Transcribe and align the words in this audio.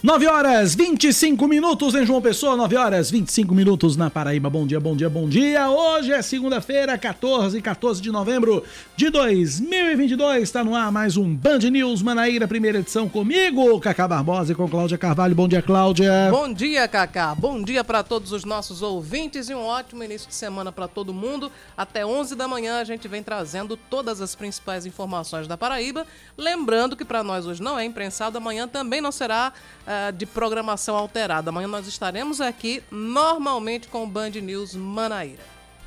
9 0.00 0.28
horas 0.28 0.76
25 0.76 1.48
minutos 1.48 1.92
em 1.96 2.06
João 2.06 2.22
Pessoa, 2.22 2.54
9 2.54 2.76
horas 2.76 3.10
25 3.10 3.52
minutos 3.52 3.96
na 3.96 4.08
Paraíba. 4.08 4.48
Bom 4.48 4.64
dia, 4.64 4.78
bom 4.78 4.94
dia, 4.94 5.10
bom 5.10 5.28
dia. 5.28 5.68
Hoje 5.68 6.12
é 6.12 6.22
segunda-feira, 6.22 6.96
14, 6.96 7.60
14 7.60 8.00
de 8.00 8.12
novembro 8.12 8.62
de 8.94 9.10
2022. 9.10 10.44
Está 10.44 10.62
no 10.62 10.76
ar 10.76 10.92
mais 10.92 11.16
um 11.16 11.34
Band 11.34 11.58
News 11.58 12.00
Manaíra, 12.00 12.46
primeira 12.46 12.78
edição 12.78 13.08
comigo, 13.08 13.80
Cacá 13.80 14.06
Barbosa 14.06 14.52
e 14.52 14.54
com 14.54 14.68
Cláudia 14.68 14.96
Carvalho. 14.96 15.34
Bom 15.34 15.48
dia, 15.48 15.60
Cláudia. 15.60 16.28
Bom 16.30 16.52
dia, 16.52 16.86
Cacá. 16.86 17.34
Bom 17.34 17.60
dia 17.60 17.82
para 17.82 18.04
todos 18.04 18.30
os 18.30 18.44
nossos 18.44 18.82
ouvintes 18.82 19.50
e 19.50 19.54
um 19.54 19.64
ótimo 19.64 20.04
início 20.04 20.28
de 20.28 20.34
semana 20.36 20.70
para 20.70 20.86
todo 20.86 21.12
mundo. 21.12 21.50
Até 21.76 22.06
11 22.06 22.36
da 22.36 22.46
manhã 22.46 22.78
a 22.78 22.84
gente 22.84 23.08
vem 23.08 23.20
trazendo 23.24 23.76
todas 23.76 24.20
as 24.20 24.36
principais 24.36 24.86
informações 24.86 25.48
da 25.48 25.56
Paraíba. 25.56 26.06
Lembrando 26.36 26.96
que 26.96 27.04
para 27.04 27.24
nós 27.24 27.46
hoje 27.46 27.60
não 27.60 27.76
é 27.76 27.84
imprensado, 27.84 28.38
amanhã 28.38 28.68
também 28.68 29.00
não 29.00 29.10
será 29.10 29.52
uh, 29.88 30.12
de 30.12 30.26
programação 30.26 30.94
alterada. 30.94 31.48
Amanhã 31.48 31.66
nós 31.66 31.86
estaremos 31.86 32.40
aqui 32.40 32.82
normalmente 32.90 33.88
com 33.88 34.04
o 34.04 34.06
Band 34.06 34.30
News 34.30 34.74
Manaíra. 34.74 35.42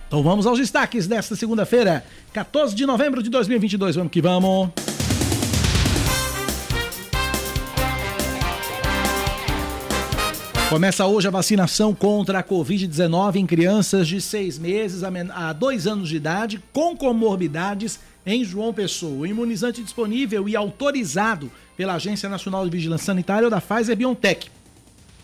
Então 0.08 0.24
vamos 0.24 0.46
aos 0.46 0.60
destaques 0.60 1.08
desta 1.08 1.36
segunda-feira, 1.36 2.04
14 2.34 2.76
de 2.76 2.86
novembro 2.86 3.24
de 3.24 3.30
2022. 3.30 3.96
Vamos 3.96 4.12
que 4.12 4.22
vamos. 4.22 4.72
Começa 10.72 11.06
hoje 11.06 11.28
a 11.28 11.32
vacinação 11.32 11.94
contra 11.94 12.40
a 12.40 12.44
Covid-19 12.44 13.36
em 13.36 13.46
crianças 13.46 14.08
de 14.08 14.22
seis 14.22 14.58
meses 14.58 15.04
a 15.04 15.52
dois 15.52 15.86
anos 15.86 16.08
de 16.08 16.16
idade 16.16 16.64
com 16.72 16.96
comorbidades 16.96 18.00
em 18.26 18.44
João 18.44 18.74
Pessoa. 18.74 19.20
O 19.20 19.26
imunizante 19.26 19.82
disponível 19.82 20.48
e 20.48 20.56
autorizado 20.56 21.52
pela 21.76 21.96
Agência 21.96 22.30
Nacional 22.30 22.64
de 22.64 22.72
Vigilância 22.72 23.06
Sanitária 23.06 23.50
da 23.50 23.62
Pfizer 23.62 23.96
BioNTech. 23.96 24.50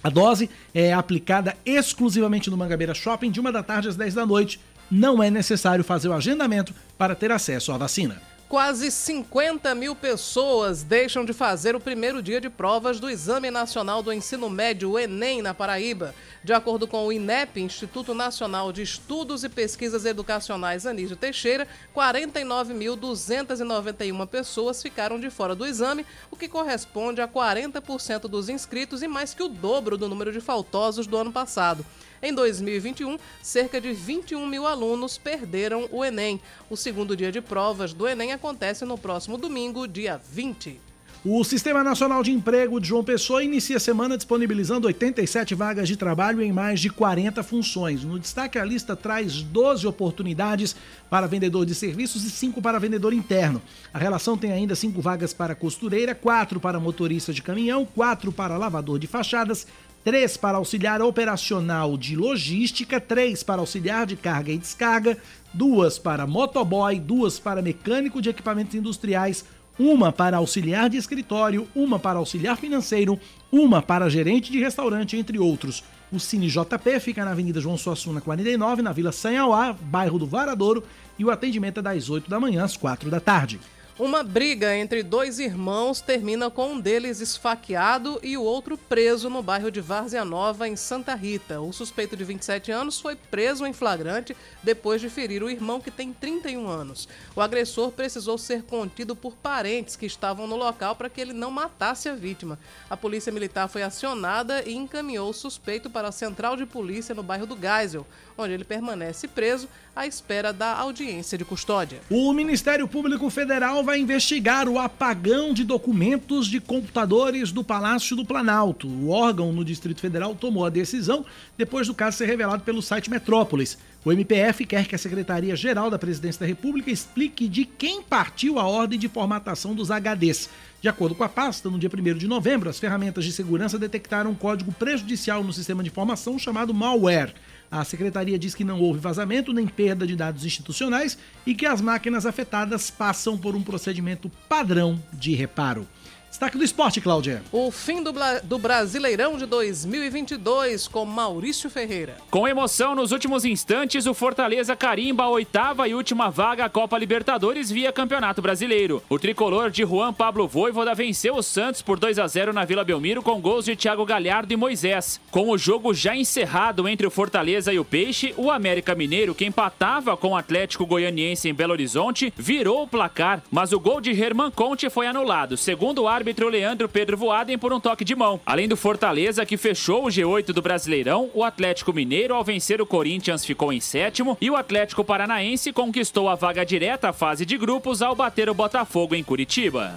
A 0.03 0.09
dose 0.09 0.49
é 0.73 0.93
aplicada 0.93 1.55
exclusivamente 1.65 2.49
no 2.49 2.57
Mangabeira 2.57 2.93
Shopping 2.93 3.31
de 3.31 3.39
uma 3.39 3.51
da 3.51 3.63
tarde 3.63 3.89
às 3.89 3.95
10 3.95 4.13
da 4.13 4.25
noite. 4.25 4.59
Não 4.89 5.21
é 5.21 5.29
necessário 5.29 5.83
fazer 5.83 6.07
o 6.07 6.13
agendamento 6.13 6.73
para 6.97 7.15
ter 7.15 7.31
acesso 7.31 7.71
à 7.71 7.77
vacina. 7.77 8.21
Quase 8.49 8.89
50 8.89 9.75
mil 9.75 9.93
pessoas 9.93 10.81
deixam 10.81 11.25
de 11.25 11.33
fazer 11.33 11.75
o 11.75 11.81
primeiro 11.81 12.21
dia 12.21 12.39
de 12.39 12.49
provas 12.49 12.97
do 12.97 13.09
Exame 13.09 13.51
Nacional 13.51 14.01
do 14.01 14.13
Ensino 14.13 14.49
Médio, 14.49 14.97
Enem, 14.97 15.41
na 15.41 15.53
Paraíba. 15.53 16.15
De 16.45 16.53
acordo 16.53 16.87
com 16.87 17.05
o 17.05 17.11
INEP, 17.11 17.59
Instituto 17.59 18.13
Nacional 18.13 18.71
de 18.71 18.81
Estudos 18.81 19.43
e 19.43 19.49
Pesquisas 19.49 20.05
Educacionais 20.05 20.85
Anísio 20.85 21.17
Teixeira, 21.17 21.67
49.291 21.93 24.25
pessoas 24.25 24.81
ficaram 24.81 25.19
de 25.19 25.29
fora 25.29 25.53
do 25.53 25.65
exame, 25.65 26.05
o 26.31 26.37
que 26.37 26.47
corresponde 26.47 27.19
a 27.19 27.27
40% 27.27 28.29
dos 28.29 28.47
inscritos 28.47 29.03
e 29.03 29.09
mais 29.09 29.33
que 29.33 29.43
o 29.43 29.49
dobro 29.49 29.97
do 29.97 30.07
número 30.07 30.31
de 30.31 30.39
faltosos 30.39 31.05
do 31.05 31.17
ano 31.17 31.33
passado. 31.33 31.85
Em 32.21 32.33
2021, 32.33 33.17
cerca 33.41 33.79
de 33.79 33.93
21 33.93 34.45
mil 34.47 34.65
alunos 34.65 35.17
perderam 35.17 35.87
o 35.91 36.03
Enem. 36.03 36.41
O 36.69 36.75
segundo 36.75 37.15
dia 37.15 37.31
de 37.31 37.41
provas 37.41 37.93
do 37.93 38.07
Enem 38.07 38.33
acontece 38.33 38.85
no 38.85 38.97
próximo 38.97 39.37
domingo, 39.37 39.87
dia 39.87 40.19
20. 40.31 40.87
O 41.25 41.43
Sistema 41.43 41.83
Nacional 41.83 42.23
de 42.23 42.31
Emprego 42.31 42.79
de 42.79 42.87
João 42.87 43.03
Pessoa 43.03 43.43
inicia 43.43 43.77
a 43.77 43.79
semana 43.81 44.15
disponibilizando 44.15 44.87
87 44.87 45.55
vagas 45.55 45.87
de 45.87 45.97
trabalho 45.97 46.41
em 46.41 46.53
mais 46.53 46.79
de 46.79 46.89
40 46.89 47.43
funções. 47.43 48.03
No 48.03 48.19
destaque, 48.19 48.57
a 48.57 48.63
lista 48.63 48.95
traz 48.95 49.41
12 49.41 49.85
oportunidades 49.87 50.75
para 51.09 51.27
vendedor 51.27 51.65
de 51.65 51.75
serviços 51.75 52.23
e 52.23 52.29
5 52.29 52.61
para 52.61 52.79
vendedor 52.79 53.13
interno. 53.13 53.61
A 53.93 53.97
relação 53.97 54.37
tem 54.37 54.51
ainda 54.51 54.75
5 54.75 55.01
vagas 55.01 55.33
para 55.33 55.55
costureira, 55.55 56.15
4 56.15 56.59
para 56.59 56.79
motorista 56.79 57.33
de 57.33 57.41
caminhão, 57.41 57.83
4 57.83 58.31
para 58.31 58.57
lavador 58.57 58.97
de 58.99 59.07
fachadas, 59.07 59.67
três 60.07 60.37
para 60.37 60.57
auxiliar 60.57 61.01
operacional 61.01 61.97
de 61.97 62.15
logística, 62.15 62.97
três 62.97 63.43
para 63.43 63.59
auxiliar 63.59 64.05
de 64.05 64.15
carga 64.15 64.53
e 64.53 64.57
descarga, 64.57 65.17
duas 65.53 65.99
para 65.99 66.25
motoboy, 66.25 66.97
duas 66.97 67.39
para 67.39 67.61
mecânico 67.61 68.21
de 68.21 68.29
equipamentos 68.29 68.73
industriais, 68.73 69.43
uma 69.77 70.09
para 70.09 70.37
auxiliar 70.37 70.89
de 70.89 70.95
escritório, 70.95 71.67
uma 71.75 71.99
para 71.99 72.19
auxiliar 72.19 72.55
financeiro, 72.55 73.19
uma 73.51 73.81
para 73.81 74.09
gerente 74.09 74.49
de 74.49 74.61
restaurante, 74.61 75.17
entre 75.17 75.37
outros. 75.37 75.83
O 76.09 76.21
Cine 76.21 76.47
JP 76.47 77.01
fica 77.01 77.25
na 77.25 77.31
Avenida 77.31 77.59
João 77.59 77.77
Suassuna 77.77 78.21
49, 78.21 78.81
na 78.81 78.93
Vila 78.93 79.11
Sanhauá, 79.11 79.73
bairro 79.73 80.17
do 80.17 80.25
Varadouro, 80.25 80.85
e 81.19 81.25
o 81.25 81.31
atendimento 81.31 81.81
é 81.81 81.83
das 81.83 82.09
8 82.09 82.29
da 82.29 82.39
manhã 82.39 82.63
às 82.63 82.77
4 82.77 83.09
da 83.09 83.19
tarde. 83.19 83.59
Uma 83.99 84.21
briga 84.21 84.75
entre 84.75 85.01
dois 85.01 85.39
irmãos 85.39 86.01
termina 86.01 86.51
com 86.51 86.73
um 86.73 86.79
deles 86.79 87.19
esfaqueado 87.19 88.19
e 88.21 88.37
o 88.37 88.43
outro 88.43 88.77
preso 88.77 89.27
no 89.27 89.41
bairro 89.41 89.71
de 89.71 89.81
Várzea 89.81 90.23
Nova, 90.23 90.67
em 90.67 90.75
Santa 90.75 91.15
Rita. 91.15 91.59
O 91.61 91.73
suspeito 91.73 92.15
de 92.15 92.23
27 92.23 92.71
anos 92.71 92.99
foi 92.99 93.15
preso 93.15 93.65
em 93.65 93.73
flagrante 93.73 94.37
depois 94.61 95.01
de 95.01 95.09
ferir 95.09 95.41
o 95.41 95.49
irmão, 95.49 95.81
que 95.81 95.89
tem 95.89 96.13
31 96.13 96.67
anos. 96.67 97.09
O 97.35 97.41
agressor 97.41 97.89
precisou 97.89 98.37
ser 98.37 98.61
contido 98.61 99.15
por 99.15 99.35
parentes 99.35 99.95
que 99.95 100.05
estavam 100.05 100.45
no 100.45 100.55
local 100.55 100.95
para 100.95 101.09
que 101.09 101.19
ele 101.19 101.33
não 101.33 101.49
matasse 101.49 102.07
a 102.07 102.13
vítima. 102.13 102.59
A 102.87 102.95
polícia 102.95 103.31
militar 103.31 103.67
foi 103.67 103.81
acionada 103.81 104.61
e 104.63 104.75
encaminhou 104.75 105.31
o 105.31 105.33
suspeito 105.33 105.89
para 105.89 106.09
a 106.09 106.11
central 106.11 106.55
de 106.55 106.67
polícia 106.67 107.15
no 107.15 107.23
bairro 107.23 107.47
do 107.47 107.57
Geisel, 107.57 108.05
onde 108.37 108.53
ele 108.53 108.63
permanece 108.63 109.27
preso 109.27 109.67
à 109.97 110.05
espera 110.05 110.53
da 110.53 110.75
audiência 110.75 111.39
de 111.39 111.43
custódia. 111.43 111.99
O 112.07 112.31
Ministério 112.31 112.87
Público 112.87 113.27
Federal 113.31 113.83
vai 113.83 113.99
investigar 113.99 114.69
o 114.69 114.77
apagão 114.77 115.55
de 115.55 115.63
documentos 115.63 116.45
de 116.45 116.59
computadores 116.59 117.51
do 117.51 117.63
Palácio 117.63 118.15
do 118.15 118.23
Planalto. 118.23 118.87
O 118.87 119.09
órgão 119.09 119.51
no 119.51 119.65
Distrito 119.65 119.99
Federal 119.99 120.35
tomou 120.35 120.67
a 120.67 120.69
decisão 120.69 121.25
depois 121.57 121.87
do 121.87 121.95
caso 121.95 122.17
ser 122.17 122.27
revelado 122.27 122.61
pelo 122.63 122.79
site 122.79 123.09
Metrópolis. 123.09 123.75
O 124.05 124.11
MPF 124.11 124.65
quer 124.65 124.85
que 124.85 124.93
a 124.93 124.99
Secretaria-Geral 124.99 125.89
da 125.89 125.97
Presidência 125.97 126.41
da 126.41 126.45
República 126.45 126.91
explique 126.91 127.47
de 127.47 127.65
quem 127.65 128.03
partiu 128.03 128.59
a 128.59 128.67
ordem 128.67 128.99
de 128.99 129.09
formatação 129.09 129.73
dos 129.73 129.89
HDs. 129.89 130.47
De 130.79 130.87
acordo 130.87 131.15
com 131.15 131.23
a 131.23 131.29
pasta, 131.29 131.71
no 131.71 131.79
dia 131.79 131.89
1 131.91 132.17
de 132.17 132.27
novembro, 132.27 132.69
as 132.69 132.79
ferramentas 132.79 133.25
de 133.25 133.31
segurança 133.31 133.79
detectaram 133.79 134.29
um 134.29 134.35
código 134.35 134.71
prejudicial 134.71 135.43
no 135.43 135.51
sistema 135.51 135.81
de 135.81 135.89
informação 135.89 136.37
chamado 136.37 136.71
malware. 136.71 137.33
A 137.69 137.83
secretaria 137.83 138.39
diz 138.39 138.55
que 138.55 138.63
não 138.63 138.79
houve 138.79 138.99
vazamento 138.99 139.51
nem 139.51 139.67
perda 139.67 140.07
de 140.07 140.15
dados 140.15 140.45
institucionais 140.45 141.17
e 141.45 141.53
que 141.53 141.65
as 141.65 141.81
máquinas 141.81 142.25
afetadas 142.25 142.89
passam 142.89 143.37
por 143.37 143.55
um 143.55 143.61
procedimento 143.61 144.31
padrão 144.47 145.01
de 145.11 145.35
reparo. 145.35 145.87
Destaque 146.29 146.57
do 146.57 146.63
esporte, 146.63 147.01
Cláudia. 147.01 147.41
O 147.51 147.71
fim 147.71 148.03
do, 148.03 148.13
do 148.43 148.59
Brasileirão 148.59 149.37
de 149.37 149.45
2022 149.45 150.87
com 150.87 151.05
Maurício 151.05 151.69
Ferreira. 151.69 152.17
Com 152.29 152.47
emoção, 152.47 152.93
nos 152.93 153.11
últimos 153.11 153.43
instantes, 153.45 154.05
o 154.05 154.13
Fortaleza 154.13 154.75
carimba 154.75 155.23
a 155.23 155.29
oitava 155.29 155.87
e 155.87 155.95
última 155.95 156.29
vaga 156.29 156.65
à 156.65 156.69
Copa 156.69 156.97
Libertadores 156.97 157.71
via 157.71 157.91
Campeonato 157.91 158.41
Brasileiro. 158.41 159.01
O 159.09 159.17
tricolor 159.17 159.71
de 159.71 159.83
Juan 159.83 160.13
Pablo 160.13 160.47
Voivoda 160.47 160.93
venceu 160.93 161.35
o 161.35 161.41
Santos 161.41 161.81
por 161.81 161.97
2 161.97 162.19
a 162.19 162.27
0 162.27 162.53
na 162.53 162.65
Vila 162.65 162.83
Belmiro 162.83 163.23
com 163.23 163.41
gols 163.41 163.65
de 163.65 163.75
Thiago 163.75 164.05
Galhardo 164.05 164.53
e 164.53 164.57
Moisés. 164.57 165.19
Com 165.31 165.49
o 165.49 165.57
jogo 165.57 165.93
já 165.93 166.15
encerrado 166.15 166.87
entre 166.87 167.07
o 167.07 167.11
Fortaleza 167.11 167.73
e 167.73 167.79
o 167.79 167.85
Peixe, 167.85 168.33
o 168.37 168.51
América 168.51 168.93
Mineiro, 168.93 169.33
que 169.33 169.45
empatava 169.45 170.15
com 170.17 170.29
o 170.29 170.37
Atlético 170.37 170.85
Goianiense 170.85 171.49
em 171.49 171.53
Belo 171.53 171.73
Horizonte, 171.73 172.33
virou 172.37 172.83
o 172.83 172.87
placar, 172.87 173.41
mas 173.49 173.71
o 173.71 173.79
gol 173.79 174.01
de 174.01 174.11
Herman 174.11 174.51
Conte 174.51 174.89
foi 174.89 175.07
anulado, 175.07 175.57
segundo 175.57 176.03
o 176.03 176.07
árbitro 176.17 176.49
Leandro 176.49 176.89
Pedro 176.89 177.15
Voaden 177.15 177.59
por 177.59 177.71
um 177.71 177.79
toque 177.79 178.03
de 178.03 178.15
mão. 178.15 178.39
Além 178.43 178.67
do 178.67 178.75
Fortaleza, 178.75 179.45
que 179.45 179.55
fechou 179.55 180.05
o 180.05 180.07
G8 180.07 180.47
do 180.47 180.63
Brasileirão, 180.63 181.29
o 181.31 181.43
Atlético 181.43 181.93
Mineiro, 181.93 182.33
ao 182.33 182.43
vencer 182.43 182.81
o 182.81 182.87
Corinthians, 182.87 183.45
ficou 183.45 183.71
em 183.71 183.79
sétimo 183.79 184.35
e 184.41 184.49
o 184.49 184.55
Atlético 184.55 185.03
Paranaense 185.03 185.71
conquistou 185.71 186.27
a 186.27 186.33
vaga 186.33 186.65
direta 186.65 187.09
à 187.09 187.13
fase 187.13 187.45
de 187.45 187.55
grupos 187.55 188.01
ao 188.01 188.15
bater 188.15 188.49
o 188.49 188.53
Botafogo 188.55 189.13
em 189.13 189.23
Curitiba. 189.23 189.93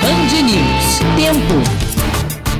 Band 0.00 0.42
News. 0.42 0.98
Tempo. 1.16 1.83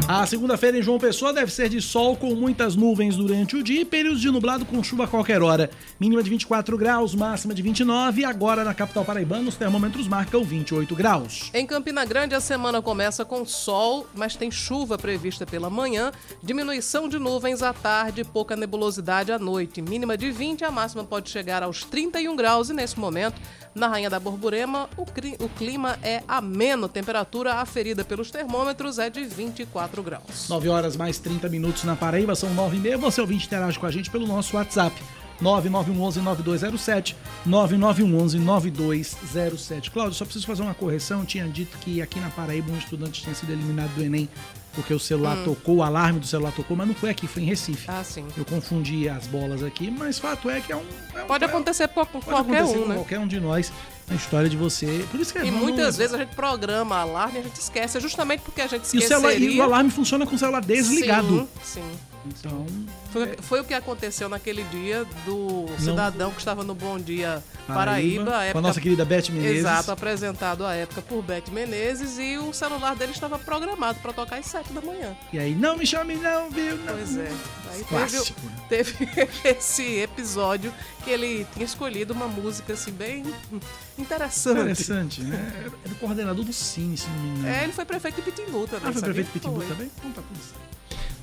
A 0.06 0.26
segunda-feira 0.26 0.76
em 0.76 0.82
João 0.82 0.98
Pessoa 0.98 1.32
deve 1.32 1.50
ser 1.50 1.70
de 1.70 1.80
sol 1.80 2.14
com 2.14 2.34
muitas 2.34 2.76
nuvens 2.76 3.16
durante 3.16 3.56
o 3.56 3.62
dia 3.62 3.80
e 3.80 3.84
períodos 3.86 4.20
de 4.20 4.30
nublado 4.30 4.66
com 4.66 4.84
chuva 4.84 5.04
a 5.04 5.08
qualquer 5.08 5.40
hora. 5.40 5.70
Mínima 5.98 6.22
de 6.22 6.28
24 6.28 6.76
graus, 6.76 7.14
máxima 7.14 7.54
de 7.54 7.62
29 7.62 8.20
e 8.20 8.24
agora 8.26 8.64
na 8.64 8.74
capital 8.74 9.02
paraibana 9.02 9.48
os 9.48 9.56
termômetros 9.56 10.06
marcam 10.06 10.44
28 10.44 10.94
graus. 10.94 11.50
Em 11.54 11.66
Campina 11.66 12.04
Grande 12.04 12.34
a 12.34 12.40
semana 12.40 12.82
começa 12.82 13.24
com 13.24 13.46
sol, 13.46 14.06
mas 14.14 14.36
tem 14.36 14.50
chuva 14.50 14.98
prevista 14.98 15.46
pela 15.46 15.70
manhã, 15.70 16.12
diminuição 16.42 17.08
de 17.08 17.18
nuvens 17.18 17.62
à 17.62 17.72
tarde 17.72 18.24
pouca 18.24 18.54
nebulosidade 18.54 19.32
à 19.32 19.38
noite. 19.38 19.80
Mínima 19.80 20.18
de 20.18 20.30
20, 20.30 20.66
a 20.66 20.70
máxima 20.70 21.04
pode 21.04 21.30
chegar 21.30 21.62
aos 21.62 21.82
31 21.82 22.36
graus 22.36 22.68
e 22.68 22.74
nesse 22.74 23.00
momento 23.00 23.40
na 23.74 23.88
Rainha 23.88 24.08
da 24.08 24.20
Borborema, 24.20 24.88
o 24.96 25.48
clima 25.48 25.98
é 26.00 26.22
ameno. 26.28 26.88
Temperatura 26.88 27.54
aferida 27.54 28.04
pelos 28.04 28.30
termômetros 28.30 29.00
é 29.00 29.10
de 29.10 29.24
24 29.24 29.93
graus. 30.02 30.48
9 30.48 30.68
horas 30.68 30.96
mais 30.96 31.18
30 31.18 31.48
minutos 31.48 31.84
na 31.84 31.96
Paraíba, 31.96 32.34
são 32.34 32.52
9 32.54 32.76
e 32.76 32.80
meia. 32.80 32.98
Você 32.98 33.20
ouvinte 33.20 33.46
interage 33.46 33.78
com 33.78 33.86
a 33.86 33.90
gente 33.90 34.10
pelo 34.10 34.26
nosso 34.26 34.56
WhatsApp. 34.56 34.94
9911-9207, 35.42 37.16
9911-9207. 37.46 39.90
Cláudio, 39.90 40.14
só 40.14 40.24
preciso 40.24 40.46
fazer 40.46 40.62
uma 40.62 40.74
correção. 40.74 41.24
Tinha 41.24 41.46
dito 41.48 41.76
que 41.78 42.00
aqui 42.00 42.20
na 42.20 42.30
Paraíba 42.30 42.70
um 42.72 42.78
estudante 42.78 43.22
tinha 43.22 43.34
sido 43.34 43.52
eliminado 43.52 43.92
do 43.94 44.02
Enem 44.02 44.28
porque 44.74 44.92
o 44.92 44.98
celular 44.98 45.36
tocou, 45.44 45.76
o 45.76 45.82
alarme 45.82 46.20
do 46.20 46.26
celular 46.26 46.52
tocou, 46.52 46.76
mas 46.76 46.88
não 46.88 46.94
foi 46.94 47.10
aqui, 47.10 47.26
foi 47.26 47.42
em 47.42 47.46
Recife. 47.46 47.86
Ah, 47.88 48.02
sim. 48.02 48.26
Eu 48.36 48.44
confundi 48.44 49.08
as 49.08 49.26
bolas 49.26 49.62
aqui, 49.62 49.90
mas 49.90 50.18
fato 50.18 50.50
é 50.50 50.60
que 50.60 50.72
é 50.72 50.76
um. 50.76 50.82
é 51.14 51.22
um- 51.22 51.26
Pode 51.26 51.44
é- 51.44 51.46
acontecer 51.46 51.88
com 51.88 52.04
pode 52.04 52.24
qualquer 52.24 52.58
acontecer 52.58 52.78
um, 52.78 52.82
com 52.82 52.88
né? 52.88 52.94
qualquer 52.96 53.18
um 53.20 53.28
de 53.28 53.40
nós. 53.40 53.72
A 54.10 54.14
história 54.14 54.48
de 54.50 54.56
você. 54.56 55.04
Por 55.10 55.18
isso 55.18 55.32
que 55.32 55.38
é 55.38 55.46
E 55.46 55.50
bom 55.50 55.56
muitas 55.58 55.94
não- 55.94 55.98
vezes 55.98 56.14
a 56.14 56.18
gente 56.18 56.34
programa 56.34 56.96
alarme 56.98 57.36
e 57.36 57.40
a 57.40 57.42
gente 57.42 57.56
esquece. 57.58 57.96
É 57.96 58.00
justamente 58.00 58.40
porque 58.40 58.60
a 58.60 58.66
gente 58.66 58.84
E 58.94 58.98
o, 58.98 59.02
celular, 59.02 59.34
e 59.34 59.58
o 59.58 59.62
alarme 59.62 59.90
funciona 59.90 60.26
com 60.26 60.34
o 60.34 60.38
celular 60.38 60.60
desligado. 60.62 61.48
Sim, 61.62 61.80
sim. 61.80 61.98
Então. 62.26 62.66
Foi, 63.12 63.36
foi 63.40 63.60
o 63.60 63.64
que 63.64 63.74
aconteceu 63.74 64.28
naquele 64.28 64.62
dia 64.64 65.04
do 65.26 65.66
cidadão 65.78 66.30
que 66.30 66.38
estava 66.38 66.64
no 66.64 66.74
Bom 66.74 66.98
Dia 66.98 67.42
Paraíba. 67.66 67.74
Paraíba, 67.74 68.22
a 68.22 68.24
com 68.24 68.32
a 68.38 68.44
época- 68.44 68.60
nossa 68.62 68.80
querida 68.80 69.04
Beth 69.04 69.28
Menezes. 69.30 69.58
Exato, 69.58 69.90
apresentado 69.92 70.64
à 70.64 70.74
época 70.74 71.02
por 71.02 71.22
Beth 71.22 71.50
Menezes 71.52 72.18
e 72.18 72.38
o 72.38 72.52
celular 72.52 72.94
dele 72.96 73.12
estava 73.12 73.38
programado 73.38 73.98
para 74.00 74.12
tocar 74.12 74.38
às 74.38 74.46
7 74.46 74.72
da 74.72 74.80
manhã. 74.80 75.16
E 75.32 75.38
aí, 75.38 75.54
não 75.54 75.76
me 75.76 75.86
chame, 75.86 76.14
não, 76.16 76.50
viu? 76.50 76.76
Não. 76.78 76.94
Pois 76.94 77.16
é. 77.18 77.30
Aí 77.70 77.78
teve, 77.78 77.84
Clássico. 77.88 78.40
né? 78.46 78.56
teve 78.68 79.08
esse 79.44 79.82
episódio 80.00 80.72
que 81.02 81.10
ele 81.10 81.46
tinha 81.52 81.64
escolhido 81.64 82.12
uma 82.14 82.28
música 82.28 82.72
assim 82.72 82.92
bem 82.92 83.24
interessante. 83.98 84.60
Interessante, 84.60 85.22
né? 85.22 85.52
Era 85.84 85.92
o 85.92 85.96
coordenador 85.96 86.44
do 86.44 86.52
Cine, 86.52 86.96
se 86.96 87.06
não 87.08 87.18
me 87.18 87.28
engano. 87.30 87.48
É, 87.48 87.64
ele 87.64 87.72
foi 87.72 87.84
prefeito 87.84 88.16
de 88.16 88.22
Pitimbu 88.30 88.66
também. 88.66 88.88
Ah, 88.88 88.92
foi 88.92 89.00
sabia? 89.00 89.14
prefeito 89.14 89.26
de 89.26 89.32
Pitimbu 89.32 89.62
também? 89.64 89.90
Então 89.98 90.12
tá 90.12 90.22
tudo 90.22 90.38
certo. 90.42 90.74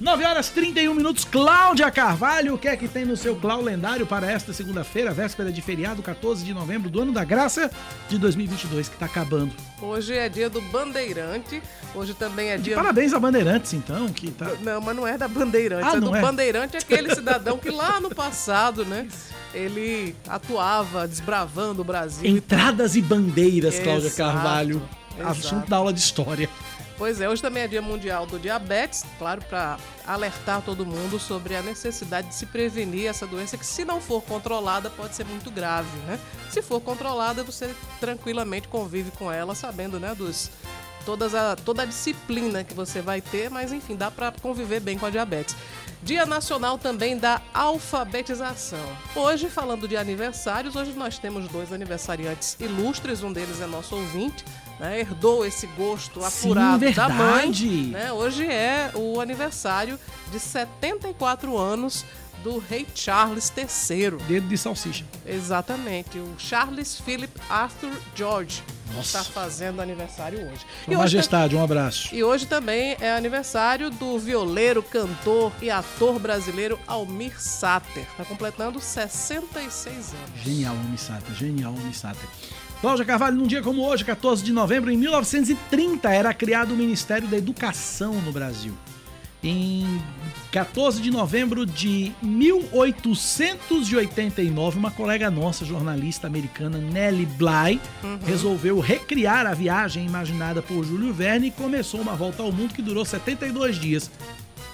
9 0.01 0.25
horas 0.25 0.50
31 0.50 0.95
minutos, 0.95 1.24
Cláudia 1.24 1.92
Carvalho, 1.92 2.56
o 2.56 2.57
que 2.57 2.68
é 2.68 2.75
que 2.75 2.88
tem 2.88 3.06
no 3.06 3.15
seu 3.15 3.36
Clau 3.36 3.62
lendário 3.62 4.07
para 4.07 4.31
esta 4.31 4.51
segunda-feira, 4.51 5.13
véspera 5.13 5.51
de 5.51 5.62
feriado, 5.62 6.01
14 6.01 6.44
de 6.44 6.56
novembro 6.56 6.89
do 6.89 7.03
ano 7.03 7.12
da 7.12 7.24
graça 7.24 7.69
de 8.09 8.18
2022, 8.18 8.89
que 8.89 8.98
tá 8.98 9.06
acabando. 9.06 9.53
Hoje 9.80 10.15
é 10.15 10.27
dia 10.27 10.50
do 10.50 10.59
Bandeirante. 10.59 11.62
Hoje 11.94 12.15
também 12.15 12.50
é 12.50 12.57
De 12.57 12.63
dia. 12.63 12.75
parabéns 12.75 13.13
a 13.13 13.19
Bandeirantes, 13.19 13.74
então, 13.74 14.07
que 14.07 14.31
tá... 14.31 14.50
Não, 14.62 14.81
mas 14.81 14.95
não 14.95 15.07
é 15.07 15.19
da 15.19 15.27
Bandeirante. 15.27 15.86
Ah, 15.88 15.98
é 15.98 16.00
do 16.00 16.15
é? 16.15 16.19
Bandeirante, 16.19 16.77
aquele 16.77 17.13
cidadão 17.13 17.59
que 17.59 17.69
lá 17.69 18.00
no 18.00 18.09
passado, 18.09 18.83
né? 18.83 19.07
Ele 19.53 20.15
atuava 20.27 21.07
desbravando 21.07 21.83
o 21.83 21.86
Brasil. 21.86 22.27
Entradas 22.27 22.95
e 22.95 23.03
bandeiras, 23.03 23.77
Cláudia 23.77 24.07
Exato, 24.07 24.33
Carvalho. 24.33 24.81
exato. 25.15 25.30
Assunto 25.30 25.69
da 25.69 25.77
aula 25.77 25.94
de 25.94 26.00
história. 26.00 26.50
Pois 27.01 27.19
é, 27.19 27.27
hoje 27.27 27.42
também 27.42 27.63
é 27.63 27.68
Dia 27.68 27.81
Mundial 27.81 28.27
do 28.27 28.38
Diabetes, 28.38 29.03
claro, 29.18 29.42
para 29.50 29.80
alertar 30.06 30.62
todo 30.62 30.86
mundo 30.86 31.18
sobre 31.18 31.56
a 31.56 31.62
necessidade 31.63 32.27
de 32.27 32.36
se 32.36 32.45
prevenir 32.45 33.07
essa 33.07 33.25
doença 33.25 33.57
que, 33.57 33.65
se 33.65 33.83
não 33.83 34.00
for 34.00 34.21
controlada, 34.21 34.88
pode 34.88 35.15
ser 35.15 35.25
muito 35.25 35.50
grave, 35.50 35.89
né? 36.06 36.19
Se 36.51 36.62
for 36.62 36.80
controlada, 36.80 37.44
você 37.44 37.74
tranquilamente 38.00 38.68
convive 38.68 39.09
com 39.18 39.31
ela, 39.31 39.56
sabendo, 39.56 40.00
né, 40.00 40.13
dos 40.13 40.51
todas 41.03 41.33
a, 41.33 41.56
toda 41.56 41.81
a 41.81 41.86
disciplina 41.86 42.63
que 42.63 42.75
você 42.75 43.01
vai 43.01 43.19
ter, 43.19 43.50
mas 43.50 43.74
enfim, 43.74 43.95
dá 43.95 44.12
para 44.12 44.31
conviver 44.39 44.80
bem 44.80 44.95
com 44.95 45.07
a 45.07 45.09
diabetes. 45.09 45.56
Dia 46.03 46.27
Nacional 46.27 46.77
também 46.77 47.18
da 47.18 47.42
Alfabetização. 47.51 48.86
Hoje, 49.15 49.50
falando 49.50 49.88
de 49.88 49.98
aniversários, 49.98 50.75
hoje 50.75 50.94
nós 50.94 51.18
temos 51.18 51.48
dois 51.48 51.74
aniversariantes 51.74 52.56
ilustres, 52.59 53.24
um 53.24 53.33
deles 53.33 53.59
é 53.59 53.65
nosso 53.65 53.95
ouvinte, 53.95 54.45
né, 54.81 55.00
herdou 55.00 55.45
esse 55.45 55.68
gosto 55.68 56.19
Sim, 56.22 56.25
apurado 56.50 56.92
da 56.92 57.07
mãe. 57.07 57.51
né? 57.92 58.12
Hoje 58.12 58.45
é 58.45 58.92
o 58.95 59.22
aniversário 59.22 59.98
de 60.31 60.39
74 60.39 61.56
anos 61.57 62.04
do 62.44 62.57
rei 62.57 62.88
Charles 62.95 63.54
III. 63.56 64.18
Dedo 64.28 64.48
de 64.48 64.57
salsicha. 64.57 65.06
Exatamente, 65.24 66.18
o 66.18 66.33
Charles 66.39 67.00
Philip 67.00 67.31
Arthur 67.48 67.92
George 68.16 68.63
Nossa. 68.95 69.19
está 69.19 69.24
fazendo 69.24 69.80
aniversário 69.80 70.39
hoje. 70.39 70.66
Sua 70.86 70.88
E 70.88 70.95
hoje, 70.95 70.98
Majestade, 70.98 71.56
um 71.56 71.63
abraço. 71.63 72.10
e 72.16 72.24
hoje 72.24 72.48
também 72.48 72.98
é 73.00 73.13
aniversário 73.16 73.92
do 73.92 74.18
violeiro, 74.18 74.81
cantor 74.81 75.51
e 75.62 75.69
ator 75.69 76.18
brasileiro 76.18 76.80
Almir 76.88 77.39
Sater. 77.39 78.07
Está 78.10 78.25
completando 78.25 78.81
66 78.81 79.95
anos. 79.95 80.44
Genial, 80.44 80.74
Homem 80.74 80.98
Sater. 80.98 81.36
Genial, 81.36 81.74
Homem 81.75 81.94
Sater. 81.94 82.27
Cláudia 82.81 83.06
Carvalho, 83.06 83.38
num 83.38 83.45
dia 83.45 83.62
como 83.62 83.86
hoje, 83.86 84.04
14 84.04 84.44
de 84.44 84.51
novembro, 84.51 84.89
em 84.89 84.98
1930, 84.98 86.10
era 86.10 86.33
criado 86.33 86.74
o 86.74 86.75
Ministério 86.75 87.28
da 87.28 87.38
Educação 87.38 88.16
no 88.22 88.31
Brasil. 88.31 88.74
Em 89.44 90.01
14 90.51 91.00
de 91.00 91.12
novembro 91.12 91.63
de 91.63 92.12
1889, 92.24 94.80
uma 94.80 94.89
colega 94.89 95.30
nossa, 95.30 95.63
jornalista 95.63 96.25
americana, 96.25 96.80
Nellie 96.80 97.28
Bly, 97.28 97.80
resolveu 98.25 98.80
recriar 98.80 99.45
a 99.45 99.54
viagem 99.54 100.04
imaginada 100.04 100.63
por 100.63 100.84
Júlio 100.84 101.13
Verne 101.13 101.50
e 101.50 101.51
começou 101.51 102.01
uma 102.01 102.16
volta 102.16 102.42
ao 102.42 102.51
mundo 102.51 102.74
que 102.74 102.81
durou 102.81 103.06
72 103.06 103.80
dias. 103.80 104.10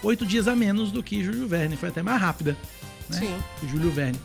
Oito 0.02 0.26
dias 0.26 0.48
a 0.48 0.56
menos 0.56 0.94
do 0.94 1.04
que 1.04 1.22
Júlio 1.22 1.46
Verne, 1.46 1.76
foi 1.76 1.90
até 1.90 2.02
mais 2.02 2.22
rápida 2.22 2.56
né? 3.10 3.20
Sim. 3.20 3.36
que 3.60 3.68
Júlio 3.68 3.92
Verne. 3.92 4.18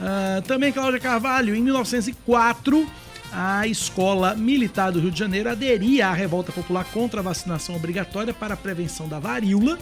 Ah, 0.00 0.42
também 0.46 0.72
Cláudia 0.72 1.00
Carvalho, 1.00 1.54
em 1.54 1.62
1904, 1.62 2.86
a 3.32 3.66
Escola 3.66 4.34
Militar 4.34 4.92
do 4.92 5.00
Rio 5.00 5.10
de 5.10 5.18
Janeiro 5.18 5.50
aderia 5.50 6.08
à 6.08 6.12
revolta 6.12 6.52
popular 6.52 6.84
contra 6.86 7.20
a 7.20 7.22
vacinação 7.22 7.76
obrigatória 7.76 8.32
para 8.32 8.54
a 8.54 8.56
prevenção 8.56 9.08
da 9.08 9.18
varíola, 9.18 9.78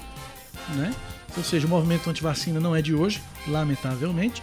né? 0.74 0.94
Ou 1.36 1.42
seja, 1.42 1.66
o 1.66 1.70
movimento 1.70 2.08
antivacina 2.08 2.60
não 2.60 2.74
é 2.74 2.82
de 2.82 2.94
hoje, 2.94 3.20
lamentavelmente. 3.46 4.42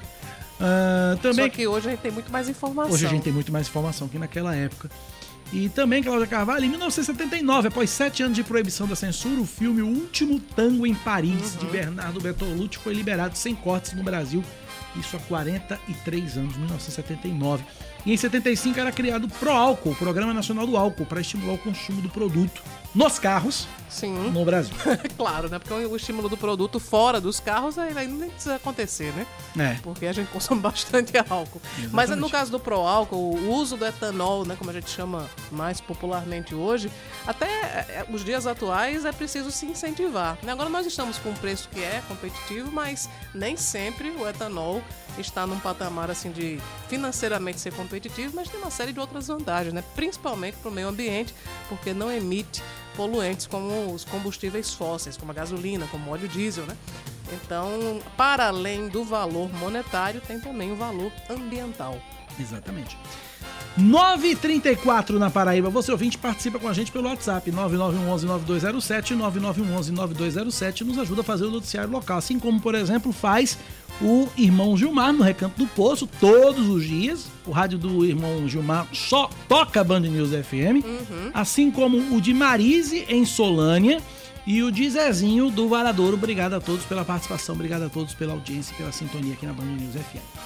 Ah, 0.59 1.17
também 1.21 1.45
Só 1.45 1.55
que 1.55 1.67
hoje 1.67 1.87
a 1.87 1.91
gente 1.91 2.01
tem 2.01 2.11
muito 2.11 2.31
mais 2.31 2.47
informação. 2.47 2.93
Hoje 2.93 3.05
a 3.05 3.09
gente 3.09 3.23
tem 3.23 3.33
muito 3.33 3.51
mais 3.51 3.67
informação 3.67 4.07
que 4.07 4.19
naquela 4.19 4.55
época. 4.55 4.89
E 5.51 5.67
também, 5.67 6.01
Cláudia 6.01 6.27
Carvalho, 6.27 6.63
em 6.63 6.69
1979, 6.69 7.67
após 7.67 7.89
sete 7.89 8.23
anos 8.23 8.37
de 8.37 8.43
proibição 8.43 8.87
da 8.87 8.95
censura, 8.95 9.41
o 9.41 9.45
filme 9.45 9.81
O 9.81 9.87
Último 9.87 10.39
Tango 10.39 10.87
em 10.87 10.95
Paris, 10.95 11.57
de 11.59 11.65
Bernardo 11.65 12.21
Bertolucci, 12.21 12.77
foi 12.77 12.93
liberado 12.93 13.37
sem 13.37 13.53
cortes 13.53 13.91
no 13.91 14.01
Brasil. 14.01 14.41
Isso 14.95 15.17
há 15.17 15.19
43 15.19 16.37
anos, 16.37 16.55
1979. 16.55 17.65
E 18.05 18.13
em 18.13 18.17
75 18.17 18.79
era 18.79 18.91
criado 18.91 19.25
o 19.25 19.29
ProAlcool, 19.29 19.91
o 19.91 19.95
Programa 19.95 20.33
Nacional 20.33 20.65
do 20.65 20.75
Álcool, 20.75 21.05
para 21.05 21.21
estimular 21.21 21.53
o 21.53 21.57
consumo 21.57 22.01
do 22.01 22.09
produto 22.09 22.61
nos 22.93 23.17
carros 23.17 23.67
Sim. 23.89 24.13
no 24.31 24.43
Brasil. 24.43 24.73
claro, 25.17 25.49
né? 25.49 25.59
Porque 25.59 25.73
o 25.73 25.95
estímulo 25.95 26.27
do 26.27 26.37
produto 26.37 26.79
fora 26.79 27.19
dos 27.21 27.39
carros 27.39 27.77
aí 27.77 27.97
aí 27.97 28.07
nem 28.07 28.29
precisa 28.29 28.55
acontecer, 28.55 29.13
né? 29.13 29.25
É. 29.57 29.79
Porque 29.81 30.05
a 30.05 30.13
gente 30.13 30.29
consome 30.29 30.59
bastante 30.61 31.13
álcool. 31.17 31.61
Mas 31.91 32.09
no 32.09 32.29
caso 32.29 32.51
do 32.51 32.59
pró-álcool, 32.59 33.35
o 33.35 33.53
uso 33.53 33.77
do 33.77 33.85
etanol, 33.85 34.45
né, 34.45 34.55
como 34.57 34.69
a 34.69 34.73
gente 34.73 34.89
chama 34.89 35.29
mais 35.51 35.79
popularmente 35.79 36.55
hoje, 36.55 36.91
até 37.25 37.45
é, 37.47 38.05
os 38.11 38.23
dias 38.23 38.47
atuais 38.47 39.05
é 39.05 39.11
preciso 39.11 39.51
se 39.51 39.65
incentivar. 39.65 40.37
né? 40.43 40.51
Agora 40.51 40.69
nós 40.69 40.85
estamos 40.85 41.17
com 41.17 41.29
um 41.29 41.35
preço 41.35 41.69
que 41.69 41.81
é 41.81 42.01
competitivo, 42.07 42.71
mas 42.71 43.09
nem 43.33 43.55
sempre 43.55 44.09
o 44.11 44.27
etanol 44.27 44.81
está 45.17 45.45
num 45.45 45.59
patamar 45.59 46.09
assim 46.09 46.31
de 46.31 46.59
financeiramente 46.87 47.59
ser 47.59 47.73
competitivo, 47.73 48.33
mas 48.35 48.49
tem 48.49 48.59
uma 48.59 48.71
série 48.71 48.93
de 48.93 48.99
outras 48.99 49.27
vantagens, 49.27 49.73
né? 49.73 49.83
Principalmente 49.95 50.57
para 50.57 50.69
o 50.69 50.73
meio 50.73 50.87
ambiente, 50.87 51.33
porque 51.67 51.93
não 51.93 52.11
emite 52.11 52.63
poluentes 52.95 53.47
como 53.47 53.93
os 53.93 54.05
combustíveis 54.05 54.73
fósseis, 54.73 55.17
como 55.17 55.31
a 55.31 55.35
gasolina, 55.35 55.87
como 55.87 56.11
óleo 56.11 56.27
diesel, 56.27 56.65
né? 56.65 56.77
Então, 57.31 58.01
para 58.17 58.47
além 58.47 58.89
do 58.89 59.03
valor 59.03 59.51
monetário, 59.53 60.21
tem 60.21 60.39
também 60.39 60.71
o 60.71 60.75
valor 60.75 61.11
ambiental. 61.29 61.97
Exatamente. 62.39 62.97
9h34 63.79 65.11
na 65.17 65.29
Paraíba. 65.29 65.69
Você 65.69 65.91
ouvinte 65.91 66.17
participa 66.17 66.59
com 66.59 66.67
a 66.67 66.73
gente 66.73 66.91
pelo 66.91 67.07
WhatsApp 67.07 67.49
9911-9207, 67.51 69.17
9911-9207. 69.17 70.81
Nos 70.81 70.99
ajuda 70.99 71.21
a 71.21 71.23
fazer 71.23 71.45
o 71.45 71.51
noticiário 71.51 71.89
local. 71.89 72.17
Assim 72.17 72.37
como, 72.37 72.59
por 72.59 72.75
exemplo, 72.75 73.13
faz 73.13 73.57
o 74.01 74.27
irmão 74.37 74.75
Gilmar 74.75 75.13
no 75.13 75.23
Recanto 75.23 75.57
do 75.57 75.67
Poço 75.67 76.07
todos 76.19 76.67
os 76.67 76.83
dias. 76.83 77.27
O 77.45 77.51
rádio 77.51 77.77
do 77.77 78.05
irmão 78.05 78.47
Gilmar 78.47 78.87
só 78.91 79.29
toca 79.47 79.83
Band 79.83 80.01
News 80.01 80.31
FM. 80.31 80.83
Assim 81.33 81.71
como 81.71 82.15
o 82.15 82.19
de 82.19 82.33
Marise 82.33 83.05
em 83.07 83.25
Solânia. 83.25 84.01
E 84.45 84.63
o 84.63 84.71
de 84.71 84.89
Zezinho 84.89 85.51
do 85.51 85.69
Varadouro. 85.69 86.17
Obrigado 86.17 86.53
a 86.55 86.59
todos 86.59 86.83
pela 86.85 87.05
participação, 87.05 87.53
obrigado 87.53 87.83
a 87.83 87.89
todos 87.89 88.15
pela 88.15 88.33
audiência 88.33 88.73
e 88.73 88.77
pela 88.77 88.91
sintonia 88.91 89.33
aqui 89.33 89.45
na 89.45 89.53
Band 89.53 89.65
News 89.65 89.93
FM. 89.93 90.40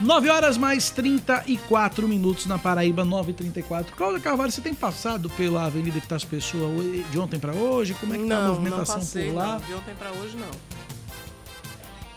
9 0.00 0.28
horas 0.28 0.58
mais 0.58 0.90
34 0.90 2.06
minutos 2.06 2.44
na 2.46 2.58
Paraíba, 2.58 3.04
9h34. 3.04 3.86
Cláudia 3.96 4.20
Carvalho, 4.20 4.52
você 4.52 4.60
tem 4.60 4.74
passado 4.74 5.30
pela 5.30 5.64
Avenida 5.64 5.96
Epitácio 5.96 6.28
Pessoa 6.28 6.68
ho- 6.68 7.02
de 7.10 7.18
ontem 7.18 7.38
para 7.38 7.52
hoje? 7.54 7.94
Como 7.94 8.14
é 8.14 8.18
que 8.18 8.26
tá 8.26 8.34
a 8.36 8.38
não, 8.40 8.46
não 8.48 8.54
movimentação 8.56 8.96
passei, 8.96 9.26
por 9.30 9.36
lá? 9.36 9.46
não. 9.54 9.60
De 9.60 9.74
ontem 9.74 9.94
para 9.94 10.10
hoje, 10.12 10.36
não. 10.36 10.50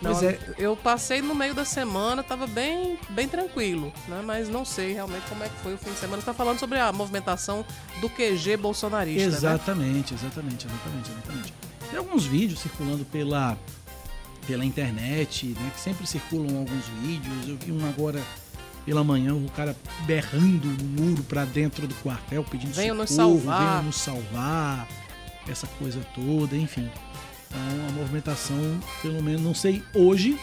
Não, 0.02 0.18
é. 0.22 0.40
Eu 0.58 0.78
passei 0.78 1.22
no 1.22 1.36
meio 1.36 1.54
da 1.54 1.66
semana, 1.66 2.24
tava 2.24 2.48
bem, 2.48 2.98
bem 3.10 3.28
tranquilo, 3.28 3.92
né? 4.08 4.22
Mas 4.26 4.48
não 4.48 4.64
sei 4.64 4.94
realmente 4.94 5.24
como 5.28 5.44
é 5.44 5.50
que 5.50 5.56
foi 5.62 5.74
o 5.74 5.78
fim 5.78 5.92
de 5.92 5.98
semana. 6.00 6.22
Você 6.22 6.26
tá 6.26 6.34
falando 6.34 6.58
sobre 6.58 6.80
a 6.80 6.92
movimentação 6.94 7.66
do 8.00 8.10
QG 8.10 8.56
bolsonarista, 8.58 9.30
né? 9.30 9.36
Exatamente, 9.36 10.14
exatamente, 10.14 10.68
exatamente, 10.68 11.12
exatamente. 11.12 11.54
Tem 11.90 11.98
alguns 12.00 12.26
vídeos 12.26 12.60
circulando 12.62 13.04
pela 13.04 13.58
pela 14.46 14.65
internet, 14.65 15.48
né, 15.48 15.72
que 15.74 15.79
sempre 15.79 16.05
circulam 16.08 16.58
alguns 16.58 16.86
vídeos. 17.01 17.48
Eu 17.48 17.58
vi 17.58 17.72
um 17.72 17.88
agora 17.88 18.22
pela 18.86 19.03
manhã, 19.03 19.34
o 19.36 19.50
cara 19.51 19.75
berrando 20.05 20.67
no 20.67 21.03
muro 21.03 21.24
para 21.24 21.46
dentro 21.46 21.88
do 21.88 21.93
quartel, 21.96 22.43
pedindo 22.43 22.74
venham 22.74 23.05
socorro, 23.05 23.34
nos 23.34 23.46
salvar. 23.46 23.69
venham 23.69 23.84
nos 23.84 23.96
salvar, 23.96 24.88
essa 25.48 25.67
coisa 25.77 26.00
toda, 26.15 26.55
enfim. 26.55 26.89
Então, 27.50 27.88
a 27.88 27.91
movimentação, 27.91 28.79
pelo 29.01 29.22
menos, 29.22 29.41
não 29.41 29.53
sei 29.53 29.84
hoje, 29.93 30.39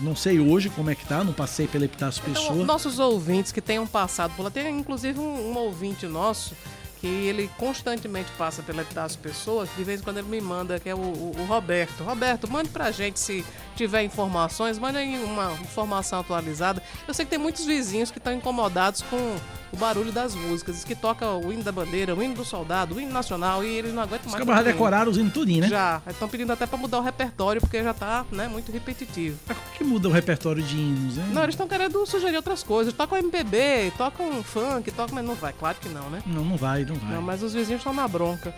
não 0.00 0.16
sei 0.16 0.40
hoje 0.40 0.70
como 0.70 0.90
é 0.90 0.94
que 0.94 1.04
tá, 1.06 1.22
não 1.22 1.32
passei 1.32 1.66
pela 1.66 1.84
Epitácio 1.84 2.22
Então, 2.26 2.42
Pessoa. 2.42 2.64
nossos 2.64 2.98
ouvintes 2.98 3.52
que 3.52 3.60
tenham 3.60 3.86
passado 3.86 4.34
por 4.36 4.42
lá, 4.42 4.50
tem 4.50 4.76
inclusive 4.78 5.18
um, 5.18 5.52
um 5.52 5.56
ouvinte 5.56 6.06
nosso 6.06 6.56
que 7.04 7.26
ele 7.26 7.50
constantemente 7.58 8.30
passa 8.38 8.62
pela 8.62 8.80
Epitácio 8.80 9.18
Pessoa, 9.18 9.66
que 9.66 9.76
de 9.76 9.84
vez 9.84 10.00
em 10.00 10.02
quando 10.04 10.16
ele 10.16 10.28
me 10.28 10.40
manda, 10.40 10.80
que 10.80 10.88
é 10.88 10.94
o, 10.94 10.98
o- 10.98 11.34
o 11.38 11.44
Roberto. 11.44 12.02
Roberto, 12.02 12.50
mande 12.50 12.70
pra 12.70 12.90
gente 12.90 13.20
se 13.20 13.44
tiver 13.76 14.02
informações, 14.04 14.78
mande 14.78 14.96
aí 14.96 15.22
uma 15.22 15.52
informação 15.60 16.20
atualizada. 16.20 16.82
Eu 17.06 17.12
sei 17.12 17.26
que 17.26 17.30
tem 17.30 17.38
muitos 17.38 17.66
vizinhos 17.66 18.10
que 18.10 18.16
estão 18.16 18.32
incomodados 18.32 19.02
com 19.02 19.36
o 19.74 19.76
barulho 19.76 20.12
das 20.12 20.34
músicas, 20.34 20.76
diz 20.76 20.84
que 20.84 20.94
toca 20.94 21.28
o 21.28 21.52
hino 21.52 21.62
da 21.64 21.72
bandeira, 21.72 22.14
o 22.14 22.22
hino 22.22 22.34
do 22.34 22.44
soldado, 22.44 22.94
o 22.94 23.00
hino 23.00 23.12
nacional, 23.12 23.64
e 23.64 23.66
eles 23.66 23.92
não 23.92 24.02
aguentam 24.02 24.26
Os 24.26 24.32
mais. 24.32 24.44
tanto 24.44 24.56
hino. 24.56 24.64
decoraram 24.64 25.10
os 25.10 25.18
hinos 25.18 25.32
tudinho, 25.32 25.62
né? 25.62 25.68
Já, 25.68 26.00
estão 26.08 26.28
pedindo 26.28 26.52
até 26.52 26.66
pra 26.66 26.78
mudar 26.78 26.98
o 26.98 27.02
repertório, 27.02 27.60
porque 27.60 27.82
já 27.82 27.92
tá 27.92 28.24
né, 28.30 28.46
muito 28.46 28.70
repetitivo. 28.70 29.36
Mas 29.46 29.56
como 29.58 29.70
que 29.76 29.84
muda 29.84 30.08
o 30.08 30.12
repertório 30.12 30.62
de 30.62 30.76
hinos, 30.76 31.16
né? 31.16 31.28
Não, 31.32 31.42
eles 31.42 31.54
estão 31.54 31.66
querendo 31.66 32.06
sugerir 32.06 32.36
outras 32.36 32.62
coisas. 32.62 32.94
Tocam 32.94 33.18
MPB, 33.18 33.92
tocam 33.98 34.42
funk, 34.42 34.90
tocam. 34.92 35.14
Mas 35.16 35.24
não 35.24 35.34
vai, 35.34 35.52
claro 35.52 35.76
que 35.80 35.88
não, 35.88 36.08
né? 36.08 36.22
Não, 36.24 36.44
não 36.44 36.56
vai, 36.56 36.84
não 36.84 36.94
vai. 36.94 37.14
Não, 37.14 37.22
mas 37.22 37.42
os 37.42 37.52
vizinhos 37.52 37.80
estão 37.80 37.92
na 37.92 38.06
bronca. 38.06 38.54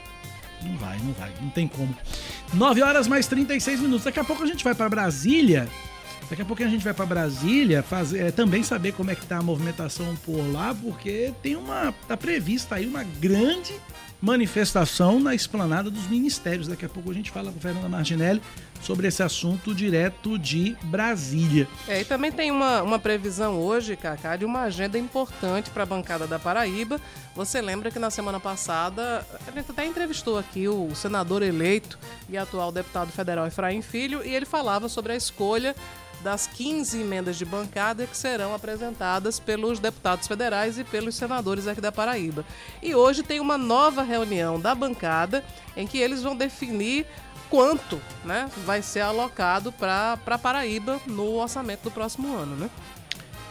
Não 0.63 0.77
vai, 0.77 0.99
não 0.99 1.13
vai, 1.13 1.33
não 1.41 1.51
tem 1.51 1.67
como. 1.69 1.95
9 2.53 2.83
horas 2.83 3.07
mais 3.09 3.27
36 3.27 3.81
minutos. 3.81 4.05
Daqui 4.05 4.21
a 4.21 4.25
pouco 4.25 4.43
a 4.43 4.47
gente 4.47 4.63
vai 4.65 4.75
para 4.75 4.89
Brasília. 4.89 5.69
Daqui 6.29 6.43
a 6.43 6.45
pouco 6.45 6.63
a 6.63 6.69
gente 6.69 6.83
vai 6.83 6.93
para 6.93 7.07
Brasília 7.07 7.83
fazer, 7.83 8.27
é, 8.27 8.31
também 8.31 8.63
saber 8.63 8.93
como 8.93 9.11
é 9.11 9.15
que 9.15 9.25
tá 9.25 9.39
a 9.39 9.43
movimentação 9.43 10.17
por 10.25 10.41
lá, 10.53 10.75
porque 10.75 11.33
tem 11.43 11.57
uma 11.57 11.93
tá 12.09 12.17
prevista 12.17 12.75
aí 12.75 12.87
uma 12.87 13.05
grande 13.05 13.75
manifestação 14.21 15.21
na 15.21 15.35
esplanada 15.35 15.91
dos 15.91 16.07
ministérios. 16.09 16.69
Daqui 16.69 16.85
a 16.85 16.89
pouco 16.89 17.11
a 17.11 17.15
gente 17.15 17.31
fala 17.31 17.53
com 17.53 17.61
Fernanda 17.61 17.89
Marginelli 17.89 18.41
sobre 18.81 19.09
esse 19.09 19.23
assunto 19.23 19.75
direto 19.75 20.39
de 20.39 20.77
Brasília. 20.85 21.69
É, 21.89 22.01
e 22.01 22.05
também 22.05 22.31
tem 22.31 22.51
uma, 22.51 22.83
uma 22.83 22.99
previsão 22.99 23.59
hoje, 23.59 23.97
Cacá, 23.97 24.37
de 24.37 24.45
uma 24.45 24.63
agenda 24.63 24.99
importante 24.99 25.71
para 25.71 25.83
a 25.83 25.87
bancada 25.87 26.27
da 26.27 26.39
Paraíba. 26.39 27.01
Você 27.35 27.61
lembra 27.61 27.91
que 27.91 27.99
na 27.99 28.11
semana 28.11 28.41
passada 28.41 29.27
a 29.47 29.51
gente 29.51 29.71
até 29.71 29.85
entrevistou 29.85 30.39
aqui 30.39 30.69
o 30.69 30.95
senador 30.95 31.43
eleito 31.43 31.99
e 32.29 32.37
atual 32.37 32.71
deputado 32.73 33.11
federal 33.11 33.47
Efraim 33.47 33.83
Filho, 33.83 34.25
e 34.25 34.35
ele 34.35 34.47
falava 34.47 34.89
sobre 34.89 35.13
a 35.13 35.17
escolha 35.17 35.75
das 36.23 36.47
15 36.47 37.01
emendas 37.01 37.37
de 37.37 37.45
bancada 37.45 38.07
que 38.07 38.17
serão 38.17 38.55
apresentadas 38.55 39.39
pelos 39.39 39.79
deputados 39.79 40.27
federais 40.27 40.79
e 40.79 40.85
pelos 40.85 41.15
senadores 41.15 41.67
aqui 41.67 41.81
da 41.81 41.93
Paraíba. 41.93 42.45
E 42.83 42.95
hoje 42.95 43.23
tem 43.23 43.39
uma 43.39 43.59
nova 43.59 44.03
reunião 44.07 44.59
da 44.59 44.75
bancada 44.75 45.45
em 45.77 45.87
que 45.87 45.99
eles 45.99 46.23
vão 46.23 46.35
definir 46.35 47.07
quanto 47.51 48.01
né, 48.25 48.49
vai 48.65 48.81
ser 48.83 49.01
alocado 49.01 49.73
para 49.73 50.17
Paraíba 50.41 50.99
no 51.07 51.35
orçamento 51.35 51.83
do 51.83 51.91
próximo 51.91 52.35
ano. 52.35 52.57
Né? 52.57 52.71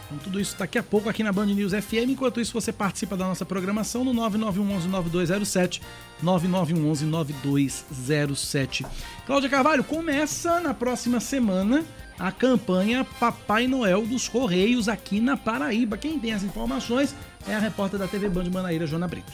Então, 0.06 0.18
tudo 0.18 0.40
isso 0.40 0.56
daqui 0.56 0.78
a 0.78 0.82
pouco 0.82 1.08
aqui 1.08 1.22
na 1.22 1.32
Band 1.32 1.46
News 1.46 1.72
FM. 1.72 2.10
Enquanto 2.10 2.40
isso, 2.40 2.52
você 2.52 2.72
participa 2.72 3.16
da 3.16 3.26
nossa 3.26 3.44
programação 3.44 4.04
no 4.04 4.14
9911-9207. 4.14 5.80
9911-9207. 6.22 8.86
Cláudia 9.26 9.50
Carvalho, 9.50 9.84
começa 9.84 10.60
na 10.60 10.72
próxima 10.72 11.20
semana 11.20 11.84
a 12.18 12.32
campanha 12.32 13.06
Papai 13.18 13.66
Noel 13.66 14.06
dos 14.06 14.28
Correios 14.28 14.88
aqui 14.88 15.20
na 15.20 15.36
Paraíba. 15.36 15.98
Quem 15.98 16.18
tem 16.18 16.32
as 16.32 16.42
informações 16.42 17.14
é 17.46 17.54
a 17.54 17.58
repórter 17.58 17.98
da 17.98 18.08
TV 18.08 18.28
Band 18.28 18.50
Manaíra, 18.50 18.86
Jona 18.86 19.08
Brito. 19.08 19.32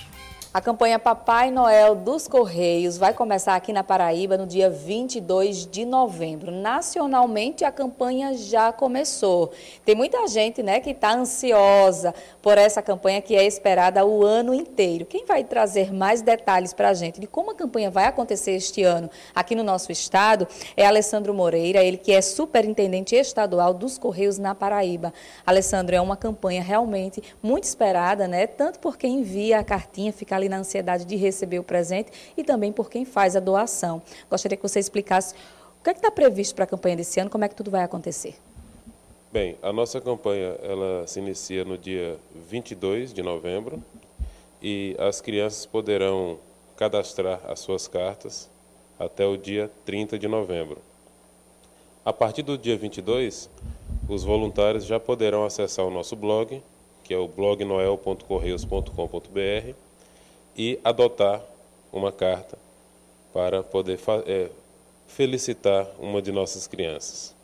A 0.55 0.61
campanha 0.61 0.99
Papai 0.99 1.51
Noel 1.51 1.95
dos 1.95 2.29
Correios 2.29 2.99
vai 2.99 3.15
começar 3.15 3.55
aqui 3.55 3.73
na 3.73 3.83
Paraíba 3.83 4.37
no 4.37 4.47
dia 4.47 4.69
22 4.69 5.65
de 5.65 5.87
novembro. 5.87 6.53
Nacionalmente, 6.53 7.65
a 7.65 7.73
campanha 7.73 8.35
já 8.37 8.71
começou. 8.71 9.51
Tem 9.83 9.95
muita 9.95 10.29
gente 10.29 10.63
né, 10.63 10.79
que 10.79 10.91
está 10.91 11.15
ansiosa 11.15 12.15
por 12.43 12.59
essa 12.59 12.83
campanha 12.83 13.23
que 13.23 13.35
é 13.35 13.47
esperada 13.47 14.05
o 14.05 14.23
ano 14.27 14.53
inteiro. 14.53 15.07
Quem 15.07 15.25
vai 15.25 15.43
trazer 15.43 15.91
mais 15.91 16.21
detalhes 16.21 16.75
para 16.75 16.91
a 16.91 16.95
gente 16.95 17.19
de 17.19 17.27
como 17.27 17.53
a 17.53 17.55
campanha 17.55 17.91
vai 17.91 18.05
acontecer 18.05 18.51
este 18.51 18.83
ano 18.83 19.09
aqui 19.35 19.55
no 19.55 19.63
nosso 19.63 19.91
estado 19.91 20.47
é 20.77 20.85
Alessandro 20.85 21.33
Moreira, 21.33 21.83
ele 21.83 21.97
que 21.97 22.13
é 22.13 22.21
superintendente 22.21 23.17
estadual 23.17 23.73
dos 23.73 23.97
Correios 23.97 24.37
na 24.37 24.55
Paraíba. 24.55 25.15
Alessandro, 25.47 25.97
é 25.97 26.01
uma 26.01 26.17
campanha 26.17 26.63
realmente 26.63 27.23
muito 27.43 27.65
esperada, 27.65 28.29
né? 28.29 28.47
Tanto 28.47 28.79
por 28.81 28.99
quem 28.99 29.21
envia 29.21 29.59
a 29.59 29.65
cartinha, 29.65 30.13
fica 30.13 30.42
ali 30.43 30.49
na 30.49 30.59
ansiedade 30.59 31.05
de 31.05 31.17
receber 31.17 31.59
o 31.59 31.65
presente 31.65 32.13
e 32.37 32.45
também 32.45 32.73
por 32.73 32.91
quem 32.91 33.05
faz 33.05 33.37
a 33.37 33.41
doação. 33.41 34.03
Gostaria 34.31 34.57
que 34.57 34.63
você 34.63 34.79
explicasse 34.79 35.35
o 35.81 35.85
que 35.85 35.91
é 35.91 35.93
está 35.93 36.11
previsto 36.11 36.55
para 36.55 36.65
a 36.65 36.67
campanha 36.67 36.97
desse 36.97 37.19
ano, 37.19 37.31
como 37.31 37.45
é 37.45 37.49
que 37.49 37.55
tudo 37.55 37.71
vai 37.71 37.83
acontecer. 37.83 38.35
Bem, 39.33 39.57
a 39.63 39.73
nossa 39.73 40.01
campanha 40.01 40.57
ela 40.63 41.07
se 41.07 41.19
inicia 41.19 41.65
no 41.65 41.79
dia 41.79 42.19
22 42.49 43.15
de 43.15 43.23
novembro 43.23 43.83
e 44.61 44.95
as 44.99 45.21
crianças 45.21 45.65
poderão 45.65 46.39
cadastrar 46.77 47.41
as 47.49 47.61
suas 47.61 47.89
cartas 47.89 48.51
até 48.99 49.27
o 49.27 49.37
dia 49.37 49.71
30 49.85 50.19
de 50.19 50.29
novembro. 50.29 50.79
A 52.05 52.13
partir 52.13 52.43
do 52.43 52.59
dia 52.59 52.77
22, 52.77 53.49
os 54.09 54.23
voluntários 54.23 54.85
já 54.85 55.01
poderão 55.01 55.45
acessar 55.45 55.87
o 55.87 55.91
nosso 55.91 56.15
blog, 56.15 56.63
que 57.03 57.15
é 57.15 57.19
o 57.19 57.27
blognoel.correios.com.br, 57.27 59.75
e 60.57 60.79
adotar 60.85 61.41
uma 61.93 62.13
carta 62.13 62.59
para 63.33 63.63
poder 63.63 63.99
eh, 64.27 64.51
felicitar 65.07 65.87
uma 65.99 66.21
de 66.23 66.33
nossas 66.33 66.67
crianças. 66.67 67.35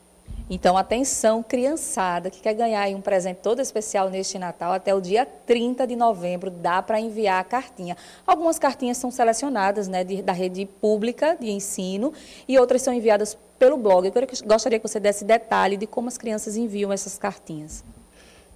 Então, 0.51 0.77
atenção, 0.77 1.43
criançada 1.43 2.31
que 2.31 2.41
quer 2.41 2.53
ganhar 2.55 2.87
um 2.91 3.01
presente 3.01 3.39
todo 3.39 3.61
especial 3.61 4.11
neste 4.11 4.39
Natal, 4.39 4.73
até 4.73 4.95
o 4.95 5.01
dia 5.01 5.25
30 5.25 5.87
de 5.87 5.97
novembro 5.97 6.51
dá 6.51 6.83
para 6.83 7.01
enviar 7.01 7.41
a 7.41 7.45
cartinha. 7.45 7.97
Algumas 8.27 8.59
cartinhas 8.59 8.99
são 8.99 9.11
selecionadas 9.11 9.89
né, 9.89 10.05
de- 10.05 10.21
da 10.23 10.33
rede 10.33 10.67
pública 10.67 11.37
de 11.39 11.51
ensino 11.51 12.13
e 12.47 12.59
outras 12.59 12.83
são 12.83 12.93
enviadas 12.93 13.37
pelo 13.59 13.77
blog. 13.79 14.07
Eu 14.07 14.13
gostaria 14.47 14.79
que 14.79 14.87
você 14.87 15.01
desse 15.01 15.25
detalhe 15.25 15.77
de 15.79 15.87
como 15.87 16.09
as 16.09 16.19
crianças 16.19 16.57
enviam 16.57 16.93
essas 16.93 17.17
cartinhas. 17.19 17.83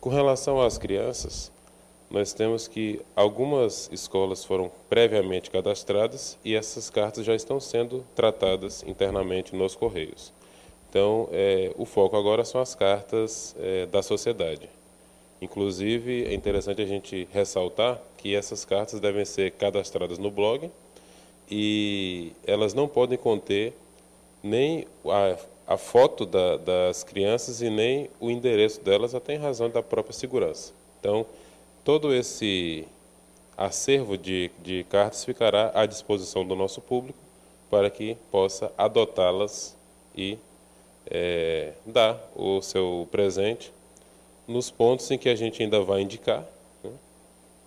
Com 0.00 0.10
relação 0.10 0.60
às 0.60 0.76
crianças, 0.78 1.50
nós 2.12 2.34
temos 2.34 2.68
que 2.68 3.00
algumas 3.16 3.88
escolas 3.90 4.44
foram 4.44 4.70
previamente 4.88 5.50
cadastradas 5.50 6.38
e 6.44 6.54
essas 6.54 6.90
cartas 6.90 7.24
já 7.24 7.34
estão 7.34 7.58
sendo 7.58 8.04
tratadas 8.14 8.84
internamente 8.86 9.56
nos 9.56 9.74
Correios. 9.74 10.30
Então, 10.90 11.26
eh, 11.32 11.72
o 11.78 11.86
foco 11.86 12.14
agora 12.14 12.44
são 12.44 12.60
as 12.60 12.74
cartas 12.74 13.56
eh, 13.58 13.86
da 13.86 14.02
sociedade. 14.02 14.68
Inclusive, 15.40 16.26
é 16.26 16.34
interessante 16.34 16.82
a 16.82 16.84
gente 16.86 17.26
ressaltar 17.32 17.98
que 18.18 18.36
essas 18.36 18.62
cartas 18.66 19.00
devem 19.00 19.24
ser 19.24 19.52
cadastradas 19.52 20.18
no 20.18 20.30
blog 20.30 20.70
e 21.50 22.32
elas 22.46 22.74
não 22.74 22.86
podem 22.86 23.16
conter 23.16 23.72
nem 24.42 24.86
a, 25.06 25.74
a 25.74 25.76
foto 25.78 26.26
da- 26.26 26.58
das 26.58 27.02
crianças 27.02 27.62
e 27.62 27.70
nem 27.70 28.10
o 28.20 28.30
endereço 28.30 28.82
delas, 28.82 29.14
até 29.14 29.34
em 29.34 29.38
razão 29.38 29.70
da 29.70 29.82
própria 29.82 30.12
segurança. 30.12 30.74
Então, 31.00 31.24
todo 31.84 32.14
esse 32.14 32.86
acervo 33.56 34.16
de, 34.16 34.50
de 34.62 34.84
cartas 34.84 35.24
ficará 35.24 35.72
à 35.74 35.86
disposição 35.86 36.44
do 36.44 36.54
nosso 36.54 36.80
público 36.80 37.18
para 37.70 37.90
que 37.90 38.16
possa 38.30 38.72
adotá-las 38.76 39.76
e 40.16 40.38
eh, 41.06 41.72
dar 41.86 42.18
o 42.36 42.60
seu 42.60 43.08
presente 43.10 43.72
nos 44.46 44.70
pontos 44.70 45.10
em 45.10 45.18
que 45.18 45.28
a 45.28 45.34
gente 45.34 45.62
ainda 45.62 45.80
vai 45.80 46.02
indicar, 46.02 46.44
né? 46.82 46.90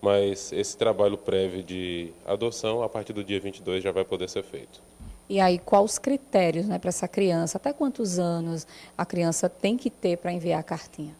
mas 0.00 0.52
esse 0.52 0.76
trabalho 0.76 1.18
prévio 1.18 1.62
de 1.62 2.12
adoção, 2.26 2.82
a 2.82 2.88
partir 2.88 3.12
do 3.12 3.24
dia 3.24 3.40
22, 3.40 3.82
já 3.82 3.90
vai 3.90 4.04
poder 4.04 4.28
ser 4.28 4.44
feito. 4.44 4.80
E 5.28 5.40
aí, 5.40 5.58
quais 5.58 5.92
os 5.92 5.98
critérios 5.98 6.66
né, 6.66 6.78
para 6.78 6.90
essa 6.90 7.08
criança? 7.08 7.58
Até 7.58 7.72
quantos 7.72 8.18
anos 8.18 8.64
a 8.96 9.04
criança 9.04 9.48
tem 9.48 9.76
que 9.76 9.90
ter 9.90 10.18
para 10.18 10.32
enviar 10.32 10.60
a 10.60 10.62
cartinha? 10.62 11.16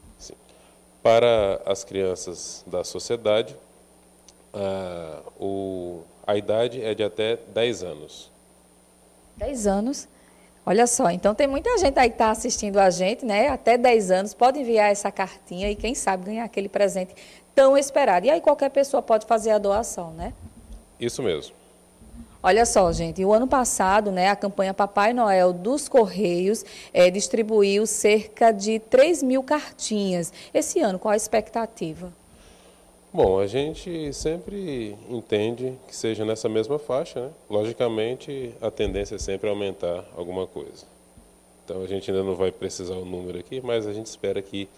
Para 1.07 1.63
as 1.65 1.85
crianças 1.85 2.65
da 2.67 2.83
sociedade, 2.83 3.55
ah, 4.53 5.21
o- 5.39 6.01
a 6.27 6.37
idade 6.37 6.83
é 6.83 6.95
de 6.97 7.05
até 7.05 7.37
10 7.55 7.85
anos. 7.85 8.29
10 9.37 9.69
anos. 9.69 10.09
Olha 10.69 10.85
só, 10.89 11.09
então 11.13 11.33
tem 11.33 11.47
muita 11.47 11.79
gente 11.79 11.97
aí 11.97 12.09
que 12.09 12.17
está 12.17 12.33
assistindo 12.33 12.79
a 12.79 12.91
gente, 12.91 13.25
né? 13.25 13.47
Até 13.47 13.79
10 13.79 14.11
anos, 14.11 14.35
pode 14.35 14.59
enviar 14.59 14.91
essa 14.91 15.13
cartinha 15.13 15.71
e 15.71 15.77
quem 15.77 15.95
sabe 15.95 16.25
ganhar 16.25 16.43
aquele 16.43 16.69
presente 16.69 17.15
tão 17.55 17.79
esperado. 17.79 18.27
E 18.27 18.31
aí 18.31 18.41
qualquer 18.41 18.71
pessoa 18.71 19.01
pode 19.01 19.27
fazer 19.27 19.53
a 19.53 19.59
doação, 19.59 20.11
né? 20.11 20.33
Isso 20.99 21.23
mesmo. 21.23 21.55
Olha 22.43 22.65
só, 22.65 22.93
gente, 22.93 23.25
o 23.25 23.33
ano 23.33 23.49
passado, 23.49 24.13
né, 24.13 24.29
a 24.29 24.37
campanha 24.37 24.73
Papai 24.73 25.13
Noel 25.13 25.53
dos 25.53 25.89
Correios 25.89 26.65
é, 26.93 27.11
distribuiu 27.11 27.87
cerca 27.87 28.53
de 28.53 28.79
3 28.79 29.23
mil 29.23 29.43
cartinhas. 29.43 30.33
Esse 30.53 30.81
ano, 30.81 30.99
qual 30.99 31.13
a 31.13 31.17
expectativa? 31.17 32.13
Bom, 33.13 33.39
a 33.41 33.47
gente 33.47 34.13
sempre 34.13 34.95
entende 35.09 35.73
que 35.89 35.97
seja 35.97 36.25
nessa 36.25 36.51
mesma 36.51 36.79
faixa, 36.79 37.19
né? 37.19 37.31
Logicamente, 37.49 38.55
a 38.61 38.71
tendência 38.71 39.15
é 39.15 39.19
sempre 39.19 39.49
aumentar 39.49 40.05
alguma 40.15 40.47
coisa. 40.47 40.85
Então, 41.65 41.83
a 41.83 41.87
gente 41.87 42.11
ainda 42.11 42.23
não 42.23 42.35
vai 42.35 42.53
precisar 42.53 42.95
o 42.95 43.05
número 43.05 43.39
aqui, 43.39 43.61
mas 43.61 43.87
a 43.87 43.93
gente 43.95 44.07
espera 44.07 44.43
que 44.43 44.69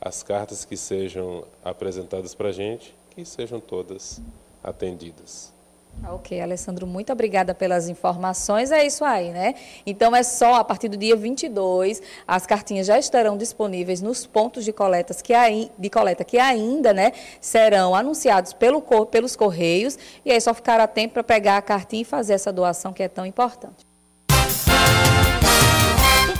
as 0.00 0.22
cartas 0.22 0.64
que 0.64 0.76
sejam 0.76 1.44
apresentadas 1.64 2.34
para 2.34 2.48
a 2.48 2.52
gente, 2.52 2.92
que 3.14 3.24
sejam 3.24 3.60
todas 3.60 4.20
atendidas. 4.64 5.55
Ok, 6.04 6.40
Alessandro, 6.40 6.86
muito 6.86 7.12
obrigada 7.12 7.54
pelas 7.54 7.88
informações. 7.88 8.70
É 8.70 8.86
isso 8.86 9.04
aí, 9.04 9.30
né? 9.30 9.54
Então 9.84 10.14
é 10.14 10.22
só 10.22 10.54
a 10.54 10.64
partir 10.64 10.88
do 10.88 10.96
dia 10.96 11.16
22, 11.16 12.00
as 12.26 12.46
cartinhas 12.46 12.86
já 12.86 12.98
estarão 12.98 13.36
disponíveis 13.36 14.00
nos 14.00 14.26
pontos 14.26 14.64
de, 14.64 14.72
coletas 14.72 15.20
que 15.20 15.32
aí, 15.32 15.70
de 15.78 15.90
coleta 15.90 16.24
que 16.24 16.38
ainda, 16.38 16.92
né, 16.92 17.12
serão 17.40 17.94
anunciados 17.94 18.52
pelo, 18.52 18.80
pelos 19.06 19.34
correios. 19.34 19.98
E 20.24 20.30
aí 20.30 20.40
só 20.40 20.54
ficar 20.54 20.80
a 20.80 20.86
tempo 20.86 21.14
para 21.14 21.24
pegar 21.24 21.56
a 21.56 21.62
cartinha 21.62 22.02
e 22.02 22.04
fazer 22.04 22.34
essa 22.34 22.52
doação 22.52 22.92
que 22.92 23.02
é 23.02 23.08
tão 23.08 23.26
importante. 23.26 23.84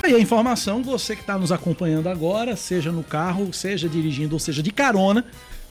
Aí 0.06 0.14
a 0.14 0.20
informação, 0.20 0.84
você 0.84 1.16
que 1.16 1.22
está 1.22 1.36
nos 1.36 1.50
acompanhando 1.50 2.08
agora, 2.08 2.54
seja 2.54 2.92
no 2.92 3.02
carro, 3.02 3.52
seja 3.52 3.88
dirigindo 3.88 4.36
ou 4.36 4.38
seja 4.38 4.62
de 4.62 4.70
carona, 4.70 5.24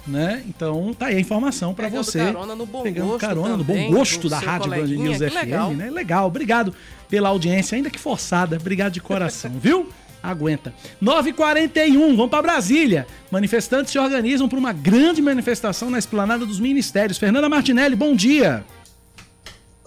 né? 0.07 0.43
Então 0.47 0.93
tá 0.93 1.07
aí 1.07 1.17
a 1.17 1.19
informação 1.19 1.73
para 1.73 1.89
você. 1.89 2.19
Carona 2.19 2.55
no 2.55 2.65
bom 2.65 2.83
pegando 2.83 3.07
gosto 3.07 3.19
carona 3.21 3.57
também, 3.57 3.85
no 3.85 3.91
bom 3.91 3.97
gosto 3.97 4.29
da 4.29 4.39
Rádio 4.39 4.69
Band 4.69 4.83
News 4.85 5.17
FM, 5.17 5.35
legal. 5.35 5.71
né? 5.71 5.89
Legal, 5.89 6.27
obrigado 6.27 6.73
pela 7.09 7.29
audiência, 7.29 7.75
ainda 7.75 7.89
que 7.89 7.99
forçada. 7.99 8.55
Obrigado 8.57 8.93
de 8.93 9.01
coração, 9.01 9.51
viu? 9.59 9.89
Aguenta. 10.21 10.73
9h41, 11.03 11.93
vamos 12.15 12.29
para 12.29 12.41
Brasília. 12.41 13.05
Manifestantes 13.29 13.91
se 13.91 13.99
organizam 13.99 14.49
para 14.49 14.57
uma 14.57 14.73
grande 14.73 15.21
manifestação 15.21 15.89
na 15.89 15.99
esplanada 15.99 16.45
dos 16.45 16.59
ministérios. 16.59 17.17
Fernanda 17.19 17.47
Martinelli, 17.47 17.95
bom 17.95 18.15
dia. 18.15 18.65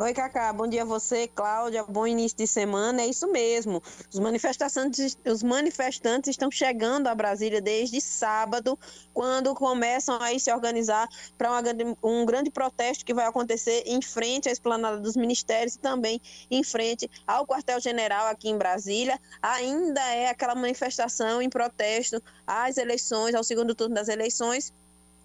Oi, 0.00 0.14
Cacá. 0.14 0.52
Bom 0.52 0.68
dia 0.68 0.82
a 0.82 0.84
você, 0.84 1.26
Cláudia. 1.26 1.82
Bom 1.82 2.06
início 2.06 2.38
de 2.38 2.46
semana. 2.46 3.02
É 3.02 3.06
isso 3.08 3.26
mesmo. 3.32 3.82
Os 4.14 4.20
manifestantes, 4.20 5.18
os 5.26 5.42
manifestantes 5.42 6.30
estão 6.30 6.52
chegando 6.52 7.08
a 7.08 7.14
Brasília 7.16 7.60
desde 7.60 8.00
sábado, 8.00 8.78
quando 9.12 9.52
começam 9.56 10.16
a 10.22 10.38
se 10.38 10.52
organizar 10.52 11.08
para 11.36 11.50
um 12.00 12.24
grande 12.24 12.48
protesto 12.48 13.04
que 13.04 13.12
vai 13.12 13.26
acontecer 13.26 13.82
em 13.86 14.00
frente 14.00 14.48
à 14.48 14.52
esplanada 14.52 15.00
dos 15.00 15.16
ministérios 15.16 15.74
e 15.74 15.80
também 15.80 16.20
em 16.48 16.62
frente 16.62 17.10
ao 17.26 17.44
quartel-general 17.44 18.28
aqui 18.28 18.50
em 18.50 18.56
Brasília. 18.56 19.18
Ainda 19.42 20.00
é 20.14 20.28
aquela 20.28 20.54
manifestação 20.54 21.42
em 21.42 21.50
protesto 21.50 22.22
às 22.46 22.76
eleições, 22.76 23.34
ao 23.34 23.42
segundo 23.42 23.74
turno 23.74 23.96
das 23.96 24.06
eleições 24.06 24.72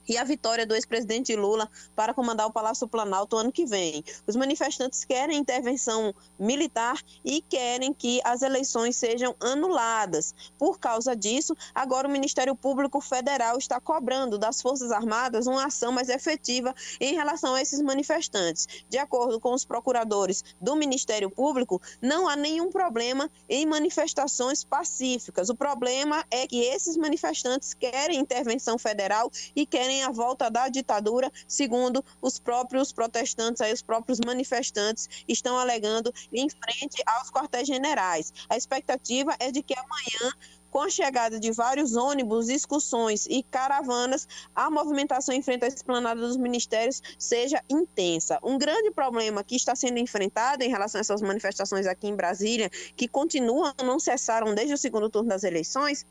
e 0.08 0.18
a 0.18 0.24
vitória 0.24 0.66
do 0.66 0.76
ex-presidente 0.76 1.36
Lula 1.36 1.70
para 1.96 2.14
comandar 2.14 2.48
o 2.48 2.52
Palácio 2.52 2.88
Planalto 2.88 3.36
ano 3.36 3.52
que 3.52 3.66
vem. 3.66 4.04
Os 4.28 4.36
manifestantes 4.36 5.04
querem 5.04 5.38
intervenção 5.38 6.14
militar 6.38 6.98
e 7.24 7.42
querem 7.42 7.94
que 7.94 8.22
as 8.24 8.42
eleições 8.42 8.96
sejam 8.96 9.36
anuladas. 9.40 10.34
Por 10.58 10.80
causa 10.80 11.16
disso, 11.16 11.56
agora 11.74 12.08
o 12.08 12.12
Ministério 12.12 12.56
Público 12.56 13.00
Federal 13.02 13.58
está 13.58 13.80
cobrando 13.80 14.38
das 14.38 14.62
Forças 14.62 14.92
Armadas 14.92 15.48
uma 15.48 15.66
ação 15.66 15.92
mais 15.92 16.10
efetiva 16.10 16.74
em 17.00 17.14
relação 17.14 17.56
a 17.56 17.62
esses 17.62 17.82
manifestantes. 17.82 18.68
De 18.90 18.98
acordo 18.98 19.40
com 19.40 19.54
os 19.54 19.66
procuradores 19.66 20.44
do 20.60 20.76
Ministério 20.76 21.30
Público, 21.30 21.82
não 22.02 22.28
há 22.28 22.36
nenhum 22.36 22.70
problema 22.70 23.30
em 23.48 23.66
manifestações 23.66 24.64
pacíficas. 24.64 25.50
O 25.50 25.56
problema 25.56 26.26
é 26.30 26.48
que 26.48 26.62
esses 26.62 26.98
manifestantes 26.98 27.74
querem 27.74 28.20
intervenção 28.20 28.78
federal 28.78 29.32
e 29.56 29.66
querem 29.66 29.93
querem 29.94 30.04
a 30.04 30.10
volta 30.10 30.50
da 30.50 30.68
ditadura, 30.68 31.32
segundo 31.48 32.04
os 32.22 32.40
próprios 32.40 32.92
protestantes, 32.92 33.62
aí, 33.62 33.72
os 33.72 33.82
próprios 33.82 34.20
manifestantes 34.26 35.08
estão 35.28 35.58
alegando 35.58 36.12
em 36.32 36.50
frente 36.50 37.04
aos 37.06 37.30
quartéis 37.30 37.68
generais. 37.68 38.34
A 38.50 38.58
expectativa 38.58 39.36
é 39.40 39.52
de 39.52 39.62
que 39.62 39.76
amanhã 39.78 40.34
com 40.72 40.82
a 40.82 40.90
chegada 40.90 41.40
de 41.40 41.52
vários 41.52 41.96
ônibus, 41.96 42.50
excursões 42.50 43.28
e 43.30 43.44
caravanas, 43.44 44.28
a 44.56 44.72
movimentação 44.72 45.36
em 45.36 45.42
frente 45.44 45.66
à 45.66 45.68
esplanada 45.68 46.20
dos 46.20 46.36
ministérios 46.36 47.00
seja 47.20 47.64
intensa. 47.70 48.40
Um 48.42 48.58
grande 48.58 48.90
problema 48.90 49.44
que 49.44 49.56
está 49.56 49.76
sendo 49.76 50.00
enfrentado 50.00 50.64
em 50.64 50.70
relação 50.70 50.98
a 50.98 51.02
essas 51.02 51.22
manifestações 51.22 51.86
aqui 51.86 52.08
em 52.08 52.16
Brasília, 52.16 52.72
que 52.96 53.08
continuam, 53.08 53.72
não 53.84 54.00
cessaram 54.00 54.56
desde 54.56 54.74
o 54.74 54.78
segundo 54.78 55.12
turno 55.12 55.30
das 55.30 55.44
eleições, 55.44 56.08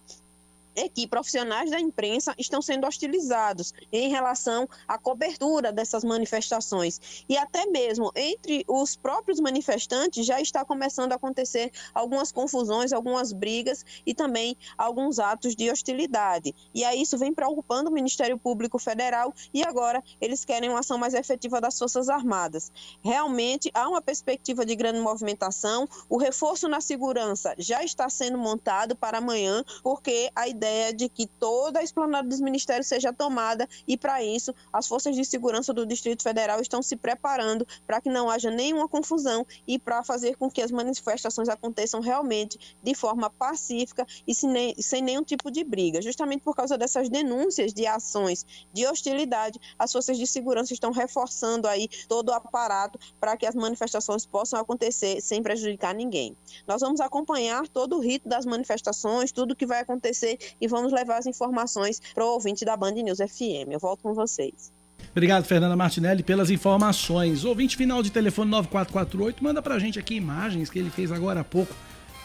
é 0.74 0.88
que 0.88 1.06
profissionais 1.06 1.70
da 1.70 1.78
imprensa 1.78 2.35
estão 2.38 2.62
sendo 2.62 2.87
hostilizados 2.87 3.72
em 3.92 4.08
relação 4.08 4.68
à 4.88 4.98
cobertura 4.98 5.72
dessas 5.72 6.04
manifestações. 6.04 7.24
E 7.28 7.37
até 7.37 7.66
mesmo 7.66 8.11
entre 8.14 8.64
os 8.66 8.96
próprios 8.96 9.40
manifestantes 9.40 10.26
já 10.26 10.40
está 10.40 10.64
começando 10.64 11.12
a 11.12 11.16
acontecer 11.16 11.70
algumas 11.94 12.32
confusões, 12.32 12.92
algumas 12.92 13.32
brigas 13.32 13.85
e 14.06 14.14
também 14.14 14.56
alguns 14.76 15.18
atos 15.18 15.54
de 15.54 15.70
hostilidade. 15.70 16.54
E 16.74 16.85
aí 16.85 17.02
isso 17.02 17.18
vem 17.18 17.32
preocupando 17.32 17.90
o 17.90 17.92
Ministério 17.92 18.38
Público 18.38 18.78
Federal 18.78 19.32
e 19.52 19.62
agora 19.62 20.02
eles 20.20 20.44
querem 20.44 20.68
uma 20.68 20.80
ação 20.80 20.98
mais 20.98 21.14
efetiva 21.14 21.61
das 21.61 21.78
Forças 21.78 22.08
Armadas. 22.08 22.72
Realmente 23.02 23.70
há 23.74 23.88
uma 23.88 24.00
perspectiva 24.00 24.64
de 24.64 24.74
grande 24.74 25.00
movimentação, 25.00 25.88
o 26.08 26.16
reforço 26.16 26.68
na 26.68 26.80
segurança 26.80 27.54
já 27.58 27.82
está 27.85 28.08
sendo 28.08 28.38
montado 28.38 28.96
para 28.96 29.18
amanhã, 29.18 29.64
porque 29.82 30.30
a 30.35 30.48
ideia 30.48 30.62
ideia 30.62 30.92
de 30.92 31.09
que 31.09 31.27
toda 31.27 31.81
a 31.81 31.83
esplanada 31.83 32.29
dos 32.29 32.40
ministérios 32.40 32.87
seja 32.87 33.12
tomada 33.12 33.68
e, 33.87 33.96
para 33.96 34.22
isso, 34.22 34.55
as 34.72 34.87
forças 34.87 35.16
de 35.16 35.25
segurança 35.25 35.72
do 35.72 35.85
Distrito 35.85 36.22
Federal 36.22 36.61
estão 36.61 36.81
se 36.81 36.94
preparando 36.94 37.66
para 37.85 38.01
que 38.01 38.09
não 38.09 38.31
haja 38.31 38.48
nenhuma 38.48 38.88
confusão 38.88 39.44
e 39.66 39.77
para 39.79 40.05
fazer 40.05 40.37
com 40.37 40.48
que 40.48 40.62
as 40.62 40.70
manifestações 40.70 41.48
aconteçam 41.48 42.01
realmente 42.01 42.77
de 42.81 42.94
forma 42.94 43.29
pacífica 43.29 44.07
e 44.27 44.33
sem, 44.35 45.03
nenhum 45.03 45.25
tipo 45.25 45.51
de 45.51 45.64
briga. 45.64 46.01
Justamente 46.01 46.42
por 46.42 46.55
causa 46.55 46.79
dessas 46.79 47.09
denúncias 47.09 47.72
de 47.72 47.85
ações 47.85 48.46
de 48.72 48.87
hostilidade, 48.87 49.59
as 49.77 49.90
forças 49.90 50.16
de 50.16 50.27
segurança 50.27 50.72
estão 50.72 50.92
reforçando 50.92 51.66
aí 51.66 51.88
todo 52.07 52.29
o 52.29 52.33
aparato 52.33 52.98
para 53.18 53.37
que 53.37 53.46
as 53.46 53.55
manifestações 53.55 54.25
possam 54.25 54.61
acontecer 54.61 55.20
sem 55.20 55.42
prejudicar 55.42 55.92
ninguém. 55.92 56.37
Nós 56.68 56.81
vamos 56.81 57.01
acompanhar 57.01 57.66
todo 57.66 57.96
o 57.96 58.01
rito 58.01 58.29
das 58.29 58.46
manifestações, 58.46 59.33
tudo 59.33 59.57
que 59.57 59.66
vai 59.66 59.81
acontecer 59.81 60.38
e 60.60 60.68
vamos 60.68 60.92
levar 60.92 61.18
as 61.18 61.26
informações 61.26 62.00
para 62.14 62.24
o 62.24 62.28
ouvinte 62.28 62.64
da 62.64 62.76
Band 62.76 62.92
News 62.92 63.18
FM. 63.18 63.70
Eu 63.70 63.80
volto 63.80 64.02
com 64.02 64.14
vocês. 64.14 64.72
Obrigado, 65.10 65.44
Fernanda 65.44 65.76
Martinelli, 65.76 66.22
pelas 66.22 66.50
informações. 66.50 67.44
Ouvinte 67.44 67.76
final 67.76 68.02
de 68.02 68.10
telefone 68.10 68.50
9448, 68.50 69.44
manda 69.44 69.60
para 69.60 69.74
a 69.74 69.78
gente 69.78 69.98
aqui 69.98 70.14
imagens 70.14 70.70
que 70.70 70.78
ele 70.78 70.90
fez 70.90 71.12
agora 71.12 71.40
há 71.40 71.44
pouco 71.44 71.74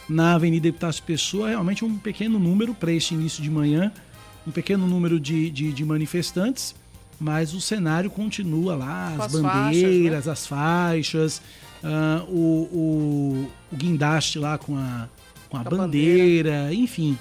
na 0.07 0.35
Avenida 0.35 0.67
Epitácio 0.67 1.03
Pessoa. 1.03 1.49
Realmente 1.49 1.83
um 1.83 1.97
pequeno 1.97 2.39
número 2.39 2.73
para 2.73 2.91
este 2.91 3.13
início 3.13 3.43
de 3.43 3.51
manhã, 3.51 3.91
um 4.45 4.51
pequeno 4.51 4.87
número 4.87 5.19
de, 5.19 5.49
de, 5.49 5.73
de 5.73 5.83
manifestantes, 5.83 6.73
mas 7.19 7.53
o 7.53 7.59
cenário 7.59 8.09
continua 8.09 8.75
lá, 8.75 9.15
as, 9.15 9.35
as 9.35 9.41
bandeiras, 9.41 10.25
faixas, 10.25 10.25
né? 10.25 10.31
as 10.31 10.47
faixas, 10.47 11.41
uh, 11.83 12.31
o, 12.31 12.69
o, 12.71 13.51
o, 13.73 13.75
guindaste 13.75 14.39
lá 14.39 14.57
com 14.57 14.77
a, 14.77 15.09
com 15.49 15.57
a, 15.57 15.61
a 15.61 15.63
bandeira, 15.63 16.51
bandeira, 16.51 16.73
enfim 16.73 17.17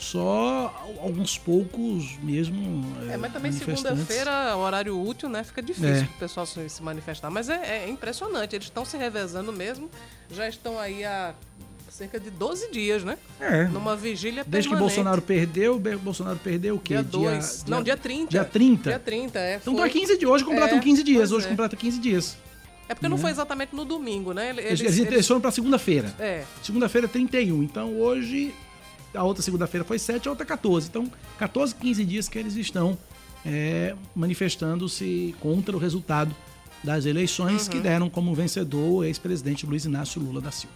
só 0.00 0.74
alguns 0.98 1.36
poucos 1.36 2.16
mesmo. 2.22 2.84
É, 3.10 3.16
mas 3.16 3.32
também 3.32 3.52
segunda-feira, 3.52 4.56
horário 4.56 5.00
útil, 5.00 5.28
né? 5.28 5.44
Fica 5.44 5.62
difícil 5.62 6.04
é. 6.04 6.08
o 6.16 6.18
pessoal 6.18 6.46
se 6.46 6.82
manifestar. 6.82 7.30
Mas 7.30 7.48
é, 7.48 7.84
é 7.84 7.88
impressionante, 7.88 8.56
eles 8.56 8.66
estão 8.66 8.84
se 8.84 8.96
revezando 8.96 9.52
mesmo, 9.52 9.90
já 10.30 10.48
estão 10.48 10.78
aí 10.78 11.04
há 11.04 11.34
cerca 11.90 12.18
de 12.18 12.30
12 12.30 12.70
dias, 12.70 13.04
né? 13.04 13.18
É. 13.38 13.64
Numa 13.64 13.94
vigília 13.94 14.42
Desde 14.46 14.70
permanente. 14.70 14.94
que 14.94 15.02
Bolsonaro 15.02 15.20
perdeu, 15.20 15.78
Bolsonaro 15.98 16.38
perdeu 16.38 16.76
o 16.76 16.78
quê? 16.78 16.94
Dia 16.94 17.02
2. 17.02 17.64
Não, 17.68 17.82
dia 17.82 17.96
30. 17.96 18.30
Dia 18.30 18.44
30? 18.44 18.90
Dia 18.90 18.98
30, 18.98 19.38
é. 19.38 19.56
Então 19.56 19.76
tá 19.76 19.88
15 19.88 20.16
dias. 20.16 20.30
Hoje 20.30 20.44
completam 20.44 20.78
é, 20.78 20.80
15 20.80 21.02
dias. 21.04 21.32
Hoje 21.32 21.46
é. 21.46 21.50
completa 21.50 21.76
15 21.76 22.00
dias. 22.00 22.38
É 22.88 22.94
porque 22.94 23.06
não 23.06 23.16
né? 23.16 23.22
foi 23.22 23.30
exatamente 23.30 23.74
no 23.74 23.84
domingo, 23.84 24.32
né? 24.32 24.50
Eles, 24.50 24.80
eles, 24.80 24.98
eles 24.98 25.26
foram 25.26 25.40
pra 25.40 25.50
segunda-feira. 25.50 26.12
É. 26.18 26.42
Segunda-feira 26.62 27.06
31. 27.06 27.62
Então 27.62 27.96
hoje 28.00 28.54
a 29.14 29.22
outra 29.24 29.42
segunda-feira 29.42 29.84
foi 29.84 29.98
7, 29.98 30.28
a 30.28 30.30
outra 30.30 30.46
14. 30.46 30.88
Então, 30.88 31.10
14, 31.38 31.74
15 31.74 32.04
dias 32.04 32.28
que 32.28 32.38
eles 32.38 32.56
estão 32.56 32.98
é, 33.44 33.94
manifestando-se 34.14 35.34
contra 35.40 35.76
o 35.76 35.78
resultado 35.78 36.34
das 36.82 37.04
eleições 37.04 37.64
uhum. 37.66 37.72
que 37.72 37.78
deram 37.78 38.08
como 38.08 38.34
vencedor 38.34 38.90
o 38.90 39.04
ex-presidente 39.04 39.66
Luiz 39.66 39.84
Inácio 39.84 40.20
Lula 40.20 40.40
da 40.40 40.50
Silva. 40.50 40.74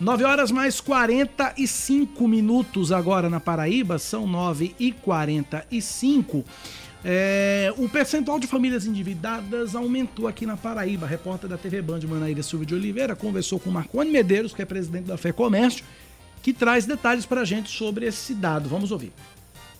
9 0.00 0.24
horas 0.24 0.50
mais 0.50 0.80
45 0.80 2.26
minutos 2.26 2.90
agora 2.90 3.28
na 3.28 3.38
Paraíba, 3.38 3.98
são 3.98 4.26
9 4.26 4.74
e 4.78 4.92
45. 4.92 6.42
É, 7.04 7.72
o 7.76 7.86
percentual 7.86 8.38
de 8.38 8.46
famílias 8.46 8.86
endividadas 8.86 9.74
aumentou 9.74 10.26
aqui 10.26 10.46
na 10.46 10.56
Paraíba. 10.56 11.04
A 11.04 11.08
repórter 11.08 11.50
da 11.50 11.58
TV 11.58 11.82
Band, 11.82 12.00
Manaíra 12.08 12.42
Silva 12.42 12.64
de 12.64 12.74
Oliveira, 12.74 13.14
conversou 13.14 13.60
com 13.60 13.70
Marconi 13.70 14.10
Medeiros, 14.10 14.54
que 14.54 14.62
é 14.62 14.64
presidente 14.64 15.04
da 15.04 15.18
Fé 15.18 15.32
Comércio, 15.32 15.84
que 16.42 16.52
traz 16.52 16.86
detalhes 16.86 17.26
para 17.26 17.42
a 17.42 17.44
gente 17.44 17.70
sobre 17.70 18.06
esse 18.06 18.34
dado. 18.34 18.68
Vamos 18.68 18.90
ouvir. 18.90 19.12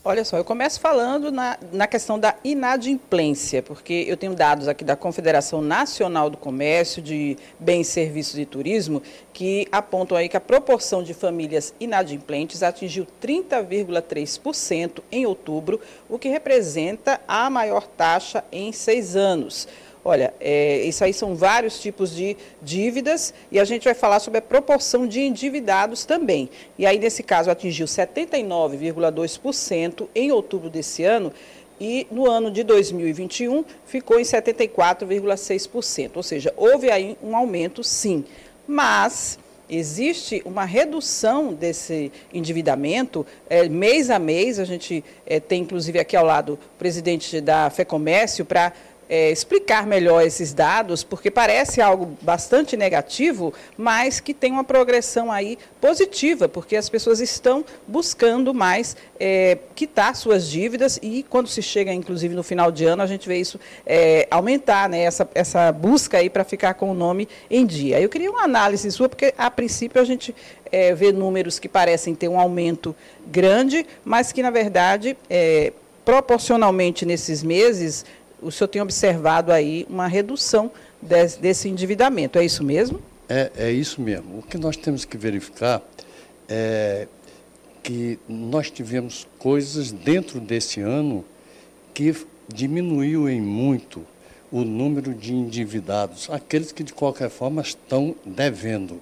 Olha 0.03 0.25
só, 0.25 0.39
eu 0.39 0.45
começo 0.45 0.81
falando 0.81 1.31
na, 1.31 1.59
na 1.71 1.87
questão 1.87 2.19
da 2.19 2.35
inadimplência, 2.43 3.63
porque 3.63 4.07
eu 4.09 4.17
tenho 4.17 4.35
dados 4.35 4.67
aqui 4.67 4.83
da 4.83 4.97
Confederação 4.97 5.61
Nacional 5.61 6.31
do 6.31 6.39
Comércio, 6.39 7.03
de 7.03 7.37
Bens, 7.59 7.89
Serviços 7.89 8.39
e 8.39 8.47
Turismo, 8.47 9.03
que 9.31 9.69
apontam 9.71 10.17
aí 10.17 10.27
que 10.27 10.39
a 10.39 10.41
proporção 10.41 11.03
de 11.03 11.13
famílias 11.13 11.75
inadimplentes 11.79 12.63
atingiu 12.63 13.07
30,3% 13.23 15.03
em 15.13 15.27
outubro, 15.27 15.79
o 16.09 16.19
que 16.19 16.31
representa 16.31 17.21
a 17.29 17.51
maior 17.51 17.87
taxa 17.87 18.43
em 18.51 18.73
seis 18.73 19.15
anos. 19.15 19.69
Olha, 20.03 20.33
é, 20.41 20.81
isso 20.83 21.05
aí 21.05 21.13
são 21.13 21.35
vários 21.35 21.79
tipos 21.79 22.15
de 22.15 22.35
dívidas 22.63 23.35
e 23.53 23.61
a 23.61 23.65
gente 23.65 23.85
vai 23.85 23.93
falar 23.93 24.19
sobre 24.19 24.39
a 24.39 24.43
proporção 24.43 25.07
de 25.07 25.21
endividados 25.21 26.07
também. 26.07 26.49
E 26.79 26.87
aí, 26.87 26.99
nesse 26.99 27.23
caso, 27.23 27.51
atingiu 27.51 27.85
79,2% 27.87 30.09
em 30.15 30.33
outubro 30.33 30.71
desse 30.71 31.05
ano 31.05 31.31
e 31.79 32.07
no 32.11 32.31
ano 32.31 32.51
de 32.51 32.63
2021 32.63 33.63
ficou 33.87 34.19
em 34.19 34.23
74,6%. 34.23 36.13
Ou 36.15 36.23
seja, 36.23 36.55
houve 36.57 36.91
aí 36.91 37.19
um 37.23 37.37
aumento, 37.37 37.85
sim. 37.85 38.25
Mas 38.67 39.39
existe 39.71 40.43
uma 40.45 40.65
redução 40.65 41.55
desse 41.55 42.11
endividamento 42.35 43.25
é, 43.49 43.69
mês 43.69 44.11
a 44.11 44.19
mês. 44.19 44.59
A 44.59 44.65
gente 44.65 45.03
é, 45.25 45.39
tem, 45.41 45.63
inclusive, 45.63 45.99
aqui 45.99 46.17
ao 46.17 46.27
lado 46.27 46.55
o 46.55 46.79
presidente 46.79 47.41
da 47.41 47.71
FEComércio 47.71 48.45
para 48.45 48.73
é, 49.11 49.33
explicar 49.33 49.89
melhor 49.89 50.25
esses 50.25 50.55
dados, 50.55 51.03
porque 51.03 51.33
parece 51.33 51.83
algo 51.83 52.17
bastante 52.23 52.77
negativo, 52.77 53.53
mas 53.77 54.21
que 54.21 54.33
tem 54.33 54.53
uma 54.53 54.63
progressão 54.63 55.33
aí 55.33 55.59
positiva, 55.81 56.49
porque 56.49 56.77
as 56.77 56.89
pessoas 56.89 57.19
estão 57.19 57.65
buscando 57.89 58.55
mais 58.55 58.97
é, 59.19 59.59
quitar 59.75 60.15
suas 60.15 60.49
dívidas 60.49 61.01
e 61.03 61.25
quando 61.29 61.49
se 61.49 61.61
chega, 61.61 61.93
inclusive, 61.93 62.37
no 62.37 62.45
final 62.45 62.71
de 62.71 62.85
ano, 62.85 63.03
a 63.03 63.07
gente 63.07 63.27
vê 63.27 63.39
isso 63.39 63.59
é, 63.85 64.29
aumentar, 64.31 64.89
né, 64.89 65.01
essa, 65.01 65.29
essa 65.35 65.73
busca 65.73 66.19
aí 66.19 66.31
para 66.31 66.45
ficar 66.45 66.75
com 66.75 66.93
o 66.93 66.95
nome 66.95 67.29
em 67.51 67.67
dia. 67.67 68.01
Eu 68.01 68.09
queria 68.09 68.31
uma 68.31 68.45
análise 68.45 68.89
sua, 68.93 69.09
porque 69.09 69.35
a 69.37 69.51
princípio 69.51 70.01
a 70.01 70.05
gente 70.05 70.33
é, 70.71 70.95
vê 70.95 71.11
números 71.11 71.59
que 71.59 71.69
parecem 71.69 72.15
ter 72.15 72.29
um 72.29 72.39
aumento 72.39 72.95
grande, 73.27 73.85
mas 74.05 74.31
que, 74.31 74.41
na 74.41 74.51
verdade, 74.51 75.17
é, 75.29 75.73
proporcionalmente 76.05 77.05
nesses 77.05 77.43
meses, 77.43 78.05
o 78.43 78.51
senhor 78.51 78.69
tem 78.69 78.81
observado 78.81 79.53
aí 79.53 79.87
uma 79.89 80.07
redução 80.07 80.71
desse, 81.01 81.39
desse 81.39 81.69
endividamento. 81.69 82.39
É 82.39 82.45
isso 82.45 82.65
mesmo? 82.65 83.01
É, 83.29 83.51
é 83.57 83.71
isso 83.71 84.01
mesmo. 84.01 84.39
O 84.39 84.43
que 84.43 84.59
nós 84.59 84.77
temos 84.77 85.05
que 85.05 85.17
verificar 85.17 85.83
é 86.49 87.07
que 87.83 88.19
nós 88.29 88.71
tivemos 88.71 89.27
coisas 89.39 89.91
dentro 89.91 90.41
desse 90.41 90.81
ano 90.81 91.25
que 91.95 92.15
diminuiu 92.49 93.29
em 93.29 93.41
muito 93.41 94.05
o 94.51 94.65
número 94.65 95.15
de 95.15 95.33
endividados, 95.33 96.29
aqueles 96.31 96.73
que 96.73 96.83
de 96.83 96.93
qualquer 96.93 97.31
forma 97.31 97.63
estão 97.63 98.15
devendo. 98.25 99.01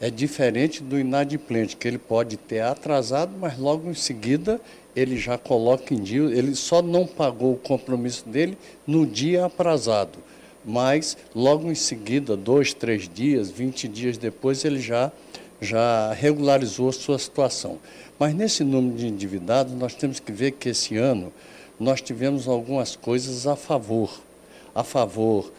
É 0.00 0.10
diferente 0.10 0.82
do 0.82 0.98
inadimplente, 0.98 1.76
que 1.76 1.88
ele 1.88 1.98
pode 1.98 2.36
ter 2.36 2.60
atrasado, 2.60 3.32
mas 3.40 3.58
logo 3.58 3.88
em 3.90 3.94
seguida 3.94 4.60
ele 4.94 5.16
já 5.16 5.36
coloca 5.36 5.94
em 5.94 6.02
dia, 6.02 6.20
ele 6.20 6.54
só 6.54 6.80
não 6.80 7.06
pagou 7.06 7.52
o 7.52 7.58
compromisso 7.58 8.28
dele 8.28 8.56
no 8.86 9.06
dia 9.06 9.44
aprazado, 9.44 10.18
mas 10.64 11.16
logo 11.34 11.70
em 11.70 11.74
seguida, 11.74 12.36
dois, 12.36 12.72
três 12.72 13.08
dias, 13.08 13.50
vinte 13.50 13.86
dias 13.86 14.16
depois, 14.18 14.64
ele 14.64 14.80
já, 14.80 15.12
já 15.60 16.12
regularizou 16.12 16.88
a 16.88 16.92
sua 16.92 17.18
situação. 17.18 17.78
Mas 18.18 18.34
nesse 18.34 18.64
número 18.64 18.96
de 18.96 19.06
endividados, 19.06 19.74
nós 19.74 19.94
temos 19.94 20.18
que 20.18 20.32
ver 20.32 20.52
que 20.52 20.70
esse 20.70 20.96
ano 20.96 21.32
nós 21.78 22.00
tivemos 22.00 22.48
algumas 22.48 22.96
coisas 22.96 23.46
a 23.46 23.54
favor. 23.54 24.10
A 24.74 24.82
favor 24.82 25.52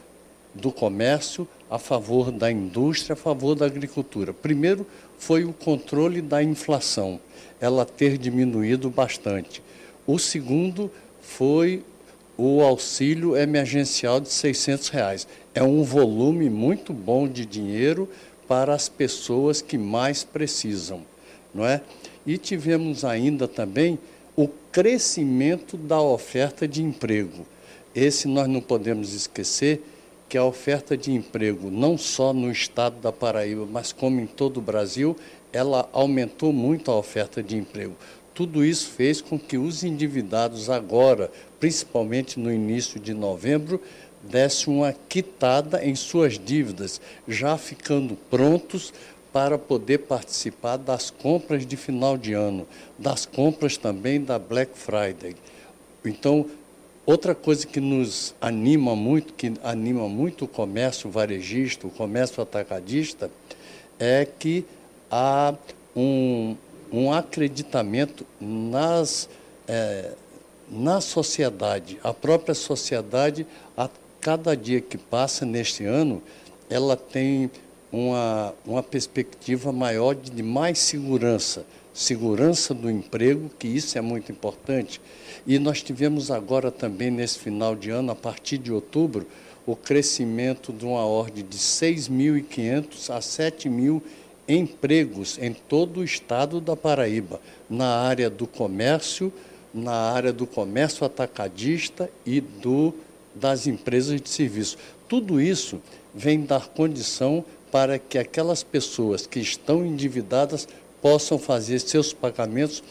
do 0.54 0.72
comércio, 0.72 1.48
a 1.70 1.78
favor 1.78 2.32
da 2.32 2.52
indústria, 2.52 3.14
a 3.14 3.18
favor 3.18 3.56
da 3.56 3.66
agricultura. 3.66 4.34
Primeiro 4.34 4.86
foi 5.18 5.44
o 5.44 5.54
controle 5.54 6.22
da 6.22 6.42
inflação 6.42 7.20
ela 7.60 7.86
ter 7.86 8.18
diminuído 8.18 8.90
bastante. 8.90 9.62
O 10.06 10.18
segundo 10.18 10.92
foi 11.22 11.84
o 12.38 12.62
auxílio 12.62 13.36
emergencial 13.36 14.20
de 14.20 14.30
600 14.30 14.90
reais. 14.90 15.28
É 15.54 15.64
um 15.64 15.84
volume 15.84 16.50
muito 16.50 16.94
bom 16.94 17.28
de 17.28 17.46
dinheiro 17.46 18.08
para 18.48 18.74
as 18.74 18.88
pessoas 18.88 19.62
que 19.62 19.78
mais 19.78 20.24
precisam, 20.24 21.02
não 21.54 21.66
é? 21.66 21.82
E 22.26 22.38
tivemos 22.38 23.04
ainda 23.04 23.48
também 23.48 23.98
o 24.36 24.48
crescimento 24.72 25.76
da 25.76 26.00
oferta 26.00 26.68
de 26.68 26.84
emprego. 26.84 27.46
Esse 27.96 28.28
nós 28.28 28.48
não 28.48 28.62
podemos 28.62 29.14
esquecer 29.14 29.82
que 30.30 30.38
a 30.38 30.44
oferta 30.44 30.98
de 30.98 31.12
emprego, 31.12 31.70
não 31.72 31.98
só 31.98 32.34
no 32.34 32.52
estado 32.52 33.00
da 33.00 33.12
Paraíba, 33.12 33.66
mas 33.70 33.94
como 33.94 34.20
em 34.20 34.26
todo 34.26 34.58
o 34.58 34.62
Brasil, 34.62 35.16
ela 35.54 35.90
aumentou 35.94 36.52
muito 36.52 36.92
a 36.92 36.98
oferta 36.98 37.42
de 37.42 37.56
emprego. 37.56 37.96
Tudo 38.34 38.64
isso 38.64 38.90
fez 38.90 39.22
com 39.22 39.40
que 39.40 39.58
os 39.58 39.84
endividados 39.84 40.70
agora, 40.70 41.32
principalmente 41.60 42.40
no 42.40 42.52
início 42.52 43.00
de 43.00 43.14
novembro, 43.14 43.82
dessem 44.22 44.74
uma 44.74 44.94
quitada 45.08 45.84
em 45.84 45.96
suas 45.96 46.38
dívidas, 46.38 47.00
já 47.28 47.58
ficando 47.58 48.16
prontos 48.30 48.94
para 49.32 49.58
poder 49.58 50.00
participar 50.00 50.78
das 50.78 51.10
compras 51.10 51.66
de 51.66 51.78
final 51.78 52.18
de 52.18 52.34
ano, 52.34 52.68
das 52.98 53.26
compras 53.26 53.78
também 53.78 54.22
da 54.22 54.38
Black 54.38 54.72
Friday. 54.78 55.36
Então, 56.04 56.46
outra 57.08 57.34
coisa 57.34 57.66
que 57.66 57.80
nos 57.80 58.36
anima 58.42 58.94
muito, 58.94 59.34
que 59.34 59.54
anima 59.64 60.10
muito 60.10 60.44
o 60.44 60.48
comércio 60.48 61.10
varejista, 61.10 61.88
o 61.88 61.90
comércio 61.90 62.44
atacadista, 62.44 63.32
é 63.98 64.26
que 64.26 64.66
há 65.10 65.56
um, 65.96 66.58
um 66.92 67.14
acreditamento 67.14 68.26
nas, 68.42 69.30
é, 69.68 70.12
na 70.70 71.00
sociedade. 71.00 71.98
A 72.04 72.14
própria 72.14 72.54
sociedade, 72.54 73.48
a 73.78 73.90
cada 74.20 74.56
dia 74.56 74.82
que 74.82 74.98
passa 74.98 75.46
neste 75.46 75.86
ano, 75.86 76.22
ela 76.70 76.98
tem 76.98 77.50
uma, 77.90 78.54
uma 78.66 78.84
perspectiva 78.84 79.72
maior 79.72 80.14
de, 80.14 80.30
de 80.30 80.44
mais 80.44 80.78
segurança, 80.80 81.66
segurança 81.94 82.74
do 82.74 82.92
emprego, 82.92 83.50
que 83.58 83.70
isso 83.70 83.98
é 83.98 84.02
muito 84.02 84.30
importante. 84.30 85.00
E 85.48 85.58
nós 85.58 85.82
tivemos 85.82 86.30
agora 86.30 86.70
também, 86.70 87.10
nesse 87.10 87.40
final 87.40 87.74
de 87.74 87.90
ano, 87.90 88.12
a 88.12 88.16
partir 88.16 88.58
de 88.58 88.70
outubro, 88.70 89.26
o 89.66 89.78
crescimento 89.78 90.74
de 90.74 90.86
uma 90.86 91.06
ordem 91.06 91.46
de 91.46 91.58
6.500 91.58 93.10
a 93.10 93.20
7.000 93.20 94.02
empregos 94.46 95.38
em 95.42 95.54
todo 95.54 96.02
o 96.02 96.04
estado 96.04 96.60
da 96.60 96.76
Paraíba, 96.76 97.40
na 97.70 97.88
área 97.88 98.30
do 98.30 98.46
comércio, 98.46 99.32
na 99.74 99.94
área 99.94 100.34
do 100.34 100.46
comércio 100.46 101.06
atacadista 101.06 102.10
e 102.26 102.42
do, 102.42 102.94
das 103.34 103.68
empresas 103.68 104.20
de 104.20 104.30
serviço. 104.30 104.78
Tudo 105.08 105.40
isso 105.40 105.82
vem 106.14 106.42
dar 106.42 106.68
condição 106.68 107.44
para 107.72 107.98
que 107.98 108.18
aquelas 108.18 108.64
pessoas 108.64 109.26
que 109.26 109.40
estão 109.40 109.86
endividadas 109.86 110.68
possam 111.02 111.38
fazer 111.40 111.80
seus 111.80 112.12
pagamentos, 112.12 112.84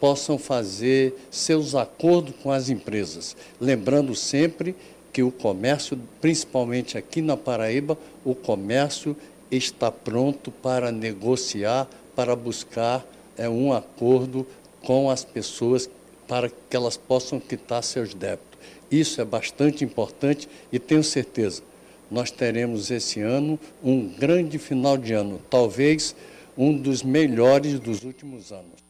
possam 0.00 0.38
fazer 0.38 1.14
seus 1.30 1.74
acordos 1.74 2.34
com 2.42 2.50
as 2.50 2.68
empresas. 2.68 3.36
Lembrando 3.60 4.14
sempre 4.14 4.74
que 5.12 5.22
o 5.22 5.30
comércio, 5.30 5.98
principalmente 6.20 6.98
aqui 6.98 7.22
na 7.22 7.36
Paraíba, 7.36 7.96
o 8.24 8.34
comércio 8.34 9.16
está 9.50 9.90
pronto 9.90 10.50
para 10.50 10.92
negociar, 10.92 11.88
para 12.14 12.36
buscar 12.36 13.06
é, 13.36 13.48
um 13.48 13.72
acordo 13.72 14.46
com 14.82 15.10
as 15.10 15.24
pessoas 15.24 15.88
para 16.28 16.50
que 16.50 16.76
elas 16.76 16.96
possam 16.96 17.38
quitar 17.38 17.82
seus 17.82 18.14
débitos. 18.14 18.58
Isso 18.90 19.20
é 19.20 19.24
bastante 19.24 19.84
importante 19.84 20.48
e 20.72 20.78
tenho 20.78 21.02
certeza, 21.02 21.62
nós 22.10 22.30
teremos 22.30 22.90
esse 22.90 23.20
ano 23.20 23.58
um 23.82 24.08
grande 24.08 24.58
final 24.58 24.96
de 24.96 25.12
ano, 25.12 25.40
talvez 25.50 26.14
um 26.56 26.76
dos 26.76 27.02
melhores 27.02 27.78
dos 27.80 28.04
últimos 28.04 28.52
anos. 28.52 28.85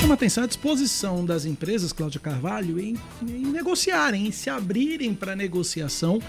Chama 0.00 0.14
atenção 0.14 0.44
a 0.44 0.46
disposição 0.46 1.26
das 1.26 1.44
empresas, 1.44 1.92
Cláudia 1.92 2.18
Carvalho, 2.18 2.80
em, 2.80 2.96
em 3.22 3.46
negociarem, 3.52 4.28
em 4.28 4.32
se 4.32 4.48
abrirem 4.48 5.12
para 5.12 5.36
negociação 5.36 6.22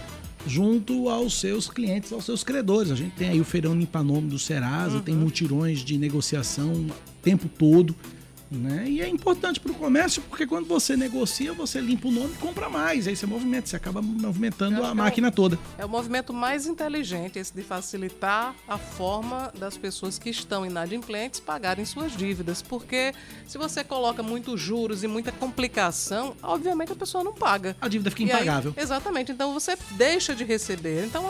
junto 0.46 1.08
aos 1.08 1.40
seus 1.40 1.70
clientes, 1.70 2.12
aos 2.12 2.26
seus 2.26 2.44
credores. 2.44 2.92
A 2.92 2.96
gente 2.96 3.16
tem 3.16 3.30
aí 3.30 3.40
o 3.40 3.46
feirão 3.46 3.74
limpa 3.74 4.04
nome 4.04 4.28
do 4.28 4.38
Serasa, 4.38 4.98
uhum. 4.98 5.02
tem 5.02 5.16
mutirões 5.16 5.80
de 5.80 5.98
negociação 5.98 6.74
o 6.74 6.92
tempo 7.22 7.48
todo. 7.48 7.96
Né? 8.52 8.86
E 8.86 9.02
é 9.02 9.08
importante 9.08 9.62
para 9.62 9.72
o 9.72 9.76
comércio 9.76 10.22
porque 10.24 10.46
quando 10.46 10.68
você 10.68 10.98
negocia, 10.98 11.54
você 11.54 11.80
limpa 11.80 12.10
o 12.10 12.12
nome 12.12 12.34
e 12.34 12.38
compra 12.38 12.70
mais. 12.70 13.08
Aí 13.08 13.16
você 13.16 13.26
movimenta, 13.26 13.68
você 13.68 13.78
acaba 13.78 14.02
movimentando 14.02 14.84
a 14.84 14.94
máquina 14.94 15.28
é 15.28 15.30
o, 15.30 15.34
toda. 15.34 15.58
É 15.78 15.86
o 15.86 15.90
movimento 15.90 16.34
mais 16.34 16.68
inteligente, 16.68 17.40
esse 17.40 17.54
de 17.54 17.64
facilitar 17.64 18.54
a 18.68 18.78
forma 18.78 19.54
das 19.58 19.78
pessoas 19.78 20.20
que 20.20 20.30
estão 20.30 20.66
inadimplentes 20.66 21.40
pagarem 21.40 21.86
suas 21.86 22.12
dívidas. 22.12 22.62
Porque 22.62 23.14
se 23.48 23.58
você 23.58 23.86
coloca 23.86 24.22
muitos 24.22 24.60
juros 24.60 25.02
e 25.02 25.08
muita 25.08 25.32
complicação, 25.32 26.36
obviamente 26.44 26.92
a 26.92 26.96
pessoa 26.96 27.24
não 27.24 27.34
paga. 27.34 27.78
A 27.80 27.88
dívida 27.88 28.12
fica 28.12 28.24
impagável. 28.24 28.74
Aí, 28.76 28.84
exatamente. 28.84 29.32
Então 29.32 29.54
você 29.54 29.78
deixa 29.92 30.36
de 30.36 30.44
receber. 30.44 31.06
Então, 31.06 31.24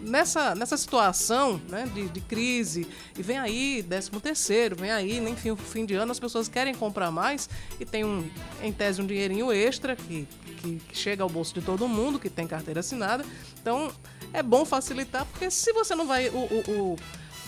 nessa, 0.00 0.54
nessa 0.54 0.76
situação 0.76 1.60
né, 1.68 1.88
de, 1.94 2.08
de 2.08 2.20
crise, 2.20 2.86
e 3.18 3.22
vem 3.22 3.38
aí 3.38 3.84
13 3.86 4.10
terceiro, 4.20 4.76
vem 4.76 4.90
aí, 4.90 5.18
enfim, 5.18 5.50
o 5.50 5.56
fim 5.56 5.84
de 5.90 5.96
ano, 5.96 6.12
as 6.12 6.20
pessoas 6.20 6.48
querem 6.48 6.72
comprar 6.72 7.10
mais 7.10 7.48
e 7.80 7.84
tem, 7.84 8.04
um, 8.04 8.28
em 8.62 8.72
tese, 8.72 9.02
um 9.02 9.06
dinheirinho 9.06 9.52
extra 9.52 9.96
que, 9.96 10.26
que, 10.62 10.80
chega 10.92 11.22
ao 11.22 11.28
bolso 11.28 11.52
de 11.52 11.60
todo 11.60 11.88
mundo, 11.88 12.18
que 12.18 12.30
tem 12.30 12.46
carteira 12.46 12.80
assinada. 12.80 13.24
Então, 13.60 13.92
é 14.32 14.42
bom 14.42 14.64
facilitar, 14.64 15.26
porque 15.26 15.50
se 15.50 15.72
você 15.72 15.94
não 15.94 16.06
vai... 16.06 16.28
o, 16.28 16.38
o, 16.38 16.70
o 16.70 16.96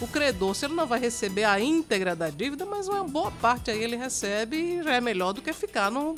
o 0.00 0.08
credor, 0.08 0.52
se 0.54 0.66
ele 0.66 0.74
não 0.74 0.86
vai 0.86 0.98
receber 0.98 1.44
a 1.44 1.60
íntegra 1.60 2.16
da 2.16 2.28
dívida, 2.28 2.66
mas 2.66 2.88
uma 2.88 3.04
boa 3.04 3.30
parte 3.30 3.70
aí 3.70 3.82
ele 3.82 3.94
recebe 3.94 4.56
e 4.56 4.82
já 4.82 4.94
é 4.94 5.00
melhor 5.00 5.32
do 5.32 5.40
que 5.40 5.52
ficar 5.52 5.92
no, 5.92 6.16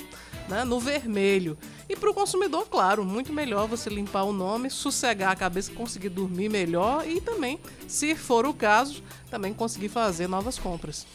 né, 0.49 0.63
no 0.63 0.79
vermelho. 0.79 1.55
E 1.87 1.95
para 1.95 2.09
o 2.09 2.13
consumidor, 2.13 2.67
claro, 2.67 3.05
muito 3.05 3.31
melhor 3.31 3.67
você 3.67 3.89
limpar 3.89 4.23
o 4.23 4.33
nome, 4.33 4.71
sossegar 4.71 5.31
a 5.31 5.35
cabeça, 5.35 5.71
conseguir 5.71 6.09
dormir 6.09 6.49
melhor 6.49 7.07
e 7.07 7.21
também, 7.21 7.59
se 7.87 8.15
for 8.15 8.45
o 8.47 8.53
caso, 8.53 9.03
também 9.29 9.53
conseguir 9.53 9.89
fazer 9.89 10.27
novas 10.27 10.57
compras. 10.57 11.05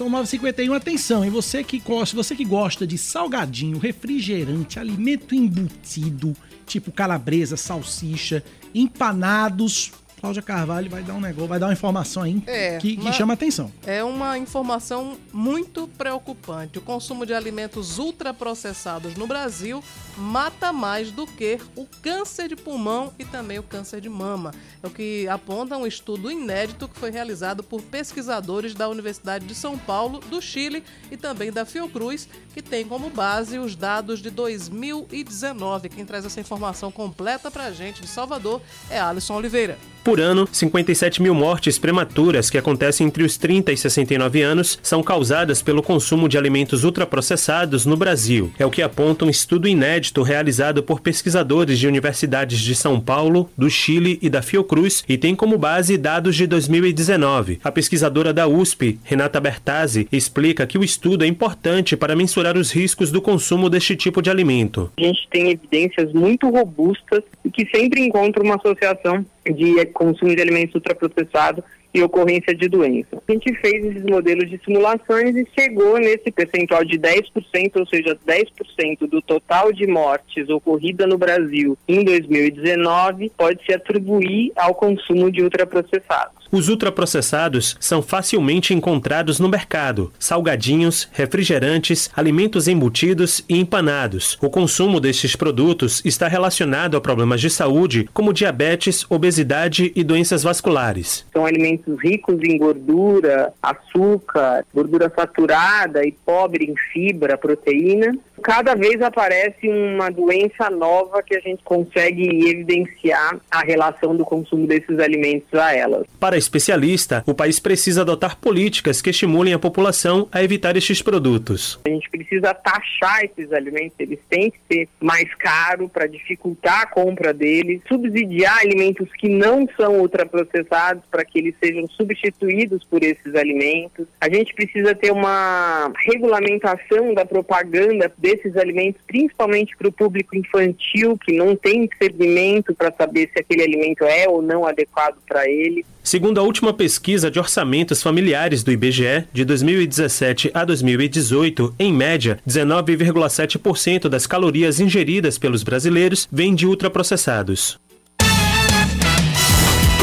São 0.00 0.08
9h51, 0.08 0.74
atenção, 0.74 1.26
e 1.26 1.28
você 1.28 1.62
que 1.62 1.78
gosta, 1.78 2.16
você 2.16 2.34
que 2.34 2.42
gosta 2.42 2.86
de 2.86 2.96
salgadinho, 2.96 3.76
refrigerante, 3.76 4.78
alimento 4.78 5.34
embutido, 5.34 6.34
tipo 6.64 6.90
calabresa, 6.90 7.54
salsicha, 7.54 8.42
empanados, 8.74 9.92
Cláudia 10.18 10.42
Carvalho 10.42 10.90
vai 10.90 11.02
dar 11.02 11.14
um 11.14 11.20
negócio, 11.20 11.48
vai 11.48 11.58
dar 11.58 11.66
uma 11.66 11.72
informação 11.72 12.22
aí 12.22 12.42
é, 12.46 12.76
que, 12.76 12.96
que 12.96 13.12
chama 13.12 13.32
atenção. 13.32 13.72
É 13.86 14.04
uma 14.04 14.36
informação 14.36 15.16
muito 15.32 15.88
preocupante. 15.98 16.78
O 16.78 16.82
consumo 16.82 17.24
de 17.24 17.32
alimentos 17.32 17.98
ultraprocessados 17.98 19.14
no 19.16 19.26
Brasil 19.26 19.82
mata 20.20 20.72
mais 20.72 21.10
do 21.10 21.26
que 21.26 21.58
o 21.74 21.86
câncer 22.02 22.48
de 22.48 22.56
pulmão 22.56 23.12
e 23.18 23.24
também 23.24 23.58
o 23.58 23.62
câncer 23.62 24.00
de 24.00 24.08
mama. 24.08 24.52
É 24.82 24.86
o 24.86 24.90
que 24.90 25.26
aponta 25.28 25.76
um 25.76 25.86
estudo 25.86 26.30
inédito 26.30 26.86
que 26.86 26.98
foi 26.98 27.10
realizado 27.10 27.62
por 27.62 27.80
pesquisadores 27.82 28.74
da 28.74 28.88
Universidade 28.88 29.46
de 29.46 29.54
São 29.54 29.78
Paulo, 29.78 30.20
do 30.20 30.40
Chile 30.40 30.84
e 31.10 31.16
também 31.16 31.50
da 31.50 31.64
Fiocruz, 31.64 32.28
que 32.52 32.62
tem 32.62 32.84
como 32.84 33.10
base 33.10 33.58
os 33.58 33.74
dados 33.74 34.20
de 34.20 34.30
2019. 34.30 35.88
Quem 35.88 36.04
traz 36.04 36.24
essa 36.24 36.40
informação 36.40 36.92
completa 36.92 37.50
para 37.50 37.66
a 37.66 37.72
gente 37.72 38.02
de 38.02 38.08
Salvador 38.08 38.60
é 38.90 39.00
Alisson 39.00 39.36
Oliveira. 39.36 39.78
Por 40.02 40.18
ano, 40.18 40.48
57 40.50 41.20
mil 41.20 41.34
mortes 41.34 41.78
prematuras 41.78 42.48
que 42.48 42.56
acontecem 42.56 43.06
entre 43.06 43.22
os 43.22 43.36
30 43.36 43.70
e 43.70 43.76
69 43.76 44.40
anos 44.40 44.78
são 44.82 45.02
causadas 45.02 45.60
pelo 45.60 45.82
consumo 45.82 46.26
de 46.26 46.38
alimentos 46.38 46.84
ultraprocessados 46.84 47.84
no 47.84 47.98
Brasil. 47.98 48.50
É 48.58 48.64
o 48.64 48.70
que 48.70 48.80
aponta 48.80 49.26
um 49.26 49.30
estudo 49.30 49.68
inédito 49.68 50.09
realizado 50.18 50.82
por 50.82 51.00
pesquisadores 51.00 51.78
de 51.78 51.86
universidades 51.86 52.58
de 52.58 52.74
São 52.74 53.00
Paulo, 53.00 53.48
do 53.56 53.70
Chile 53.70 54.18
e 54.20 54.28
da 54.28 54.42
Fiocruz 54.42 55.04
e 55.08 55.16
tem 55.16 55.34
como 55.34 55.56
base 55.56 55.96
dados 55.96 56.34
de 56.34 56.46
2019. 56.46 57.60
A 57.62 57.70
pesquisadora 57.70 58.32
da 58.32 58.46
USP, 58.46 58.98
Renata 59.04 59.40
Bertazzi, 59.40 60.08
explica 60.10 60.66
que 60.66 60.78
o 60.78 60.84
estudo 60.84 61.24
é 61.24 61.26
importante 61.26 61.96
para 61.96 62.16
mensurar 62.16 62.56
os 62.56 62.72
riscos 62.72 63.10
do 63.10 63.22
consumo 63.22 63.70
deste 63.70 63.94
tipo 63.94 64.20
de 64.20 64.30
alimento. 64.30 64.90
A 64.98 65.02
gente 65.02 65.28
tem 65.30 65.50
evidências 65.50 66.12
muito 66.12 66.48
robustas 66.50 67.22
e 67.44 67.50
que 67.50 67.66
sempre 67.74 68.00
encontram 68.00 68.44
uma 68.44 68.56
associação 68.56 69.24
de 69.44 69.84
consumo 69.86 70.34
de 70.34 70.42
alimentos 70.42 70.74
ultraprocessados 70.74 71.64
e 71.92 72.02
ocorrência 72.02 72.54
de 72.54 72.68
doença. 72.68 73.22
A 73.28 73.32
gente 73.32 73.52
fez 73.54 73.84
esses 73.84 74.04
modelos 74.04 74.48
de 74.48 74.60
simulações 74.64 75.34
e 75.36 75.46
chegou 75.58 75.98
nesse 75.98 76.30
percentual 76.30 76.84
de 76.84 76.98
10%, 76.98 77.76
ou 77.76 77.86
seja, 77.86 78.16
10% 78.26 79.08
do 79.08 79.20
total 79.20 79.72
de 79.72 79.86
mortes 79.86 80.48
ocorrida 80.48 81.06
no 81.06 81.18
Brasil 81.18 81.76
em 81.88 82.04
2019 82.04 83.32
pode 83.36 83.64
se 83.64 83.72
atribuir 83.72 84.52
ao 84.56 84.74
consumo 84.74 85.30
de 85.30 85.42
ultraprocessados. 85.42 86.39
Os 86.52 86.68
ultraprocessados 86.68 87.76
são 87.78 88.02
facilmente 88.02 88.74
encontrados 88.74 89.38
no 89.38 89.48
mercado: 89.48 90.12
salgadinhos, 90.18 91.08
refrigerantes, 91.12 92.10
alimentos 92.16 92.66
embutidos 92.66 93.44
e 93.48 93.58
empanados. 93.58 94.36
O 94.42 94.50
consumo 94.50 94.98
destes 94.98 95.36
produtos 95.36 96.02
está 96.04 96.26
relacionado 96.26 96.96
a 96.96 97.00
problemas 97.00 97.40
de 97.40 97.48
saúde, 97.48 98.08
como 98.12 98.32
diabetes, 98.32 99.06
obesidade 99.08 99.92
e 99.94 100.02
doenças 100.02 100.42
vasculares. 100.42 101.24
São 101.32 101.46
alimentos 101.46 101.96
ricos 102.02 102.38
em 102.42 102.58
gordura, 102.58 103.52
açúcar, 103.62 104.64
gordura 104.74 105.12
saturada 105.14 106.04
e 106.04 106.12
pobre 106.12 106.64
em 106.64 106.74
fibra, 106.92 107.38
proteína. 107.38 108.18
Cada 108.42 108.74
vez 108.74 109.00
aparece 109.02 109.68
uma 109.68 110.10
doença 110.10 110.70
nova 110.70 111.22
que 111.22 111.36
a 111.36 111.40
gente 111.40 111.62
consegue 111.62 112.48
evidenciar 112.48 113.38
a 113.50 113.60
relação 113.60 114.16
do 114.16 114.24
consumo 114.24 114.66
desses 114.66 114.98
alimentos 114.98 115.52
a 115.58 115.74
elas. 115.74 116.06
Para 116.18 116.36
especialista, 116.36 117.22
o 117.26 117.34
país 117.34 117.58
precisa 117.58 118.00
adotar 118.00 118.36
políticas 118.38 119.02
que 119.02 119.10
estimulem 119.10 119.52
a 119.52 119.58
população 119.58 120.28
a 120.32 120.42
evitar 120.42 120.76
estes 120.76 121.02
produtos. 121.02 121.78
A 121.84 121.88
gente 121.88 122.08
precisa 122.10 122.54
taxar 122.54 123.24
esses 123.24 123.52
alimentos, 123.52 123.94
eles 123.98 124.18
têm 124.28 124.50
que 124.50 124.58
ser 124.70 124.88
mais 125.00 125.32
caros 125.34 125.90
para 125.90 126.06
dificultar 126.06 126.82
a 126.82 126.86
compra 126.86 127.34
deles, 127.34 127.80
subsidiar 127.88 128.58
alimentos 128.58 129.08
que 129.18 129.28
não 129.28 129.68
são 129.76 130.00
ultraprocessados 130.00 131.02
para 131.10 131.24
que 131.24 131.38
eles 131.38 131.54
sejam 131.62 131.86
substituídos 131.88 132.84
por 132.84 133.02
esses 133.02 133.34
alimentos. 133.34 134.06
A 134.20 134.28
gente 134.28 134.54
precisa 134.54 134.94
ter 134.94 135.12
uma 135.12 135.92
regulamentação 136.06 137.14
da 137.14 137.24
propaganda 137.24 138.08
desses 138.30 138.56
alimentos, 138.56 139.00
principalmente 139.06 139.76
para 139.76 139.88
o 139.88 139.92
público 139.92 140.36
infantil 140.36 141.18
que 141.18 141.32
não 141.32 141.56
tem 141.56 141.86
discernimento 141.86 142.74
para 142.74 142.92
saber 142.96 143.28
se 143.32 143.40
aquele 143.40 143.62
alimento 143.62 144.04
é 144.04 144.28
ou 144.28 144.40
não 144.40 144.64
adequado 144.64 145.16
para 145.26 145.48
ele. 145.48 145.84
Segundo 146.02 146.38
a 146.38 146.42
última 146.42 146.72
pesquisa 146.72 147.30
de 147.30 147.38
orçamentos 147.38 148.02
familiares 148.02 148.62
do 148.62 148.70
IBGE, 148.70 149.26
de 149.32 149.44
2017 149.44 150.50
a 150.54 150.64
2018, 150.64 151.74
em 151.78 151.92
média, 151.92 152.38
19,7% 152.48 154.08
das 154.08 154.26
calorias 154.26 154.80
ingeridas 154.80 155.38
pelos 155.38 155.62
brasileiros 155.62 156.28
vêm 156.30 156.54
de 156.54 156.66
ultraprocessados. 156.66 157.78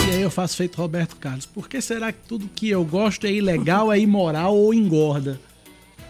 E 0.08 0.16
aí 0.16 0.22
eu 0.22 0.30
faço 0.30 0.58
feito 0.58 0.78
Roberto 0.78 1.16
Carlos. 1.16 1.46
Por 1.46 1.68
que 1.70 1.82
será 1.82 2.12
que 2.12 2.20
tudo 2.28 2.50
que 2.54 2.70
eu 2.70 2.84
gosto 2.84 3.26
é 3.26 3.32
ilegal, 3.32 3.92
é 3.92 4.00
imoral 4.00 4.56
ou 4.56 4.74
engorda? 4.74 5.40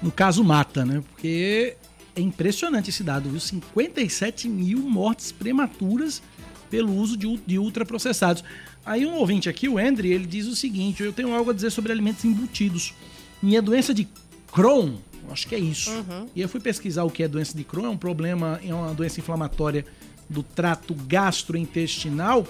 No 0.02 0.12
caso, 0.12 0.44
mata, 0.44 0.86
né? 0.86 1.02
Porque 1.10 1.76
é 2.18 2.22
impressionante 2.22 2.90
esse 2.90 3.04
dado, 3.04 3.30
viu? 3.30 3.40
57 3.40 4.50
mil 4.50 4.80
mortes 4.80 5.32
prematuras 5.32 6.22
pelo 6.70 6.94
uso 6.94 7.16
de, 7.16 7.38
de 7.46 7.60
ultraprocessados. 7.60 8.44
Aí 8.86 9.06
um 9.06 9.16
ouvinte 9.16 9.48
aqui, 9.48 9.70
o 9.70 9.78
Andre, 9.78 10.12
ele 10.12 10.26
diz 10.26 10.48
o 10.48 10.56
seguinte: 10.56 11.04
eu 11.04 11.14
tenho 11.14 11.34
algo 11.34 11.52
a 11.52 11.54
dizer 11.54 11.70
sobre 11.70 11.92
alimentos 11.92 12.26
embutidos. 12.26 12.94
Minha 13.42 13.62
doença 13.62 13.94
de 13.94 14.08
Crohn, 14.52 14.96
acho 15.30 15.48
que 15.48 15.54
é 15.54 15.60
isso. 15.60 15.92
Uhum. 15.92 16.28
E 16.36 16.42
eu 16.42 16.50
fui 16.50 16.60
pesquisar 16.60 17.04
o 17.04 17.10
que 17.12 17.22
é 17.22 17.28
doença 17.28 17.56
de 17.56 17.64
Crohn, 17.64 17.86
é 17.86 17.90
um 17.90 17.98
problema, 17.98 18.60
é 18.66 18.74
uma 18.74 18.94
doença 18.94 19.20
inflamatória 19.20 19.86
do 20.28 20.42
trato 20.42 20.96
gastrointestinal. 20.96 22.48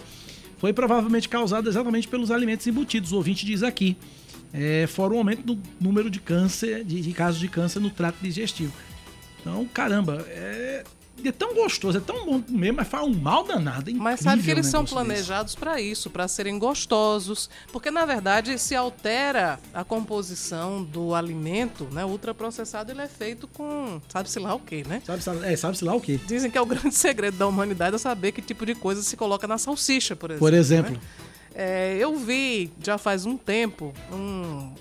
Foi 0.57 0.73
provavelmente 0.73 1.27
causada 1.27 1.69
exatamente 1.69 2.07
pelos 2.07 2.31
alimentos 2.31 2.65
embutidos. 2.65 3.11
O 3.11 3.17
ouvinte 3.17 3.45
diz 3.45 3.61
aqui. 3.63 3.97
É, 4.53 4.87
fora 4.87 5.13
o 5.13 5.17
aumento 5.17 5.43
do 5.43 5.61
número 5.79 6.09
de 6.09 6.19
câncer, 6.21 6.83
de, 6.83 7.01
de 7.01 7.11
casos 7.11 7.39
de 7.39 7.49
câncer 7.49 7.81
no 7.81 7.89
trato 7.89 8.17
digestivo. 8.21 8.71
Então, 9.47 9.65
caramba, 9.67 10.25
é, 10.29 10.83
é 11.23 11.31
tão 11.31 11.55
gostoso, 11.55 11.97
é 11.97 12.01
tão 12.01 12.25
bom 12.25 12.41
comer, 12.41 12.73
mas 12.73 12.87
faz 12.87 13.07
um 13.07 13.13
mal 13.13 13.45
danado. 13.45 13.89
É 13.89 13.93
mas 13.93 14.19
sabe 14.19 14.43
que 14.43 14.51
eles 14.51 14.67
são 14.67 14.83
planejados 14.83 15.55
para 15.55 15.79
isso, 15.79 16.09
para 16.09 16.27
serem 16.27 16.59
gostosos. 16.59 17.49
Porque, 17.71 17.89
na 17.89 18.05
verdade, 18.05 18.59
se 18.59 18.75
altera 18.75 19.57
a 19.73 19.85
composição 19.85 20.83
do 20.83 21.15
alimento, 21.15 21.85
né? 21.91 22.03
O 22.03 22.09
ultraprocessado 22.09 22.91
ele 22.91 23.01
é 23.01 23.07
feito 23.07 23.47
com 23.47 24.01
sabe-se 24.09 24.37
lá 24.37 24.53
o 24.53 24.59
quê, 24.59 24.83
né? 24.85 25.01
Sabe-se 25.05 25.29
é, 25.45 25.55
sabe 25.55 25.77
lá 25.83 25.95
o 25.95 26.01
quê? 26.01 26.19
Dizem 26.27 26.51
que 26.51 26.57
é 26.57 26.61
o 26.61 26.65
grande 26.67 26.93
segredo 26.93 27.37
da 27.37 27.47
humanidade 27.47 27.95
é 27.95 27.99
saber 27.99 28.33
que 28.33 28.41
tipo 28.41 28.65
de 28.65 28.75
coisa 28.75 29.01
se 29.01 29.15
coloca 29.15 29.47
na 29.47 29.57
salsicha, 29.57 30.15
por 30.15 30.31
exemplo. 30.31 30.45
Por 30.45 30.53
exemplo. 30.53 30.91
Né? 30.91 30.99
É, 31.55 31.97
eu 31.99 32.15
vi 32.17 32.71
já 32.83 32.97
faz 32.97 33.25
um 33.25 33.37
tempo 33.37 33.93
um 34.11 34.71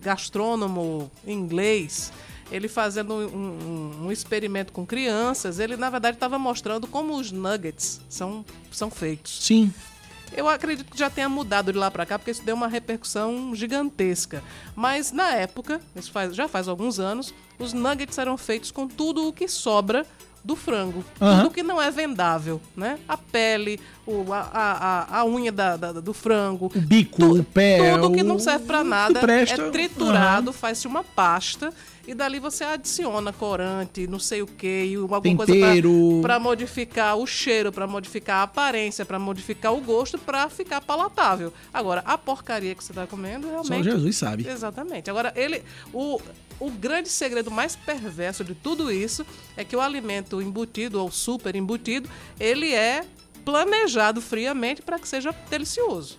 gastrônomo 0.00 1.10
inglês 1.24 2.10
ele 2.54 2.68
fazendo 2.68 3.14
um, 3.14 3.36
um, 3.36 4.06
um 4.06 4.12
experimento 4.12 4.72
com 4.72 4.86
crianças, 4.86 5.58
ele 5.58 5.76
na 5.76 5.90
verdade 5.90 6.16
estava 6.16 6.38
mostrando 6.38 6.86
como 6.86 7.16
os 7.16 7.32
nuggets 7.32 8.00
são, 8.08 8.44
são 8.70 8.90
feitos. 8.90 9.44
Sim. 9.44 9.72
Eu 10.36 10.48
acredito 10.48 10.90
que 10.90 10.98
já 10.98 11.10
tenha 11.10 11.28
mudado 11.28 11.72
de 11.72 11.78
lá 11.78 11.90
para 11.90 12.06
cá, 12.06 12.16
porque 12.18 12.30
isso 12.30 12.44
deu 12.44 12.54
uma 12.54 12.68
repercussão 12.68 13.54
gigantesca. 13.54 14.42
Mas 14.74 15.10
na 15.10 15.32
época, 15.32 15.80
isso 15.96 16.12
faz, 16.12 16.34
já 16.34 16.46
faz 16.46 16.68
alguns 16.68 17.00
anos, 17.00 17.34
os 17.58 17.72
nuggets 17.72 18.18
eram 18.18 18.36
feitos 18.36 18.70
com 18.70 18.86
tudo 18.86 19.28
o 19.28 19.32
que 19.32 19.48
sobra 19.48 20.06
do 20.44 20.54
frango. 20.54 21.02
Aham. 21.20 21.42
Tudo 21.44 21.54
que 21.54 21.62
não 21.62 21.80
é 21.80 21.90
vendável, 21.90 22.60
né? 22.76 22.98
A 23.08 23.16
pele, 23.16 23.80
o, 24.06 24.30
a, 24.32 25.06
a, 25.10 25.18
a 25.20 25.24
unha 25.24 25.50
da, 25.50 25.76
da- 25.76 25.92
do 25.92 26.12
frango. 26.12 26.70
O 26.74 26.80
bico, 26.80 27.24
o 27.24 27.42
pé. 27.42 27.94
Tudo 27.96 28.14
que 28.14 28.22
não 28.22 28.38
serve 28.38 28.66
que 28.66 28.82
nada 28.82 29.20
presta. 29.20 29.62
é 29.62 29.70
triturado, 29.70 30.50
Aham. 30.50 30.52
faz-se 30.58 30.86
uma 30.86 31.02
pasta 31.02 31.72
e 32.06 32.12
dali 32.12 32.38
você 32.38 32.62
adiciona 32.64 33.32
corante, 33.32 34.06
não 34.06 34.18
sei 34.18 34.42
o 34.42 34.46
que, 34.46 34.94
alguma 35.10 35.36
coisa 35.36 35.50
Tempero. 35.52 36.18
pra, 36.20 36.34
pra 36.34 36.38
modificar 36.40 37.16
o 37.16 37.26
cheiro, 37.26 37.72
pra 37.72 37.86
modificar 37.86 38.40
a 38.40 38.42
aparência, 38.42 39.06
pra 39.06 39.18
modificar 39.18 39.72
o 39.72 39.80
gosto, 39.80 40.18
pra 40.18 40.50
ficar 40.50 40.82
palatável. 40.82 41.50
Agora, 41.72 42.02
a 42.04 42.18
porcaria 42.18 42.74
que 42.74 42.84
você 42.84 42.92
tá 42.92 43.06
comendo 43.06 43.48
realmente. 43.48 43.84
Jesus 43.84 44.16
sabe. 44.18 44.46
Exatamente. 44.46 45.08
Agora, 45.08 45.32
ele. 45.34 45.62
O, 45.94 46.20
o 46.66 46.70
grande 46.70 47.08
segredo 47.08 47.50
mais 47.50 47.76
perverso 47.76 48.42
de 48.44 48.54
tudo 48.54 48.90
isso 48.90 49.24
é 49.56 49.64
que 49.64 49.76
o 49.76 49.80
alimento 49.80 50.40
embutido 50.40 51.00
ou 51.00 51.10
super 51.10 51.54
embutido, 51.54 52.08
ele 52.40 52.72
é 52.72 53.04
planejado 53.44 54.20
friamente 54.20 54.80
para 54.82 54.98
que 54.98 55.06
seja 55.06 55.34
delicioso. 55.50 56.18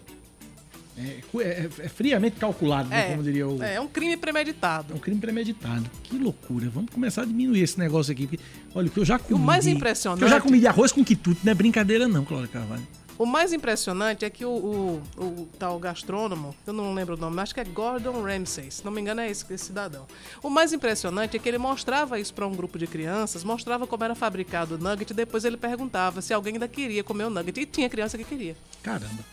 É, 0.98 1.20
é- 1.42 1.70
é 1.80 1.90
friamente 1.90 2.38
calculado, 2.38 2.88
né, 2.88 3.08
É, 3.08 3.10
como 3.12 3.22
diria 3.24 3.46
o. 3.46 3.62
é 3.62 3.82
um 3.82 3.88
crime 3.88 4.16
premeditado. 4.16 4.94
É 4.94 4.96
um 4.96 5.00
crime 5.00 5.20
premeditado. 5.20 5.84
Que 6.04 6.18
loucura. 6.18 6.70
Vamos 6.70 6.90
começar 6.90 7.24
a 7.24 7.26
diminuir 7.26 7.62
esse 7.62 7.78
negócio 7.78 8.14
aqui. 8.14 8.28
porque, 8.28 8.42
olha, 8.74 8.88
o 8.88 8.92
que 8.92 9.00
eu 9.02 9.04
já 9.06 9.20
comi. 9.20 9.44
mais 9.44 9.66
de- 9.66 9.72
impressionante- 9.72 10.20
o 10.20 10.26
que 10.26 10.26
eu 10.26 10.30
já 10.38 10.40
comi 10.40 10.58
de 10.60 10.68
arroz 10.68 10.94
com 10.94 11.04
quitute 11.04 11.42
não 11.44 11.52
é 11.52 11.54
brincadeira, 11.54 12.08
não, 12.08 12.24
Cláudia 12.24 12.48
Carvalho. 12.48 12.88
O 13.18 13.26
mais 13.26 13.54
impressionante 13.54 14.26
é 14.26 14.30
que 14.30 14.44
o, 14.44 14.50
o- 14.50 15.02
o 15.22 15.48
tal 15.58 15.80
gastrônomo, 15.80 16.54
eu 16.68 16.74
não 16.74 16.94
lembro 16.94 17.16
o 17.16 17.18
nome, 17.18 17.40
acho 17.40 17.54
que 17.54 17.62
é 17.62 17.64
Gordon 17.64 18.22
Ramsay, 18.22 18.70
se 18.70 18.84
não 18.84 18.92
me 18.92 19.00
engano 19.00 19.22
é 19.22 19.30
esse, 19.32 19.46
esse 19.54 19.66
cidadão. 19.68 20.06
O 20.44 20.50
mais 20.50 20.74
impressionante 20.74 21.38
é 21.38 21.40
que 21.40 21.48
ele 21.48 21.58
mostrava 21.58 22.20
isso 22.20 22.34
para 22.34 22.46
um 22.46 22.54
grupo 22.54 22.78
de 22.78 22.88
crianças, 22.88 23.44
mostrava 23.44 23.88
como 23.88 24.04
era 24.04 24.16
fabricado 24.16 24.76
o 24.76 24.78
nugget, 24.78 25.12
e 25.12 25.14
depois 25.14 25.46
ele 25.46 25.56
perguntava 25.56 26.22
se 26.22 26.34
alguém 26.34 26.54
ainda 26.56 26.68
queria 26.68 27.04
comer 27.06 27.24
o 27.24 27.30
nugget, 27.30 27.58
e 27.62 27.66
tinha 27.66 27.90
criança 27.90 28.18
que 28.18 28.26
queria. 28.26 28.56
Caramba. 28.84 29.24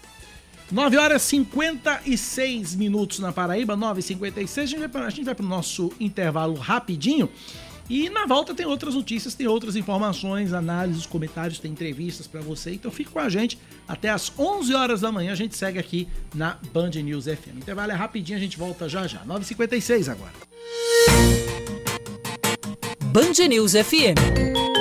9 0.71 0.97
horas 0.97 1.23
e 1.25 1.27
56 1.27 2.75
minutos 2.77 3.19
na 3.19 3.31
Paraíba, 3.33 3.77
9h56. 3.77 4.63
A 4.63 4.67
gente 4.67 4.79
vai 4.79 4.89
pra- 4.89 5.07
a 5.07 5.11
gente 5.11 5.25
vai 5.25 5.35
para 5.35 5.45
o 5.45 5.49
nosso 5.49 5.93
intervalo 6.01 6.55
rapidinho. 6.55 7.29
E 7.89 8.09
na 8.09 8.27
volta 8.27 8.55
tem 8.55 8.65
outras 8.67 8.95
notícias, 8.95 9.35
tem 9.35 9.47
outras 9.47 9.77
informações, 9.77 10.53
análises, 10.53 11.05
comentários, 11.07 11.59
tem 11.59 11.73
entrevistas 11.73 12.27
para 12.27 12.41
você. 12.41 12.73
Então 12.75 12.91
fique 12.91 13.11
com 13.11 13.19
a 13.19 13.29
gente 13.29 13.59
até 13.87 14.09
as 14.09 14.33
11 14.39 14.75
horas 14.75 15.01
da 15.01 15.13
manhã. 15.13 15.33
A 15.33 15.37
gente 15.37 15.57
segue 15.57 15.79
aqui 15.79 16.09
na 16.35 16.59
Band 16.73 16.91
News 16.91 17.25
FM. 17.25 17.59
Intervalo 17.59 17.93
é 17.93 17.95
rapidinho, 17.95 18.39
a 18.39 18.41
gente 18.41 18.57
volta 18.57 18.89
já 18.89 19.07
já. 19.07 19.25
9h56 19.25 20.11
agora. 20.11 20.33
Band 23.13 23.47
News 23.49 23.73
FM. 23.73 24.17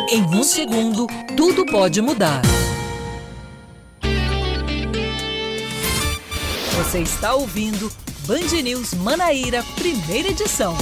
Em 0.10 0.22
um 0.24 0.44
segundo, 0.44 1.08
tudo 1.36 1.66
pode 1.66 2.02
mudar. 2.02 2.42
Você 6.78 7.00
está 7.00 7.34
ouvindo 7.34 7.92
Band 8.26 8.62
News 8.62 8.94
Manaíra, 8.94 9.64
primeira 9.76 10.30
edição. 10.30 10.78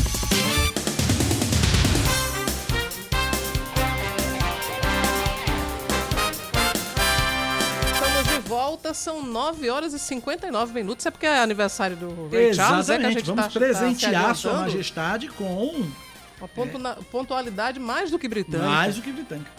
Volta, 8.79 8.93
são 8.93 9.21
9 9.23 9.69
horas 9.69 9.93
e 9.93 9.99
59 9.99 10.73
minutos. 10.73 11.05
É 11.05 11.11
porque 11.11 11.25
é 11.25 11.39
aniversário 11.41 11.95
do 11.97 12.29
Ray 12.29 12.53
Charles, 12.53 12.89
é 12.89 12.97
que 12.97 13.05
a 13.05 13.09
Exatamente. 13.09 13.13
gente 13.19 13.25
Vamos 13.27 13.43
tá, 13.45 13.49
tá 13.51 13.59
presentear 13.59 14.35
se 14.35 14.41
Sua. 14.41 14.53
Majestade 14.53 15.27
com 15.29 15.85
Uma 16.39 16.47
pontua- 16.47 16.97
pontualidade 17.11 17.79
mais 17.79 18.09
do 18.09 18.17
que 18.17 18.27
britânica. 18.27 18.67
mais 18.69 18.95
do 18.95 19.01
que 19.01 19.11
britânica. 19.11 19.51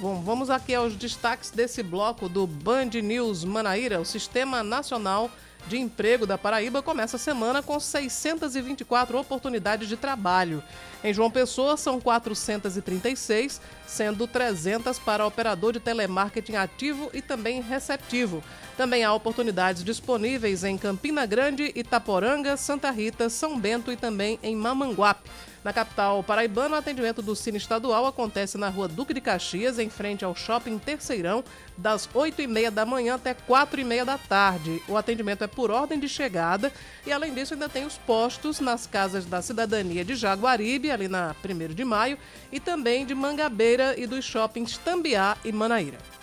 Bom, 0.00 0.22
vamos 0.22 0.48
aqui 0.50 0.74
aos 0.74 0.94
destaques 0.96 1.50
desse 1.50 1.82
bloco 1.82 2.28
do 2.28 2.46
Band 2.46 2.90
News 3.02 3.44
Manaíra. 3.44 4.00
O 4.00 4.04
Sistema 4.04 4.62
Nacional 4.62 5.30
de 5.66 5.78
Emprego 5.78 6.26
da 6.26 6.38
Paraíba 6.38 6.82
começa 6.82 7.16
a 7.16 7.20
semana 7.20 7.62
com 7.62 7.78
624 7.78 9.18
oportunidades 9.18 9.88
de 9.88 9.96
trabalho. 9.96 10.62
Em 11.02 11.14
João 11.14 11.30
Pessoa, 11.30 11.76
são 11.76 12.00
436, 12.00 13.60
sendo 13.86 14.26
300 14.26 14.98
para 14.98 15.26
operador 15.26 15.72
de 15.72 15.80
telemarketing 15.80 16.56
ativo 16.56 17.10
e 17.12 17.22
também 17.22 17.60
receptivo. 17.60 18.42
Também 18.76 19.04
há 19.04 19.12
oportunidades 19.12 19.84
disponíveis 19.84 20.64
em 20.64 20.76
Campina 20.76 21.26
Grande, 21.26 21.72
Itaporanga, 21.74 22.56
Santa 22.56 22.90
Rita, 22.90 23.28
São 23.28 23.58
Bento 23.58 23.90
e 23.92 23.96
também 23.96 24.38
em 24.42 24.56
Mamanguape. 24.56 25.30
Na 25.62 25.74
capital 25.74 26.22
paraibana, 26.22 26.76
o 26.76 26.78
atendimento 26.78 27.20
do 27.20 27.36
Cine 27.36 27.58
Estadual 27.58 28.06
acontece 28.06 28.56
na 28.56 28.70
rua 28.70 28.88
Duque 28.88 29.12
de 29.12 29.20
Caxias, 29.20 29.78
em 29.78 29.90
frente 29.90 30.24
ao 30.24 30.34
Shopping 30.34 30.78
Terceirão, 30.78 31.44
das 31.76 32.08
8h30 32.08 32.70
da 32.70 32.86
manhã 32.86 33.16
até 33.16 33.34
4h30 33.34 34.04
da 34.04 34.16
tarde. 34.16 34.82
O 34.88 34.96
atendimento 34.96 35.44
é 35.44 35.46
por 35.46 35.70
ordem 35.70 36.00
de 36.00 36.08
chegada 36.08 36.72
e, 37.06 37.12
além 37.12 37.34
disso, 37.34 37.52
ainda 37.52 37.68
tem 37.68 37.84
os 37.84 37.98
postos 37.98 38.58
nas 38.58 38.86
casas 38.86 39.26
da 39.26 39.42
cidadania 39.42 40.02
de 40.02 40.14
Jaguaribe, 40.14 40.90
ali 40.90 41.08
na 41.08 41.36
1 41.44 41.74
de 41.74 41.84
maio, 41.84 42.16
e 42.50 42.58
também 42.58 43.04
de 43.04 43.14
Mangabeira 43.14 43.94
e 44.00 44.06
dos 44.06 44.24
shoppings 44.24 44.78
Tambiá 44.78 45.36
e 45.44 45.52
Manaíra. 45.52 46.19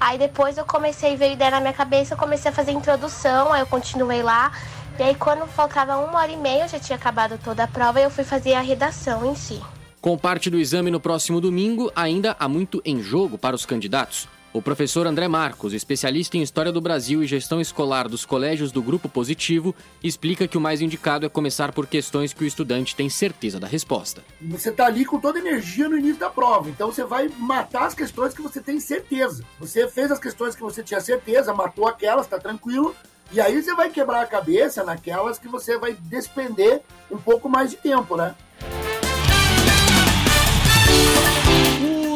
Aí 0.00 0.18
depois 0.18 0.58
eu 0.58 0.64
comecei, 0.64 1.16
veio 1.16 1.32
ideia 1.32 1.52
na 1.52 1.60
minha 1.60 1.72
cabeça, 1.72 2.14
eu 2.14 2.18
comecei 2.18 2.50
a 2.50 2.54
fazer 2.54 2.72
a 2.72 2.74
introdução, 2.74 3.52
aí 3.52 3.60
eu 3.60 3.66
continuei 3.66 4.22
lá. 4.22 4.52
E 4.98 5.02
aí 5.02 5.14
quando 5.14 5.46
faltava 5.46 5.96
uma 5.98 6.18
hora 6.18 6.30
e 6.30 6.36
meia, 6.36 6.64
eu 6.64 6.68
já 6.68 6.78
tinha 6.78 6.96
acabado 6.96 7.38
toda 7.42 7.64
a 7.64 7.68
prova 7.68 8.00
e 8.00 8.04
eu 8.04 8.10
fui 8.10 8.24
fazer 8.24 8.54
a 8.54 8.60
redação 8.60 9.24
em 9.24 9.34
si. 9.34 9.60
Com 10.04 10.18
parte 10.18 10.50
do 10.50 10.58
exame 10.58 10.90
no 10.90 11.00
próximo 11.00 11.40
domingo, 11.40 11.90
ainda 11.96 12.36
há 12.38 12.46
muito 12.46 12.82
em 12.84 13.02
jogo 13.02 13.38
para 13.38 13.56
os 13.56 13.64
candidatos. 13.64 14.28
O 14.52 14.60
professor 14.60 15.06
André 15.06 15.28
Marcos, 15.28 15.72
especialista 15.72 16.36
em 16.36 16.42
História 16.42 16.70
do 16.70 16.78
Brasil 16.78 17.22
e 17.22 17.26
Gestão 17.26 17.58
Escolar 17.58 18.06
dos 18.06 18.26
Colégios 18.26 18.70
do 18.70 18.82
Grupo 18.82 19.08
Positivo, 19.08 19.74
explica 20.02 20.46
que 20.46 20.58
o 20.58 20.60
mais 20.60 20.82
indicado 20.82 21.24
é 21.24 21.28
começar 21.30 21.72
por 21.72 21.86
questões 21.86 22.34
que 22.34 22.44
o 22.44 22.46
estudante 22.46 22.94
tem 22.94 23.08
certeza 23.08 23.58
da 23.58 23.66
resposta. 23.66 24.22
Você 24.42 24.68
está 24.68 24.84
ali 24.84 25.06
com 25.06 25.18
toda 25.18 25.38
a 25.38 25.40
energia 25.40 25.88
no 25.88 25.96
início 25.96 26.20
da 26.20 26.28
prova, 26.28 26.68
então 26.68 26.92
você 26.92 27.02
vai 27.02 27.30
matar 27.38 27.86
as 27.86 27.94
questões 27.94 28.34
que 28.34 28.42
você 28.42 28.60
tem 28.60 28.78
certeza. 28.80 29.42
Você 29.58 29.88
fez 29.88 30.12
as 30.12 30.18
questões 30.18 30.54
que 30.54 30.60
você 30.60 30.82
tinha 30.82 31.00
certeza, 31.00 31.54
matou 31.54 31.88
aquelas, 31.88 32.26
está 32.26 32.38
tranquilo, 32.38 32.94
e 33.32 33.40
aí 33.40 33.62
você 33.62 33.74
vai 33.74 33.88
quebrar 33.88 34.20
a 34.20 34.26
cabeça 34.26 34.84
naquelas 34.84 35.38
que 35.38 35.48
você 35.48 35.78
vai 35.78 35.94
despender 35.94 36.82
um 37.10 37.16
pouco 37.16 37.48
mais 37.48 37.70
de 37.70 37.76
tempo, 37.78 38.18
né? 38.18 38.34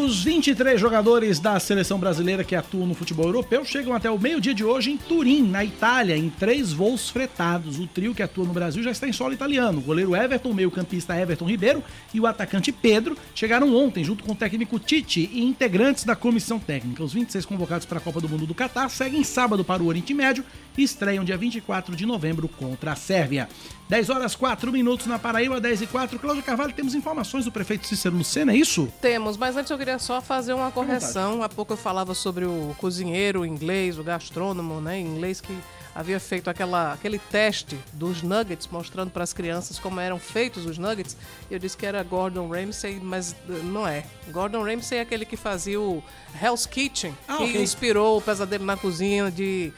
Os 0.08 0.24
23 0.24 0.80
jogadores 0.80 1.38
da 1.38 1.60
seleção 1.60 1.98
brasileira 1.98 2.42
que 2.42 2.56
atuam 2.56 2.86
no 2.86 2.94
futebol 2.94 3.26
europeu 3.26 3.62
chegam 3.62 3.92
até 3.92 4.10
o 4.10 4.18
meio-dia 4.18 4.54
de 4.54 4.64
hoje 4.64 4.90
em 4.90 4.96
Turim, 4.96 5.42
na 5.42 5.62
Itália, 5.62 6.16
em 6.16 6.30
três 6.30 6.72
voos 6.72 7.10
fretados. 7.10 7.78
O 7.78 7.86
trio 7.86 8.14
que 8.14 8.22
atua 8.22 8.46
no 8.46 8.54
Brasil 8.54 8.82
já 8.82 8.90
está 8.90 9.06
em 9.06 9.12
solo 9.12 9.34
italiano. 9.34 9.80
O 9.80 9.82
goleiro 9.82 10.16
Everton, 10.16 10.48
o 10.48 10.54
meio-campista 10.54 11.14
Everton 11.14 11.44
Ribeiro 11.44 11.84
e 12.14 12.18
o 12.18 12.26
atacante 12.26 12.72
Pedro 12.72 13.18
chegaram 13.34 13.76
ontem, 13.76 14.02
junto 14.02 14.24
com 14.24 14.32
o 14.32 14.34
técnico 14.34 14.78
Tite 14.78 15.28
e 15.30 15.44
integrantes 15.44 16.04
da 16.04 16.16
comissão 16.16 16.58
técnica. 16.58 17.04
Os 17.04 17.12
26 17.12 17.44
convocados 17.44 17.84
para 17.84 17.98
a 17.98 18.00
Copa 18.00 18.18
do 18.18 18.30
Mundo 18.30 18.46
do 18.46 18.54
Catar 18.54 18.88
seguem 18.88 19.22
sábado 19.22 19.62
para 19.62 19.82
o 19.82 19.86
Oriente 19.88 20.14
Médio 20.14 20.42
e 20.78 20.82
estreiam 20.82 21.22
dia 21.22 21.36
24 21.36 21.94
de 21.94 22.06
novembro 22.06 22.48
contra 22.48 22.92
a 22.92 22.96
Sérvia. 22.96 23.46
10 23.88 24.10
horas 24.10 24.36
4 24.36 24.70
minutos 24.70 25.06
na 25.06 25.18
Paraíba, 25.18 25.58
10 25.58 25.82
e 25.82 25.86
4. 25.86 26.18
Cláudio 26.18 26.42
Carvalho, 26.42 26.74
temos 26.74 26.94
informações 26.94 27.46
do 27.46 27.52
prefeito 27.52 27.86
Cícero 27.86 28.14
Lucena, 28.16 28.52
é 28.52 28.56
isso? 28.56 28.92
Temos, 29.00 29.38
mas 29.38 29.56
antes 29.56 29.70
eu 29.70 29.78
queria 29.78 29.98
só 29.98 30.20
fazer 30.20 30.52
uma 30.52 30.70
correção. 30.70 31.42
Há 31.42 31.48
pouco 31.48 31.72
eu 31.72 31.76
falava 31.76 32.12
sobre 32.14 32.44
o 32.44 32.74
cozinheiro 32.76 33.46
inglês, 33.46 33.98
o 33.98 34.04
gastrônomo, 34.04 34.78
né, 34.82 35.00
inglês 35.00 35.40
que 35.40 35.56
havia 35.94 36.20
feito 36.20 36.50
aquela, 36.50 36.92
aquele 36.92 37.18
teste 37.18 37.78
dos 37.94 38.20
nuggets, 38.22 38.68
mostrando 38.70 39.10
para 39.10 39.24
as 39.24 39.32
crianças 39.32 39.78
como 39.78 39.98
eram 39.98 40.18
feitos 40.18 40.66
os 40.66 40.76
nuggets. 40.76 41.16
Eu 41.50 41.58
disse 41.58 41.74
que 41.74 41.86
era 41.86 42.02
Gordon 42.02 42.46
Ramsay, 42.46 43.00
mas 43.02 43.34
não 43.64 43.88
é. 43.88 44.04
Gordon 44.30 44.62
Ramsay 44.64 44.98
é 44.98 45.00
aquele 45.00 45.24
que 45.24 45.36
fazia 45.36 45.80
o 45.80 46.04
Hell's 46.40 46.66
Kitchen, 46.66 47.16
Ah, 47.26 47.38
que 47.38 47.44
ok. 47.44 47.62
inspirou 47.62 48.18
o 48.18 48.20
Pesadelo 48.20 48.66
na 48.66 48.76
Cozinha 48.76 49.30
de 49.30 49.72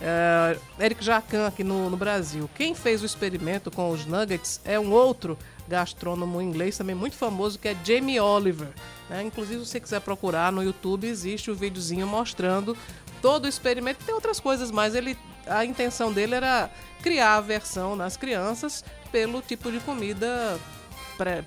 eh, 0.00 0.58
Eric 0.78 1.04
Jacan 1.04 1.46
aqui 1.46 1.64
no, 1.64 1.88
no 1.88 1.96
Brasil. 1.96 2.48
Quem 2.54 2.74
fez 2.74 3.02
o 3.02 3.06
experimento 3.06 3.70
com 3.70 3.90
os 3.90 4.04
nuggets 4.04 4.60
é 4.64 4.78
um 4.78 4.92
outro 4.92 5.38
gastrônomo 5.68 6.40
inglês 6.40 6.76
também 6.76 6.94
muito 6.94 7.16
famoso 7.16 7.58
que 7.58 7.68
é 7.68 7.76
Jamie 7.84 8.20
Oliver. 8.20 8.68
né? 9.08 9.22
Inclusive, 9.22 9.64
se 9.64 9.70
você 9.70 9.80
quiser 9.80 10.00
procurar 10.00 10.52
no 10.52 10.62
YouTube, 10.62 11.06
existe 11.06 11.50
o 11.50 11.54
videozinho 11.54 12.06
mostrando 12.06 12.76
todo 13.20 13.46
o 13.46 13.48
experimento. 13.48 14.04
Tem 14.04 14.14
outras 14.14 14.38
coisas, 14.38 14.70
mas 14.70 14.94
ele, 14.94 15.18
a 15.46 15.64
intenção 15.64 16.12
dele 16.12 16.34
era 16.34 16.70
criar 17.02 17.36
aversão 17.36 17.96
nas 17.96 18.16
crianças 18.16 18.84
pelo 19.10 19.40
tipo 19.42 19.70
de 19.72 19.80
comida 19.80 20.58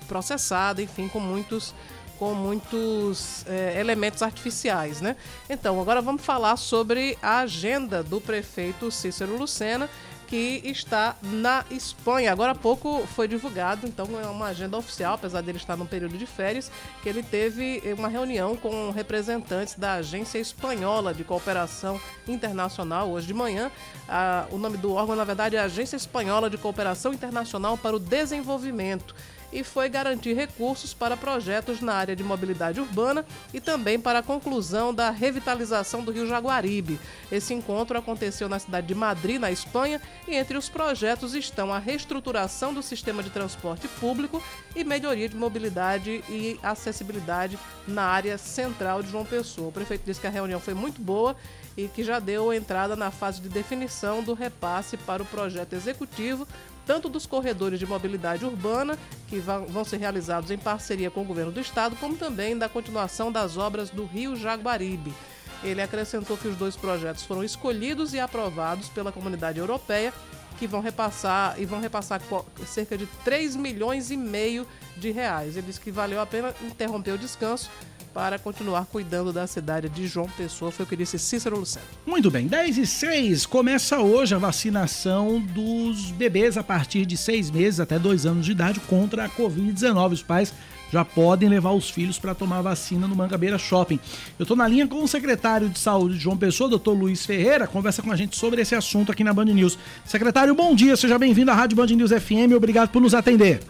processada, 0.08 0.82
enfim, 0.82 1.08
com 1.08 1.20
muitos 1.20 1.74
com 2.20 2.34
muitos 2.34 3.46
eh, 3.46 3.80
elementos 3.80 4.22
artificiais, 4.22 5.00
né? 5.00 5.16
Então, 5.48 5.80
agora 5.80 6.02
vamos 6.02 6.22
falar 6.22 6.54
sobre 6.58 7.16
a 7.22 7.38
agenda 7.38 8.02
do 8.02 8.20
prefeito 8.20 8.90
Cícero 8.90 9.38
Lucena, 9.38 9.88
que 10.26 10.60
está 10.62 11.16
na 11.22 11.64
Espanha. 11.70 12.30
Agora 12.30 12.52
há 12.52 12.54
pouco 12.54 13.06
foi 13.16 13.26
divulgado, 13.26 13.86
então 13.86 14.06
é 14.22 14.26
uma 14.26 14.48
agenda 14.48 14.76
oficial, 14.76 15.14
apesar 15.14 15.40
dele 15.40 15.56
estar 15.56 15.78
num 15.78 15.86
período 15.86 16.18
de 16.18 16.26
férias, 16.26 16.70
que 17.02 17.08
ele 17.08 17.22
teve 17.22 17.82
uma 17.96 18.06
reunião 18.06 18.54
com 18.54 18.90
representantes 18.90 19.76
da 19.76 19.94
Agência 19.94 20.38
Espanhola 20.38 21.14
de 21.14 21.24
Cooperação 21.24 21.98
Internacional 22.28 23.10
hoje 23.10 23.26
de 23.26 23.34
manhã. 23.34 23.72
Ah, 24.06 24.46
o 24.50 24.58
nome 24.58 24.76
do 24.76 24.92
órgão, 24.92 25.16
na 25.16 25.24
verdade, 25.24 25.56
é 25.56 25.58
Agência 25.58 25.96
Espanhola 25.96 26.50
de 26.50 26.58
Cooperação 26.58 27.14
Internacional 27.14 27.78
para 27.78 27.96
o 27.96 27.98
Desenvolvimento 27.98 29.14
e 29.52 29.64
foi 29.64 29.88
garantir 29.88 30.34
recursos 30.34 30.94
para 30.94 31.16
projetos 31.16 31.80
na 31.80 31.94
área 31.94 32.16
de 32.16 32.22
mobilidade 32.22 32.80
urbana 32.80 33.24
e 33.52 33.60
também 33.60 33.98
para 33.98 34.20
a 34.20 34.22
conclusão 34.22 34.94
da 34.94 35.10
revitalização 35.10 36.02
do 36.02 36.12
Rio 36.12 36.26
Jaguaribe. 36.26 37.00
Esse 37.30 37.54
encontro 37.54 37.98
aconteceu 37.98 38.48
na 38.48 38.58
cidade 38.58 38.86
de 38.86 38.94
Madrid, 38.94 39.40
na 39.40 39.50
Espanha, 39.50 40.00
e 40.26 40.34
entre 40.34 40.56
os 40.56 40.68
projetos 40.68 41.34
estão 41.34 41.72
a 41.72 41.78
reestruturação 41.78 42.72
do 42.72 42.82
sistema 42.82 43.22
de 43.22 43.30
transporte 43.30 43.88
público 43.88 44.42
e 44.74 44.84
melhoria 44.84 45.28
de 45.28 45.36
mobilidade 45.36 46.22
e 46.28 46.58
acessibilidade 46.62 47.58
na 47.86 48.04
área 48.04 48.38
central 48.38 49.02
de 49.02 49.10
João 49.10 49.24
Pessoa. 49.24 49.68
O 49.68 49.72
prefeito 49.72 50.04
disse 50.04 50.20
que 50.20 50.26
a 50.26 50.30
reunião 50.30 50.60
foi 50.60 50.74
muito 50.74 51.00
boa 51.00 51.36
e 51.76 51.88
que 51.88 52.02
já 52.02 52.18
deu 52.18 52.52
entrada 52.52 52.96
na 52.96 53.10
fase 53.10 53.40
de 53.40 53.48
definição 53.48 54.22
do 54.22 54.34
repasse 54.34 54.96
para 54.96 55.22
o 55.22 55.26
projeto 55.26 55.74
executivo 55.74 56.46
tanto 56.90 57.08
dos 57.08 57.24
corredores 57.24 57.78
de 57.78 57.86
mobilidade 57.86 58.44
urbana, 58.44 58.98
que 59.28 59.38
vão 59.38 59.84
ser 59.84 59.98
realizados 59.98 60.50
em 60.50 60.58
parceria 60.58 61.08
com 61.08 61.20
o 61.20 61.24
governo 61.24 61.52
do 61.52 61.60
estado, 61.60 61.94
como 61.94 62.16
também 62.16 62.58
da 62.58 62.68
continuação 62.68 63.30
das 63.30 63.56
obras 63.56 63.90
do 63.90 64.04
Rio 64.04 64.34
Jaguaribe. 64.34 65.14
Ele 65.62 65.80
acrescentou 65.80 66.36
que 66.36 66.48
os 66.48 66.56
dois 66.56 66.76
projetos 66.76 67.22
foram 67.22 67.44
escolhidos 67.44 68.12
e 68.12 68.18
aprovados 68.18 68.88
pela 68.88 69.12
comunidade 69.12 69.60
europeia, 69.60 70.12
que 70.60 70.66
vão 70.66 70.82
repassar 70.82 71.54
e 71.58 71.64
vão 71.64 71.80
repassar 71.80 72.20
cerca 72.66 72.96
de 72.96 73.06
3 73.24 73.56
milhões 73.56 74.10
e 74.10 74.16
meio 74.16 74.66
de 74.94 75.10
reais. 75.10 75.56
Ele 75.56 75.66
disse 75.66 75.80
que 75.80 75.90
valeu 75.90 76.20
a 76.20 76.26
pena 76.26 76.54
interromper 76.62 77.12
o 77.12 77.18
descanso 77.18 77.70
para 78.12 78.38
continuar 78.38 78.84
cuidando 78.84 79.32
da 79.32 79.46
cidade 79.46 79.88
de 79.88 80.06
João 80.06 80.28
Pessoa, 80.28 80.70
foi 80.70 80.84
o 80.84 80.88
que 80.88 80.96
disse 80.96 81.18
Cícero 81.18 81.58
Lucena. 81.58 81.84
Muito 82.04 82.30
bem, 82.30 82.46
10 82.46 82.76
e 82.76 82.86
6 82.86 83.46
começa 83.46 84.00
hoje 84.00 84.34
a 84.34 84.38
vacinação 84.38 85.40
dos 85.40 86.10
bebês 86.10 86.58
a 86.58 86.62
partir 86.62 87.06
de 87.06 87.16
seis 87.16 87.50
meses 87.50 87.80
até 87.80 87.98
dois 87.98 88.26
anos 88.26 88.44
de 88.44 88.52
idade 88.52 88.80
contra 88.80 89.24
a 89.24 89.30
Covid-19. 89.30 90.12
Os 90.12 90.22
pais 90.22 90.52
já 90.92 91.04
podem 91.04 91.48
levar 91.48 91.72
os 91.72 91.88
filhos 91.88 92.18
para 92.18 92.34
tomar 92.34 92.58
a 92.58 92.62
vacina 92.62 93.06
no 93.06 93.14
Mangabeira 93.14 93.58
Shopping. 93.58 93.98
Eu 94.38 94.42
estou 94.42 94.56
na 94.56 94.66
linha 94.66 94.86
com 94.86 95.02
o 95.02 95.08
secretário 95.08 95.68
de 95.68 95.78
Saúde 95.78 96.14
de 96.16 96.20
João 96.20 96.36
Pessoa, 96.36 96.68
doutor 96.68 96.92
Luiz 96.92 97.24
Ferreira, 97.24 97.66
conversa 97.66 98.02
com 98.02 98.10
a 98.10 98.16
gente 98.16 98.36
sobre 98.36 98.60
esse 98.60 98.74
assunto 98.74 99.12
aqui 99.12 99.22
na 99.22 99.32
Band 99.32 99.46
News. 99.46 99.78
Secretário, 100.04 100.54
bom 100.54 100.74
dia, 100.74 100.96
seja 100.96 101.18
bem-vindo 101.18 101.50
à 101.50 101.54
Rádio 101.54 101.76
Band 101.76 101.86
News 101.86 102.10
FM, 102.10 102.54
obrigado 102.56 102.90
por 102.90 103.00
nos 103.00 103.14
atender. 103.14 103.60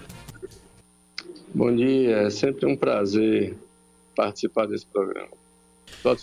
Bom 1.55 1.75
dia, 1.75 2.19
é 2.19 2.31
sempre 2.31 2.67
um 2.67 2.77
prazer 2.77 3.57
participar 4.15 4.67
desse 4.67 4.87
programa. 4.87 5.41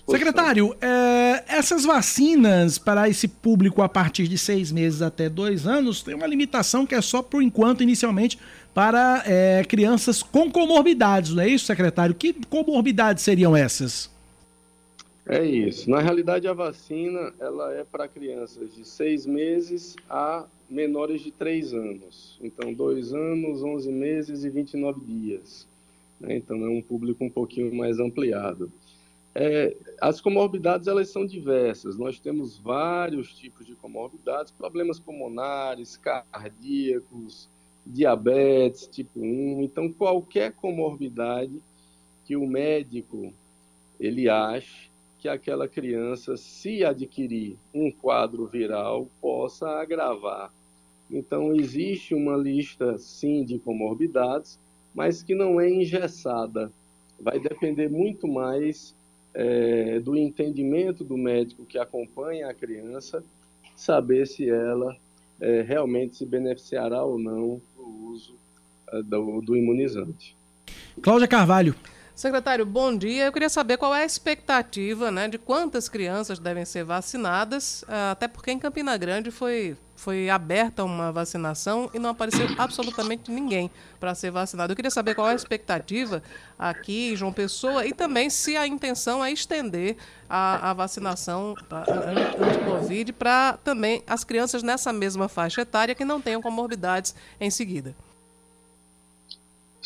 Secretário, 0.10 0.76
é, 0.82 1.44
essas 1.48 1.84
vacinas 1.84 2.80
para 2.80 3.08
esse 3.08 3.28
público 3.28 3.84
a 3.84 3.90
partir 3.90 4.28
de 4.28 4.38
seis 4.38 4.72
meses 4.72 5.02
até 5.04 5.30
dois 5.30 5.68
anos 5.68 6.02
tem 6.02 6.16
uma 6.16 6.26
limitação 6.26 6.86
que 6.86 6.96
é 6.96 7.02
só 7.02 7.22
por 7.22 7.44
enquanto, 7.44 7.84
inicialmente, 7.84 8.40
para 8.74 9.24
é, 9.26 9.64
crianças 9.64 10.22
com 10.22 10.52
comorbidades, 10.52 11.34
não 11.34 11.44
é 11.44 11.50
isso, 11.50 11.66
secretário? 11.66 12.16
Que 12.16 12.34
comorbidades 12.50 13.24
seriam 13.24 13.56
essas? 13.56 14.10
É 15.26 15.44
isso. 15.44 15.90
Na 15.90 16.00
realidade, 16.00 16.48
a 16.48 16.54
vacina 16.54 17.34
ela 17.40 17.74
é 17.74 17.84
para 17.84 18.08
crianças 18.08 18.74
de 18.74 18.86
seis 18.86 19.26
meses 19.26 19.96
a 20.10 20.46
menores 20.70 21.22
de 21.22 21.32
três 21.32 21.74
anos. 21.74 22.38
Então, 22.42 22.74
dois 22.74 23.14
anos, 23.14 23.62
11 23.62 23.92
meses 23.92 24.44
e 24.46 24.50
29 24.50 25.02
dias. 25.06 25.68
né? 26.20 26.36
Então, 26.38 26.64
é 26.66 26.70
um 26.70 26.82
público 26.82 27.26
um 27.26 27.30
pouquinho 27.30 27.74
mais 27.76 28.00
ampliado. 28.00 28.72
É, 29.36 29.76
as 30.02 30.20
comorbidades 30.20 30.88
elas 30.88 31.10
são 31.10 31.26
diversas. 31.26 31.98
Nós 31.98 32.20
temos 32.20 32.58
vários 32.58 33.36
tipos 33.38 33.68
de 33.68 33.76
comorbidades, 33.76 34.52
problemas 34.52 35.00
pulmonares, 35.00 35.98
cardíacos, 35.98 37.48
diabetes 37.88 38.88
tipo 38.88 39.20
1. 39.20 39.64
Então, 39.64 39.92
qualquer 39.92 40.52
comorbidade 40.54 41.62
que 42.26 42.36
o 42.36 42.46
médico 42.46 43.34
ele 44.00 44.30
ache 44.30 44.88
que 45.20 45.28
aquela 45.28 45.68
criança, 45.68 46.38
se 46.38 46.84
adquirir 46.84 47.58
um 47.74 47.92
quadro 47.92 48.46
viral, 48.46 49.08
possa 49.20 49.68
agravar. 49.68 50.54
Então, 51.10 51.56
existe 51.56 52.14
uma 52.14 52.36
lista, 52.36 52.98
sim, 53.00 53.44
de 53.44 53.58
comorbidades, 53.58 54.60
mas 54.94 55.24
que 55.24 55.34
não 55.34 55.60
é 55.60 55.70
engessada. 55.70 56.72
vai 57.20 57.40
depender 57.40 57.90
muito 57.90 58.28
mais 58.28 58.94
é, 59.34 60.00
do 60.00 60.16
entendimento 60.16 61.04
do 61.04 61.18
médico 61.18 61.66
que 61.66 61.80
acompanha 61.80 62.48
a 62.48 62.54
criança, 62.54 63.24
saber 63.76 64.28
se 64.28 64.48
ela 64.48 64.96
é, 65.40 65.62
realmente 65.62 66.18
se 66.18 66.26
beneficiará 66.26 67.04
ou 67.04 67.18
não 67.18 67.62
do, 69.06 69.42
do 69.42 69.56
imunizante. 69.56 70.36
Cláudia 71.02 71.28
Carvalho. 71.28 71.76
Secretário, 72.18 72.66
bom 72.66 72.98
dia. 72.98 73.26
Eu 73.26 73.32
queria 73.32 73.48
saber 73.48 73.78
qual 73.78 73.94
é 73.94 74.02
a 74.02 74.06
expectativa 74.06 75.12
né, 75.12 75.28
de 75.28 75.38
quantas 75.38 75.88
crianças 75.88 76.40
devem 76.40 76.66
ser 76.66 76.84
vacinadas, 76.84 77.86
ah, 77.88 78.10
até 78.10 78.28
porque 78.28 78.50
em 78.50 78.58
Campina 78.58 78.98
Grande 78.98 79.30
foi, 79.30 79.78
foi 79.96 80.28
aberta 80.28 80.84
uma 80.84 81.12
vacinação 81.12 81.92
e 81.94 82.00
não 82.00 82.10
apareceu 82.10 82.48
absolutamente 82.58 83.30
ninguém 83.30 83.70
para 84.00 84.16
ser 84.16 84.32
vacinado. 84.32 84.72
Eu 84.72 84.76
queria 84.76 84.90
saber 84.90 85.14
qual 85.14 85.30
é 85.30 85.34
a 85.34 85.36
expectativa 85.36 86.24
aqui 86.58 87.12
em 87.12 87.16
João 87.16 87.32
Pessoa 87.32 87.86
e 87.86 87.94
também 87.94 88.32
se 88.32 88.58
a 88.58 88.66
intenção 88.66 89.24
é 89.24 89.32
estender 89.32 89.96
a, 90.28 90.72
a 90.72 90.74
vacinação 90.74 91.54
anti-Covid 91.70 93.14
para 93.14 93.60
também 93.64 94.02
as 94.08 94.24
crianças 94.24 94.64
nessa 94.64 94.92
mesma 94.92 95.30
faixa 95.30 95.62
etária 95.62 95.94
que 95.94 96.04
não 96.04 96.20
tenham 96.20 96.42
comorbidades 96.42 97.14
em 97.40 97.52
seguida. 97.52 97.94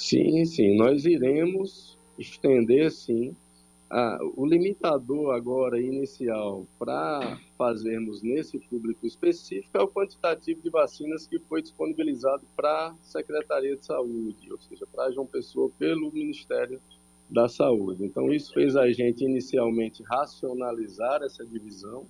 Sim, 0.02 0.44
sim, 0.46 0.76
nós 0.76 1.06
iremos 1.06 1.96
estender, 2.18 2.92
sim. 2.92 3.36
Ah, 3.88 4.18
o 4.36 4.48
limitador 4.48 5.36
agora 5.36 5.80
inicial 5.80 6.66
para 6.80 7.38
fazermos 7.56 8.24
nesse 8.24 8.58
público 8.58 9.06
específico 9.06 9.78
é 9.78 9.82
o 9.82 9.88
quantitativo 9.88 10.60
de 10.60 10.72
vacinas 10.72 11.28
que 11.28 11.38
foi 11.38 11.62
disponibilizado 11.62 12.44
para 12.56 12.88
a 12.88 12.96
Secretaria 13.04 13.78
de 13.78 13.86
Saúde, 13.86 14.52
ou 14.52 14.60
seja, 14.60 14.88
para 14.92 15.12
João 15.12 15.28
Pessoa 15.28 15.70
pelo 15.78 16.12
Ministério 16.12 16.82
da 17.30 17.48
Saúde. 17.48 18.04
Então, 18.04 18.34
isso 18.34 18.56
fez 18.56 18.76
a 18.76 18.92
gente 18.92 19.24
inicialmente 19.24 20.02
racionalizar 20.02 21.22
essa 21.22 21.46
divisão 21.46 22.08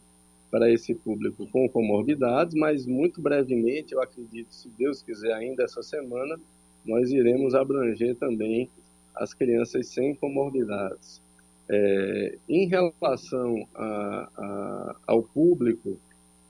para 0.50 0.72
esse 0.72 0.96
público 0.96 1.46
com 1.48 1.68
comorbidades, 1.68 2.56
mas 2.56 2.86
muito 2.86 3.22
brevemente, 3.22 3.94
eu 3.94 4.02
acredito, 4.02 4.54
se 4.54 4.70
Deus 4.70 5.02
quiser, 5.02 5.34
ainda 5.34 5.64
essa 5.64 5.84
semana, 5.84 6.40
nós 6.86 7.12
iremos 7.12 7.54
abranger 7.56 8.16
também 8.16 8.70
as 9.16 9.34
crianças 9.34 9.88
sem 9.88 10.16
comorbidades. 10.16 11.22
É, 11.70 12.38
em 12.50 12.68
relação 12.68 13.68
a, 13.74 14.30
a, 14.36 14.96
ao 15.08 15.24
público, 15.24 15.98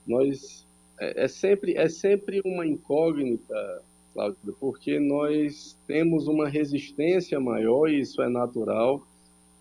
nós 0.06 0.66
é, 0.98 1.24
é, 1.24 1.28
sempre 1.28 1.74
é 1.76 1.88
sempre 1.88 2.40
uma 2.44 2.66
incógnita, 2.66 3.82
Cláudio, 4.12 4.56
porque 4.60 4.98
nós 4.98 5.76
temos 5.86 6.28
uma 6.28 6.48
resistência 6.48 7.40
maior 7.40 7.88
e 7.88 8.00
isso 8.00 8.20
é 8.20 8.28
natural, 8.28 9.06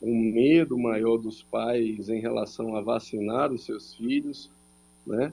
um 0.01 0.15
medo 0.31 0.77
maior 0.77 1.17
dos 1.17 1.43
pais 1.43 2.09
em 2.09 2.19
relação 2.19 2.75
a 2.75 2.81
vacinar 2.81 3.51
os 3.51 3.63
seus 3.65 3.95
filhos, 3.95 4.49
né? 5.05 5.31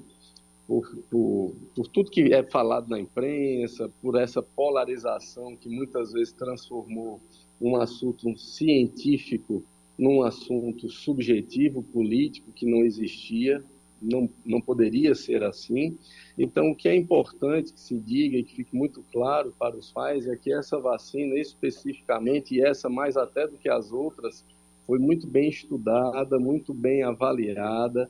Por, 0.68 0.86
por, 1.10 1.56
por, 1.74 1.88
tudo 1.88 2.10
que 2.10 2.32
é 2.32 2.42
falado 2.42 2.88
na 2.90 3.00
imprensa, 3.00 3.90
por 4.02 4.20
essa 4.20 4.42
polarização 4.42 5.56
que 5.56 5.68
muitas 5.68 6.12
vezes 6.12 6.32
transformou 6.32 7.20
um 7.60 7.76
assunto 7.76 8.36
científico 8.38 9.64
num 9.98 10.22
assunto 10.22 10.88
subjetivo, 10.88 11.82
político, 11.82 12.52
que 12.52 12.70
não 12.70 12.84
existia, 12.84 13.64
não, 14.00 14.28
não 14.44 14.60
poderia 14.60 15.14
ser 15.14 15.42
assim. 15.42 15.98
Então, 16.38 16.70
o 16.70 16.76
que 16.76 16.88
é 16.88 16.94
importante 16.94 17.72
que 17.72 17.80
se 17.80 17.98
diga 17.98 18.36
e 18.36 18.44
que 18.44 18.54
fique 18.54 18.76
muito 18.76 19.02
claro 19.12 19.52
para 19.58 19.76
os 19.76 19.90
pais 19.90 20.26
é 20.28 20.36
que 20.36 20.52
essa 20.52 20.78
vacina, 20.78 21.34
especificamente, 21.34 22.54
e 22.54 22.60
essa 22.62 22.88
mais 22.88 23.16
até 23.16 23.46
do 23.46 23.58
que 23.58 23.68
as 23.68 23.90
outras, 23.90 24.44
foi 24.86 24.98
muito 24.98 25.26
bem 25.26 25.48
estudada, 25.48 26.38
muito 26.38 26.72
bem 26.72 27.02
avaliada, 27.02 28.08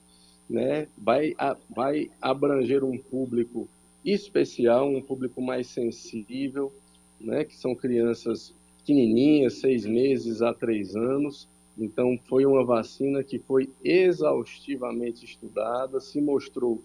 né? 0.49 0.89
vai, 0.97 1.35
vai 1.75 2.11
abranger 2.21 2.85
um 2.85 2.97
público 2.97 3.69
especial, 4.05 4.89
um 4.89 5.03
público 5.03 5.43
mais 5.43 5.67
sensível, 5.67 6.73
né? 7.21 7.45
que 7.45 7.57
são 7.57 7.75
crianças 7.75 8.55
pequenininha, 8.79 9.51
seis 9.51 9.85
meses 9.85 10.41
a 10.41 10.55
três 10.55 10.97
anos. 10.97 11.49
Então, 11.79 12.19
foi 12.27 12.45
uma 12.45 12.65
vacina 12.65 13.23
que 13.23 13.39
foi 13.39 13.71
exaustivamente 13.85 15.25
estudada, 15.25 16.01
se 16.01 16.21
mostrou 16.21 16.83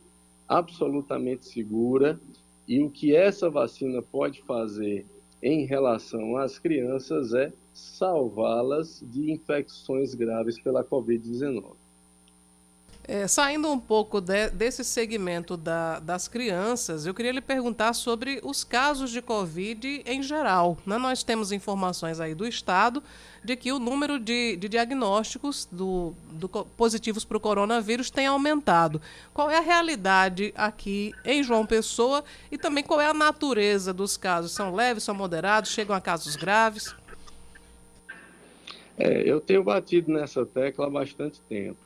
absolutamente 0.47 1.45
segura. 1.45 2.19
E 2.67 2.81
o 2.81 2.89
que 2.89 3.15
essa 3.15 3.49
vacina 3.49 4.01
pode 4.01 4.41
fazer 4.43 5.05
em 5.41 5.65
relação 5.65 6.37
às 6.37 6.59
crianças 6.59 7.33
é 7.33 7.51
salvá-las 7.73 9.03
de 9.05 9.31
infecções 9.31 10.13
graves 10.13 10.59
pela 10.59 10.83
Covid-19. 10.83 11.82
É, 13.05 13.27
saindo 13.27 13.69
um 13.69 13.77
pouco 13.77 14.21
de, 14.21 14.49
desse 14.51 14.81
segmento 14.81 15.57
da, 15.57 15.99
das 15.99 16.29
crianças, 16.29 17.05
eu 17.05 17.13
queria 17.13 17.33
lhe 17.33 17.41
perguntar 17.41 17.91
sobre 17.91 18.39
os 18.41 18.63
casos 18.63 19.11
de 19.11 19.21
Covid 19.21 20.03
em 20.05 20.23
geral. 20.23 20.77
Né? 20.85 20.97
Nós 20.97 21.21
temos 21.21 21.51
informações 21.51 22.21
aí 22.21 22.33
do 22.33 22.47
Estado 22.47 23.03
de 23.43 23.57
que 23.57 23.73
o 23.73 23.79
número 23.79 24.17
de, 24.17 24.55
de 24.55 24.69
diagnósticos 24.69 25.67
do, 25.69 26.13
do 26.31 26.47
positivos 26.47 27.25
para 27.25 27.35
o 27.35 27.41
coronavírus 27.41 28.09
tem 28.09 28.25
aumentado. 28.25 29.01
Qual 29.33 29.51
é 29.51 29.57
a 29.57 29.61
realidade 29.61 30.53
aqui 30.55 31.11
em 31.25 31.43
João 31.43 31.65
Pessoa 31.65 32.23
e 32.49 32.57
também 32.57 32.85
qual 32.85 33.01
é 33.01 33.07
a 33.07 33.13
natureza 33.13 33.93
dos 33.93 34.15
casos? 34.15 34.53
São 34.53 34.73
leves, 34.73 35.03
são 35.03 35.13
moderados, 35.13 35.71
chegam 35.71 35.93
a 35.93 35.99
casos 35.99 36.37
graves? 36.37 36.95
É, 38.97 39.29
eu 39.29 39.41
tenho 39.41 39.61
batido 39.61 40.09
nessa 40.09 40.45
tecla 40.45 40.87
há 40.87 40.89
bastante 40.89 41.41
tempo 41.49 41.82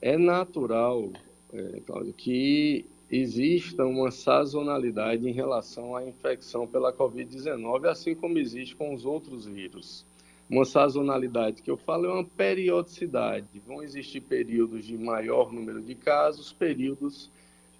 é 0.00 0.16
natural, 0.16 1.10
é, 1.52 1.80
Cláudio, 1.86 2.12
que 2.12 2.84
exista 3.10 3.86
uma 3.86 4.10
sazonalidade 4.10 5.28
em 5.28 5.32
relação 5.32 5.96
à 5.96 6.06
infecção 6.06 6.66
pela 6.66 6.92
Covid-19, 6.92 7.88
assim 7.88 8.14
como 8.14 8.38
existe 8.38 8.76
com 8.76 8.94
os 8.94 9.04
outros 9.04 9.46
vírus. 9.46 10.04
Uma 10.48 10.64
sazonalidade 10.64 11.62
que 11.62 11.70
eu 11.70 11.76
falo 11.76 12.06
é 12.06 12.12
uma 12.12 12.24
periodicidade. 12.24 13.46
Vão 13.66 13.82
existir 13.82 14.20
períodos 14.22 14.84
de 14.84 14.96
maior 14.96 15.52
número 15.52 15.82
de 15.82 15.94
casos, 15.94 16.52
períodos 16.52 17.30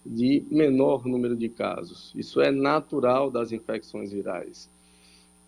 de 0.05 0.45
menor 0.51 1.07
número 1.07 1.37
de 1.37 1.49
casos. 1.49 2.12
Isso 2.14 2.41
é 2.41 2.51
natural 2.51 3.31
das 3.31 3.53
infecções 3.53 4.12
virais. 4.12 4.71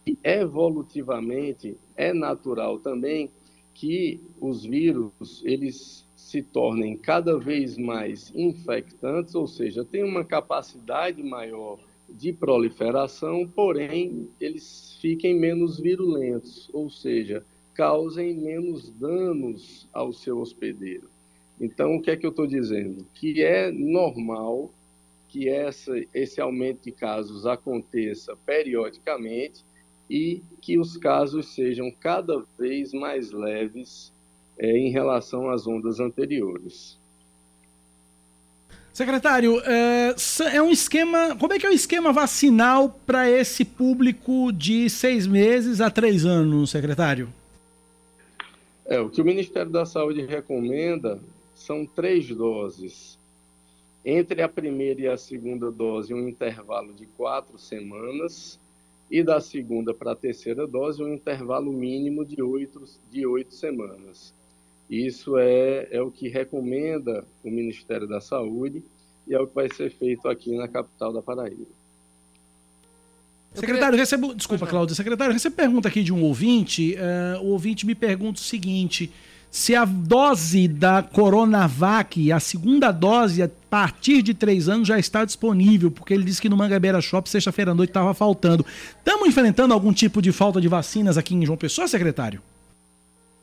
E 0.07 0.16
evolutivamente 0.25 1.77
é 1.95 2.12
natural 2.12 2.79
também 2.79 3.31
que 3.75 4.21
os 4.41 4.64
vírus 4.64 5.43
eles 5.45 6.07
se 6.31 6.43
tornem 6.43 6.97
cada 6.97 7.37
vez 7.37 7.76
mais 7.76 8.33
infectantes, 8.37 9.35
ou 9.35 9.49
seja, 9.49 9.85
têm 9.85 10.05
uma 10.05 10.24
capacidade 10.24 11.20
maior 11.24 11.76
de 12.09 12.33
proliferação, 12.33 13.49
porém 13.49 14.28
eles 14.41 14.97
fiquem 15.01 15.35
menos 15.35 15.81
virulentos, 15.81 16.70
ou 16.72 16.89
seja, 16.89 17.45
causem 17.74 18.33
menos 18.33 18.91
danos 18.91 19.89
ao 19.93 20.12
seu 20.12 20.39
hospedeiro. 20.39 21.11
Então, 21.61 21.97
o 21.97 22.01
que 22.01 22.12
é 22.12 22.16
que 22.16 22.24
eu 22.24 22.31
estou 22.31 22.47
dizendo? 22.47 23.05
Que 23.12 23.43
é 23.43 23.72
normal 23.72 24.72
que 25.28 25.49
essa, 25.49 25.93
esse 26.14 26.41
aumento 26.41 26.85
de 26.85 26.93
casos 26.93 27.45
aconteça 27.45 28.37
periodicamente 28.47 29.64
e 30.09 30.43
que 30.61 30.78
os 30.78 30.97
casos 30.97 31.55
sejam 31.55 31.91
cada 31.91 32.45
vez 32.57 32.93
mais 32.93 33.33
leves 33.33 34.12
é, 34.61 34.77
em 34.77 34.91
relação 34.91 35.51
às 35.51 35.67
ondas 35.67 35.99
anteriores. 35.99 36.99
Secretário, 38.93 39.59
é, 39.65 40.15
é, 40.53 40.63
um 40.63 40.71
esquema. 40.71 41.35
Como 41.37 41.55
é 41.55 41.59
que 41.59 41.65
é 41.65 41.71
o 41.71 41.73
esquema 41.73 42.13
vacinal 42.13 42.91
para 43.07 43.31
esse 43.31 43.65
público 43.65 44.53
de 44.53 44.91
seis 44.91 45.27
meses 45.27 45.81
a 45.81 45.91
três 45.91 46.27
anos, 46.27 46.71
secretário? 46.71 47.29
É, 48.85 49.01
o 49.01 49.09
que 49.09 49.23
o 49.23 49.25
Ministério 49.25 49.71
da 49.71 49.87
Saúde 49.87 50.27
recomenda 50.27 51.19
são 51.55 51.87
três 51.87 52.29
doses. 52.29 53.19
Entre 54.05 54.43
a 54.43 54.49
primeira 54.49 55.01
e 55.01 55.09
a 55.09 55.17
segunda 55.17 55.71
dose, 55.71 56.13
um 56.13 56.29
intervalo 56.29 56.93
de 56.93 57.07
quatro 57.07 57.59
semanas, 57.59 58.59
e 59.11 59.23
da 59.23 59.41
segunda 59.41 59.95
para 59.95 60.13
a 60.13 60.17
terceira 60.17 60.67
dose, 60.67 61.03
um 61.03 61.15
intervalo 61.15 61.73
mínimo 61.73 62.25
de 62.25 62.43
oito, 62.43 62.85
de 63.11 63.27
oito 63.27 63.55
semanas. 63.55 64.35
Isso 64.91 65.38
é, 65.38 65.86
é 65.93 66.03
o 66.03 66.11
que 66.11 66.28
recomenda 66.28 67.24
o 67.45 67.51
Ministério 67.51 68.09
da 68.09 68.20
Saúde 68.20 68.82
e 69.28 69.34
é 69.34 69.41
o 69.41 69.47
que 69.47 69.55
vai 69.55 69.72
ser 69.72 69.88
feito 69.91 70.28
aqui 70.28 70.57
na 70.57 70.66
capital 70.66 71.12
da 71.12 71.22
Paraíba. 71.22 71.66
Secretário, 73.55 73.97
recebo. 73.97 74.34
Desculpa, 74.34 74.66
Cláudia. 74.66 74.95
Secretário, 74.95 75.32
recebo 75.32 75.55
pergunta 75.55 75.88
aqui 75.88 76.03
de 76.03 76.12
um 76.12 76.22
ouvinte. 76.24 76.97
Uh, 76.97 77.45
o 77.45 77.47
ouvinte 77.51 77.86
me 77.86 77.95
pergunta 77.95 78.41
o 78.41 78.43
seguinte: 78.43 79.12
se 79.51 79.74
a 79.74 79.84
dose 79.84 80.68
da 80.68 81.03
Coronavac, 81.03 82.30
a 82.30 82.38
segunda 82.38 82.93
dose, 82.93 83.43
a 83.43 83.51
partir 83.68 84.22
de 84.22 84.34
três 84.34 84.68
anos, 84.68 84.86
já 84.86 84.99
está 84.99 85.24
disponível, 85.24 85.91
porque 85.91 86.14
ele 86.14 86.24
disse 86.24 86.41
que 86.41 86.49
no 86.49 86.57
Mangabeira 86.57 87.01
Shop, 87.01 87.28
sexta-feira 87.28 87.72
à 87.72 87.74
noite, 87.74 87.91
estava 87.91 88.14
faltando. 88.14 88.64
Estamos 88.99 89.28
enfrentando 89.28 89.74
algum 89.74 89.93
tipo 89.93 90.22
de 90.22 90.30
falta 90.30 90.61
de 90.61 90.68
vacinas 90.68 91.18
aqui 91.18 91.34
em 91.34 91.45
João 91.45 91.59
Pessoa, 91.59 91.88
secretário? 91.88 92.41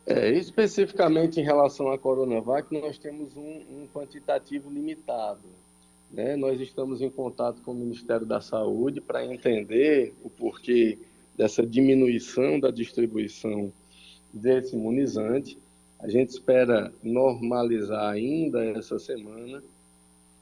É, 0.10 0.32
especificamente 0.32 1.38
em 1.42 1.44
relação 1.44 1.92
à 1.92 1.98
Coronavac, 1.98 2.74
nós 2.74 2.98
temos 2.98 3.36
um, 3.36 3.42
um 3.42 3.88
quantitativo 3.94 4.72
limitado. 4.72 5.44
Né? 6.10 6.38
Nós 6.38 6.62
estamos 6.62 7.02
em 7.02 7.10
contato 7.10 7.62
com 7.62 7.74
o 7.74 7.76
Ministério 7.76 8.26
da 8.26 8.40
Saúde 8.40 9.02
para 9.02 9.26
entender 9.26 10.14
o 10.24 10.30
porquê 10.30 10.98
dessa 11.36 11.62
diminuição 11.66 12.58
da 12.58 12.72
distribuição 12.72 13.70
desse 14.34 14.78
imunizante. 14.78 15.58
A 16.00 16.08
gente 16.08 16.30
espera 16.30 16.90
normalizar 17.04 18.10
ainda 18.10 18.64
essa 18.64 18.98
semana, 18.98 19.62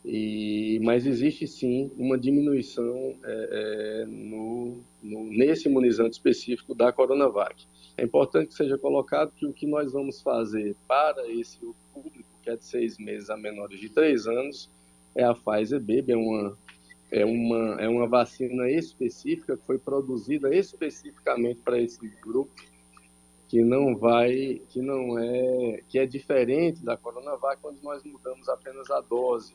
e, 0.08 0.80
mas 0.84 1.08
existe 1.08 1.47
sim 1.47 1.91
uma 1.97 2.16
diminuição 2.16 3.16
é, 3.24 4.03
é, 4.03 4.06
no, 4.06 4.78
no, 5.01 5.24
nesse 5.32 5.68
imunizante 5.68 6.14
específico 6.14 6.76
da 6.76 6.93
Coronavac. 6.93 7.66
É 7.97 8.03
importante 8.03 8.49
que 8.49 8.53
seja 8.53 8.78
colocado 8.78 9.32
que 9.32 9.47
o 9.47 9.53
que 9.53 9.66
nós 9.66 9.91
vamos 9.91 10.22
fazer 10.22 10.76
para 10.88 11.28
esse 11.32 11.60
público, 11.91 12.30
que 12.43 12.51
é 12.51 12.56
de 12.56 12.64
seis 12.64 12.99
meses 12.99 13.32
a 13.32 13.38
menores 13.38 13.80
de 13.80 13.89
três 13.89 14.28
anos, 14.28 14.70
é 15.16 15.24
a 15.24 15.34
Pfizer 15.34 15.80
Baby, 15.80 16.12
é 16.12 16.18
uma, 16.18 16.58
é 17.10 17.26
uma, 17.26 17.82
é 17.82 17.89
uma 17.89 18.08
vacina 18.08 18.70
específica 18.70 19.58
que 19.58 19.66
foi 19.66 19.80
produzida 19.80 20.53
especificamente 20.53 21.62
para 21.62 21.82
esse 21.82 22.08
grupo, 22.22 22.53
que 23.47 23.64
não 23.64 23.95
vai, 23.95 24.62
que 24.70 24.82
não 24.82 25.18
é, 25.18 25.82
que 25.88 25.97
é 25.97 26.06
diferente 26.06 26.84
da 26.86 26.95
Coronavac, 26.95 27.60
onde 27.64 27.82
nós 27.82 28.03
mudamos 28.03 28.47
apenas 28.49 28.91
a 28.91 29.01
dose, 29.01 29.53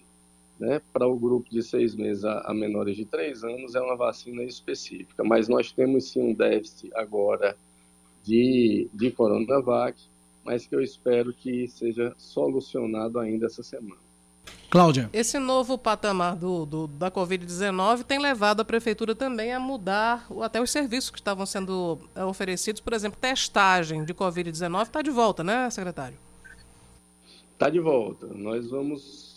né? 0.60 0.80
Para 0.92 1.08
o 1.08 1.18
grupo 1.18 1.48
de 1.50 1.62
seis 1.62 1.94
meses 1.94 2.24
a, 2.24 2.40
a 2.40 2.52
menores 2.52 2.94
de 2.94 3.06
três 3.06 3.42
anos 3.42 3.74
é 3.74 3.80
uma 3.80 3.96
vacina 3.96 4.42
específica, 4.42 5.24
mas 5.24 5.48
nós 5.48 5.72
temos 5.72 6.10
sim 6.10 6.20
um 6.20 6.34
déficit 6.34 6.90
agora 6.94 7.56
de, 8.22 8.88
de 8.92 9.10
Coronavac, 9.10 9.98
mas 10.44 10.66
que 10.66 10.76
eu 10.76 10.82
espero 10.82 11.32
que 11.32 11.66
seja 11.66 12.14
solucionado 12.18 13.18
ainda 13.18 13.46
essa 13.46 13.62
semana. 13.62 14.00
Cláudia. 14.68 15.10
Esse 15.12 15.38
novo 15.38 15.76
patamar 15.76 16.36
do, 16.36 16.64
do 16.64 16.86
da 16.86 17.10
Covid-19 17.10 18.04
tem 18.04 18.20
levado 18.20 18.60
a 18.60 18.64
prefeitura 18.64 19.16
também 19.16 19.52
a 19.52 19.58
mudar 19.58 20.26
até 20.42 20.60
os 20.60 20.70
serviços 20.70 21.10
que 21.10 21.18
estavam 21.18 21.44
sendo 21.44 21.98
é, 22.14 22.24
oferecidos. 22.24 22.80
Por 22.80 22.92
exemplo, 22.92 23.18
testagem 23.18 24.04
de 24.04 24.14
Covid-19 24.14 24.82
está 24.82 25.02
de 25.02 25.10
volta, 25.10 25.42
né, 25.42 25.68
secretário? 25.70 26.16
Está 27.52 27.68
de 27.68 27.80
volta. 27.80 28.28
Nós 28.28 28.70
vamos 28.70 29.29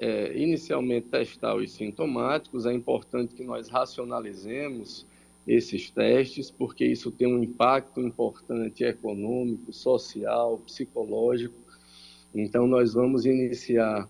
é, 0.00 0.36
inicialmente 0.36 1.08
testar 1.08 1.54
os 1.54 1.72
sintomáticos. 1.72 2.64
É 2.64 2.72
importante 2.72 3.34
que 3.34 3.44
nós 3.44 3.68
racionalizemos 3.68 5.06
esses 5.46 5.90
testes, 5.90 6.50
porque 6.50 6.84
isso 6.84 7.10
tem 7.10 7.28
um 7.28 7.42
impacto 7.42 8.00
importante 8.00 8.82
econômico, 8.82 9.72
social, 9.72 10.58
psicológico. 10.58 11.54
Então, 12.34 12.66
nós 12.66 12.94
vamos 12.94 13.26
iniciar 13.26 14.08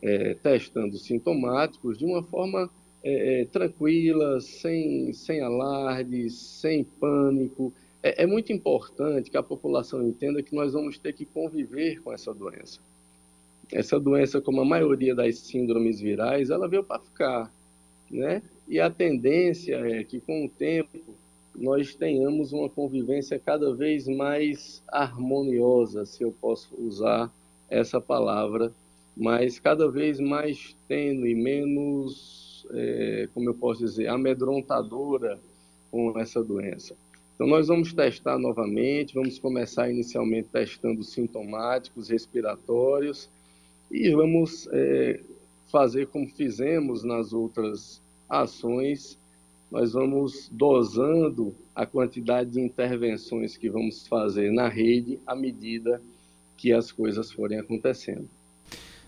é, 0.00 0.34
testando 0.34 0.96
sintomáticos 0.96 1.98
de 1.98 2.04
uma 2.04 2.22
forma 2.22 2.70
é, 3.02 3.40
é, 3.40 3.44
tranquila, 3.46 4.40
sem, 4.40 5.12
sem 5.12 5.40
alardes, 5.40 6.34
sem 6.34 6.84
pânico. 6.84 7.72
É, 8.02 8.22
é 8.22 8.26
muito 8.26 8.52
importante 8.52 9.30
que 9.30 9.36
a 9.36 9.42
população 9.42 10.06
entenda 10.06 10.42
que 10.42 10.54
nós 10.54 10.72
vamos 10.72 10.98
ter 10.98 11.12
que 11.12 11.24
conviver 11.24 12.00
com 12.00 12.12
essa 12.12 12.32
doença. 12.32 12.80
Essa 13.72 13.98
doença, 13.98 14.40
como 14.40 14.60
a 14.60 14.64
maioria 14.64 15.14
das 15.14 15.38
síndromes 15.38 15.98
virais, 15.98 16.50
ela 16.50 16.68
veio 16.68 16.84
para 16.84 17.00
ficar, 17.00 17.52
né? 18.10 18.42
E 18.68 18.78
a 18.78 18.90
tendência 18.90 19.76
é 19.76 20.04
que, 20.04 20.20
com 20.20 20.44
o 20.44 20.48
tempo, 20.48 20.98
nós 21.56 21.94
tenhamos 21.94 22.52
uma 22.52 22.68
convivência 22.68 23.38
cada 23.38 23.74
vez 23.74 24.06
mais 24.06 24.82
harmoniosa, 24.88 26.04
se 26.04 26.22
eu 26.22 26.32
posso 26.32 26.74
usar 26.78 27.32
essa 27.68 28.00
palavra, 28.00 28.72
mas 29.16 29.58
cada 29.58 29.90
vez 29.90 30.20
mais 30.20 30.76
tênue, 30.86 31.34
menos, 31.34 32.66
é, 32.72 33.28
como 33.32 33.48
eu 33.48 33.54
posso 33.54 33.84
dizer, 33.84 34.08
amedrontadora 34.08 35.38
com 35.90 36.18
essa 36.18 36.42
doença. 36.42 36.94
Então, 37.34 37.46
nós 37.46 37.68
vamos 37.68 37.92
testar 37.92 38.38
novamente, 38.38 39.14
vamos 39.14 39.38
começar 39.38 39.90
inicialmente 39.90 40.48
testando 40.52 41.02
sintomáticos, 41.02 42.08
respiratórios, 42.08 43.28
e 43.92 44.10
vamos 44.14 44.66
é, 44.72 45.20
fazer 45.70 46.06
como 46.06 46.26
fizemos 46.28 47.04
nas 47.04 47.32
outras 47.32 48.00
ações, 48.28 49.18
nós 49.70 49.92
vamos 49.92 50.48
dosando 50.50 51.54
a 51.74 51.84
quantidade 51.84 52.50
de 52.50 52.60
intervenções 52.60 53.56
que 53.56 53.68
vamos 53.68 54.06
fazer 54.06 54.50
na 54.50 54.68
rede 54.68 55.18
à 55.26 55.36
medida 55.36 56.00
que 56.56 56.72
as 56.72 56.90
coisas 56.90 57.30
forem 57.30 57.58
acontecendo. 57.58 58.28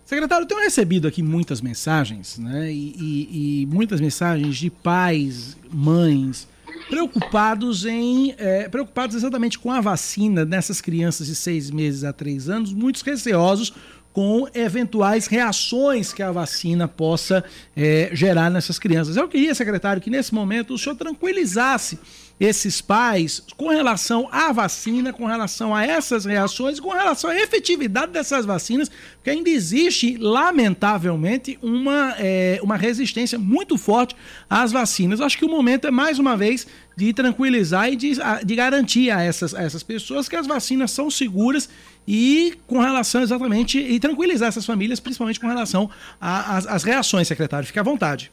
Secretário, 0.05 0.47
tenho 0.47 0.61
recebido 0.61 1.09
aqui 1.09 1.23
muitas 1.23 1.63
mensagens, 1.63 2.39
né? 2.39 2.71
E, 2.71 2.95
e, 2.99 3.63
e 3.63 3.67
muitas 3.67 4.03
mensagens 4.03 4.57
de 4.57 4.69
pais, 4.69 5.57
mães, 5.73 6.47
preocupados 6.89 7.87
em 7.87 8.35
é, 8.37 8.69
preocupados 8.69 9.17
exatamente 9.17 9.59
com 9.59 9.71
a 9.71 9.81
vacina 9.81 10.45
dessas 10.45 10.81
crianças 10.81 11.27
de 11.27 11.35
seis 11.35 11.71
meses 11.71 12.05
a 12.05 12.13
três 12.13 12.49
anos, 12.49 12.73
muitos 12.73 13.03
receosos 13.03 13.73
com 14.15 14.47
eventuais 14.55 15.27
reações 15.27 16.13
que 16.13 16.23
a 16.23 16.31
vacina 16.31 16.87
possa 16.87 17.45
é, 17.77 18.11
gerar 18.13 18.49
nessas 18.49 18.79
crianças. 18.79 19.17
Eu 19.17 19.29
queria, 19.29 19.53
secretário, 19.57 20.01
que 20.01 20.09
nesse 20.09 20.33
momento 20.33 20.73
o 20.73 20.79
senhor 20.79 20.95
tranquilizasse 20.95 21.99
esses 22.39 22.81
pais 22.81 23.43
com 23.57 23.69
relação 23.69 24.29
à 24.31 24.53
vacina, 24.53 25.13
com 25.13 25.27
relação 25.27 25.75
a 25.75 25.85
essas 25.85 26.25
reações, 26.25 26.79
com 26.79 26.91
relação 26.91 27.29
à 27.29 27.37
efetividade 27.37 28.13
dessas 28.13 28.47
vacinas, 28.47 28.89
porque 29.17 29.31
ainda 29.31 29.51
existe, 29.51 30.17
lamentavelmente, 30.17 31.59
uma, 31.61 32.15
é, 32.19 32.61
uma 32.63 32.77
resistência 32.77 33.39
muito 33.39 33.77
forte 33.77 34.15
às 34.49 34.71
vacinas. 34.71 35.21
Acho 35.21 35.39
que 35.39 35.45
o 35.45 35.51
momento 35.51 35.89
é, 35.89 35.91
mais 35.91 36.21
uma 36.21 36.37
vez, 36.37 36.69
de 36.97 37.13
tranquilizar 37.13 37.93
e 37.93 37.97
de, 37.97 38.13
de 38.45 38.55
garantir 38.55 39.11
a 39.11 39.21
essas, 39.23 39.55
a 39.55 39.63
essas 39.63 39.83
pessoas 39.83 40.29
que 40.29 40.37
as 40.37 40.47
vacinas 40.47 40.93
são 40.93 41.11
seguras 41.11 41.69
e 42.07 42.55
com 42.67 42.79
relação 42.79 43.23
exatamente, 43.23 43.79
e 43.79 43.99
tranquilizar 43.99 44.49
essas 44.49 44.67
famílias, 44.67 45.01
principalmente 45.01 45.41
com 45.41 45.47
relação 45.47 45.91
às 46.21 46.83
reações, 46.83 47.29
secretário. 47.29 47.67
Fique 47.67 47.79
à 47.79 47.83
vontade. 47.83 48.31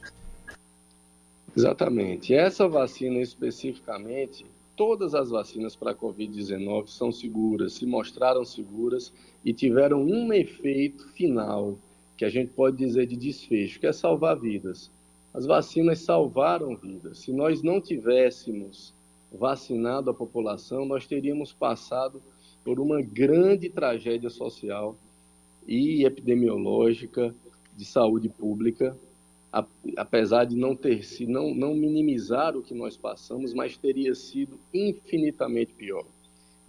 Exatamente. 1.55 2.33
Essa 2.33 2.67
vacina 2.67 3.19
especificamente, 3.19 4.45
todas 4.75 5.13
as 5.13 5.29
vacinas 5.29 5.75
para 5.75 5.91
a 5.91 5.95
Covid-19 5.95 6.87
são 6.87 7.11
seguras, 7.11 7.73
se 7.73 7.85
mostraram 7.85 8.45
seguras 8.45 9.11
e 9.43 9.53
tiveram 9.53 10.01
um 10.01 10.31
efeito 10.31 11.07
final, 11.09 11.77
que 12.17 12.25
a 12.25 12.29
gente 12.29 12.51
pode 12.53 12.77
dizer 12.77 13.05
de 13.07 13.15
desfecho, 13.15 13.79
que 13.79 13.87
é 13.87 13.93
salvar 13.93 14.39
vidas. 14.39 14.89
As 15.33 15.45
vacinas 15.45 15.99
salvaram 15.99 16.75
vidas. 16.75 17.19
Se 17.19 17.31
nós 17.31 17.63
não 17.63 17.79
tivéssemos 17.81 18.93
vacinado 19.31 20.09
a 20.09 20.13
população, 20.13 20.85
nós 20.85 21.07
teríamos 21.07 21.53
passado 21.53 22.21
por 22.63 22.79
uma 22.79 23.01
grande 23.01 23.69
tragédia 23.69 24.29
social 24.29 24.95
e 25.67 26.05
epidemiológica 26.05 27.33
de 27.75 27.85
saúde 27.85 28.29
pública 28.29 28.95
apesar 29.97 30.45
de 30.45 30.55
não 30.55 30.75
ter 30.75 31.03
se 31.03 31.25
não, 31.25 31.53
não 31.53 31.73
minimizar 31.75 32.55
o 32.55 32.63
que 32.63 32.73
nós 32.73 32.95
passamos, 32.95 33.53
mas 33.53 33.75
teria 33.75 34.15
sido 34.15 34.57
infinitamente 34.73 35.73
pior. 35.73 36.05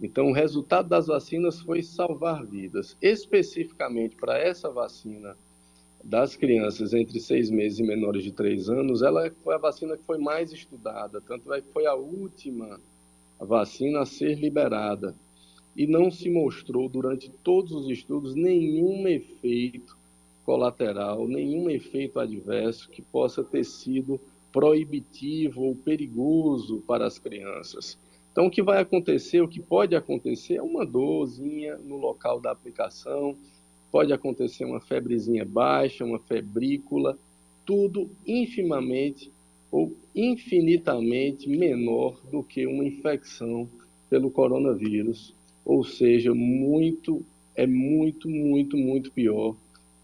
Então, 0.01 0.29
o 0.29 0.33
resultado 0.33 0.89
das 0.89 1.07
vacinas 1.07 1.61
foi 1.61 1.81
salvar 1.81 2.45
vidas. 2.45 2.97
Especificamente 3.01 4.17
para 4.17 4.37
essa 4.37 4.69
vacina 4.69 5.37
das 6.03 6.35
crianças 6.35 6.93
entre 6.93 7.21
seis 7.21 7.49
meses 7.49 7.79
e 7.79 7.83
menores 7.83 8.23
de 8.23 8.33
três 8.33 8.67
anos, 8.67 9.01
ela 9.01 9.31
foi 9.41 9.55
a 9.55 9.59
vacina 9.59 9.95
que 9.95 10.03
foi 10.03 10.17
mais 10.17 10.51
estudada, 10.51 11.21
tanto 11.21 11.53
é 11.53 11.61
que 11.61 11.71
foi 11.71 11.85
a 11.85 11.95
última 11.95 12.81
vacina 13.39 14.01
a 14.01 14.05
ser 14.05 14.35
liberada. 14.35 15.15
E 15.75 15.87
não 15.87 16.11
se 16.11 16.29
mostrou 16.29 16.87
durante 16.87 17.29
todos 17.43 17.71
os 17.71 17.89
estudos 17.89 18.35
nenhum 18.35 19.07
efeito 19.07 19.97
colateral, 20.45 21.27
nenhum 21.27 21.69
efeito 21.69 22.19
adverso 22.19 22.89
que 22.89 23.01
possa 23.01 23.43
ter 23.43 23.63
sido 23.63 24.19
proibitivo 24.51 25.63
ou 25.63 25.75
perigoso 25.75 26.83
para 26.85 27.07
as 27.07 27.17
crianças. 27.17 27.97
Então, 28.31 28.47
o 28.47 28.51
que 28.51 28.61
vai 28.61 28.81
acontecer, 28.81 29.41
o 29.41 29.47
que 29.47 29.59
pode 29.59 29.95
acontecer 29.95 30.55
é 30.55 30.61
uma 30.61 30.85
dorzinha 30.85 31.77
no 31.77 31.97
local 31.97 32.39
da 32.39 32.51
aplicação, 32.51 33.35
pode 33.91 34.11
acontecer 34.11 34.65
uma 34.65 34.79
febrezinha 34.79 35.45
baixa, 35.45 36.03
uma 36.03 36.19
febrícula, 36.19 37.17
tudo 37.65 38.09
infimamente 38.25 39.31
ou 39.71 39.95
infinitamente 40.15 41.47
menor 41.49 42.19
do 42.31 42.43
que 42.43 42.65
uma 42.65 42.85
infecção 42.85 43.67
pelo 44.09 44.29
coronavírus, 44.29 45.33
ou 45.65 45.83
seja, 45.83 46.33
muito 46.33 47.23
é 47.55 47.67
muito, 47.67 48.29
muito, 48.29 48.75
muito 48.75 49.11
pior 49.11 49.55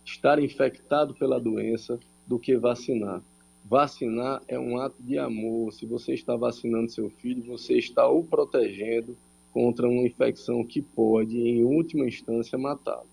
estar 0.05 0.41
infectado 0.41 1.13
pela 1.15 1.39
doença 1.39 1.99
do 2.25 2.37
que 2.37 2.55
vacinar. 2.55 3.21
Vacinar 3.65 4.41
é 4.47 4.57
um 4.57 4.77
ato 4.77 5.01
de 5.01 5.17
amor. 5.17 5.71
Se 5.73 5.85
você 5.85 6.13
está 6.13 6.35
vacinando 6.35 6.91
seu 6.91 7.09
filho, 7.09 7.43
você 7.43 7.77
está 7.77 8.07
o 8.07 8.23
protegendo 8.23 9.15
contra 9.51 9.87
uma 9.87 10.05
infecção 10.05 10.63
que 10.63 10.81
pode, 10.81 11.37
em 11.37 11.63
última 11.63 12.07
instância, 12.07 12.57
matá-lo. 12.57 13.07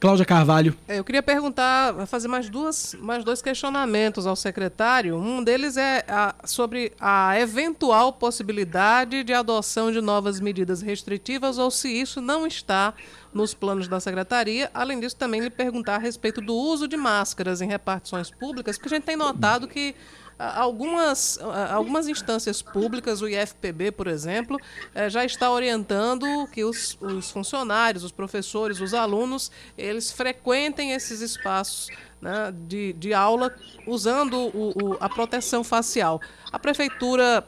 Cláudia 0.00 0.24
Carvalho. 0.24 0.76
É, 0.86 0.98
eu 0.98 1.04
queria 1.04 1.22
perguntar, 1.22 2.06
fazer 2.06 2.28
mais, 2.28 2.50
duas, 2.50 2.94
mais 3.00 3.24
dois 3.24 3.40
questionamentos 3.40 4.26
ao 4.26 4.36
secretário. 4.36 5.16
Um 5.16 5.42
deles 5.42 5.76
é 5.76 6.04
a, 6.06 6.34
sobre 6.44 6.92
a 7.00 7.38
eventual 7.40 8.12
possibilidade 8.12 9.24
de 9.24 9.32
adoção 9.32 9.90
de 9.90 10.00
novas 10.00 10.40
medidas 10.40 10.82
restritivas 10.82 11.56
ou 11.58 11.70
se 11.70 11.88
isso 11.88 12.20
não 12.20 12.46
está 12.46 12.92
nos 13.32 13.54
planos 13.54 13.88
da 13.88 13.98
secretaria. 13.98 14.70
Além 14.74 15.00
disso, 15.00 15.16
também 15.16 15.40
lhe 15.40 15.50
perguntar 15.50 15.96
a 15.96 15.98
respeito 15.98 16.40
do 16.40 16.54
uso 16.54 16.86
de 16.86 16.96
máscaras 16.96 17.60
em 17.60 17.66
repartições 17.66 18.30
públicas, 18.30 18.76
porque 18.76 18.94
a 18.94 18.96
gente 18.96 19.04
tem 19.04 19.16
notado 19.16 19.66
que 19.66 19.94
algumas, 20.38 21.38
algumas 21.70 22.08
instâncias 22.08 22.60
públicas, 22.60 23.22
o 23.22 23.28
IFPB, 23.28 23.92
por 23.92 24.06
exemplo, 24.06 24.58
eh, 24.94 25.08
já 25.08 25.24
está 25.24 25.50
orientando 25.50 26.26
que 26.52 26.64
os, 26.64 26.98
os 27.00 27.30
funcionários, 27.30 28.02
os 28.02 28.12
professores, 28.12 28.80
os 28.80 28.94
alunos, 28.94 29.50
eles 29.78 30.10
frequentem 30.10 30.92
esses 30.92 31.20
espaços 31.20 31.88
né, 32.20 32.52
de, 32.66 32.92
de 32.94 33.14
aula 33.14 33.54
usando 33.86 34.34
o, 34.38 34.70
o, 34.70 34.96
a 34.98 35.08
proteção 35.08 35.62
facial. 35.62 36.20
A 36.50 36.58
prefeitura 36.58 37.46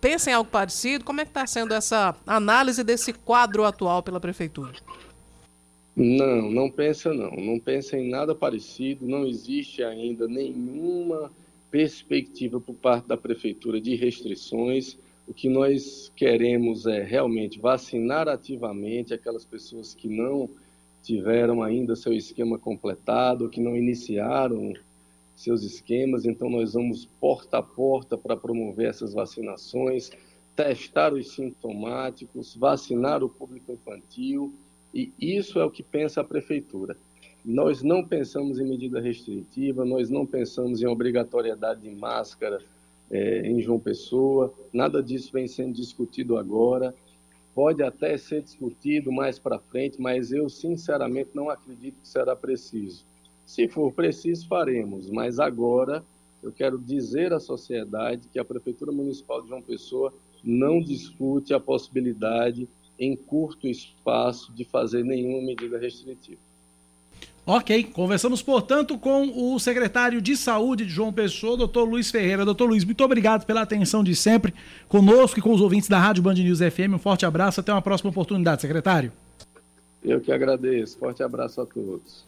pensa 0.00 0.30
em 0.30 0.34
algo 0.34 0.50
parecido? 0.50 1.04
Como 1.04 1.20
é 1.20 1.24
que 1.24 1.30
está 1.30 1.46
sendo 1.46 1.74
essa 1.74 2.14
análise 2.26 2.82
desse 2.82 3.12
quadro 3.12 3.64
atual 3.64 4.02
pela 4.02 4.20
prefeitura? 4.20 4.72
Não, 5.96 6.50
não 6.50 6.70
pensa 6.70 7.12
não. 7.12 7.30
Não 7.32 7.58
pensa 7.58 7.96
em 7.96 8.08
nada 8.08 8.34
parecido. 8.34 9.06
Não 9.06 9.26
existe 9.26 9.82
ainda 9.82 10.26
nenhuma 10.26 11.30
perspectiva 11.70 12.60
por 12.60 12.74
parte 12.74 13.06
da 13.06 13.16
prefeitura 13.16 13.80
de 13.80 13.94
restrições. 13.94 14.98
O 15.26 15.32
que 15.32 15.48
nós 15.48 16.10
queremos 16.16 16.86
é 16.86 17.02
realmente 17.02 17.60
vacinar 17.60 18.28
ativamente 18.28 19.14
aquelas 19.14 19.44
pessoas 19.44 19.94
que 19.94 20.08
não 20.08 20.48
tiveram 21.02 21.62
ainda 21.62 21.96
seu 21.96 22.12
esquema 22.12 22.58
completado, 22.58 23.48
que 23.48 23.60
não 23.60 23.76
iniciaram 23.76 24.72
seus 25.36 25.62
esquemas. 25.62 26.24
Então, 26.24 26.50
nós 26.50 26.74
vamos 26.74 27.06
porta 27.20 27.58
a 27.58 27.62
porta 27.62 28.18
para 28.18 28.36
promover 28.36 28.88
essas 28.88 29.14
vacinações, 29.14 30.10
testar 30.54 31.14
os 31.14 31.32
sintomáticos, 31.32 32.54
vacinar 32.54 33.22
o 33.22 33.28
público 33.28 33.72
infantil. 33.72 34.52
E 34.92 35.12
isso 35.18 35.60
é 35.60 35.64
o 35.64 35.70
que 35.70 35.82
pensa 35.82 36.20
a 36.20 36.24
prefeitura. 36.24 36.96
Nós 37.44 37.82
não 37.82 38.04
pensamos 38.04 38.58
em 38.58 38.64
medida 38.64 39.00
restritiva, 39.00 39.84
nós 39.84 40.10
não 40.10 40.26
pensamos 40.26 40.82
em 40.82 40.86
obrigatoriedade 40.86 41.80
de 41.80 41.90
máscara 41.90 42.60
é, 43.10 43.46
em 43.46 43.60
João 43.60 43.78
Pessoa, 43.78 44.52
nada 44.72 45.02
disso 45.02 45.32
vem 45.32 45.48
sendo 45.48 45.74
discutido 45.74 46.36
agora. 46.36 46.94
Pode 47.54 47.82
até 47.82 48.16
ser 48.16 48.42
discutido 48.42 49.10
mais 49.10 49.38
para 49.38 49.58
frente, 49.58 50.00
mas 50.00 50.32
eu 50.32 50.48
sinceramente 50.48 51.30
não 51.34 51.50
acredito 51.50 52.00
que 52.00 52.08
será 52.08 52.36
preciso. 52.36 53.04
Se 53.44 53.66
for 53.66 53.92
preciso, 53.92 54.46
faremos, 54.46 55.10
mas 55.10 55.40
agora 55.40 56.04
eu 56.42 56.52
quero 56.52 56.78
dizer 56.78 57.32
à 57.32 57.40
sociedade 57.40 58.28
que 58.28 58.38
a 58.38 58.44
Prefeitura 58.44 58.92
Municipal 58.92 59.42
de 59.42 59.48
João 59.48 59.60
Pessoa 59.60 60.12
não 60.44 60.80
discute 60.80 61.52
a 61.52 61.60
possibilidade, 61.60 62.68
em 62.98 63.16
curto 63.16 63.66
espaço, 63.66 64.52
de 64.52 64.64
fazer 64.64 65.04
nenhuma 65.04 65.42
medida 65.42 65.78
restritiva. 65.78 66.49
Ok, 67.46 67.84
conversamos, 67.84 68.42
portanto, 68.42 68.98
com 68.98 69.54
o 69.54 69.58
secretário 69.58 70.20
de 70.20 70.36
Saúde 70.36 70.84
de 70.84 70.92
João 70.92 71.12
Pessoa, 71.12 71.56
doutor 71.56 71.88
Luiz 71.88 72.10
Ferreira. 72.10 72.44
Doutor 72.44 72.66
Luiz, 72.66 72.84
muito 72.84 73.02
obrigado 73.02 73.44
pela 73.44 73.62
atenção 73.62 74.04
de 74.04 74.14
sempre 74.14 74.54
conosco 74.88 75.38
e 75.38 75.42
com 75.42 75.52
os 75.52 75.60
ouvintes 75.60 75.88
da 75.88 75.98
Rádio 75.98 76.22
Band 76.22 76.34
News 76.34 76.58
FM. 76.58 76.94
Um 76.94 76.98
forte 76.98 77.24
abraço, 77.24 77.60
até 77.60 77.72
uma 77.72 77.82
próxima 77.82 78.10
oportunidade, 78.10 78.60
secretário. 78.60 79.10
Eu 80.04 80.20
que 80.20 80.30
agradeço, 80.30 80.98
forte 80.98 81.22
abraço 81.22 81.60
a 81.60 81.66
todos. 81.66 82.24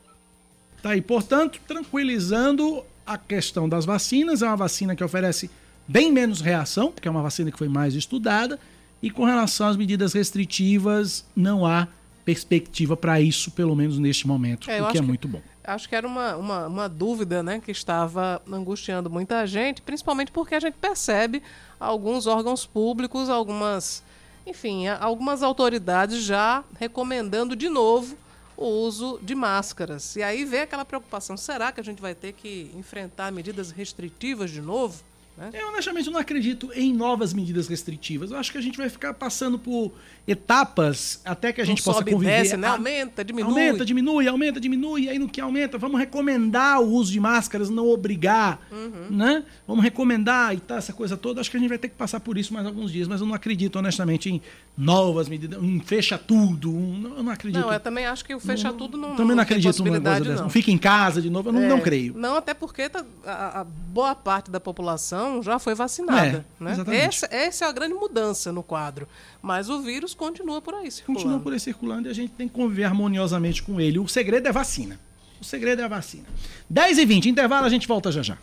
Tá 0.83 0.91
aí, 0.91 1.01
portanto, 1.01 1.61
tranquilizando 1.69 2.83
a 3.07 3.17
questão 3.17 3.69
das 3.69 3.85
vacinas, 3.85 4.43
é 4.43 4.47
uma 4.47 4.57
vacina 4.57 4.97
que 4.97 5.05
oferece 5.05 5.51
bem 5.87 6.11
menos 6.11 6.41
reação, 6.41 6.91
porque 6.91 7.07
é 7.07 7.11
uma 7.11 7.23
vacina 7.23 7.51
que 7.51 7.59
foi 7.59 7.69
mais 7.69 7.95
estudada, 7.95 8.59
e 9.03 9.11
com 9.11 9.25
relação 9.25 9.69
às 9.69 9.77
medidas 9.77 10.13
restritivas, 10.13 11.25
não 11.37 11.67
há 11.67 11.87
perspectiva 12.25 12.97
para 12.97 13.21
isso, 13.21 13.51
pelo 13.51 13.75
menos 13.75 13.99
neste 13.99 14.27
momento, 14.27 14.71
é, 14.71 14.83
o 14.83 14.91
que 14.91 14.99
é 14.99 15.03
muito 15.03 15.27
bom. 15.29 15.41
Acho 15.65 15.89
que 15.89 15.95
era 15.95 16.07
uma, 16.07 16.37
uma, 16.37 16.67
uma, 16.67 16.89
dúvida 16.89 17.43
né, 17.43 17.61
que 17.61 17.71
estava 17.71 18.43
angustiando 18.51 19.09
muita 19.09 19.47
gente, 19.47 19.81
principalmente 19.81 20.33
porque 20.33 20.55
a 20.55 20.61
gente 20.61 20.75
percebe 20.75 21.43
alguns 21.79 22.27
órgãos 22.27 22.67
públicos, 22.67 23.29
algumas, 23.29 24.03
enfim, 24.47 24.89
algumas 24.89 25.43
autoridades 25.43 26.23
já 26.23 26.65
recomendando 26.79 27.55
de 27.55 27.69
novo 27.69 28.17
o 28.57 28.67
uso 28.67 29.19
de 29.23 29.35
máscaras. 29.35 30.17
E 30.17 30.23
aí 30.23 30.45
vem 30.45 30.61
aquela 30.61 30.85
preocupação: 30.85 31.37
será 31.37 31.71
que 31.73 31.81
a 31.81 31.85
gente 31.85 32.03
vai 32.03 32.15
ter 32.15 32.33
que 32.33 32.71
enfrentar 32.77 33.31
medidas 33.33 33.71
restritivas 33.71 34.51
de 34.51 34.61
novo? 34.61 35.03
Né? 35.37 35.51
Eu 35.55 35.69
honestamente 35.69 36.11
não 36.11 36.19
acredito 36.19 36.71
em 36.75 36.93
novas 36.93 37.33
medidas 37.33 37.67
restritivas. 37.69 38.31
Eu 38.31 38.37
acho 38.37 38.53
que 38.53 38.59
a 38.59 38.61
gente 38.61 38.77
vai 38.77 38.89
ficar 38.89 39.15
passando 39.15 39.59
por 39.59 39.93
etapas 40.27 41.21
até 41.25 41.53
que 41.53 41.61
a 41.61 41.65
gente 41.65 41.79
não 41.79 41.85
possa 41.85 41.99
sobe, 41.99 42.13
conviver. 42.13 42.43
Desce, 42.43 42.57
né? 42.57 42.69
Aumenta, 42.69 43.25
diminui. 43.25 43.51
Aumenta, 43.51 43.85
diminui, 43.85 44.29
aumenta, 44.29 44.61
diminui. 44.61 45.09
Aí 45.09 45.19
no 45.19 45.29
que 45.29 45.41
aumenta, 45.41 45.79
vamos 45.79 45.99
recomendar 45.99 46.81
o 46.81 46.91
uso 46.93 47.11
de 47.11 47.19
máscaras, 47.19 47.71
não 47.71 47.89
obrigar, 47.89 48.61
uhum. 48.71 49.17
né? 49.17 49.45
Vamos 49.67 49.83
recomendar 49.83 50.55
e 50.55 50.61
tal, 50.61 50.79
essa 50.79 50.93
coisa 50.93 51.17
toda. 51.17 51.41
Acho 51.41 51.51
que 51.51 51.57
a 51.57 51.61
gente 51.61 51.69
vai 51.69 51.79
ter 51.79 51.89
que 51.89 51.97
passar 51.97 52.21
por 52.21 52.37
isso 52.37 52.53
mais 52.53 52.67
alguns 52.67 52.93
dias, 52.93 53.09
mas 53.09 53.21
eu 53.21 53.27
não 53.27 53.35
acredito 53.35 53.77
honestamente 53.77 54.31
em 54.31 54.41
novas 54.77 55.29
medidas, 55.29 55.61
um 55.61 55.81
fecha 55.81 56.17
tudo, 56.17 56.73
um, 56.73 57.15
eu 57.17 57.23
não 57.23 57.33
acredito. 57.33 57.61
Não, 57.61 57.73
eu 57.73 57.81
também 57.81 58.07
acho 58.07 58.25
que 58.25 58.35
o 58.35 58.41
fecha 58.41 58.71
não, 58.71 58.77
tudo 58.77 58.97
não 58.97 59.11
Também 59.11 59.29
não, 59.29 59.37
não 59.37 59.43
acredito 59.43 59.85
numa 59.85 60.01
coisa 60.01 60.21
dessa. 60.21 60.43
Não 60.43 60.51
fica 60.51 60.71
em 60.71 60.79
casa 60.79 61.21
de 61.21 61.31
novo, 61.31 61.49
eu 61.49 61.53
não, 61.53 61.63
é, 61.63 61.69
não 61.69 61.81
creio. 61.81 62.15
Não, 62.17 62.37
até 62.37 62.55
porque 62.55 62.89
tá, 62.89 63.05
a, 63.27 63.61
a 63.61 63.65
boa 63.65 64.15
parte 64.15 64.51
da 64.51 64.61
população 64.61 65.22
já 65.43 65.59
foi 65.59 65.75
vacinada. 65.75 66.45
É, 66.61 66.65
né? 66.65 66.77
essa, 66.97 67.29
essa 67.31 67.65
é 67.65 67.69
a 67.69 67.73
grande 67.73 67.95
mudança 67.95 68.53
no 68.53 68.63
quadro. 68.63 69.09
Mas 69.41 69.69
o 69.69 69.81
vírus 69.83 70.15
continua 70.15 70.61
por 70.61 70.75
aí 70.75 70.91
circulando. 70.91 71.23
Continua 71.23 71.41
por 71.41 71.53
aí 71.53 71.61
circulando 71.61 72.09
e 72.09 72.11
a 72.11 72.15
gente 72.15 72.33
tem 72.33 72.49
que 72.49 72.55
conviver 72.55 72.85
harmoniosamente 72.85 73.63
com 73.63 73.81
ele. 73.81 73.99
O 73.99 74.09
segredo 74.09 74.49
é 74.49 74.53
vacina. 74.53 74.99
O 75.41 75.45
segredo 75.45 75.83
é 75.83 75.85
a 75.85 75.89
vacina. 75.89 76.25
10 76.71 76.99
e 76.99 77.05
20 77.05 77.29
intervalo, 77.29 77.67
a 77.67 77.69
gente 77.69 77.89
volta 77.89 78.13
já 78.13 78.23
já. 78.23 78.39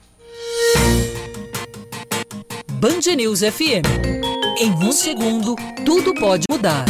Band 2.74 3.16
News 3.16 3.40
FM. 3.40 3.86
Em 4.62 4.72
um 4.72 4.92
segundo, 4.92 5.56
tudo 5.86 6.14
pode 6.14 6.44
mudar. 6.50 6.86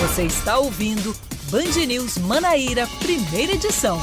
Você 0.00 0.22
está 0.22 0.58
ouvindo 0.58 1.14
Band 1.50 1.86
News 1.86 2.18
Manaíra, 2.18 2.88
primeira 3.00 3.52
edição. 3.52 4.00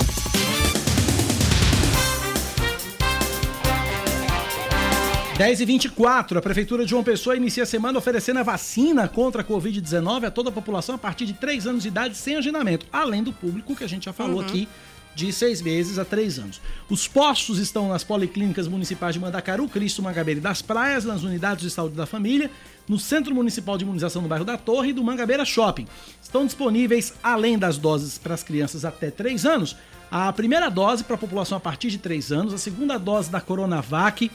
10 5.43 5.59
e 5.59 5.65
24 5.65 6.39
a 6.39 6.41
Prefeitura 6.41 6.85
de 6.85 6.91
João 6.91 7.03
Pessoa 7.03 7.35
inicia 7.35 7.63
a 7.63 7.65
semana 7.65 7.99
oferecendo 7.99 8.39
a 8.39 8.43
vacina 8.43 9.09
contra 9.09 9.41
a 9.41 9.45
Covid-19 9.45 10.23
a 10.23 10.31
toda 10.31 10.47
a 10.47 10.53
população 10.53 10.95
a 10.95 10.97
partir 10.97 11.25
de 11.25 11.33
3 11.33 11.67
anos 11.67 11.81
de 11.83 11.89
idade 11.89 12.15
sem 12.15 12.37
agendamento, 12.37 12.85
além 12.93 13.21
do 13.21 13.33
público 13.33 13.75
que 13.75 13.83
a 13.83 13.87
gente 13.87 14.05
já 14.05 14.13
falou 14.13 14.39
uhum. 14.39 14.45
aqui 14.45 14.69
de 15.13 15.33
seis 15.33 15.61
meses 15.61 15.99
a 15.99 16.05
três 16.05 16.39
anos. 16.39 16.61
Os 16.89 17.09
postos 17.09 17.59
estão 17.59 17.89
nas 17.89 18.05
policlínicas 18.05 18.69
municipais 18.69 19.15
de 19.15 19.19
Mandacaru, 19.19 19.67
Cristo, 19.67 20.01
Mangabeira 20.01 20.39
e 20.39 20.41
das 20.41 20.61
Praias, 20.61 21.03
nas 21.03 21.23
unidades 21.23 21.61
de 21.61 21.69
saúde 21.69 21.95
da 21.95 22.05
família, 22.05 22.49
no 22.87 22.97
Centro 22.97 23.35
Municipal 23.35 23.77
de 23.77 23.83
Imunização 23.83 24.23
do 24.23 24.29
bairro 24.29 24.45
da 24.45 24.57
Torre 24.57 24.91
e 24.91 24.93
do 24.93 25.03
Mangabeira 25.03 25.43
Shopping. 25.43 25.85
Estão 26.21 26.45
disponíveis, 26.45 27.15
além 27.21 27.59
das 27.59 27.77
doses 27.77 28.17
para 28.17 28.33
as 28.33 28.43
crianças 28.43 28.85
até 28.85 29.11
3 29.11 29.45
anos, 29.45 29.75
a 30.09 30.31
primeira 30.31 30.69
dose 30.69 31.03
para 31.03 31.15
a 31.15 31.19
população 31.19 31.57
a 31.57 31.61
partir 31.61 31.89
de 31.89 31.97
3 31.97 32.31
anos, 32.31 32.53
a 32.53 32.57
segunda 32.57 32.97
dose 32.97 33.29
da 33.29 33.41
Coronavac, 33.41 34.31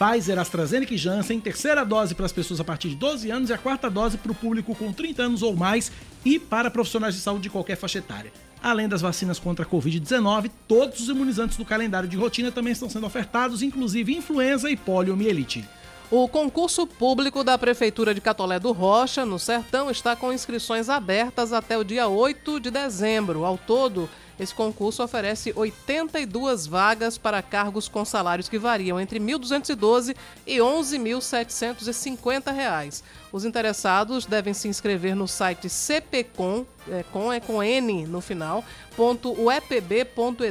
Pfizer, 0.00 0.38
AstraZeneca 0.38 0.94
e 0.94 0.96
Janssen, 0.96 1.38
terceira 1.38 1.84
dose 1.84 2.14
para 2.14 2.24
as 2.24 2.32
pessoas 2.32 2.58
a 2.58 2.64
partir 2.64 2.88
de 2.88 2.96
12 2.96 3.30
anos 3.30 3.50
e 3.50 3.52
a 3.52 3.58
quarta 3.58 3.90
dose 3.90 4.16
para 4.16 4.32
o 4.32 4.34
público 4.34 4.74
com 4.74 4.90
30 4.90 5.24
anos 5.24 5.42
ou 5.42 5.54
mais 5.54 5.92
e 6.24 6.38
para 6.38 6.70
profissionais 6.70 7.14
de 7.14 7.20
saúde 7.20 7.42
de 7.42 7.50
qualquer 7.50 7.76
faixa 7.76 7.98
etária. 7.98 8.32
Além 8.62 8.88
das 8.88 9.02
vacinas 9.02 9.38
contra 9.38 9.62
a 9.62 9.68
Covid-19, 9.68 10.50
todos 10.66 11.00
os 11.00 11.08
imunizantes 11.10 11.58
do 11.58 11.66
calendário 11.66 12.08
de 12.08 12.16
rotina 12.16 12.50
também 12.50 12.72
estão 12.72 12.88
sendo 12.88 13.04
ofertados, 13.04 13.62
inclusive 13.62 14.16
influenza 14.16 14.70
e 14.70 14.76
poliomielite. 14.76 15.68
O 16.10 16.26
concurso 16.26 16.86
público 16.86 17.44
da 17.44 17.58
Prefeitura 17.58 18.14
de 18.14 18.22
Catolé 18.22 18.58
do 18.58 18.72
Rocha, 18.72 19.26
no 19.26 19.38
Sertão, 19.38 19.90
está 19.90 20.16
com 20.16 20.32
inscrições 20.32 20.88
abertas 20.88 21.52
até 21.52 21.76
o 21.76 21.84
dia 21.84 22.08
8 22.08 22.58
de 22.58 22.70
dezembro. 22.70 23.44
Ao 23.44 23.58
todo, 23.58 24.08
esse 24.40 24.54
concurso 24.54 25.04
oferece 25.04 25.52
82 25.54 26.66
vagas 26.66 27.18
para 27.18 27.42
cargos 27.42 27.88
com 27.88 28.04
salários 28.04 28.48
que 28.48 28.58
variam 28.58 28.98
entre 28.98 29.18
R$ 29.18 29.24
1.212 29.26 30.16
e 30.46 30.56
11.750 30.56 32.52
reais. 32.52 33.04
Os 33.30 33.44
interessados 33.44 34.24
devem 34.24 34.54
se 34.54 34.66
inscrever 34.66 35.14
no 35.14 35.28
site 35.28 35.68
cpcom, 35.68 36.64
é, 36.88 37.04
com, 37.12 37.30
é 37.30 37.38
com 37.38 37.62
N 37.62 38.06
no 38.06 38.22
final, 38.22 38.64
.uepb.edu.br. 38.98 40.42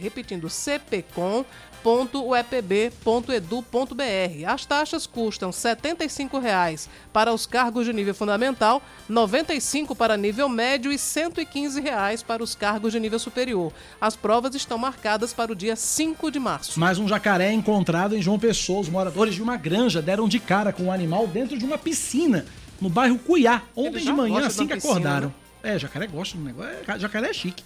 Repetindo, 0.00 0.48
cpcom.com 0.48 1.44
www.uepb.edu.br. 1.84 4.46
As 4.46 4.64
taxas 4.64 5.06
custam 5.06 5.50
R$ 5.50 5.54
75,00 5.54 6.88
para 7.12 7.30
os 7.32 7.46
cargos 7.46 7.84
de 7.84 7.92
nível 7.92 8.14
fundamental, 8.14 8.82
R$ 9.06 9.14
95,00 9.14 9.94
para 9.94 10.16
nível 10.16 10.48
médio 10.48 10.90
e 10.90 10.94
R$ 10.94 11.00
115,00 11.00 12.24
para 12.24 12.42
os 12.42 12.54
cargos 12.54 12.92
de 12.92 12.98
nível 12.98 13.18
superior. 13.18 13.70
As 14.00 14.16
provas 14.16 14.54
estão 14.54 14.78
marcadas 14.78 15.34
para 15.34 15.52
o 15.52 15.54
dia 15.54 15.76
5 15.76 16.30
de 16.30 16.40
março. 16.40 16.80
Mais 16.80 16.98
um 16.98 17.06
jacaré 17.06 17.52
encontrado 17.52 18.16
em 18.16 18.22
João 18.22 18.38
Pessoa. 18.38 18.80
Os 18.80 18.88
moradores 18.88 19.34
de 19.34 19.42
uma 19.42 19.58
granja 19.58 20.00
deram 20.00 20.26
de 20.26 20.40
cara 20.40 20.72
com 20.72 20.84
o 20.84 20.92
animal 20.92 21.26
dentro 21.26 21.58
de 21.58 21.66
uma 21.66 21.76
piscina 21.76 22.46
no 22.80 22.88
bairro 22.88 23.18
Cuiá, 23.18 23.62
ontem 23.76 24.02
de 24.02 24.12
manhã, 24.12 24.46
assim 24.46 24.66
que 24.66 24.74
piscina, 24.74 24.92
acordaram. 24.92 25.28
Né? 25.62 25.74
É, 25.74 25.78
jacaré 25.78 26.06
gosta 26.06 26.36
do 26.36 26.44
negócio. 26.44 26.70
É, 26.86 26.98
jacaré 26.98 27.30
é 27.30 27.32
chique. 27.32 27.64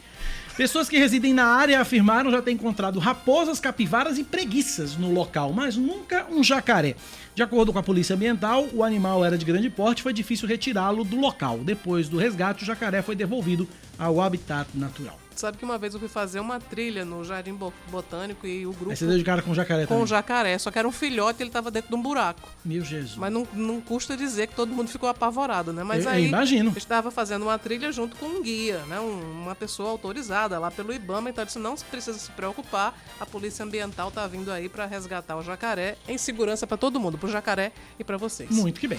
Pessoas 0.58 0.88
que 0.88 0.98
residem 0.98 1.32
na 1.32 1.44
área 1.44 1.80
afirmaram 1.80 2.32
já 2.32 2.42
ter 2.42 2.50
encontrado 2.50 2.98
raposas, 2.98 3.60
capivaras 3.60 4.18
e 4.18 4.24
preguiças 4.24 4.96
no 4.96 5.12
local, 5.12 5.52
mas 5.52 5.76
nunca 5.76 6.26
um 6.28 6.42
jacaré. 6.42 6.96
De 7.32 7.44
acordo 7.44 7.72
com 7.72 7.78
a 7.78 7.82
Polícia 7.82 8.16
Ambiental, 8.16 8.66
o 8.72 8.82
animal 8.82 9.24
era 9.24 9.38
de 9.38 9.44
grande 9.44 9.70
porte 9.70 10.00
e 10.00 10.02
foi 10.02 10.12
difícil 10.12 10.48
retirá-lo 10.48 11.04
do 11.04 11.14
local. 11.14 11.58
Depois 11.58 12.08
do 12.08 12.18
resgate, 12.18 12.64
o 12.64 12.66
jacaré 12.66 13.02
foi 13.02 13.14
devolvido 13.14 13.68
ao 13.96 14.20
habitat 14.20 14.68
natural. 14.74 15.27
Sabe 15.38 15.56
que 15.56 15.64
uma 15.64 15.78
vez 15.78 15.94
eu 15.94 16.00
fui 16.00 16.08
fazer 16.08 16.40
uma 16.40 16.58
trilha 16.58 17.04
no 17.04 17.24
Jardim 17.24 17.56
Botânico 17.88 18.44
e 18.44 18.66
o 18.66 18.72
grupo. 18.72 18.90
Aí 18.90 18.96
você 18.96 19.06
deu 19.06 19.16
de 19.16 19.22
cara 19.22 19.40
com 19.40 19.54
jacaré 19.54 19.82
Com 19.86 19.94
também. 19.94 20.06
jacaré, 20.08 20.58
só 20.58 20.68
que 20.68 20.78
era 20.78 20.88
um 20.88 20.90
filhote 20.90 21.40
e 21.40 21.42
ele 21.44 21.50
tava 21.50 21.70
dentro 21.70 21.90
de 21.90 21.94
um 21.94 22.02
buraco. 22.02 22.48
Meu 22.64 22.84
Jesus. 22.84 23.14
Mas 23.16 23.32
não, 23.32 23.46
não 23.52 23.80
custa 23.80 24.16
dizer 24.16 24.48
que 24.48 24.56
todo 24.56 24.72
mundo 24.72 24.88
ficou 24.88 25.08
apavorado, 25.08 25.72
né? 25.72 25.84
Mas 25.84 26.04
eu, 26.04 26.10
aí. 26.10 26.24
Eu 26.24 26.28
imagino. 26.28 26.72
estava 26.76 27.12
fazendo 27.12 27.42
uma 27.42 27.56
trilha 27.56 27.92
junto 27.92 28.16
com 28.16 28.26
um 28.26 28.42
guia, 28.42 28.78
né? 28.86 28.98
Um, 28.98 29.42
uma 29.42 29.54
pessoa 29.54 29.90
autorizada 29.90 30.58
lá 30.58 30.72
pelo 30.72 30.92
Ibama, 30.92 31.30
então 31.30 31.44
disse: 31.44 31.58
não 31.58 31.76
precisa 31.76 32.18
se 32.18 32.32
preocupar, 32.32 32.98
a 33.20 33.24
Polícia 33.24 33.64
Ambiental 33.64 34.10
tá 34.10 34.26
vindo 34.26 34.50
aí 34.50 34.68
para 34.68 34.86
resgatar 34.86 35.36
o 35.36 35.42
jacaré 35.42 35.96
em 36.08 36.18
segurança 36.18 36.66
para 36.66 36.76
todo 36.76 36.98
mundo, 36.98 37.16
pro 37.16 37.30
jacaré 37.30 37.70
e 37.96 38.02
para 38.02 38.16
vocês. 38.16 38.50
Muito 38.50 38.80
que 38.80 38.88
bem. 38.88 38.98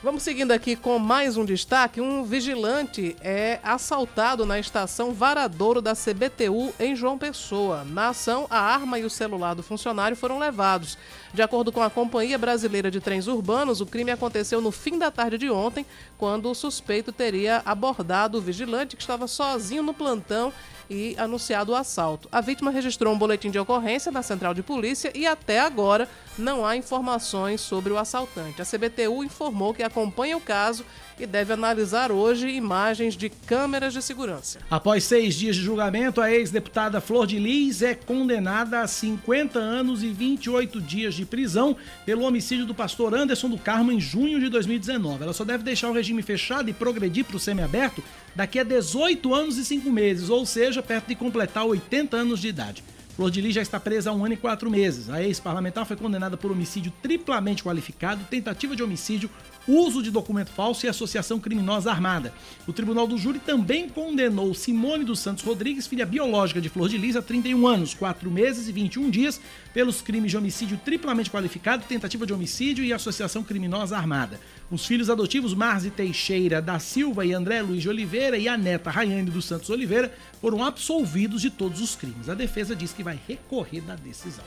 Vamos 0.00 0.22
seguindo 0.22 0.52
aqui 0.52 0.76
com 0.76 0.96
mais 0.96 1.36
um 1.36 1.44
destaque. 1.44 2.00
Um 2.00 2.22
vigilante 2.22 3.16
é 3.20 3.58
assaltado 3.64 4.46
na 4.46 4.56
estação 4.56 5.12
Varadouro 5.12 5.82
da 5.82 5.92
CBTU 5.92 6.72
em 6.78 6.94
João 6.94 7.18
Pessoa. 7.18 7.82
Na 7.82 8.10
ação, 8.10 8.46
a 8.48 8.60
arma 8.60 9.00
e 9.00 9.04
o 9.04 9.10
celular 9.10 9.54
do 9.54 9.62
funcionário 9.62 10.16
foram 10.16 10.38
levados. 10.38 10.96
De 11.34 11.42
acordo 11.42 11.72
com 11.72 11.82
a 11.82 11.90
Companhia 11.90 12.38
Brasileira 12.38 12.92
de 12.92 13.00
Trens 13.00 13.26
Urbanos, 13.26 13.80
o 13.80 13.86
crime 13.86 14.12
aconteceu 14.12 14.60
no 14.60 14.70
fim 14.70 15.00
da 15.00 15.10
tarde 15.10 15.36
de 15.36 15.50
ontem, 15.50 15.84
quando 16.16 16.48
o 16.48 16.54
suspeito 16.54 17.10
teria 17.10 17.60
abordado 17.64 18.38
o 18.38 18.40
vigilante 18.40 18.94
que 18.94 19.02
estava 19.02 19.26
sozinho 19.26 19.82
no 19.82 19.92
plantão 19.92 20.52
e 20.90 21.14
anunciado 21.18 21.72
o 21.72 21.74
assalto. 21.74 22.28
A 22.30 22.40
vítima 22.40 22.70
registrou 22.70 23.12
um 23.12 23.18
boletim 23.18 23.50
de 23.50 23.58
ocorrência 23.58 24.12
na 24.12 24.22
central 24.22 24.54
de 24.54 24.62
polícia 24.62 25.12
e 25.14 25.26
até 25.26 25.60
agora 25.60 26.08
não 26.36 26.64
há 26.64 26.76
informações 26.76 27.60
sobre 27.60 27.92
o 27.92 27.98
assaltante. 27.98 28.62
A 28.62 28.64
CBTU 28.64 29.24
informou 29.24 29.74
que 29.74 29.82
acompanha 29.82 30.36
o 30.36 30.40
caso 30.40 30.84
e 31.18 31.26
deve 31.26 31.52
analisar 31.52 32.12
hoje 32.12 32.48
imagens 32.48 33.16
de 33.16 33.28
câmeras 33.28 33.92
de 33.92 34.02
segurança. 34.02 34.58
Após 34.70 35.04
seis 35.04 35.34
dias 35.34 35.56
de 35.56 35.62
julgamento, 35.62 36.20
a 36.20 36.32
ex-deputada 36.32 37.00
Flor 37.00 37.26
de 37.26 37.38
Lis 37.38 37.82
é 37.82 37.94
condenada 37.94 38.80
a 38.80 38.86
50 38.86 39.58
anos 39.58 40.02
e 40.02 40.08
28 40.08 40.80
dias 40.80 41.14
de 41.14 41.24
prisão 41.24 41.76
pelo 42.06 42.22
homicídio 42.22 42.66
do 42.66 42.74
pastor 42.74 43.14
Anderson 43.14 43.48
do 43.48 43.58
Carmo 43.58 43.90
em 43.90 44.00
junho 44.00 44.38
de 44.38 44.48
2019. 44.48 45.24
Ela 45.24 45.32
só 45.32 45.44
deve 45.44 45.64
deixar 45.64 45.90
o 45.90 45.94
regime 45.94 46.22
fechado 46.22 46.70
e 46.70 46.72
progredir 46.72 47.24
para 47.24 47.36
o 47.36 47.40
semiaberto 47.40 48.02
daqui 48.34 48.58
a 48.58 48.64
18 48.64 49.34
anos 49.34 49.58
e 49.58 49.64
5 49.64 49.90
meses, 49.90 50.30
ou 50.30 50.46
seja, 50.46 50.82
perto 50.82 51.08
de 51.08 51.14
completar 51.14 51.66
80 51.66 52.16
anos 52.16 52.40
de 52.40 52.48
idade. 52.48 52.84
Flor 53.18 53.32
de 53.32 53.40
Lis 53.40 53.52
já 53.52 53.62
está 53.62 53.80
presa 53.80 54.10
há 54.10 54.12
um 54.12 54.24
ano 54.24 54.34
e 54.34 54.36
quatro 54.36 54.70
meses. 54.70 55.10
A 55.10 55.20
ex-parlamentar 55.20 55.84
foi 55.84 55.96
condenada 55.96 56.36
por 56.36 56.52
homicídio 56.52 56.92
triplamente 57.02 57.64
qualificado, 57.64 58.24
tentativa 58.30 58.76
de 58.76 58.82
homicídio, 58.84 59.28
uso 59.68 60.02
de 60.02 60.10
documento 60.10 60.50
falso 60.50 60.86
e 60.86 60.88
associação 60.88 61.38
criminosa 61.38 61.90
armada. 61.90 62.32
O 62.66 62.72
Tribunal 62.72 63.06
do 63.06 63.18
Júri 63.18 63.38
também 63.38 63.88
condenou 63.88 64.54
Simone 64.54 65.04
dos 65.04 65.20
Santos 65.20 65.44
Rodrigues, 65.44 65.86
filha 65.86 66.06
biológica 66.06 66.60
de 66.60 66.70
Flor 66.70 66.88
de 66.88 66.96
Lis, 66.96 67.14
a 67.14 67.22
31 67.22 67.66
anos, 67.66 67.94
4 67.94 68.30
meses 68.30 68.68
e 68.68 68.72
21 68.72 69.10
dias, 69.10 69.40
pelos 69.74 70.00
crimes 70.00 70.30
de 70.30 70.36
homicídio 70.38 70.80
triplamente 70.82 71.30
qualificado, 71.30 71.84
tentativa 71.86 72.26
de 72.26 72.32
homicídio 72.32 72.82
e 72.82 72.92
associação 72.92 73.44
criminosa 73.44 73.96
armada. 73.96 74.40
Os 74.70 74.86
filhos 74.86 75.10
adotivos 75.10 75.54
Marzi 75.54 75.90
Teixeira 75.90 76.62
da 76.62 76.78
Silva 76.78 77.26
e 77.26 77.32
André 77.32 77.62
Luiz 77.62 77.82
de 77.82 77.88
Oliveira 77.88 78.38
e 78.38 78.48
a 78.48 78.56
neta 78.56 78.90
Rayane 78.90 79.30
dos 79.30 79.44
Santos 79.44 79.70
Oliveira 79.70 80.12
foram 80.40 80.64
absolvidos 80.64 81.42
de 81.42 81.50
todos 81.50 81.80
os 81.80 81.94
crimes. 81.94 82.28
A 82.28 82.34
defesa 82.34 82.74
diz 82.74 82.92
que 82.92 83.02
vai 83.02 83.18
recorrer 83.26 83.82
da 83.82 83.94
decisão. 83.94 84.44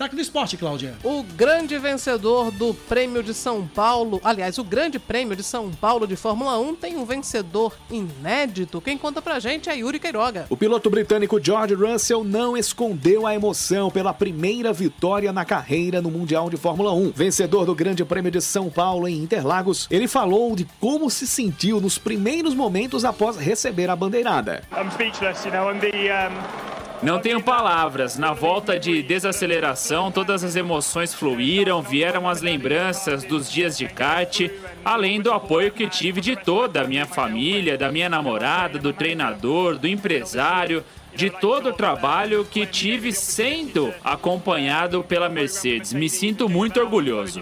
Destaque 0.00 0.16
do 0.16 0.22
esporte, 0.22 0.56
Cláudia. 0.56 0.94
O 1.04 1.22
grande 1.22 1.76
vencedor 1.76 2.50
do 2.50 2.72
Prêmio 2.72 3.22
de 3.22 3.34
São 3.34 3.66
Paulo, 3.66 4.18
aliás, 4.24 4.56
o 4.56 4.64
Grande 4.64 4.98
Prêmio 4.98 5.36
de 5.36 5.42
São 5.42 5.70
Paulo 5.70 6.06
de 6.06 6.16
Fórmula 6.16 6.58
1 6.58 6.74
tem 6.76 6.96
um 6.96 7.04
vencedor 7.04 7.76
inédito. 7.90 8.80
Quem 8.80 8.96
conta 8.96 9.20
pra 9.20 9.38
gente 9.38 9.68
é 9.68 9.76
Yuri 9.76 9.98
Queiroga. 9.98 10.46
O 10.48 10.56
piloto 10.56 10.88
britânico 10.88 11.38
George 11.38 11.74
Russell 11.74 12.24
não 12.24 12.56
escondeu 12.56 13.26
a 13.26 13.34
emoção 13.34 13.90
pela 13.90 14.14
primeira 14.14 14.72
vitória 14.72 15.34
na 15.34 15.44
carreira 15.44 16.00
no 16.00 16.10
Mundial 16.10 16.48
de 16.48 16.56
Fórmula 16.56 16.94
1. 16.94 17.12
Vencedor 17.14 17.66
do 17.66 17.74
Grande 17.74 18.02
Prêmio 18.02 18.30
de 18.30 18.40
São 18.40 18.70
Paulo 18.70 19.06
em 19.06 19.18
Interlagos, 19.18 19.86
ele 19.90 20.08
falou 20.08 20.56
de 20.56 20.66
como 20.80 21.10
se 21.10 21.26
sentiu 21.26 21.78
nos 21.78 21.98
primeiros 21.98 22.54
momentos 22.54 23.04
após 23.04 23.36
receber 23.36 23.90
a 23.90 23.96
bandeirada. 23.96 24.62
I'm 24.72 24.90
speechless, 24.92 25.46
you 25.46 25.52
know, 25.52 25.70
I'm 25.70 25.78
the 25.78 26.10
um... 26.10 26.89
Não 27.02 27.18
tenho 27.18 27.40
palavras. 27.40 28.18
Na 28.18 28.34
volta 28.34 28.78
de 28.78 29.02
desaceleração, 29.02 30.12
todas 30.12 30.44
as 30.44 30.54
emoções 30.54 31.14
fluíram, 31.14 31.80
vieram 31.80 32.28
as 32.28 32.42
lembranças 32.42 33.24
dos 33.24 33.50
dias 33.50 33.78
de 33.78 33.86
kart, 33.86 34.50
além 34.84 35.18
do 35.18 35.32
apoio 35.32 35.72
que 35.72 35.88
tive 35.88 36.20
de 36.20 36.36
toda 36.36 36.82
a 36.82 36.86
minha 36.86 37.06
família, 37.06 37.78
da 37.78 37.90
minha 37.90 38.10
namorada, 38.10 38.78
do 38.78 38.92
treinador, 38.92 39.78
do 39.78 39.88
empresário, 39.88 40.84
de 41.14 41.30
todo 41.30 41.70
o 41.70 41.72
trabalho 41.72 42.44
que 42.44 42.66
tive 42.66 43.12
sendo 43.12 43.94
acompanhado 44.04 45.02
pela 45.02 45.28
Mercedes. 45.28 45.94
Me 45.94 46.08
sinto 46.08 46.50
muito 46.50 46.80
orgulhoso. 46.80 47.40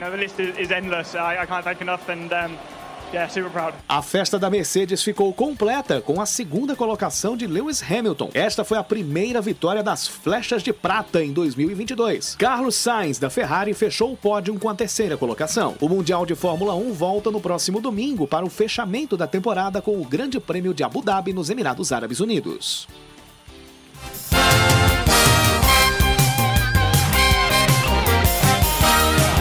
A 3.89 4.03
festa 4.03 4.39
da 4.39 4.51
Mercedes 4.51 5.03
ficou 5.03 5.33
completa 5.33 6.01
com 6.01 6.21
a 6.21 6.27
segunda 6.27 6.77
colocação 6.77 7.37
de 7.37 7.47
Lewis 7.47 7.83
Hamilton. 7.83 8.31
Esta 8.35 8.65
foi 8.65 8.77
a 8.77 8.85
primeira 8.85 9.41
vitória 9.41 9.83
das 9.83 10.07
flechas 10.07 10.63
de 10.63 10.73
prata 10.73 11.23
em 11.23 11.33
2022. 11.33 12.37
Carlos 12.37 12.75
Sainz 12.75 13.19
da 13.19 13.31
Ferrari 13.31 13.73
fechou 13.73 14.13
o 14.13 14.17
pódio 14.17 14.59
com 14.59 14.69
a 14.69 14.75
terceira 14.75 15.17
colocação. 15.17 15.75
O 15.81 15.89
Mundial 15.89 16.27
de 16.27 16.35
Fórmula 16.35 16.75
1 16.75 16.93
volta 16.93 17.31
no 17.31 17.41
próximo 17.41 17.81
domingo 17.81 18.27
para 18.27 18.45
o 18.45 18.51
fechamento 18.51 19.17
da 19.17 19.27
temporada 19.27 19.81
com 19.81 19.99
o 19.99 20.05
Grande 20.05 20.39
Prêmio 20.39 20.75
de 20.75 20.85
Abu 20.85 21.03
Dhabi 21.03 21.33
nos 21.33 21.49
Emirados 21.49 21.93
Árabes 21.93 22.21
Unidos. 22.21 22.87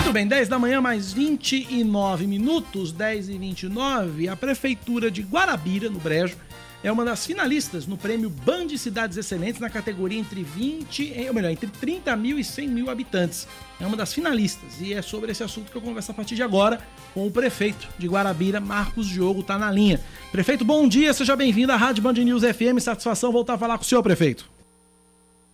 Muito 0.07 0.13
bem, 0.13 0.25
10 0.25 0.47
da 0.47 0.57
manhã, 0.57 0.79
mais 0.79 1.11
29 1.11 2.27
minutos, 2.27 2.93
10 2.93 3.27
e 3.27 3.37
29. 3.37 4.29
A 4.29 4.37
Prefeitura 4.37 5.11
de 5.11 5.21
Guarabira, 5.21 5.89
no 5.89 5.99
Brejo, 5.99 6.37
é 6.81 6.89
uma 6.89 7.03
das 7.03 7.25
finalistas 7.25 7.85
no 7.85 7.97
prêmio 7.97 8.29
Band 8.29 8.69
Cidades 8.77 9.17
Excelentes 9.17 9.59
na 9.59 9.69
categoria 9.69 10.17
entre 10.17 10.43
20, 10.43 11.13
ou 11.27 11.33
melhor, 11.33 11.51
entre 11.51 11.67
30 11.67 12.15
mil 12.15 12.39
e 12.39 12.43
100 12.45 12.69
mil 12.69 12.89
habitantes. 12.89 13.49
É 13.81 13.85
uma 13.85 13.97
das 13.97 14.13
finalistas 14.13 14.79
e 14.79 14.93
é 14.93 15.01
sobre 15.01 15.33
esse 15.33 15.43
assunto 15.43 15.69
que 15.69 15.77
eu 15.77 15.81
converso 15.81 16.11
a 16.11 16.13
partir 16.13 16.35
de 16.35 16.41
agora 16.41 16.79
com 17.13 17.27
o 17.27 17.31
prefeito 17.31 17.89
de 17.99 18.07
Guarabira, 18.07 18.61
Marcos 18.61 19.07
Diogo, 19.07 19.43
tá 19.43 19.57
na 19.57 19.69
linha. 19.69 19.99
Prefeito, 20.31 20.63
bom 20.63 20.87
dia, 20.87 21.13
seja 21.13 21.35
bem-vindo 21.35 21.73
à 21.73 21.75
Rádio 21.75 22.01
Band 22.01 22.13
News 22.13 22.43
FM. 22.43 22.79
Satisfação 22.79 23.29
voltar 23.29 23.55
a 23.55 23.57
falar 23.57 23.77
com 23.77 23.83
o 23.83 23.85
senhor, 23.85 24.01
prefeito. 24.01 24.49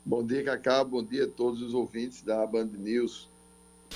Bom 0.05 0.23
dia, 0.23 0.43
Cacá. 0.43 0.83
Bom 0.83 1.03
dia 1.03 1.23
a 1.23 1.27
todos 1.27 1.59
os 1.59 1.73
ouvintes 1.73 2.21
da 2.21 2.45
Band 2.45 2.69
News. 2.77 3.32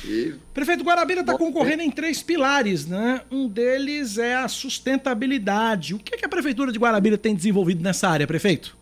E... 0.06 0.36
Prefeito 0.54 0.84
Guarabira 0.84 1.22
está 1.22 1.38
concorrendo 1.38 1.82
em 1.82 1.92
três 1.92 2.22
pilares, 2.22 2.86
né? 2.86 3.24
Um 3.32 3.48
deles 3.48 4.18
é 4.18 4.36
a 4.36 4.48
sustentabilidade. 4.48 5.96
O 5.96 6.00
que, 6.00 6.16
é 6.16 6.18
que 6.18 6.26
a 6.26 6.30
Prefeitura 6.30 6.72
de 6.72 6.80
Guarabira 6.80 7.18
tem 7.18 7.36
desenvolvido 7.36 7.82
nessa 7.82 8.08
área, 8.08 8.28
prefeito? 8.28 8.78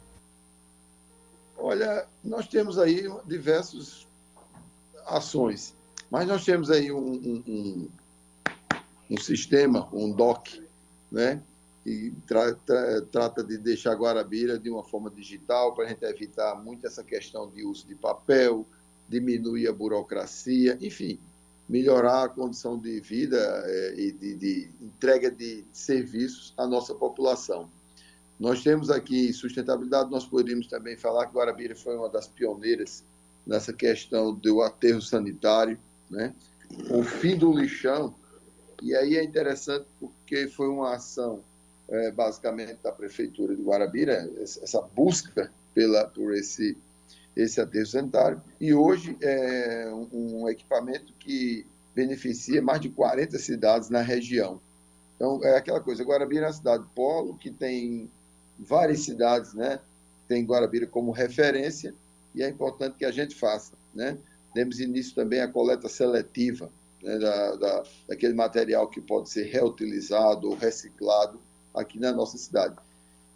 Olha, 1.58 2.06
nós 2.24 2.48
temos 2.48 2.78
aí 2.78 3.08
diversas 3.26 4.06
ações, 5.08 5.74
mas 6.12 6.28
nós 6.28 6.44
temos 6.44 6.70
aí 6.70 6.92
um, 6.92 6.98
um, 6.98 7.44
um, 7.48 7.90
um 9.12 9.18
sistema, 9.18 9.88
um 9.94 10.12
DOC, 10.12 10.62
né? 11.12 11.42
Que 11.84 12.14
tra 12.28 12.54
tra 12.54 13.02
trata 13.12 13.44
de 13.44 13.58
deixar 13.58 13.94
Guarabira 13.96 14.58
de 14.60 14.70
uma 14.70 14.84
forma 14.84 15.10
digital 15.10 15.74
para 15.74 15.86
a 15.86 15.88
gente 15.88 16.04
evitar 16.04 16.56
muito 16.56 16.86
essa 16.86 17.04
questão 17.04 17.50
de 17.50 17.64
uso 17.64 17.88
de 17.88 17.96
papel, 17.96 18.66
diminuir 19.08 19.68
a 19.68 19.74
burocracia, 19.74 20.78
enfim, 20.82 21.20
melhorar 21.68 22.24
a 22.24 22.30
condição 22.30 22.78
de 22.78 23.00
vida 23.00 23.38
é, 23.66 23.94
e 23.98 24.12
de, 24.12 24.36
de, 24.36 24.70
entrega 24.82 25.32
de 25.32 25.64
serviços 25.72 26.54
à 26.58 26.68
nossa 26.68 26.94
população. 26.94 27.70
Nós 28.40 28.62
temos 28.62 28.90
aqui 28.90 29.32
sustentabilidade, 29.32 30.12
nós 30.12 30.26
poderíamos 30.26 30.68
também 30.68 30.98
falar 30.98 31.28
que 31.28 31.36
Guarabira 31.36 31.76
foi 31.76 31.96
uma 31.96 32.10
das 32.10 32.28
pioneiras 32.28 33.04
nessa 33.46 33.72
questão 33.72 34.34
do 34.34 34.62
aterro 34.62 35.02
sanitário, 35.02 35.80
né? 36.10 36.34
o 36.90 37.04
fim 37.04 37.38
do 37.38 37.54
lixão. 37.54 38.14
E 38.82 38.94
aí 38.96 39.16
é 39.16 39.24
interessante 39.24 39.86
porque 40.00 40.48
foi 40.48 40.68
uma 40.68 40.96
ação, 40.96 41.40
é, 41.88 42.12
basicamente, 42.12 42.78
da 42.84 42.92
Prefeitura 42.92 43.56
de 43.56 43.62
Guarabira, 43.62 44.30
essa 44.42 44.82
busca 44.82 45.52
pela, 45.74 46.06
por 46.08 46.36
esse, 46.36 46.78
esse 47.36 47.60
aterro 47.60 47.86
sanitário. 47.86 48.42
E 48.60 48.74
hoje 48.74 49.18
é 49.22 49.90
um, 49.92 50.42
um 50.42 50.50
equipamento 50.50 51.14
que 51.20 51.66
beneficia 51.94 52.62
mais 52.62 52.82
de 52.82 52.90
40 52.90 53.38
cidades 53.40 53.90
na 53.90 54.02
região. 54.02 54.60
Então, 55.16 55.40
é 55.44 55.58
aquela 55.58 55.80
coisa, 55.80 56.04
Guarabira 56.04 56.46
é 56.46 56.48
uma 56.48 56.54
cidade 56.54 56.86
polo, 56.94 57.38
que 57.38 57.50
tem 57.50 58.10
várias 58.60 59.00
cidades, 59.00 59.54
né? 59.54 59.80
Tem 60.28 60.44
Guarabira 60.44 60.86
como 60.86 61.12
referência, 61.12 61.94
e 62.34 62.44
é 62.44 62.50
importante 62.50 62.98
que 62.98 63.06
a 63.06 63.12
gente 63.12 63.36
faça, 63.36 63.74
né? 63.94 64.18
Demos 64.54 64.80
início 64.80 65.16
também 65.16 65.40
à 65.42 65.48
coleta 65.48 65.88
seletiva 65.88 66.70
né, 67.02 67.18
da, 67.18 67.56
da, 67.56 67.84
daquele 68.08 68.34
material 68.34 68.88
que 68.88 69.00
pode 69.00 69.30
ser 69.30 69.44
reutilizado 69.44 70.50
ou 70.50 70.56
reciclado 70.56 71.40
aqui 71.74 72.00
na 72.00 72.12
nossa 72.12 72.38
cidade. 72.38 72.76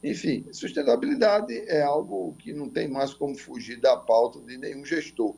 Enfim, 0.04 0.46
sustentabilidade 0.52 1.54
é 1.68 1.82
algo 1.82 2.34
que 2.40 2.54
não 2.54 2.70
tem 2.70 2.88
mais 2.88 3.14
como 3.14 3.36
fugir 3.36 3.80
da 3.80 3.98
pauta 3.98 4.40
de 4.40 4.58
nenhum 4.58 4.86
gestor. 4.86 5.36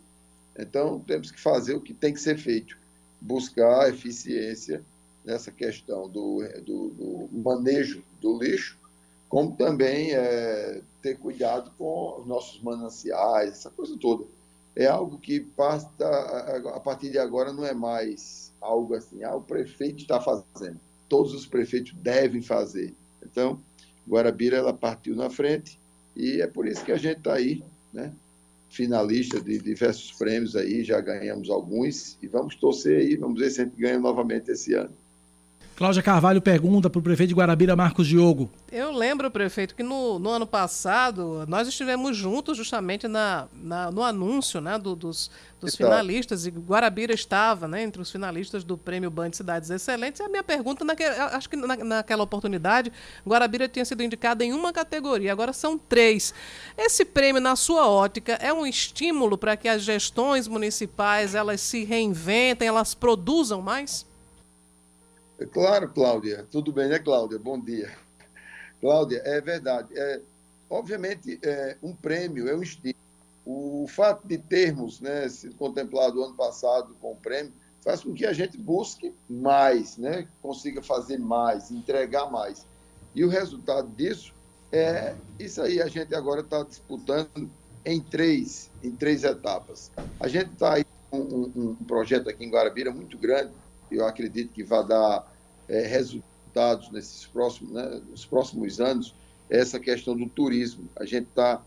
Então, 0.58 1.00
temos 1.00 1.32
que 1.32 1.40
fazer 1.40 1.74
o 1.74 1.82
que 1.82 1.94
tem 1.94 2.14
que 2.14 2.22
ser 2.22 2.38
feito, 2.38 2.78
buscar 3.20 3.90
eficiência 3.90 4.84
nessa 5.26 5.52
questão 5.52 6.08
do, 6.08 6.44
do, 6.64 6.90
do 6.90 7.30
manejo 7.32 8.04
do 8.20 8.38
lixo, 8.38 8.78
como 9.30 9.56
também 9.56 10.12
é, 10.14 10.82
ter 11.02 11.18
cuidado 11.18 11.72
com 11.78 12.20
os 12.20 12.28
nossos 12.28 12.62
mananciais, 12.62 13.52
essa 13.52 13.70
coisa 13.70 13.98
toda. 13.98 14.26
É 14.76 14.86
algo 14.88 15.18
que 15.18 15.40
passa, 15.40 15.90
a 16.76 16.80
partir 16.80 17.10
de 17.10 17.18
agora 17.18 17.52
não 17.52 17.66
é 17.66 17.74
mais 17.74 18.54
algo 18.60 18.94
assim, 18.94 19.24
ah, 19.24 19.36
o 19.36 19.42
prefeito 19.42 20.02
está 20.02 20.20
fazendo. 20.22 20.80
Todos 21.10 21.34
os 21.34 21.46
prefeitos 21.46 21.94
devem 21.94 22.42
fazer. 22.42 22.94
Então, 23.24 23.60
Guarabira 24.08 24.58
ela 24.58 24.74
partiu 24.74 25.16
na 25.16 25.30
frente 25.30 25.80
e 26.16 26.42
é 26.42 26.48
por 26.48 26.68
isso 26.68 26.84
que 26.84 26.92
a 26.92 26.98
gente 26.98 27.18
está 27.18 27.34
aí, 27.34 27.64
né? 27.94 28.12
finalista 28.70 29.42
de 29.42 29.60
diversos 29.60 30.14
prêmios 30.14 30.56
aí, 30.56 30.84
já 30.84 31.02
ganhamos 31.02 31.50
alguns 31.50 32.18
e 32.22 32.28
vamos 32.28 32.56
torcer 32.56 33.02
aí, 33.02 33.16
vamos 33.18 33.40
ver 33.40 33.52
se 33.52 33.62
a 33.62 33.66
gente 33.66 33.76
ganha 33.76 34.00
novamente 34.00 34.50
esse 34.50 34.74
ano. 34.74 34.94
Cláudia 35.76 36.04
Carvalho 36.04 36.42
pergunta 36.42 36.90
para 36.90 37.00
o 37.00 37.02
prefeito 37.02 37.30
de 37.30 37.36
Guarabira, 37.36 37.76
Marcos 37.76 38.08
Diogo. 38.08 38.52
Eu 38.72 38.92
lembro, 38.92 39.32
prefeito, 39.32 39.76
que 39.76 39.84
no, 39.84 40.20
no 40.20 40.30
ano 40.30 40.46
passado 40.46 41.44
nós 41.48 41.68
estivemos 41.68 42.16
juntos 42.16 42.56
justamente 42.56 43.08
na, 43.08 43.48
na 43.54 43.90
no 43.90 44.04
anúncio 44.04 44.62
né, 44.62 44.78
do, 44.78 44.96
dos, 44.96 45.32
dos 45.60 45.76
finalistas, 45.76 46.46
e 46.46 46.52
Guarabira 46.52 47.14
estava 47.14 47.68
né, 47.68 47.84
entre 47.84 48.02
os 48.02 48.12
finalistas 48.12 48.64
do 48.64 48.78
Prêmio 48.78 49.10
Band 49.10 49.34
Cidades 49.34 49.70
Excelentes. 49.70 50.22
E 50.22 50.24
a 50.24 50.30
minha 50.30 50.44
pergunta, 50.44 50.86
naque, 50.86 51.04
acho 51.04 51.50
que 51.50 51.56
na, 51.56 51.76
naquela 51.78 52.24
oportunidade, 52.24 52.92
Guarabira 53.28 53.68
tinha 53.68 53.84
sido 53.84 54.04
indicada 54.04 54.46
em 54.46 54.54
uma 54.54 54.72
categoria, 54.72 55.32
agora 55.32 55.52
são 55.52 55.78
três. 55.78 56.34
Esse 56.78 57.04
prêmio, 57.04 57.42
na 57.42 57.56
sua 57.56 57.90
ótica, 57.90 58.34
é 58.34 58.54
um 58.54 58.66
estímulo 58.66 59.38
para 59.38 59.58
que 59.58 59.68
as 59.68 59.82
gestões 59.82 60.48
municipais 60.48 61.34
elas 61.34 61.60
se 61.60 61.84
reinventem, 61.84 62.68
elas 62.68 62.94
produzam 62.94 63.62
mais? 63.62 64.06
Claro, 65.48 65.92
Cláudia. 65.92 66.46
Tudo 66.52 66.72
bem, 66.72 66.88
né, 66.88 67.00
Cláudia? 67.00 67.40
Bom 67.40 67.60
dia. 67.60 67.92
Cláudia, 68.80 69.22
é 69.26 69.42
verdade. 69.42 69.98
É, 69.98 70.22
obviamente, 70.70 71.40
é, 71.44 71.78
um 71.82 71.96
prêmio 71.96 72.48
é 72.48 72.56
um 72.56 72.62
estímulo. 72.62 72.96
O 73.44 73.88
fato 73.88 74.28
de 74.28 74.38
termos 74.38 75.02
né, 75.02 75.28
sido 75.28 75.56
contemplado 75.56 76.24
ano 76.24 76.36
passado 76.36 76.96
com 77.02 77.14
o 77.14 77.16
prêmio 77.16 77.54
faz 77.84 78.04
com 78.04 78.14
que 78.14 78.26
a 78.26 78.34
gente 78.34 78.56
busque 78.56 79.16
mais, 79.28 79.98
né, 79.98 80.28
consiga 80.42 80.84
fazer 80.84 81.18
mais, 81.18 81.72
entregar 81.72 82.30
mais. 82.30 82.68
E 83.16 83.26
o 83.26 83.30
resultado 83.30 83.90
disso 83.96 84.34
é 84.72 85.16
isso 85.40 85.60
aí. 85.62 85.82
A 85.82 85.88
gente 85.88 86.14
agora 86.14 86.42
está 86.42 86.62
disputando 86.64 87.52
em 87.84 88.00
três, 88.00 88.70
em 88.84 88.96
três 88.96 89.24
etapas. 89.24 89.92
A 90.20 90.28
gente 90.28 90.52
está 90.54 90.76
aí 90.76 90.86
com 91.10 91.20
um, 91.20 91.52
um, 91.56 91.70
um 91.72 91.86
projeto 91.86 92.30
aqui 92.30 92.46
em 92.46 92.52
Guarabira 92.52 92.92
muito 92.92 93.18
grande, 93.18 93.52
eu 93.90 94.06
acredito 94.06 94.54
que 94.54 94.64
vai 94.64 94.86
dar 94.88 95.31
é, 95.68 95.82
resultados 95.82 96.92
nesses 96.92 97.26
próximos, 97.26 97.72
né, 97.72 98.02
nos 98.10 98.26
próximos 98.26 98.80
anos, 98.80 99.14
essa 99.50 99.80
questão 99.80 100.16
do 100.16 100.28
turismo. 100.28 100.88
A 100.96 101.06
gente 101.06 101.28
está 101.28 101.62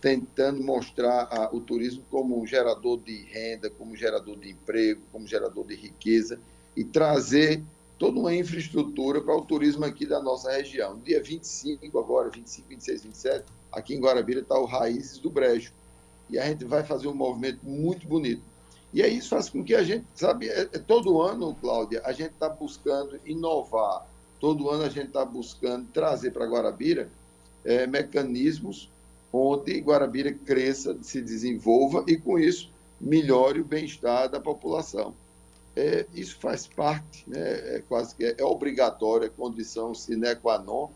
tentando 0.00 0.62
mostrar 0.62 1.28
a, 1.30 1.54
o 1.54 1.60
turismo 1.60 2.02
como 2.10 2.40
um 2.40 2.46
gerador 2.46 2.98
de 3.00 3.24
renda, 3.24 3.68
como 3.70 3.94
gerador 3.94 4.38
de 4.38 4.50
emprego, 4.50 5.00
como 5.12 5.26
gerador 5.26 5.66
de 5.66 5.74
riqueza 5.74 6.38
e 6.76 6.84
trazer 6.84 7.62
toda 7.98 8.18
uma 8.18 8.34
infraestrutura 8.34 9.20
para 9.20 9.36
o 9.36 9.42
turismo 9.42 9.84
aqui 9.84 10.06
da 10.06 10.22
nossa 10.22 10.50
região. 10.50 10.94
No 10.94 11.02
dia 11.02 11.22
25 11.22 11.98
agora, 11.98 12.30
25, 12.30 12.68
26, 12.68 13.02
27, 13.02 13.44
aqui 13.70 13.94
em 13.94 14.00
Guarabira 14.00 14.40
está 14.40 14.58
o 14.58 14.64
Raízes 14.64 15.18
do 15.18 15.28
Brejo. 15.28 15.72
E 16.30 16.38
a 16.38 16.46
gente 16.46 16.64
vai 16.64 16.82
fazer 16.82 17.08
um 17.08 17.14
movimento 17.14 17.58
muito 17.62 18.06
bonito. 18.06 18.42
E 18.92 19.02
aí 19.02 19.18
isso 19.18 19.28
faz 19.28 19.48
com 19.48 19.62
que 19.62 19.74
a 19.74 19.82
gente, 19.82 20.04
sabe, 20.14 20.48
é, 20.48 20.62
é, 20.62 20.78
todo 20.78 21.20
ano, 21.20 21.54
Cláudia, 21.54 22.02
a 22.04 22.12
gente 22.12 22.32
está 22.32 22.48
buscando 22.48 23.20
inovar. 23.24 24.06
Todo 24.40 24.70
ano 24.70 24.84
a 24.84 24.88
gente 24.88 25.08
está 25.08 25.24
buscando 25.24 25.86
trazer 25.92 26.32
para 26.32 26.46
Guarabira 26.46 27.08
é, 27.64 27.86
mecanismos 27.86 28.90
onde 29.32 29.80
Guarabira 29.80 30.32
cresça, 30.32 30.96
se 31.02 31.20
desenvolva 31.20 32.04
e, 32.08 32.16
com 32.16 32.38
isso, 32.38 32.70
melhore 33.00 33.60
o 33.60 33.64
bem-estar 33.64 34.28
da 34.28 34.40
população. 34.40 35.14
É, 35.76 36.04
isso 36.12 36.36
faz 36.40 36.66
parte, 36.66 37.24
né, 37.28 37.76
é 37.76 37.82
quase 37.88 38.14
que 38.14 38.24
é, 38.24 38.34
é 38.38 38.44
obrigatório, 38.44 39.26
é 39.26 39.30
condição 39.30 39.94
sine 39.94 40.34
qua 40.34 40.58
non 40.58 40.88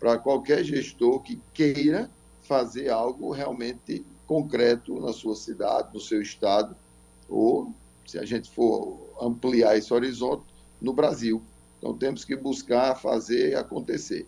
para 0.00 0.18
qualquer 0.18 0.64
gestor 0.64 1.20
que 1.20 1.38
queira 1.52 2.10
fazer 2.42 2.88
algo 2.88 3.30
realmente 3.30 4.04
concreto 4.26 4.98
na 5.00 5.12
sua 5.12 5.36
cidade, 5.36 5.90
no 5.92 6.00
seu 6.00 6.22
estado, 6.22 6.74
ou, 7.32 7.72
se 8.06 8.18
a 8.18 8.24
gente 8.24 8.50
for 8.50 9.14
ampliar 9.20 9.76
esse 9.76 9.92
horizonte, 9.92 10.44
no 10.80 10.92
Brasil. 10.92 11.40
Então, 11.78 11.96
temos 11.96 12.24
que 12.24 12.36
buscar 12.36 12.94
fazer 12.94 13.56
acontecer. 13.56 14.26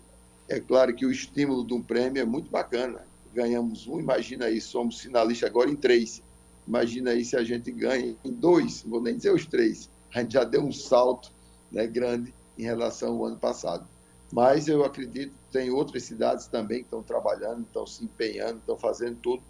É 0.49 0.59
claro 0.59 0.95
que 0.95 1.05
o 1.05 1.11
estímulo 1.11 1.65
de 1.65 1.73
um 1.73 1.81
prêmio 1.81 2.21
é 2.21 2.25
muito 2.25 2.49
bacana. 2.49 3.01
Ganhamos 3.33 3.87
um, 3.87 3.99
imagina 3.99 4.45
aí, 4.45 4.59
somos 4.61 4.99
finalistas 4.99 5.49
agora 5.49 5.69
em 5.69 5.75
três. 5.75 6.21
Imagina 6.67 7.11
aí 7.11 7.23
se 7.23 7.35
a 7.35 7.43
gente 7.43 7.71
ganha 7.71 8.15
em 8.23 8.31
dois, 8.31 8.83
não 8.83 8.91
vou 8.91 9.01
nem 9.01 9.15
dizer 9.15 9.33
os 9.33 9.45
três. 9.45 9.89
A 10.13 10.21
gente 10.21 10.33
já 10.33 10.43
deu 10.43 10.61
um 10.61 10.71
salto 10.71 11.31
né, 11.71 11.85
grande 11.85 12.33
em 12.57 12.63
relação 12.63 13.17
ao 13.17 13.25
ano 13.25 13.37
passado. 13.37 13.87
Mas 14.31 14.67
eu 14.67 14.83
acredito 14.83 15.31
que 15.31 15.51
tem 15.51 15.69
outras 15.69 16.03
cidades 16.03 16.47
também 16.47 16.79
que 16.79 16.85
estão 16.85 17.03
trabalhando, 17.03 17.61
estão 17.61 17.85
se 17.85 18.03
empenhando, 18.03 18.59
estão 18.59 18.77
fazendo 18.77 19.17
tudo. 19.21 19.43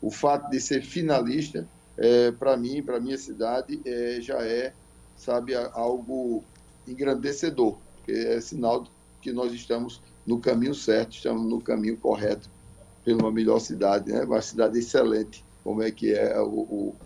O 0.00 0.10
fato 0.10 0.50
de 0.50 0.60
ser 0.60 0.82
finalista 0.82 1.68
é, 1.96 2.30
para 2.32 2.56
mim, 2.56 2.82
para 2.82 3.00
minha 3.00 3.18
cidade, 3.18 3.80
é, 3.84 4.18
já 4.20 4.42
é, 4.42 4.72
sabe, 5.16 5.54
algo 5.54 6.42
engrandecedor, 6.86 7.76
porque 7.96 8.12
é 8.12 8.40
sinal 8.40 8.86
que 9.20 9.32
nós 9.32 9.52
estamos 9.52 10.00
no 10.26 10.38
caminho 10.38 10.74
certo, 10.74 11.12
estamos 11.12 11.48
no 11.48 11.60
caminho 11.60 11.96
correto 11.96 12.48
pela 13.04 13.22
uma 13.22 13.32
melhor 13.32 13.58
cidade, 13.58 14.10
né? 14.10 14.24
uma 14.24 14.40
cidade 14.40 14.78
excelente, 14.78 15.44
como 15.62 15.82
é 15.82 15.90
que 15.90 16.12
é 16.12 16.38
o, 16.40 16.46
o, 16.46 16.96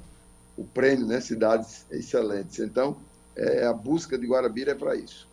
o 0.56 0.64
prêmio, 0.64 1.06
né? 1.06 1.20
Cidades 1.20 1.84
excelentes. 1.90 2.58
Então, 2.60 2.96
é, 3.36 3.64
a 3.64 3.72
busca 3.72 4.16
de 4.16 4.26
Guarabira 4.26 4.72
é 4.72 4.74
para 4.74 4.96
isso. 4.96 5.27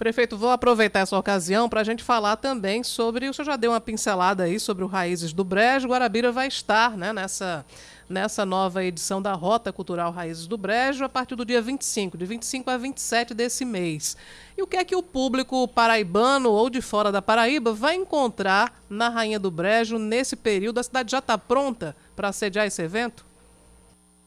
Prefeito, 0.00 0.34
vou 0.34 0.48
aproveitar 0.48 1.00
essa 1.00 1.18
ocasião 1.18 1.68
para 1.68 1.82
a 1.82 1.84
gente 1.84 2.02
falar 2.02 2.36
também 2.36 2.82
sobre. 2.82 3.28
O 3.28 3.34
senhor 3.34 3.44
já 3.44 3.56
deu 3.56 3.70
uma 3.70 3.80
pincelada 3.82 4.44
aí 4.44 4.58
sobre 4.58 4.82
o 4.82 4.86
Raízes 4.86 5.30
do 5.34 5.44
Brejo. 5.44 5.88
Guarabira 5.88 6.32
vai 6.32 6.48
estar 6.48 6.96
né, 6.96 7.12
nessa 7.12 7.66
nessa 8.08 8.46
nova 8.46 8.82
edição 8.82 9.20
da 9.20 9.34
Rota 9.34 9.70
Cultural 9.70 10.10
Raízes 10.10 10.46
do 10.46 10.56
Brejo 10.56 11.04
a 11.04 11.08
partir 11.08 11.36
do 11.36 11.44
dia 11.44 11.60
25, 11.60 12.16
de 12.16 12.24
25 12.24 12.70
a 12.70 12.78
27 12.78 13.34
desse 13.34 13.62
mês. 13.62 14.16
E 14.56 14.62
o 14.62 14.66
que 14.66 14.78
é 14.78 14.84
que 14.86 14.96
o 14.96 15.02
público 15.02 15.68
paraibano 15.68 16.50
ou 16.50 16.70
de 16.70 16.80
fora 16.80 17.12
da 17.12 17.20
Paraíba 17.20 17.74
vai 17.74 17.94
encontrar 17.94 18.82
na 18.88 19.10
Rainha 19.10 19.38
do 19.38 19.50
Brejo 19.50 19.98
nesse 19.98 20.34
período? 20.34 20.80
A 20.80 20.82
cidade 20.82 21.10
já 21.12 21.18
está 21.18 21.36
pronta 21.36 21.94
para 22.16 22.32
sediar 22.32 22.66
esse 22.66 22.80
evento? 22.80 23.22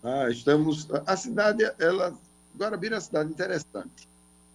Ah, 0.03 0.30
estamos. 0.30 0.88
A 1.07 1.17
cidade, 1.17 1.63
ela. 1.80 2.13
Guarabira 2.55 2.93
é 2.93 2.97
uma 2.97 3.01
cidade 3.01 3.32
interessante. 3.32 4.07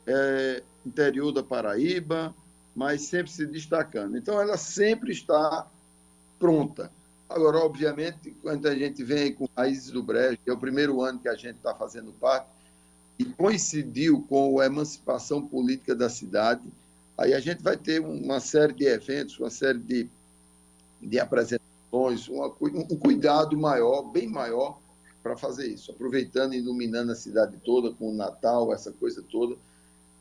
É 0.07 0.63
interior 0.89 1.33
da 1.33 1.43
Paraíba, 1.43 2.35
mas 2.75 3.03
sempre 3.03 3.31
se 3.31 3.47
destacando. 3.47 4.17
Então, 4.17 4.41
ela 4.41 4.57
sempre 4.57 5.13
está 5.13 5.67
pronta. 6.39 6.91
Agora, 7.29 7.59
obviamente, 7.59 8.35
quando 8.43 8.67
a 8.67 8.75
gente 8.75 9.05
vem 9.05 9.35
com 9.35 9.49
Raízes 9.57 9.91
do 9.91 10.03
Brejo, 10.03 10.39
que 10.43 10.51
é 10.51 10.53
o 10.53 10.59
primeiro 10.59 11.03
ano 11.03 11.19
que 11.19 11.29
a 11.29 11.35
gente 11.35 11.57
está 11.57 11.75
fazendo 11.75 12.13
parte, 12.13 12.49
e 13.19 13.25
coincidiu 13.25 14.25
com 14.29 14.61
a 14.61 14.67
emancipação 14.67 15.47
política 15.47 15.95
da 15.95 16.09
cidade, 16.09 16.63
aí 17.19 17.35
a 17.35 17.41
gente 17.41 17.63
vai 17.63 17.77
ter 17.77 18.01
uma 18.01 18.41
série 18.41 18.73
de 18.73 18.87
eventos, 18.87 19.39
uma 19.39 19.51
série 19.51 19.79
de, 19.79 20.09
de 21.03 21.19
apresentações, 21.19 22.29
uma, 22.29 22.47
um 22.61 22.97
cuidado 22.97 23.59
maior, 23.59 24.03
bem 24.03 24.29
maior, 24.29 24.79
para 25.23 25.37
fazer 25.37 25.67
isso, 25.67 25.91
aproveitando 25.91 26.55
e 26.55 26.59
iluminando 26.59 27.13
a 27.13 27.17
cidade 27.17 27.57
toda 27.65 27.93
com 27.93 28.11
o 28.11 28.15
Natal, 28.15 28.73
essa 28.73 28.93
coisa 28.93 29.23
toda. 29.29 29.57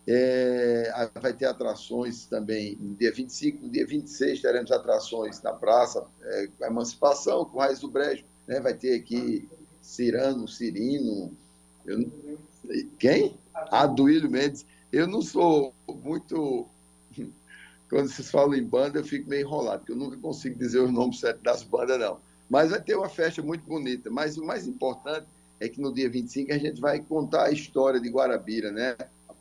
É, 0.09 1.09
vai 1.21 1.33
ter 1.33 1.45
atrações 1.45 2.25
também 2.27 2.77
no 2.79 2.95
dia 2.95 3.11
25, 3.11 3.65
no 3.65 3.69
dia 3.69 3.85
26 3.85 4.41
teremos 4.41 4.71
atrações 4.71 5.41
na 5.41 5.51
praça, 5.51 6.05
é, 6.23 6.47
Emancipação, 6.61 7.43
com 7.43 7.59
Raiz 7.59 7.81
do 7.81 7.89
Brejo, 7.89 8.23
né? 8.47 8.61
vai 8.61 8.73
ter 8.73 8.95
aqui 8.95 9.49
Cirano, 9.81 10.47
Cirino, 10.47 11.35
eu, 11.85 12.11
quem? 12.99 13.37
Aduílio 13.71 14.29
Mendes. 14.29 14.65
Eu 14.91 15.07
não 15.07 15.21
sou 15.21 15.73
muito. 15.87 16.67
Quando 17.89 18.09
vocês 18.09 18.29
falam 18.29 18.53
em 18.53 18.63
banda, 18.63 18.99
eu 18.99 19.05
fico 19.05 19.29
meio 19.29 19.47
enrolado, 19.47 19.79
porque 19.79 19.93
eu 19.93 19.97
nunca 19.97 20.17
consigo 20.17 20.59
dizer 20.59 20.79
os 20.79 20.91
nomes 20.91 21.21
certos 21.21 21.41
das 21.41 21.63
bandas, 21.63 21.97
não. 21.97 22.19
Mas 22.49 22.71
vai 22.71 22.81
ter 22.81 22.95
uma 22.95 23.07
festa 23.07 23.41
muito 23.41 23.63
bonita. 23.63 24.09
Mas 24.09 24.37
o 24.37 24.45
mais 24.45 24.67
importante 24.67 25.25
é 25.59 25.69
que 25.69 25.79
no 25.79 25.93
dia 25.93 26.09
25 26.09 26.51
a 26.51 26.57
gente 26.57 26.81
vai 26.81 26.99
contar 26.99 27.45
a 27.45 27.51
história 27.51 27.99
de 27.99 28.09
Guarabira, 28.09 28.71
né? 28.71 28.97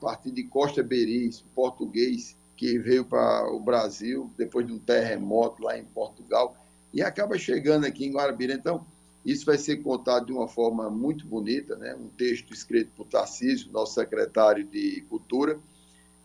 Partir 0.06 0.30
de 0.30 0.44
Costa 0.44 0.84
Beris, 0.84 1.42
português 1.52 2.36
que 2.56 2.78
veio 2.78 3.04
para 3.04 3.52
o 3.52 3.58
Brasil 3.58 4.30
depois 4.38 4.64
de 4.64 4.72
um 4.72 4.78
terremoto 4.78 5.64
lá 5.64 5.76
em 5.76 5.84
Portugal 5.84 6.56
e 6.94 7.02
acaba 7.02 7.36
chegando 7.36 7.86
aqui 7.86 8.06
em 8.06 8.12
Guarabira. 8.12 8.54
Então, 8.54 8.86
isso 9.24 9.44
vai 9.44 9.58
ser 9.58 9.78
contado 9.78 10.26
de 10.26 10.32
uma 10.32 10.46
forma 10.46 10.88
muito 10.88 11.26
bonita, 11.26 11.74
né? 11.74 11.92
um 11.96 12.06
texto 12.06 12.54
escrito 12.54 12.92
por 12.96 13.08
Tarcísio, 13.08 13.72
nosso 13.72 13.94
secretário 13.94 14.64
de 14.64 15.04
Cultura, 15.08 15.58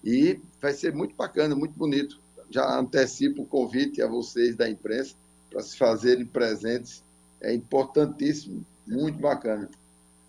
e 0.04 0.40
vai 0.62 0.74
ser 0.74 0.94
muito 0.94 1.16
bacana, 1.16 1.56
muito 1.56 1.74
bonito. 1.74 2.22
Já 2.52 2.78
antecipo 2.78 3.42
o 3.42 3.48
convite 3.48 4.00
a 4.00 4.06
vocês 4.06 4.56
da 4.56 4.70
imprensa 4.70 5.16
para 5.50 5.64
se 5.64 5.76
fazerem 5.76 6.24
presentes. 6.24 7.04
É 7.42 7.52
importantíssimo, 7.52 8.64
muito 8.86 9.18
bacana. 9.18 9.68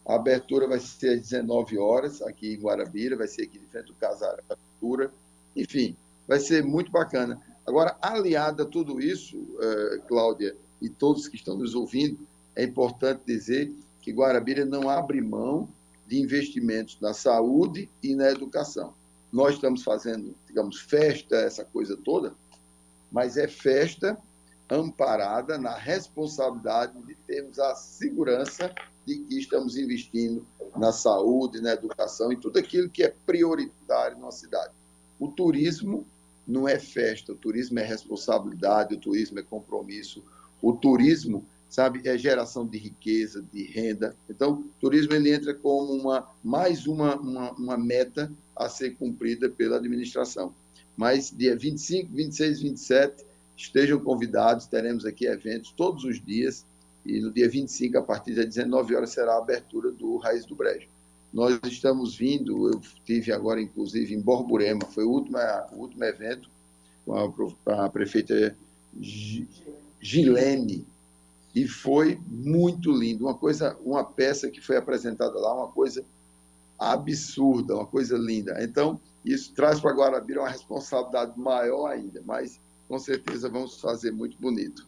A 0.05 0.17
abertura 0.17 0.67
vai 0.67 0.81
ser 0.81 1.15
às 1.15 1.31
19 1.31 1.79
horas, 1.79 2.21
aqui 2.23 2.55
em 2.55 2.61
Guarabira, 2.61 3.17
vai 3.17 3.29
ser 3.29 3.43
aqui 3.43 3.59
de 3.59 3.67
frente 3.67 3.91
ao 3.91 3.97
Casarão 3.97 4.43
Cultura. 4.81 5.13
Enfim, 5.55 5.97
vai 6.27 6.41
ser 6.41 6.65
muito 6.65 6.91
bacana. 6.91 7.41
Agora, 7.67 7.97
aliada 8.03 8.65
a 8.65 8.67
tudo 8.67 9.01
isso, 9.01 9.37
uh, 9.37 10.03
Cláudia, 10.09 10.57
e 10.81 10.89
todos 10.89 11.29
que 11.29 11.37
estão 11.37 11.57
nos 11.57 11.75
ouvindo, 11.75 12.19
é 12.57 12.65
importante 12.65 13.23
dizer 13.25 13.73
que 14.01 14.13
Guarabira 14.13 14.65
não 14.65 14.91
abre 14.91 15.21
mão 15.21 15.69
de 16.09 16.21
investimentos 16.21 16.99
na 17.01 17.15
saúde 17.15 17.89
e 18.03 18.15
na 18.15 18.31
educação. 18.31 18.93
Nós 19.33 19.55
estamos 19.55 19.83
fazendo, 19.83 20.35
digamos, 20.47 20.81
festa, 20.81 21.37
essa 21.37 21.65
coisa 21.65 21.97
toda, 21.97 22.35
mas 23.11 23.37
é 23.37 23.47
festa 23.47 24.19
amparada 24.69 25.57
na 25.57 25.75
responsabilidade 25.75 27.01
de 27.03 27.15
termos 27.15 27.59
a 27.59 27.75
segurança 27.75 28.75
de 29.07 29.19
que 29.19 29.39
estamos 29.39 29.77
investindo 29.77 30.47
na 30.77 30.93
saúde, 30.93 31.61
na 31.61 31.73
educação 31.73 32.33
e 32.33 32.37
tudo 32.37 32.59
aquilo 32.59 32.89
que 32.89 33.03
é 33.03 33.15
prioritário 33.27 34.19
na 34.19 34.31
cidade. 34.31 34.73
O 35.19 35.29
turismo 35.29 36.07
não 36.47 36.69
é 36.69 36.79
festa, 36.79 37.33
o 37.33 37.37
turismo 37.37 37.79
é 37.79 37.85
responsabilidade, 37.85 38.95
o 38.95 38.99
turismo 38.99 39.39
é 39.39 39.43
compromisso, 39.43 40.23
o 40.61 40.73
turismo, 40.73 41.45
sabe, 41.69 42.07
é 42.09 42.17
geração 42.17 42.67
de 42.67 42.79
riqueza, 42.79 43.45
de 43.53 43.65
renda. 43.65 44.17
Então, 44.29 44.53
o 44.55 44.65
turismo 44.81 45.15
ele 45.15 45.33
entra 45.33 45.55
como 45.55 45.93
uma 45.93 46.29
mais 46.43 46.87
uma, 46.87 47.17
uma, 47.17 47.53
uma 47.53 47.77
meta 47.77 48.33
a 48.57 48.69
ser 48.69 48.97
cumprida 48.97 49.49
pela 49.49 49.77
administração. 49.77 50.55
Mas 50.97 51.31
dia 51.31 51.57
25, 51.57 52.13
26, 52.13 52.61
27 52.61 53.25
Estejam 53.57 54.01
convidados, 54.01 54.67
teremos 54.67 55.05
aqui 55.05 55.27
eventos 55.27 55.73
todos 55.73 56.05
os 56.05 56.21
dias 56.21 56.65
e 57.05 57.21
no 57.21 57.33
dia 57.33 57.49
25, 57.49 57.99
a 57.99 58.03
partir 58.03 58.35
das 58.35 58.47
19 58.47 58.95
horas, 58.95 59.11
será 59.11 59.35
a 59.35 59.39
abertura 59.39 59.91
do 59.91 60.17
Raiz 60.17 60.47
do 60.47 60.55
Brejo. 60.55 60.89
Nós 61.33 61.59
estamos 61.65 62.17
vindo, 62.17 62.69
eu 62.69 62.81
tive 63.05 63.33
agora, 63.33 63.61
inclusive, 63.61 64.15
em 64.15 64.21
Borborema, 64.21 64.85
foi 64.87 65.05
o 65.05 65.11
último, 65.11 65.39
o 65.73 65.77
último 65.77 66.05
evento 66.05 66.49
com 67.05 67.15
a, 67.15 67.85
a 67.85 67.89
prefeita 67.89 68.57
Gilene, 70.01 70.87
e 71.55 71.67
foi 71.67 72.19
muito 72.29 72.91
lindo, 72.93 73.25
uma 73.25 73.35
coisa, 73.35 73.77
uma 73.85 74.05
peça 74.05 74.51
que 74.51 74.61
foi 74.61 74.77
apresentada 74.77 75.39
lá, 75.39 75.55
uma 75.55 75.69
coisa 75.69 76.05
absurda, 76.79 77.75
uma 77.75 77.87
coisa 77.87 78.17
linda. 78.17 78.57
Então, 78.63 79.01
isso 79.25 79.53
traz 79.53 79.81
para 79.81 79.95
Guarabira 79.95 80.41
uma 80.41 80.49
responsabilidade 80.49 81.39
maior 81.39 81.87
ainda, 81.87 82.23
mas 82.25 82.59
com 82.89 82.99
certeza 82.99 83.49
vamos 83.49 83.81
fazer 83.81 84.11
muito 84.11 84.37
bonito. 84.39 84.87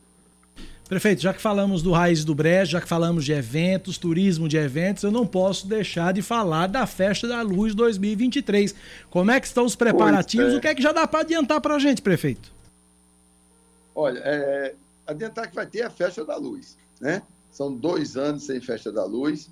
Prefeito, 0.88 1.22
já 1.22 1.32
que 1.32 1.40
falamos 1.40 1.82
do 1.82 1.92
Raiz 1.92 2.24
do 2.24 2.34
Brejo, 2.34 2.72
já 2.72 2.80
que 2.80 2.86
falamos 2.86 3.24
de 3.24 3.32
eventos, 3.32 3.96
turismo 3.96 4.46
de 4.46 4.58
eventos, 4.58 5.02
eu 5.02 5.10
não 5.10 5.26
posso 5.26 5.66
deixar 5.66 6.12
de 6.12 6.20
falar 6.20 6.66
da 6.66 6.86
Festa 6.86 7.26
da 7.26 7.40
Luz 7.40 7.74
2023. 7.74 8.74
Como 9.08 9.30
é 9.30 9.40
que 9.40 9.46
estão 9.46 9.64
os 9.64 9.74
preparativos? 9.74 10.52
É. 10.52 10.56
O 10.58 10.60
que 10.60 10.68
é 10.68 10.74
que 10.74 10.82
já 10.82 10.92
dá 10.92 11.06
para 11.06 11.20
adiantar 11.20 11.58
para 11.62 11.76
a 11.76 11.78
gente, 11.78 12.02
prefeito? 12.02 12.52
Olha, 13.94 14.20
é, 14.24 14.74
adiantar 15.06 15.48
que 15.48 15.54
vai 15.54 15.66
ter 15.66 15.82
a 15.82 15.90
Festa 15.90 16.22
da 16.22 16.36
Luz, 16.36 16.76
né? 17.00 17.22
São 17.50 17.74
dois 17.74 18.16
anos 18.18 18.44
sem 18.44 18.60
Festa 18.60 18.92
da 18.92 19.04
Luz 19.06 19.48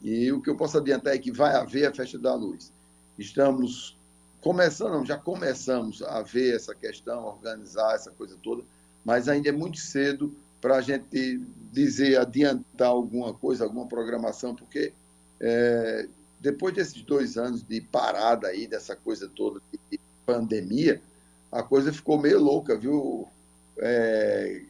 e 0.00 0.30
o 0.30 0.40
que 0.40 0.48
eu 0.48 0.54
posso 0.54 0.78
adiantar 0.78 1.14
é 1.14 1.18
que 1.18 1.32
vai 1.32 1.56
haver 1.56 1.86
a 1.86 1.92
Festa 1.92 2.16
da 2.16 2.34
Luz. 2.34 2.70
Estamos 3.18 3.96
começando, 4.40 5.04
já 5.04 5.16
começamos 5.16 6.00
a 6.02 6.22
ver 6.22 6.54
essa 6.54 6.76
questão, 6.76 7.24
organizar 7.24 7.96
essa 7.96 8.12
coisa 8.12 8.36
toda, 8.40 8.62
mas 9.04 9.28
ainda 9.28 9.48
é 9.48 9.52
muito 9.52 9.78
cedo 9.78 10.32
para 10.60 10.76
a 10.76 10.80
gente 10.80 11.38
dizer, 11.72 12.18
adiantar 12.18 12.88
alguma 12.88 13.34
coisa, 13.34 13.64
alguma 13.64 13.86
programação, 13.86 14.54
porque 14.54 14.92
é, 15.40 16.08
depois 16.40 16.74
desses 16.74 17.02
dois 17.02 17.36
anos 17.36 17.62
de 17.62 17.80
parada 17.80 18.48
aí, 18.48 18.66
dessa 18.66 18.96
coisa 18.96 19.28
toda 19.28 19.60
de 19.90 20.00
pandemia, 20.24 21.00
a 21.50 21.62
coisa 21.62 21.92
ficou 21.92 22.18
meio 22.18 22.40
louca, 22.40 22.76
viu? 22.76 23.28
É, 23.78 24.62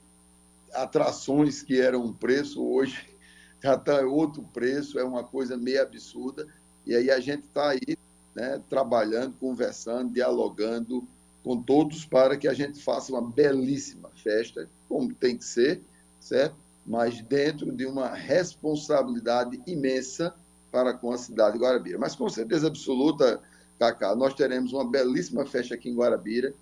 atrações 0.72 1.62
que 1.62 1.80
eram 1.80 2.04
um 2.04 2.12
preço, 2.12 2.64
hoje 2.64 3.06
já 3.62 3.74
está 3.74 4.00
outro 4.02 4.42
preço, 4.52 4.98
é 4.98 5.04
uma 5.04 5.24
coisa 5.24 5.56
meio 5.56 5.82
absurda, 5.82 6.46
e 6.84 6.94
aí 6.94 7.10
a 7.10 7.20
gente 7.20 7.44
está 7.44 7.70
aí 7.70 7.96
né, 8.34 8.60
trabalhando, 8.68 9.34
conversando, 9.38 10.12
dialogando 10.12 11.06
com 11.46 11.62
todos 11.62 12.04
para 12.04 12.36
que 12.36 12.48
a 12.48 12.52
gente 12.52 12.82
faça 12.82 13.12
uma 13.12 13.22
belíssima 13.22 14.10
festa, 14.20 14.68
como 14.88 15.14
tem 15.14 15.38
que 15.38 15.44
ser, 15.44 15.80
certo? 16.20 16.56
Mas 16.84 17.22
dentro 17.22 17.70
de 17.70 17.86
uma 17.86 18.08
responsabilidade 18.08 19.62
imensa 19.64 20.34
para 20.72 20.92
com 20.92 21.12
a 21.12 21.16
cidade 21.16 21.52
de 21.52 21.62
Guarabira. 21.62 22.00
Mas 22.00 22.16
com 22.16 22.28
certeza 22.28 22.66
absoluta, 22.66 23.40
Cacá, 23.78 24.16
nós 24.16 24.34
teremos 24.34 24.72
uma 24.72 24.90
belíssima 24.90 25.46
festa 25.46 25.76
aqui 25.76 25.88
em 25.88 25.94
Guarabira, 25.94 26.52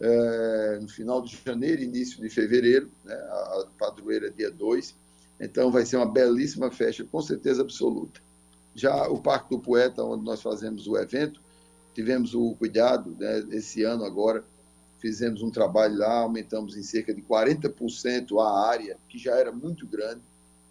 é, 0.00 0.78
no 0.80 0.88
final 0.88 1.20
de 1.20 1.38
janeiro, 1.44 1.82
início 1.82 2.18
de 2.22 2.30
fevereiro, 2.30 2.90
né, 3.04 3.12
a 3.14 3.66
padroeira 3.78 4.28
é 4.28 4.30
dia 4.30 4.50
2. 4.50 4.94
Então 5.38 5.70
vai 5.70 5.84
ser 5.84 5.98
uma 5.98 6.10
belíssima 6.10 6.70
festa, 6.70 7.04
com 7.04 7.20
certeza 7.20 7.60
absoluta. 7.60 8.22
Já 8.74 9.06
o 9.06 9.20
Parque 9.20 9.50
do 9.50 9.58
Poeta, 9.58 10.02
onde 10.02 10.24
nós 10.24 10.40
fazemos 10.40 10.86
o 10.86 10.96
evento, 10.96 11.43
tivemos 11.94 12.34
o 12.34 12.54
cuidado, 12.56 13.16
né, 13.18 13.44
esse 13.50 13.82
ano 13.82 14.04
agora, 14.04 14.44
fizemos 14.98 15.42
um 15.42 15.50
trabalho 15.50 15.98
lá, 15.98 16.20
aumentamos 16.20 16.76
em 16.76 16.82
cerca 16.82 17.14
de 17.14 17.22
40% 17.22 18.40
a 18.40 18.68
área, 18.68 18.96
que 19.08 19.18
já 19.18 19.36
era 19.36 19.52
muito 19.52 19.86
grande, 19.86 20.22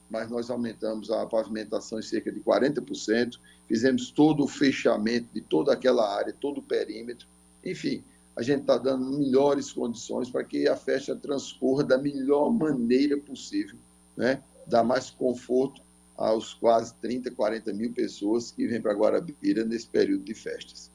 mas 0.09 0.29
nós 0.29 0.49
aumentamos 0.49 1.09
a 1.09 1.25
pavimentação 1.25 1.99
em 1.99 2.03
cerca 2.03 2.31
de 2.31 2.39
40%, 2.39 3.39
fizemos 3.67 4.11
todo 4.11 4.43
o 4.43 4.47
fechamento 4.47 5.27
de 5.33 5.41
toda 5.41 5.73
aquela 5.73 6.15
área, 6.15 6.33
todo 6.33 6.59
o 6.59 6.63
perímetro, 6.63 7.27
enfim, 7.63 8.03
a 8.35 8.41
gente 8.41 8.61
está 8.61 8.77
dando 8.77 9.17
melhores 9.17 9.71
condições 9.71 10.29
para 10.29 10.43
que 10.43 10.67
a 10.67 10.75
festa 10.75 11.15
transcorra 11.15 11.83
da 11.83 11.97
melhor 11.97 12.51
maneira 12.51 13.17
possível, 13.17 13.77
né? 14.17 14.41
dar 14.65 14.83
mais 14.83 15.09
conforto 15.09 15.81
aos 16.17 16.53
quase 16.53 16.93
30, 16.95 17.31
40 17.31 17.73
mil 17.73 17.91
pessoas 17.93 18.51
que 18.51 18.67
vêm 18.67 18.81
para 18.81 18.93
Guarabira 18.93 19.63
nesse 19.63 19.87
período 19.87 20.23
de 20.23 20.33
festas. 20.33 20.91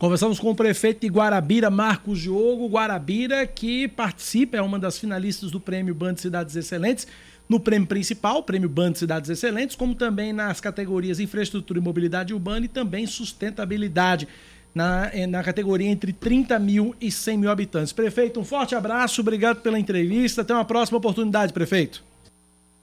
Conversamos 0.00 0.40
com 0.40 0.48
o 0.48 0.54
prefeito 0.54 1.02
de 1.02 1.08
Guarabira, 1.08 1.68
Marcos 1.68 2.20
Diogo. 2.20 2.66
Guarabira, 2.70 3.46
que 3.46 3.86
participa, 3.86 4.56
é 4.56 4.62
uma 4.62 4.78
das 4.78 4.98
finalistas 4.98 5.50
do 5.50 5.60
Prêmio 5.60 5.94
Band 5.94 6.16
Cidades 6.16 6.56
Excelentes, 6.56 7.06
no 7.46 7.60
prêmio 7.60 7.86
principal, 7.86 8.42
Prêmio 8.42 8.66
Band 8.66 8.94
Cidades 8.94 9.28
Excelentes, 9.28 9.76
como 9.76 9.94
também 9.94 10.32
nas 10.32 10.58
categorias 10.58 11.20
Infraestrutura 11.20 11.78
e 11.78 11.82
Mobilidade 11.82 12.32
Urbana 12.32 12.64
e 12.64 12.68
também 12.68 13.06
Sustentabilidade, 13.06 14.26
na, 14.74 15.10
eh, 15.12 15.26
na 15.26 15.44
categoria 15.44 15.90
entre 15.90 16.14
30 16.14 16.58
mil 16.58 16.94
e 16.98 17.12
100 17.12 17.36
mil 17.36 17.50
habitantes. 17.50 17.92
Prefeito, 17.92 18.40
um 18.40 18.44
forte 18.44 18.74
abraço, 18.74 19.20
obrigado 19.20 19.60
pela 19.60 19.78
entrevista. 19.78 20.40
Até 20.40 20.54
uma 20.54 20.64
próxima 20.64 20.96
oportunidade, 20.96 21.52
prefeito. 21.52 22.02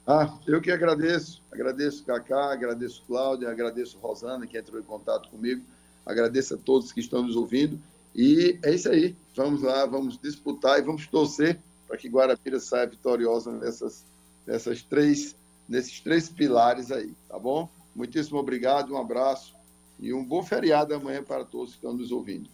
Ah, 0.06 0.38
eu 0.46 0.60
que 0.60 0.70
agradeço. 0.70 1.42
Agradeço 1.50 2.04
Cacá, 2.04 2.52
agradeço 2.52 3.02
Cláudia, 3.08 3.50
agradeço 3.50 3.98
Rosana, 3.98 4.46
que 4.46 4.56
entrou 4.56 4.78
em 4.78 4.84
contato 4.84 5.28
comigo. 5.28 5.62
Agradeço 6.08 6.54
a 6.54 6.56
todos 6.56 6.90
que 6.90 7.00
estão 7.00 7.22
nos 7.22 7.36
ouvindo. 7.36 7.78
E 8.16 8.58
é 8.64 8.74
isso 8.74 8.88
aí. 8.88 9.14
Vamos 9.36 9.62
lá, 9.62 9.86
vamos 9.86 10.18
disputar 10.18 10.78
e 10.78 10.82
vamos 10.82 11.06
torcer 11.06 11.60
para 11.86 11.96
que 11.96 12.08
Guarapira 12.08 12.58
saia 12.58 12.86
vitoriosa 12.86 13.52
nessas, 13.52 14.04
nessas 14.46 14.82
três 14.82 15.36
nesses 15.68 16.00
três 16.00 16.28
pilares 16.28 16.90
aí, 16.90 17.12
tá 17.28 17.38
bom? 17.38 17.68
Muitíssimo 17.94 18.38
obrigado, 18.38 18.94
um 18.94 18.96
abraço 18.96 19.54
e 20.00 20.14
um 20.14 20.24
bom 20.24 20.42
feriado 20.42 20.94
amanhã 20.94 21.22
para 21.22 21.44
todos 21.44 21.72
que 21.72 21.76
estão 21.76 21.92
nos 21.92 22.10
ouvindo. 22.10 22.48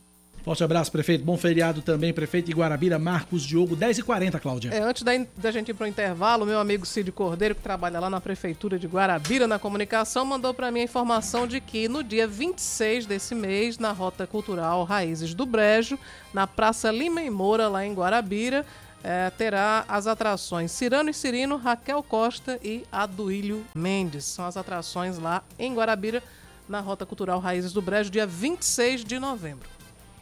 Forte 0.45 0.63
abraço, 0.63 0.93
prefeito. 0.93 1.25
Bom 1.25 1.39
feriado 1.39 1.81
também, 1.81 2.13
prefeito 2.13 2.47
de 2.47 2.53
Guarabira, 2.53 2.99
Marcos 2.99 3.43
Diogo, 3.45 3.75
10h40, 3.75 4.39
Cláudia. 4.39 4.75
É, 4.75 4.81
antes 4.81 5.03
da, 5.03 5.13
da 5.39 5.51
gente 5.51 5.71
ir 5.71 5.75
para 5.75 5.85
o 5.85 5.89
intervalo, 5.89 6.45
meu 6.45 6.59
amigo 6.59 6.85
Cid 6.85 7.11
Cordeiro, 7.13 7.55
que 7.55 7.63
trabalha 7.63 7.99
lá 7.99 8.11
na 8.11 8.21
Prefeitura 8.21 8.79
de 8.79 8.87
Guarabira, 8.87 9.49
na 9.49 9.59
comunicação, 9.59 10.23
mandou 10.27 10.53
para 10.53 10.71
mim 10.71 10.81
a 10.81 10.85
informação 10.85 11.47
de 11.47 11.63
que 11.63 11.89
no 11.89 12.05
dia 12.05 12.29
26 12.29 13.07
desse 13.07 13.35
mês, 13.35 13.79
na 13.79 13.91
Rota 13.91 14.27
Cultural 14.27 14.85
Raízes 14.85 15.33
do 15.33 15.47
Brejo, 15.47 15.99
na 16.35 16.47
Praça 16.47 16.91
Lima 16.91 17.23
e 17.23 17.31
Moura, 17.31 17.67
lá 17.67 17.87
em 17.87 17.95
Guarabira, 17.95 18.67
é, 19.03 19.31
terá 19.31 19.87
as 19.89 20.07
atrações 20.07 20.71
Cirano 20.73 21.09
e 21.09 21.15
Cirino, 21.15 21.57
Raquel 21.57 22.03
Costa 22.03 22.61
e 22.63 22.85
Aduílio 22.93 23.65
Mendes. 23.75 24.27
São 24.27 24.45
as 24.45 24.59
atrações 24.59 25.17
lá 25.17 25.43
em 25.59 25.75
Guarabira, 25.75 26.23
na 26.69 26.81
Rota 26.81 27.07
Cultural 27.07 27.41
Raízes 27.41 27.73
do 27.73 27.81
Brejo, 27.81 28.11
dia 28.11 28.27
26 28.27 29.05
de 29.07 29.19
novembro. 29.19 29.74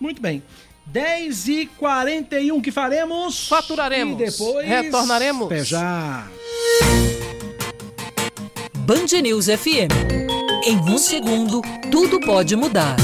Muito 0.03 0.21
bem. 0.21 0.43
10 0.87 1.49
e 1.49 1.67
41 1.79 2.61
que 2.61 2.73
faremos? 2.73 3.47
Faturaremos. 3.47 4.21
E 4.21 4.25
depois 4.25 4.67
retornaremos. 4.67 5.47
Até 5.47 5.65
já. 5.65 6.27
Band 8.79 9.21
News 9.23 9.47
FM. 9.47 9.95
Em 10.67 10.77
um 10.79 10.99
segundo, 10.99 11.63
tudo 11.89 12.21
pode 12.21 12.57
mudar. 12.57 12.97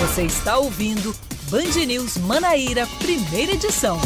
Você 0.00 0.22
está 0.24 0.58
ouvindo 0.58 1.14
Band 1.48 1.86
News 1.86 2.16
Manaíra, 2.16 2.84
primeira 2.98 3.52
edição. 3.52 4.00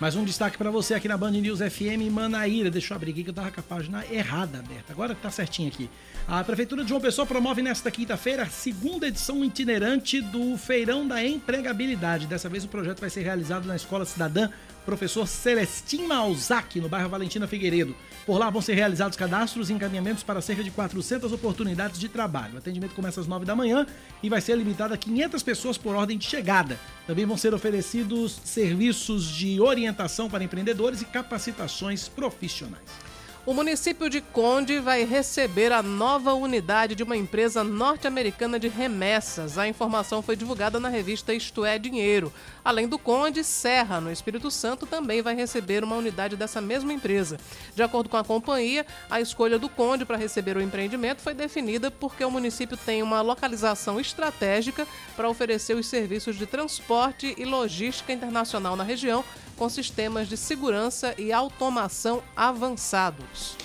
Mais 0.00 0.16
um 0.16 0.24
destaque 0.24 0.56
para 0.56 0.70
você 0.70 0.94
aqui 0.94 1.06
na 1.06 1.18
Band 1.18 1.32
News 1.32 1.58
FM 1.58 2.10
Manaíra. 2.10 2.70
Deixa 2.70 2.94
eu 2.94 2.96
abrir 2.96 3.10
aqui 3.10 3.22
que 3.22 3.28
eu 3.28 3.34
tava 3.34 3.50
com 3.50 3.60
a 3.60 3.62
página 3.62 4.02
errada 4.10 4.60
aberta. 4.60 4.94
Agora 4.94 5.14
tá 5.14 5.30
certinho 5.30 5.68
aqui. 5.68 5.90
A 6.26 6.42
Prefeitura 6.42 6.82
de 6.82 6.88
João 6.88 7.02
Pessoa 7.02 7.26
promove 7.26 7.60
nesta 7.60 7.90
quinta-feira 7.90 8.44
a 8.44 8.46
segunda 8.46 9.08
edição 9.08 9.44
itinerante 9.44 10.22
do 10.22 10.56
Feirão 10.56 11.06
da 11.06 11.22
Empregabilidade. 11.22 12.26
Dessa 12.26 12.48
vez 12.48 12.64
o 12.64 12.68
projeto 12.68 12.98
vai 12.98 13.10
ser 13.10 13.20
realizado 13.20 13.66
na 13.66 13.76
Escola 13.76 14.06
Cidadã 14.06 14.48
Professor 14.86 15.26
Celestin 15.26 16.06
Malzac, 16.06 16.80
no 16.80 16.88
bairro 16.88 17.10
Valentina 17.10 17.46
Figueiredo. 17.46 17.94
Por 18.30 18.38
lá 18.38 18.48
vão 18.48 18.62
ser 18.62 18.74
realizados 18.74 19.16
cadastros 19.16 19.70
e 19.70 19.72
encaminhamentos 19.72 20.22
para 20.22 20.40
cerca 20.40 20.62
de 20.62 20.70
400 20.70 21.32
oportunidades 21.32 21.98
de 21.98 22.08
trabalho. 22.08 22.54
O 22.54 22.58
atendimento 22.58 22.94
começa 22.94 23.20
às 23.20 23.26
9 23.26 23.44
da 23.44 23.56
manhã 23.56 23.84
e 24.22 24.28
vai 24.28 24.40
ser 24.40 24.56
limitado 24.56 24.94
a 24.94 24.96
500 24.96 25.42
pessoas 25.42 25.76
por 25.76 25.96
ordem 25.96 26.16
de 26.16 26.26
chegada. 26.26 26.78
Também 27.08 27.26
vão 27.26 27.36
ser 27.36 27.52
oferecidos 27.52 28.40
serviços 28.44 29.26
de 29.26 29.60
orientação 29.60 30.30
para 30.30 30.44
empreendedores 30.44 31.02
e 31.02 31.06
capacitações 31.06 32.06
profissionais. 32.06 33.09
O 33.46 33.54
município 33.54 34.10
de 34.10 34.20
Conde 34.20 34.80
vai 34.80 35.02
receber 35.02 35.72
a 35.72 35.82
nova 35.82 36.34
unidade 36.34 36.94
de 36.94 37.02
uma 37.02 37.16
empresa 37.16 37.64
norte-americana 37.64 38.60
de 38.60 38.68
remessas. 38.68 39.56
A 39.56 39.66
informação 39.66 40.20
foi 40.20 40.36
divulgada 40.36 40.78
na 40.78 40.90
revista 40.90 41.32
Isto 41.32 41.64
é 41.64 41.78
Dinheiro. 41.78 42.30
Além 42.62 42.86
do 42.86 42.98
Conde, 42.98 43.42
Serra, 43.42 43.98
no 43.98 44.12
Espírito 44.12 44.50
Santo, 44.50 44.84
também 44.84 45.22
vai 45.22 45.34
receber 45.34 45.82
uma 45.82 45.96
unidade 45.96 46.36
dessa 46.36 46.60
mesma 46.60 46.92
empresa. 46.92 47.38
De 47.74 47.82
acordo 47.82 48.10
com 48.10 48.18
a 48.18 48.24
companhia, 48.24 48.84
a 49.10 49.22
escolha 49.22 49.58
do 49.58 49.70
Conde 49.70 50.04
para 50.04 50.18
receber 50.18 50.58
o 50.58 50.62
empreendimento 50.62 51.22
foi 51.22 51.32
definida 51.32 51.90
porque 51.90 52.22
o 52.22 52.30
município 52.30 52.76
tem 52.76 53.02
uma 53.02 53.22
localização 53.22 53.98
estratégica 53.98 54.86
para 55.16 55.30
oferecer 55.30 55.74
os 55.74 55.86
serviços 55.86 56.36
de 56.36 56.44
transporte 56.44 57.34
e 57.38 57.46
logística 57.46 58.12
internacional 58.12 58.76
na 58.76 58.84
região, 58.84 59.24
com 59.60 59.68
sistemas 59.68 60.26
de 60.26 60.38
segurança 60.38 61.14
e 61.18 61.30
automação 61.30 62.22
avançados. 62.34 63.58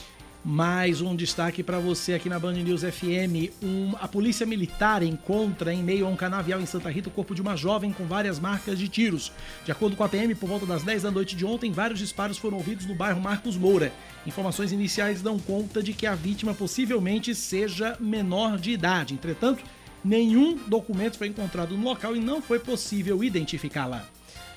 Mais 0.43 0.99
um 0.99 1.15
destaque 1.15 1.63
para 1.63 1.79
você 1.79 2.13
aqui 2.13 2.27
na 2.27 2.37
Band 2.37 2.51
News 2.51 2.81
FM. 2.81 3.63
Um, 3.63 3.93
a 4.01 4.05
Polícia 4.05 4.45
Militar 4.45 5.01
encontra 5.03 5.73
em 5.73 5.81
meio 5.81 6.05
a 6.05 6.09
um 6.09 6.17
canavial 6.17 6.59
em 6.59 6.65
Santa 6.65 6.89
Rita 6.89 7.07
o 7.07 7.11
corpo 7.13 7.33
de 7.33 7.41
uma 7.41 7.55
jovem 7.55 7.93
com 7.93 8.05
várias 8.05 8.41
marcas 8.41 8.77
de 8.77 8.89
tiros. 8.89 9.31
De 9.63 9.71
acordo 9.71 9.95
com 9.95 10.03
a 10.03 10.09
PM, 10.09 10.35
por 10.35 10.49
volta 10.49 10.65
das 10.65 10.83
10 10.83 11.03
da 11.03 11.11
noite 11.11 11.33
de 11.33 11.45
ontem, 11.45 11.71
vários 11.71 11.99
disparos 11.99 12.37
foram 12.37 12.57
ouvidos 12.57 12.85
no 12.85 12.93
bairro 12.93 13.21
Marcos 13.21 13.55
Moura. 13.55 13.93
Informações 14.27 14.73
iniciais 14.73 15.21
dão 15.21 15.39
conta 15.39 15.81
de 15.81 15.93
que 15.93 16.05
a 16.05 16.13
vítima 16.13 16.53
possivelmente 16.53 17.33
seja 17.33 17.95
menor 18.01 18.57
de 18.57 18.71
idade. 18.71 19.13
Entretanto, 19.13 19.63
nenhum 20.03 20.57
documento 20.67 21.17
foi 21.17 21.27
encontrado 21.27 21.77
no 21.77 21.85
local 21.85 22.17
e 22.17 22.19
não 22.19 22.41
foi 22.41 22.59
possível 22.59 23.23
identificá-la. 23.23 24.05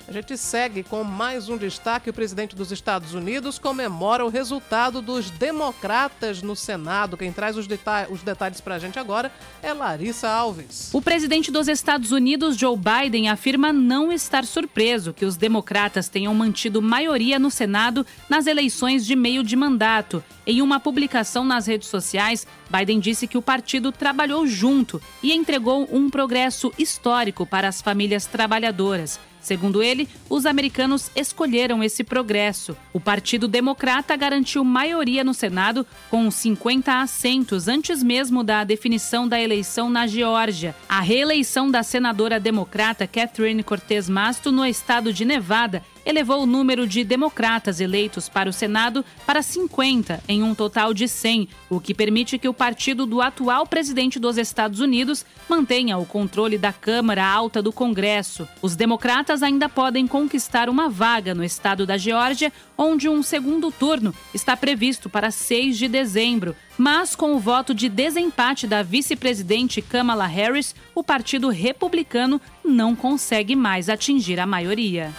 A 0.09 0.11
gente 0.11 0.35
segue 0.39 0.81
com 0.81 1.03
mais 1.03 1.49
um 1.49 1.55
destaque. 1.55 2.09
O 2.09 2.13
presidente 2.13 2.55
dos 2.55 2.71
Estados 2.71 3.13
Unidos 3.13 3.59
comemora 3.59 4.25
o 4.25 4.29
resultado 4.29 5.03
dos 5.03 5.29
democratas 5.29 6.41
no 6.41 6.55
Senado. 6.55 7.15
Quem 7.15 7.31
traz 7.31 7.55
os, 7.55 7.67
deta 7.67 8.07
os 8.09 8.23
detalhes 8.23 8.59
para 8.59 8.73
a 8.73 8.79
gente 8.79 8.97
agora 8.97 9.31
é 9.61 9.71
Larissa 9.71 10.27
Alves. 10.27 10.89
O 10.93 10.99
presidente 10.99 11.51
dos 11.51 11.67
Estados 11.67 12.11
Unidos, 12.11 12.57
Joe 12.57 12.75
Biden, 12.75 13.29
afirma 13.29 13.71
não 13.71 14.11
estar 14.11 14.45
surpreso 14.45 15.13
que 15.13 15.25
os 15.25 15.37
democratas 15.37 16.09
tenham 16.09 16.33
mantido 16.33 16.81
maioria 16.81 17.37
no 17.37 17.51
Senado 17.51 18.03
nas 18.27 18.47
eleições 18.47 19.05
de 19.05 19.15
meio 19.15 19.43
de 19.43 19.55
mandato. 19.55 20.23
Em 20.43 20.63
uma 20.63 20.79
publicação 20.79 21.45
nas 21.45 21.67
redes 21.67 21.87
sociais, 21.87 22.47
Biden 22.67 22.99
disse 22.99 23.27
que 23.27 23.37
o 23.37 23.43
partido 23.43 23.91
trabalhou 23.91 24.47
junto 24.47 24.99
e 25.21 25.33
entregou 25.33 25.87
um 25.91 26.09
progresso 26.09 26.73
histórico 26.79 27.45
para 27.45 27.67
as 27.67 27.79
famílias 27.79 28.25
trabalhadoras. 28.25 29.19
Segundo 29.49 29.81
ele, 29.81 30.07
os 30.29 30.45
americanos 30.45 31.09
escolheram 31.15 31.83
esse 31.83 32.03
progresso. 32.03 32.77
O 32.93 32.99
Partido 32.99 33.47
Democrata 33.47 34.15
garantiu 34.15 34.63
maioria 34.63 35.23
no 35.23 35.33
Senado, 35.33 35.87
com 36.07 36.29
50 36.29 37.01
assentos, 37.01 37.67
antes 37.67 38.03
mesmo 38.03 38.43
da 38.43 38.63
definição 38.63 39.27
da 39.27 39.41
eleição 39.41 39.89
na 39.89 40.05
Geórgia. 40.05 40.75
A 40.87 41.01
reeleição 41.01 41.71
da 41.71 41.81
senadora 41.81 42.39
democrata 42.39 43.07
Catherine 43.07 43.63
Cortez 43.63 44.07
Masto 44.07 44.51
no 44.51 44.63
estado 44.63 45.11
de 45.11 45.25
Nevada 45.25 45.83
elevou 46.09 46.41
o 46.41 46.47
número 46.47 46.87
de 46.87 47.03
democratas 47.03 47.79
eleitos 47.79 48.27
para 48.27 48.49
o 48.49 48.53
Senado 48.53 49.05
para 49.27 49.43
50, 49.43 50.23
em 50.27 50.41
um 50.41 50.55
total 50.55 50.91
de 50.91 51.07
100, 51.07 51.47
o 51.69 51.79
que 51.79 51.93
permite 51.93 52.39
que 52.39 52.49
o 52.49 52.53
partido 52.53 53.05
do 53.05 53.21
atual 53.21 53.67
presidente 53.67 54.17
dos 54.17 54.35
Estados 54.35 54.79
Unidos 54.79 55.23
mantenha 55.47 55.99
o 55.99 56.05
controle 56.07 56.57
da 56.57 56.73
Câmara 56.73 57.23
Alta 57.23 57.61
do 57.61 57.71
Congresso. 57.71 58.47
Os 58.59 58.75
democratas 58.75 59.43
ainda 59.43 59.69
podem 59.69 60.07
conquistar 60.07 60.67
uma 60.67 60.89
vaga 60.89 61.35
no 61.35 61.43
estado 61.43 61.85
da 61.85 61.95
Geórgia, 61.95 62.51
onde 62.75 63.07
um 63.07 63.21
segundo 63.21 63.71
turno 63.71 64.13
está 64.33 64.57
previsto 64.57 65.11
para 65.11 65.29
6 65.29 65.77
de 65.77 65.87
dezembro. 65.87 66.55
Mas, 66.75 67.15
com 67.15 67.35
o 67.35 67.39
voto 67.39 67.73
de 67.73 67.87
desempate 67.87 68.65
da 68.65 68.81
vice-presidente 68.81 69.79
Kamala 69.79 70.25
Harris, 70.25 70.73
o 70.95 71.03
Partido 71.03 71.49
Republicano 71.49 72.41
não 72.65 72.95
consegue 72.95 73.55
mais 73.55 73.89
atingir 73.89 74.39
a 74.39 74.47
maioria. 74.47 75.13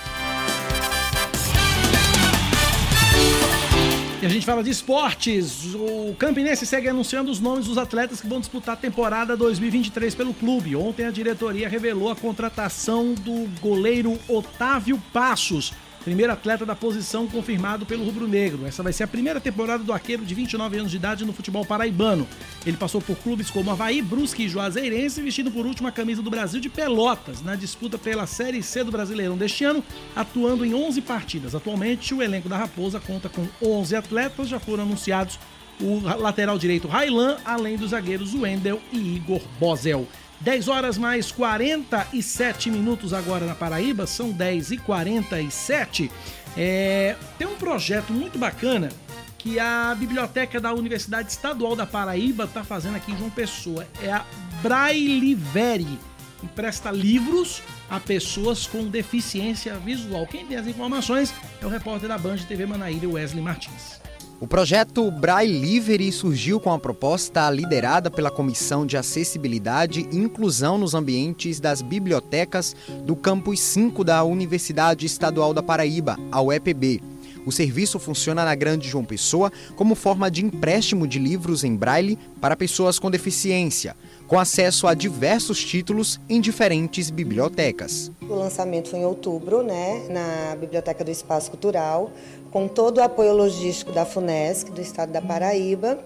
E 4.23 4.27
a 4.27 4.29
gente 4.29 4.45
fala 4.45 4.63
de 4.63 4.69
esportes. 4.69 5.75
O 5.75 6.15
Campinense 6.19 6.67
segue 6.67 6.87
anunciando 6.87 7.31
os 7.31 7.41
nomes 7.41 7.65
dos 7.65 7.79
atletas 7.79 8.21
que 8.21 8.27
vão 8.27 8.39
disputar 8.39 8.75
a 8.75 8.77
temporada 8.77 9.35
2023 9.35 10.15
pelo 10.15 10.35
clube. 10.35 10.77
Ontem 10.77 11.07
a 11.07 11.11
diretoria 11.11 11.67
revelou 11.67 12.11
a 12.11 12.17
contratação 12.17 13.15
do 13.15 13.49
goleiro 13.63 14.19
Otávio 14.29 15.03
Passos 15.11 15.73
primeiro 16.05 16.33
atleta 16.33 16.65
da 16.65 16.75
posição 16.75 17.27
confirmado 17.27 17.85
pelo 17.87 18.05
Rubro 18.05 18.27
Negro. 18.27 18.67
Essa 18.67 18.83
vai 18.83 18.93
ser 18.93 19.05
a 19.05 19.09
primeira 19.09 19.41
temporada 19.41 19.83
do 19.83 19.93
arqueiro 19.93 20.25
de 20.25 20.35
29 20.35 20.79
anos 20.79 20.91
de 20.91 20.97
idade 20.97 21.25
no 21.25 21.33
futebol 21.33 21.65
paraibano. 21.65 22.27
Ele 22.65 22.77
passou 22.77 23.01
por 23.01 23.17
clubes 23.17 23.51
como 23.51 23.71
Havaí, 23.71 24.01
Brusque 24.03 24.45
e 24.45 24.49
Juazeirense, 24.49 25.23
vestindo 25.23 25.51
por 25.51 25.67
último 25.67 25.89
a 25.89 25.93
camisa 25.93 26.23
do 26.23 26.31
Brasil 26.31 26.61
de 26.61 26.69
Pelotas, 26.69 27.43
na 27.43 27.55
disputa 27.55 27.99
pela 27.99 28.27
Série 28.27 28.63
C 28.63 28.83
do 28.83 28.91
Brasileirão 28.91 29.37
deste 29.37 29.65
ano, 29.65 29.85
atuando 30.17 30.65
em 30.65 30.75
11 30.75 31.01
partidas. 31.03 31.55
Atualmente, 31.55 32.15
o 32.15 32.23
elenco 32.23 32.49
da 32.49 32.57
Raposa 32.57 33.01
conta 33.01 33.29
com 33.29 33.47
11 33.63 33.97
atletas, 33.97 34.49
já 34.49 34.59
foram 34.59 34.85
anunciados 34.85 35.39
o 35.81 36.01
lateral 36.19 36.59
direito 36.59 36.87
Railan, 36.87 37.39
além 37.45 37.77
dos 37.77 37.91
zagueiros 37.91 38.35
Wendel 38.35 38.81
e 38.93 39.17
Igor 39.17 39.41
Bozel. 39.59 40.07
10 40.41 40.69
horas 40.69 40.97
mais 40.97 41.31
47 41.31 42.71
minutos 42.71 43.13
agora 43.13 43.45
na 43.45 43.55
Paraíba, 43.55 44.07
são 44.07 44.31
10 44.31 44.73
e 44.73 44.79
47. 44.79 46.11
É, 46.57 47.17
tem 47.39 47.47
um 47.47 47.57
projeto 47.57 48.13
muito 48.13 48.39
bacana 48.39 48.89
que 49.37 49.59
a 49.59 49.95
Biblioteca 49.99 50.61
da 50.61 50.73
Universidade 50.73 51.31
Estadual 51.31 51.77
da 51.77 51.87
Paraíba 51.87 52.45
está 52.45 52.65
fazendo 52.65 52.97
aqui 52.97 53.13
em 53.13 53.19
João 53.19 53.31
Pessoa. 53.31 53.87
É 54.03 54.13
a 54.13 54.25
Brailivere. 54.63 55.99
Empresta 56.43 56.91
livros 56.91 57.63
a 57.91 58.01
pessoas 58.01 58.67
com 58.67 58.85
deficiência 58.85 59.75
visual. 59.75 60.27
Quem 60.27 60.47
tem 60.47 60.57
as 60.57 60.67
informações 60.67 61.35
é 61.61 61.67
o 61.67 61.69
repórter 61.69 62.09
da 62.09 62.17
Band 62.17 62.39
TV 62.39 62.65
Manaíra, 62.65 63.07
Wesley 63.09 63.43
Martins. 63.43 64.00
O 64.41 64.47
projeto 64.47 65.11
Braille 65.11 65.59
Livre 65.59 66.11
surgiu 66.11 66.59
com 66.59 66.73
a 66.73 66.79
proposta 66.79 67.51
liderada 67.51 68.11
pela 68.11 68.31
Comissão 68.31 68.87
de 68.87 68.97
Acessibilidade 68.97 70.09
e 70.11 70.17
Inclusão 70.17 70.79
nos 70.79 70.95
Ambientes 70.95 71.61
das 71.61 71.83
Bibliotecas 71.83 72.75
do 73.05 73.15
Campus 73.15 73.61
5 73.61 74.03
da 74.03 74.25
Universidade 74.25 75.05
Estadual 75.05 75.53
da 75.53 75.63
Paraíba, 75.63 76.19
a 76.33 76.41
UEPB. 76.41 77.03
O 77.45 77.53
serviço 77.53 77.99
funciona 77.99 78.45
na 78.45 78.55
Grande 78.55 78.89
João 78.89 79.05
Pessoa 79.05 79.51
como 79.75 79.95
forma 79.95 80.31
de 80.31 80.45
empréstimo 80.45 81.07
de 81.07 81.19
livros 81.19 81.65
em 81.65 81.75
braille 81.75 82.19
para 82.41 82.57
pessoas 82.57 82.99
com 82.99 83.11
deficiência, 83.11 83.97
com 84.27 84.39
acesso 84.39 84.87
a 84.87 84.95
diversos 84.95 85.63
títulos 85.65 86.21
em 86.29 86.41
diferentes 86.41 87.11
bibliotecas. 87.11 88.13
O 88.23 88.35
lançamento 88.35 88.91
foi 88.91 89.01
em 89.01 89.05
outubro, 89.05 89.63
né, 89.63 90.07
na 90.09 90.57
Biblioteca 90.57 91.03
do 91.03 91.11
Espaço 91.11 91.51
Cultural 91.51 92.13
com 92.51 92.67
todo 92.67 92.99
o 92.99 93.03
apoio 93.03 93.33
logístico 93.33 93.93
da 93.93 94.05
FUNESC, 94.05 94.71
do 94.71 94.81
estado 94.81 95.13
da 95.13 95.23
Paraíba. 95.23 95.99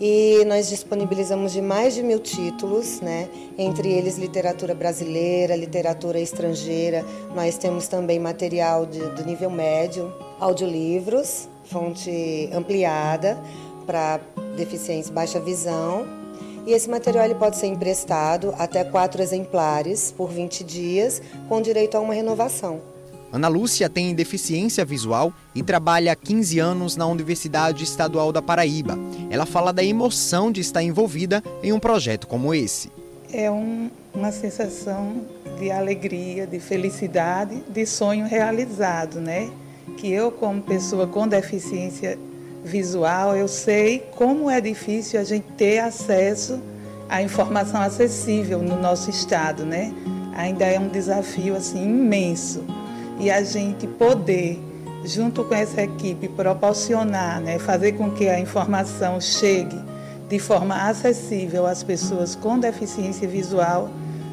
E 0.00 0.44
nós 0.46 0.68
disponibilizamos 0.68 1.52
de 1.52 1.62
mais 1.62 1.94
de 1.94 2.02
mil 2.02 2.18
títulos, 2.18 3.00
né? 3.00 3.28
entre 3.56 3.92
eles 3.92 4.18
literatura 4.18 4.74
brasileira, 4.74 5.54
literatura 5.54 6.18
estrangeira. 6.18 7.04
Nós 7.34 7.56
temos 7.56 7.86
também 7.86 8.18
material 8.18 8.86
de, 8.86 8.98
do 9.00 9.24
nível 9.24 9.50
médio, 9.50 10.12
audiolivros, 10.40 11.48
fonte 11.64 12.50
ampliada 12.52 13.38
para 13.86 14.20
deficientes 14.56 15.10
baixa 15.10 15.38
visão. 15.38 16.04
E 16.66 16.72
esse 16.72 16.90
material 16.90 17.26
ele 17.26 17.34
pode 17.34 17.56
ser 17.56 17.66
emprestado 17.66 18.52
até 18.58 18.82
quatro 18.82 19.22
exemplares 19.22 20.12
por 20.16 20.30
20 20.30 20.64
dias, 20.64 21.22
com 21.48 21.60
direito 21.62 21.96
a 21.96 22.00
uma 22.00 22.14
renovação. 22.14 22.93
Ana 23.34 23.48
Lúcia 23.48 23.90
tem 23.90 24.14
deficiência 24.14 24.84
visual 24.84 25.32
e 25.56 25.60
trabalha 25.60 26.12
há 26.12 26.14
15 26.14 26.60
anos 26.60 26.94
na 26.94 27.04
Universidade 27.04 27.82
Estadual 27.82 28.30
da 28.30 28.40
Paraíba. 28.40 28.96
Ela 29.28 29.44
fala 29.44 29.72
da 29.72 29.82
emoção 29.82 30.52
de 30.52 30.60
estar 30.60 30.84
envolvida 30.84 31.42
em 31.60 31.72
um 31.72 31.80
projeto 31.80 32.28
como 32.28 32.54
esse. 32.54 32.92
É 33.32 33.50
um, 33.50 33.90
uma 34.14 34.30
sensação 34.30 35.22
de 35.58 35.68
alegria, 35.68 36.46
de 36.46 36.60
felicidade, 36.60 37.60
de 37.68 37.84
sonho 37.84 38.24
realizado, 38.24 39.20
né? 39.20 39.50
Que 39.96 40.12
eu, 40.12 40.30
como 40.30 40.62
pessoa 40.62 41.08
com 41.08 41.26
deficiência 41.26 42.16
visual, 42.64 43.36
eu 43.36 43.48
sei 43.48 43.98
como 44.14 44.48
é 44.48 44.60
difícil 44.60 45.18
a 45.18 45.24
gente 45.24 45.46
ter 45.56 45.80
acesso 45.80 46.60
à 47.08 47.20
informação 47.20 47.80
acessível 47.80 48.62
no 48.62 48.80
nosso 48.80 49.10
estado, 49.10 49.66
né? 49.66 49.92
Ainda 50.36 50.64
é 50.66 50.78
um 50.78 50.86
desafio 50.86 51.56
assim 51.56 51.82
imenso 51.82 52.62
e 53.18 53.30
a 53.30 53.42
gente 53.42 53.86
poder, 53.86 54.60
junto 55.04 55.44
com 55.44 55.54
essa 55.54 55.82
equipe, 55.82 56.28
proporcionar, 56.28 57.40
né, 57.40 57.58
fazer 57.58 57.92
com 57.92 58.10
que 58.10 58.28
a 58.28 58.38
informação 58.38 59.20
chegue 59.20 59.78
de 60.28 60.38
forma 60.38 60.88
acessível 60.88 61.66
às 61.66 61.82
pessoas 61.82 62.34
com 62.34 62.58
deficiência 62.58 63.28
visual, 63.28 63.90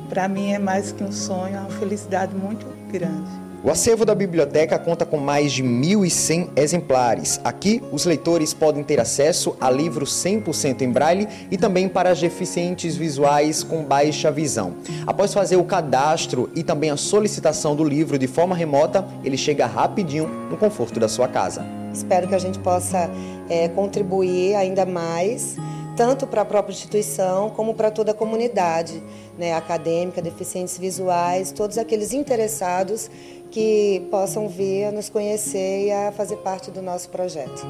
para 0.10 0.28
mim 0.28 0.52
é 0.52 0.60
mais 0.60 0.92
que 0.92 1.04
um 1.04 1.12
sonho, 1.12 1.56
é 1.56 1.60
uma 1.60 1.70
felicidade 1.70 2.36
muito 2.36 2.66
grande. 2.92 3.41
O 3.64 3.70
acervo 3.70 4.04
da 4.04 4.16
biblioteca 4.16 4.80
conta 4.80 5.06
com 5.06 5.18
mais 5.18 5.52
de 5.52 5.64
1.100 5.64 6.50
exemplares. 6.56 7.40
Aqui, 7.44 7.80
os 7.92 8.06
leitores 8.06 8.56
podem 8.56 8.82
ter 8.82 9.00
acesso 9.00 9.56
a 9.62 9.70
livros 9.70 10.12
100% 10.14 10.82
em 10.82 10.90
braille 10.90 11.28
e 11.52 11.58
também 11.58 11.88
para 11.88 12.12
deficientes 12.16 12.96
visuais 12.96 13.62
com 13.62 13.84
baixa 13.84 14.32
visão. 14.32 14.74
Após 15.06 15.32
fazer 15.32 15.58
o 15.58 15.64
cadastro 15.64 16.50
e 16.56 16.64
também 16.64 16.90
a 16.90 16.98
solicitação 16.98 17.76
do 17.76 17.84
livro 17.84 18.18
de 18.18 18.26
forma 18.26 18.56
remota, 18.56 19.06
ele 19.24 19.38
chega 19.38 19.68
rapidinho 19.68 20.28
no 20.50 20.58
conforto 20.58 21.00
da 21.00 21.08
sua 21.08 21.28
casa. 21.28 21.64
Espero 21.94 22.28
que 22.28 22.34
a 22.34 22.40
gente 22.40 22.58
possa 22.58 23.12
é, 23.48 23.68
contribuir 23.68 24.56
ainda 24.56 24.88
mais 24.88 25.56
tanto 25.96 26.26
para 26.26 26.42
a 26.42 26.46
própria 26.46 26.74
instituição 26.74 27.50
como 27.50 27.74
para 27.74 27.92
toda 27.92 28.12
a 28.12 28.14
comunidade 28.14 29.04
né, 29.38 29.54
acadêmica, 29.54 30.22
deficientes 30.22 30.78
visuais, 30.78 31.52
todos 31.52 31.78
aqueles 31.78 32.14
interessados 32.14 33.10
que 33.52 34.08
possam 34.10 34.48
vir 34.48 34.86
a 34.86 34.92
nos 34.92 35.10
conhecer 35.10 35.88
e 35.88 35.92
a 35.92 36.12
fazer 36.12 36.38
parte 36.38 36.72
do 36.72 36.82
nosso 36.82 37.10
projeto. 37.10 37.68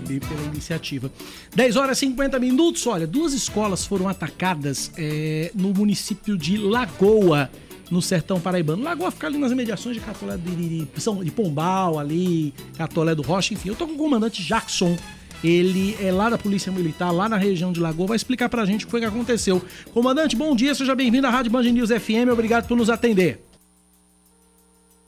Pela 0.00 0.42
iniciativa. 0.44 1.10
10 1.54 1.76
horas 1.76 1.98
e 1.98 2.00
50 2.00 2.38
minutos. 2.38 2.86
Olha, 2.86 3.06
duas 3.06 3.32
escolas 3.32 3.84
foram 3.84 4.08
atacadas 4.08 4.90
é, 4.96 5.50
no 5.54 5.72
município 5.72 6.36
de 6.36 6.56
Lagoa, 6.56 7.50
no 7.90 8.02
sertão 8.02 8.40
paraibano. 8.40 8.82
Lagoa 8.82 9.10
fica 9.10 9.26
ali 9.26 9.38
nas 9.38 9.52
imediações 9.52 9.96
de 9.96 10.02
Catolé 10.02 10.36
de, 10.36 10.84
de, 10.86 11.24
de 11.24 11.30
Pombal, 11.30 11.98
ali, 11.98 12.52
Catolé 12.76 13.14
do 13.14 13.22
Rocha, 13.22 13.54
enfim. 13.54 13.70
Eu 13.70 13.76
tô 13.76 13.86
com 13.86 13.94
o 13.94 13.98
comandante 13.98 14.42
Jackson. 14.42 14.96
Ele 15.44 15.96
é 16.00 16.10
lá 16.10 16.30
da 16.30 16.38
Polícia 16.38 16.72
Militar, 16.72 17.10
lá 17.12 17.28
na 17.28 17.36
região 17.36 17.70
de 17.70 17.78
Lagoa, 17.78 18.08
vai 18.08 18.16
explicar 18.16 18.48
pra 18.48 18.64
gente 18.64 18.84
o 18.84 18.86
que 18.86 18.90
foi 18.90 19.00
que 19.00 19.06
aconteceu. 19.06 19.62
Comandante, 19.92 20.34
bom 20.34 20.56
dia, 20.56 20.74
seja 20.74 20.94
bem-vindo 20.94 21.26
à 21.26 21.30
Rádio 21.30 21.52
Band 21.52 21.64
News 21.64 21.90
FM, 21.90 22.32
obrigado 22.32 22.66
por 22.66 22.76
nos 22.76 22.88
atender. 22.88 23.46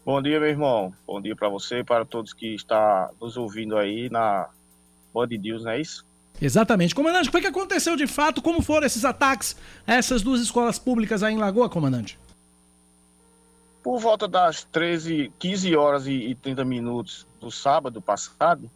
Bom 0.08 0.22
dia, 0.22 0.40
meu 0.40 0.48
irmão. 0.48 0.90
Bom 1.06 1.20
dia 1.20 1.36
para 1.36 1.50
você 1.50 1.84
para 1.84 2.02
todos 2.02 2.32
que 2.32 2.54
estão 2.54 3.10
nos 3.20 3.36
ouvindo 3.36 3.76
aí 3.76 4.08
na 4.08 4.48
Band 5.12 5.26
News, 5.26 5.64
não 5.64 5.72
é 5.72 5.80
isso? 5.80 6.04
Exatamente. 6.40 6.94
Comandante, 6.94 7.28
o 7.28 7.32
que 7.32 7.46
aconteceu 7.46 7.96
de 7.96 8.06
fato? 8.06 8.40
Como 8.40 8.62
foram 8.62 8.86
esses 8.86 9.04
ataques 9.04 9.56
a 9.86 9.94
essas 9.94 10.22
duas 10.22 10.40
escolas 10.40 10.78
públicas 10.78 11.22
aí 11.22 11.34
em 11.34 11.38
Lagoa, 11.38 11.68
comandante? 11.68 12.18
Por 13.82 13.98
volta 13.98 14.28
das 14.28 14.64
13, 14.64 15.32
15 15.38 15.76
horas 15.76 16.06
e 16.06 16.36
30 16.40 16.64
minutos 16.64 17.26
do 17.40 17.50
sábado 17.50 18.00
passado, 18.00 18.70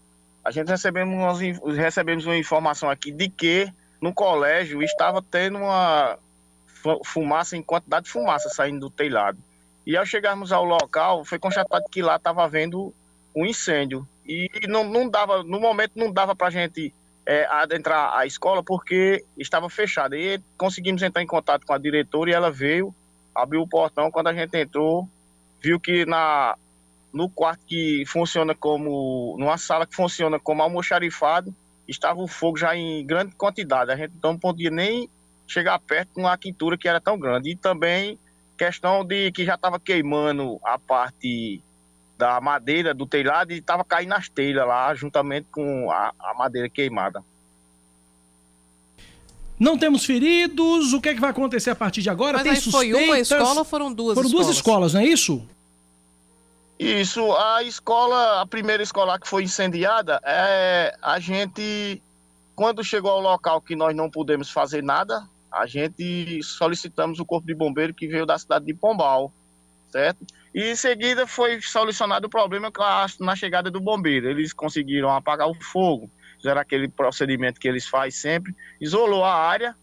a 0.44 0.50
gente 0.50 0.68
recebemos, 0.68 1.38
recebemos 1.76 2.26
uma 2.26 2.36
informação 2.36 2.90
aqui 2.90 3.12
de 3.12 3.28
que 3.28 3.72
no 4.00 4.12
colégio 4.12 4.82
estava 4.82 5.22
tendo 5.22 5.58
uma 5.58 6.18
fumaça, 7.04 7.56
em 7.56 7.62
quantidade 7.62 8.06
de 8.06 8.10
fumaça 8.10 8.48
saindo 8.48 8.80
do 8.80 8.90
telhado. 8.90 9.38
E 9.86 9.96
ao 9.96 10.06
chegarmos 10.06 10.50
ao 10.50 10.64
local, 10.64 11.24
foi 11.24 11.38
constatado 11.38 11.84
que 11.90 12.02
lá 12.02 12.16
estava 12.16 12.42
havendo 12.44 12.92
um 13.34 13.46
incêndio. 13.46 14.06
E 14.26 14.48
não, 14.68 14.84
não 14.84 15.08
dava, 15.08 15.42
no 15.42 15.60
momento 15.60 15.92
não 15.96 16.12
dava 16.12 16.34
para 16.34 16.48
a 16.48 16.50
gente 16.50 16.94
é, 17.26 17.46
adentrar 17.46 18.16
a 18.16 18.26
escola 18.26 18.62
porque 18.62 19.24
estava 19.36 19.68
fechada. 19.68 20.16
E 20.16 20.40
conseguimos 20.56 21.02
entrar 21.02 21.22
em 21.22 21.26
contato 21.26 21.66
com 21.66 21.72
a 21.72 21.78
diretora 21.78 22.30
e 22.30 22.34
ela 22.34 22.50
veio, 22.50 22.94
abriu 23.34 23.62
o 23.62 23.68
portão. 23.68 24.10
Quando 24.10 24.28
a 24.28 24.34
gente 24.34 24.56
entrou, 24.56 25.08
viu 25.60 25.78
que 25.78 26.04
na, 26.04 26.56
no 27.12 27.28
quarto 27.28 27.64
que 27.66 28.04
funciona 28.06 28.54
como, 28.54 29.36
numa 29.38 29.58
sala 29.58 29.86
que 29.86 29.94
funciona 29.94 30.38
como 30.38 30.62
almoxarifado, 30.62 31.54
estava 31.86 32.20
o 32.20 32.28
fogo 32.28 32.56
já 32.56 32.76
em 32.76 33.04
grande 33.04 33.34
quantidade. 33.34 33.90
A 33.90 33.96
gente 33.96 34.14
não 34.22 34.38
podia 34.38 34.70
nem 34.70 35.08
chegar 35.46 35.78
perto 35.80 36.14
com 36.14 36.22
uma 36.22 36.38
quintura 36.38 36.78
que 36.78 36.88
era 36.88 37.00
tão 37.00 37.18
grande. 37.18 37.50
E 37.50 37.56
também 37.56 38.18
questão 38.56 39.04
de 39.04 39.32
que 39.32 39.44
já 39.44 39.54
estava 39.54 39.78
queimando 39.78 40.58
a 40.62 40.78
parte 40.78 41.60
da 42.16 42.40
madeira 42.40 42.94
do 42.94 43.06
telhado 43.06 43.52
e 43.52 43.58
estava 43.58 43.84
caindo 43.84 44.10
nas 44.10 44.28
telhas 44.28 44.66
lá, 44.66 44.94
juntamente 44.94 45.48
com 45.50 45.90
a, 45.90 46.12
a, 46.18 46.34
madeira 46.34 46.68
queimada. 46.68 47.22
Não 49.58 49.78
temos 49.78 50.04
feridos. 50.04 50.92
O 50.92 51.00
que 51.00 51.10
é 51.10 51.14
que 51.14 51.20
vai 51.20 51.30
acontecer 51.30 51.70
a 51.70 51.76
partir 51.76 52.02
de 52.02 52.10
agora? 52.10 52.38
Mas 52.38 52.42
Tem 52.42 52.52
aí 52.52 52.60
foi 52.60 53.04
uma 53.04 53.18
escola 53.18 53.60
ou 53.60 53.64
foram 53.64 53.92
duas 53.92 54.14
Foram 54.14 54.26
escolas? 54.28 54.46
duas 54.46 54.56
escolas, 54.56 54.94
não 54.94 55.00
é 55.00 55.04
isso? 55.04 55.46
Isso. 56.78 57.32
A 57.36 57.62
escola, 57.62 58.40
a 58.40 58.46
primeira 58.46 58.82
escola 58.82 59.18
que 59.18 59.28
foi 59.28 59.44
incendiada, 59.44 60.20
é 60.24 60.96
a 61.00 61.18
gente, 61.20 62.02
quando 62.56 62.82
chegou 62.82 63.10
ao 63.10 63.20
local 63.20 63.60
que 63.60 63.76
nós 63.76 63.94
não 63.94 64.10
pudemos 64.10 64.50
fazer 64.50 64.82
nada, 64.82 65.24
a 65.50 65.66
gente 65.66 66.42
solicitamos 66.42 67.20
o 67.20 67.26
corpo 67.26 67.46
de 67.46 67.54
bombeiro 67.54 67.94
que 67.94 68.08
veio 68.08 68.26
da 68.26 68.38
cidade 68.38 68.64
de 68.64 68.74
Pombal, 68.74 69.32
certo? 69.90 70.26
E 70.54 70.70
em 70.70 70.76
seguida 70.76 71.26
foi 71.26 71.60
solucionado 71.62 72.26
o 72.26 72.30
problema 72.30 72.70
na 73.20 73.34
chegada 73.34 73.70
do 73.70 73.80
bombeiro. 73.80 74.28
Eles 74.28 74.52
conseguiram 74.52 75.10
apagar 75.10 75.48
o 75.48 75.54
fogo, 75.54 76.10
fizeram 76.36 76.60
aquele 76.60 76.88
procedimento 76.88 77.58
que 77.58 77.68
eles 77.68 77.86
fazem 77.86 78.10
sempre, 78.10 78.54
isolou 78.80 79.24
a 79.24 79.34
área 79.34 79.74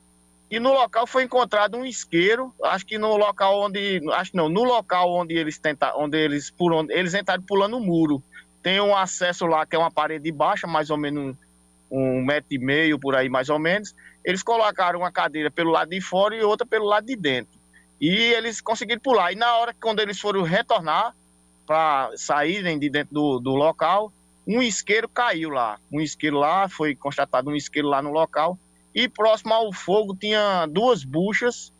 e 0.49 0.59
no 0.59 0.73
local 0.73 1.05
foi 1.05 1.23
encontrado 1.23 1.77
um 1.77 1.85
isqueiro. 1.85 2.53
Acho 2.63 2.85
que 2.85 2.97
no 2.97 3.15
local 3.17 3.61
onde, 3.61 4.01
acho 4.13 4.35
não, 4.35 4.49
no 4.49 4.63
local 4.63 5.11
onde 5.11 5.35
eles 5.35 5.59
tentaram, 5.59 6.01
onde 6.01 6.17
eles 6.17 6.49
por 6.49 6.73
onde 6.73 6.91
eles 6.93 7.13
entraram 7.13 7.43
pulando 7.43 7.77
o 7.77 7.79
muro. 7.79 8.21
Tem 8.63 8.81
um 8.81 8.95
acesso 8.95 9.45
lá 9.45 9.65
que 9.65 9.75
é 9.75 9.79
uma 9.79 9.91
parede 9.91 10.31
baixa, 10.31 10.65
mais 10.65 10.89
ou 10.89 10.97
menos 10.97 11.35
um 11.89 12.23
metro 12.23 12.47
e 12.51 12.57
meio 12.57 12.99
por 12.99 13.15
aí, 13.15 13.29
mais 13.29 13.49
ou 13.49 13.59
menos. 13.59 13.95
Eles 14.25 14.41
colocaram 14.41 14.99
uma 14.99 15.11
cadeira 15.11 15.51
pelo 15.51 15.71
lado 15.71 15.89
de 15.89 16.01
fora 16.01 16.35
e 16.35 16.43
outra 16.43 16.65
pelo 16.65 16.85
lado 16.85 17.05
de 17.05 17.15
dentro. 17.15 17.58
E 17.99 18.09
eles 18.09 18.61
conseguiram 18.61 19.01
pular. 19.01 19.31
E 19.31 19.35
na 19.35 19.55
hora 19.57 19.73
que 19.73 19.79
quando 19.79 19.99
eles 19.99 20.19
foram 20.19 20.43
retornar 20.43 21.13
para 21.65 22.11
saírem 22.15 22.79
de 22.79 22.89
dentro 22.89 23.13
do, 23.13 23.39
do 23.39 23.55
local, 23.55 24.11
um 24.47 24.61
isqueiro 24.61 25.07
caiu 25.07 25.49
lá. 25.49 25.79
Um 25.91 25.99
isqueiro 25.99 26.37
lá, 26.37 26.67
foi 26.67 26.95
constatado 26.95 27.49
um 27.49 27.55
isqueiro 27.55 27.87
lá 27.87 28.01
no 28.01 28.11
local. 28.11 28.57
E 28.95 29.07
próximo 29.07 29.53
ao 29.53 29.71
fogo 29.71 30.15
tinha 30.15 30.65
duas 30.65 31.03
buchas 31.03 31.71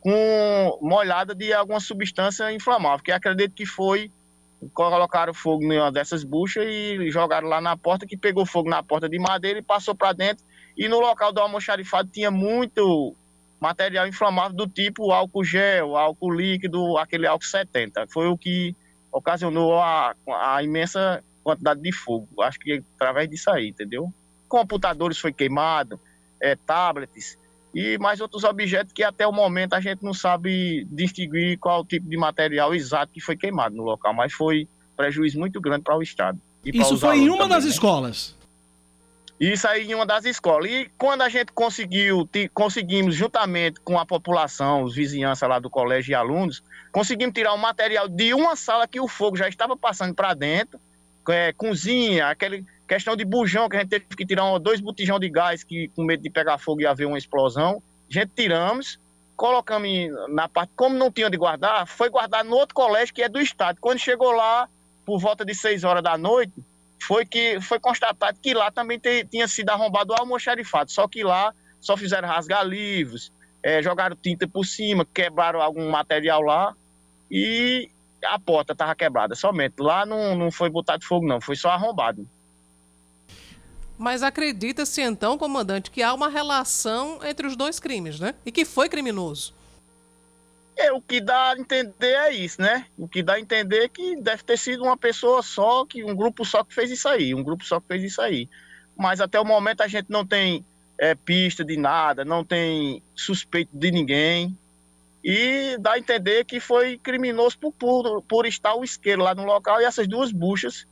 com 0.00 0.78
molhada 0.80 1.34
de 1.34 1.52
alguma 1.52 1.80
substância 1.80 2.52
inflamável, 2.52 3.04
que 3.04 3.12
acredito 3.12 3.54
que 3.54 3.66
foi 3.66 4.10
colocaram 4.72 5.34
fogo 5.34 5.62
em 5.64 5.78
uma 5.78 5.92
dessas 5.92 6.24
buchas 6.24 6.64
e 6.66 7.10
jogaram 7.10 7.48
lá 7.48 7.60
na 7.60 7.76
porta, 7.76 8.06
que 8.06 8.16
pegou 8.16 8.46
fogo 8.46 8.68
na 8.68 8.82
porta 8.82 9.08
de 9.08 9.18
madeira 9.18 9.58
e 9.58 9.62
passou 9.62 9.94
para 9.94 10.12
dentro. 10.12 10.44
E 10.76 10.88
no 10.88 10.98
local 10.98 11.32
do 11.32 11.40
almoxarifado 11.40 12.08
tinha 12.10 12.30
muito 12.30 13.14
material 13.60 14.06
inflamável 14.06 14.56
do 14.56 14.66
tipo 14.66 15.12
álcool 15.12 15.44
gel, 15.44 15.96
álcool 15.96 16.32
líquido, 16.32 16.96
aquele 16.98 17.26
álcool 17.26 17.46
70. 17.46 18.06
Foi 18.08 18.26
o 18.26 18.36
que 18.36 18.74
ocasionou 19.10 19.78
a, 19.78 20.14
a 20.28 20.62
imensa 20.62 21.22
quantidade 21.42 21.80
de 21.80 21.92
fogo. 21.92 22.42
Acho 22.42 22.58
que 22.58 22.82
através 22.96 23.28
disso 23.28 23.50
aí, 23.50 23.68
entendeu? 23.68 24.12
Computadores 24.48 25.18
foi 25.18 25.32
queimado, 25.32 25.98
é, 26.40 26.54
tablets 26.54 27.38
e 27.74 27.98
mais 27.98 28.22
outros 28.22 28.42
objetos 28.42 28.92
que 28.92 29.02
até 29.02 29.26
o 29.26 29.32
momento 29.32 29.74
a 29.74 29.80
gente 29.80 30.02
não 30.02 30.14
sabe 30.14 30.86
distinguir 30.90 31.58
qual 31.58 31.84
tipo 31.84 32.08
de 32.08 32.16
material 32.16 32.74
exato 32.74 33.12
que 33.12 33.20
foi 33.20 33.36
queimado 33.36 33.76
no 33.76 33.82
local, 33.82 34.14
mas 34.14 34.32
foi 34.32 34.66
prejuízo 34.96 35.38
muito 35.38 35.60
grande 35.60 35.82
para 35.82 35.94
o 35.94 36.02
Estado. 36.02 36.38
e 36.64 36.70
Isso 36.70 36.96
foi 36.96 37.18
em 37.18 37.28
uma 37.28 37.36
também, 37.36 37.50
das 37.50 37.64
né? 37.64 37.70
escolas. 37.70 38.34
Isso 39.38 39.68
aí 39.68 39.86
em 39.86 39.94
uma 39.94 40.06
das 40.06 40.24
escolas. 40.24 40.70
E 40.70 40.90
quando 40.96 41.20
a 41.20 41.28
gente 41.28 41.52
conseguiu, 41.52 42.28
conseguimos, 42.54 43.14
juntamente 43.14 43.78
com 43.80 43.98
a 43.98 44.06
população, 44.06 44.82
os 44.82 44.94
vizinhança 44.94 45.46
lá 45.46 45.58
do 45.58 45.68
colégio 45.68 46.12
e 46.12 46.14
alunos, 46.14 46.62
conseguimos 46.90 47.34
tirar 47.34 47.52
o 47.52 47.58
material 47.58 48.08
de 48.08 48.32
uma 48.32 48.56
sala 48.56 48.88
que 48.88 48.98
o 48.98 49.06
fogo 49.06 49.36
já 49.36 49.48
estava 49.48 49.76
passando 49.76 50.14
para 50.14 50.32
dentro, 50.32 50.80
é, 51.28 51.52
cozinha, 51.52 52.28
aquele 52.28 52.64
questão 52.88 53.16
de 53.16 53.24
bujão, 53.24 53.68
que 53.68 53.76
a 53.76 53.80
gente 53.80 53.90
teve 53.90 54.06
que 54.06 54.24
tirar 54.24 54.58
dois 54.58 54.80
botijão 54.80 55.18
de 55.18 55.28
gás 55.28 55.62
que 55.62 55.88
com 55.88 56.04
medo 56.04 56.22
de 56.22 56.30
pegar 56.30 56.56
fogo 56.56 56.80
e 56.80 56.86
haver 56.86 57.06
uma 57.06 57.18
explosão. 57.18 57.82
A 58.08 58.12
gente 58.12 58.30
tiramos, 58.34 58.98
colocamos 59.36 59.90
na 60.28 60.48
parte, 60.48 60.72
como 60.74 60.96
não 60.96 61.10
tinha 61.10 61.28
de 61.28 61.36
guardar, 61.36 61.86
foi 61.86 62.08
guardar 62.08 62.42
no 62.44 62.56
outro 62.56 62.74
colégio 62.74 63.14
que 63.14 63.22
é 63.22 63.28
do 63.28 63.40
estado. 63.40 63.78
Quando 63.80 63.98
chegou 63.98 64.32
lá, 64.32 64.68
por 65.04 65.18
volta 65.18 65.44
de 65.44 65.54
6 65.54 65.84
horas 65.84 66.02
da 66.02 66.16
noite, 66.16 66.54
foi 66.98 67.24
que 67.26 67.60
foi 67.60 67.78
constatado 67.78 68.38
que 68.40 68.54
lá 68.54 68.70
também 68.70 68.98
te- 68.98 69.24
tinha 69.24 69.46
sido 69.46 69.70
arrombado 69.70 70.12
o 70.12 70.16
almoxarifado, 70.16 70.90
só 70.90 71.06
que 71.06 71.22
lá 71.22 71.54
só 71.80 71.96
fizeram 71.96 72.26
rasgar 72.28 72.64
livros, 72.64 73.32
eh, 73.62 73.82
jogaram 73.82 74.16
tinta 74.16 74.48
por 74.48 74.64
cima, 74.64 75.06
quebraram 75.12 75.60
algum 75.60 75.90
material 75.90 76.40
lá 76.42 76.74
e 77.30 77.88
a 78.24 78.38
porta 78.38 78.72
estava 78.72 78.94
quebrada 78.94 79.34
somente. 79.34 79.74
Lá 79.78 80.04
não, 80.06 80.34
não 80.36 80.50
foi 80.50 80.70
botado 80.70 81.04
fogo 81.04 81.26
não, 81.26 81.40
foi 81.40 81.56
só 81.56 81.70
arrombado. 81.70 82.26
Mas 83.98 84.22
acredita-se 84.22 85.00
então, 85.00 85.38
comandante, 85.38 85.90
que 85.90 86.02
há 86.02 86.12
uma 86.12 86.28
relação 86.28 87.20
entre 87.24 87.46
os 87.46 87.56
dois 87.56 87.80
crimes, 87.80 88.20
né? 88.20 88.34
E 88.44 88.52
que 88.52 88.64
foi 88.64 88.88
criminoso. 88.88 89.54
É, 90.76 90.92
o 90.92 91.00
que 91.00 91.20
dá 91.20 91.52
a 91.52 91.58
entender 91.58 92.14
é 92.14 92.30
isso, 92.32 92.60
né? 92.60 92.86
O 92.98 93.08
que 93.08 93.22
dá 93.22 93.34
a 93.34 93.40
entender 93.40 93.84
é 93.84 93.88
que 93.88 94.16
deve 94.16 94.42
ter 94.42 94.58
sido 94.58 94.82
uma 94.82 94.96
pessoa 94.96 95.42
só, 95.42 95.86
que 95.86 96.04
um 96.04 96.14
grupo 96.14 96.44
só 96.44 96.62
que 96.62 96.74
fez 96.74 96.90
isso 96.90 97.08
aí, 97.08 97.34
um 97.34 97.42
grupo 97.42 97.64
só 97.64 97.80
que 97.80 97.86
fez 97.86 98.02
isso 98.02 98.20
aí. 98.20 98.48
Mas 98.96 99.20
até 99.20 99.40
o 99.40 99.44
momento 99.44 99.80
a 99.80 99.88
gente 99.88 100.10
não 100.10 100.26
tem 100.26 100.64
é, 100.98 101.14
pista 101.14 101.64
de 101.64 101.76
nada, 101.76 102.24
não 102.24 102.44
tem 102.44 103.02
suspeito 103.14 103.70
de 103.72 103.90
ninguém. 103.90 104.56
E 105.24 105.76
dá 105.80 105.94
a 105.94 105.98
entender 105.98 106.44
que 106.44 106.60
foi 106.60 106.98
criminoso 106.98 107.58
por, 107.58 107.72
por, 107.72 108.22
por 108.22 108.46
estar 108.46 108.74
o 108.74 108.84
isqueiro 108.84 109.22
lá 109.22 109.34
no 109.34 109.44
local 109.44 109.80
e 109.80 109.84
essas 109.84 110.06
duas 110.06 110.30
buchas 110.30 110.86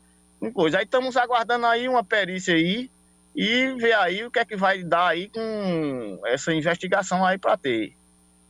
coisa. 0.53 0.79
Aí 0.79 0.85
estamos 0.85 1.17
aguardando 1.17 1.67
aí 1.67 1.89
uma 1.89 2.05
perícia 2.05 2.55
aí 2.55 2.91
e 3.35 3.75
ver 3.79 3.95
aí 3.95 4.25
o 4.25 4.31
que 4.31 4.39
é 4.39 4.45
que 4.45 4.57
vai 4.57 4.83
dar 4.83 5.09
aí 5.09 5.29
com 5.29 6.21
essa 6.27 6.53
investigação 6.53 7.25
aí 7.25 7.39
para 7.39 7.57
ter. 7.57 7.95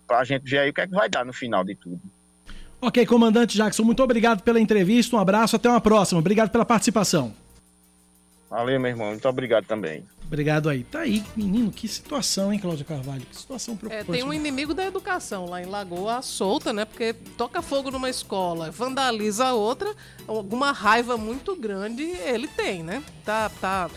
Pra 0.07 0.25
gente 0.25 0.43
ver 0.49 0.59
aí 0.59 0.71
o 0.71 0.75
que 0.75 0.81
é 0.81 0.87
que 0.87 0.93
vai 0.95 1.09
dar 1.09 1.25
no 1.25 1.33
final 1.33 1.65
de 1.65 1.75
tudo. 1.75 2.01
Ok, 2.81 3.07
comandante 3.07 3.57
Jackson, 3.57 3.83
muito 3.83 4.03
obrigado 4.03 4.43
pela 4.43 4.61
entrevista, 4.61 5.17
um 5.17 5.19
abraço, 5.19 5.57
até 5.57 5.71
uma 5.71 5.81
próxima. 5.81 6.21
Obrigado 6.21 6.51
pela 6.51 6.65
participação. 6.67 7.33
Valeu, 8.51 8.79
meu 8.79 8.91
irmão. 8.91 9.09
Muito 9.09 9.29
obrigado 9.29 9.65
também. 9.65 10.05
Obrigado 10.27 10.69
aí. 10.69 10.85
Tá 10.85 11.01
aí, 11.01 11.25
menino, 11.35 11.71
que 11.73 11.89
situação, 11.89 12.53
hein, 12.53 12.59
Cláudio 12.59 12.85
Carvalho? 12.85 13.23
Que 13.23 13.37
situação 13.37 13.75
É, 13.75 13.77
preocupante. 13.79 14.13
tem 14.13 14.23
um 14.23 14.33
inimigo 14.33 14.73
da 14.75 14.85
educação 14.85 15.47
lá 15.47 15.61
em 15.63 15.67
Lagoa 15.67 16.23
solta, 16.23 16.73
né? 16.73 16.85
Porque 16.85 17.13
toca 17.37 17.61
fogo 17.63 17.91
numa 17.91 18.09
escola, 18.09 18.71
vandaliza 18.71 19.47
a 19.47 19.55
outra, 19.55 19.93
alguma 20.29 20.71
raiva 20.73 21.17
muito 21.17 21.57
grande 21.57 22.03
ele 22.03 22.47
tem, 22.49 22.83
né? 22.83 23.03
Tá, 23.25 23.51
tá. 23.61 23.91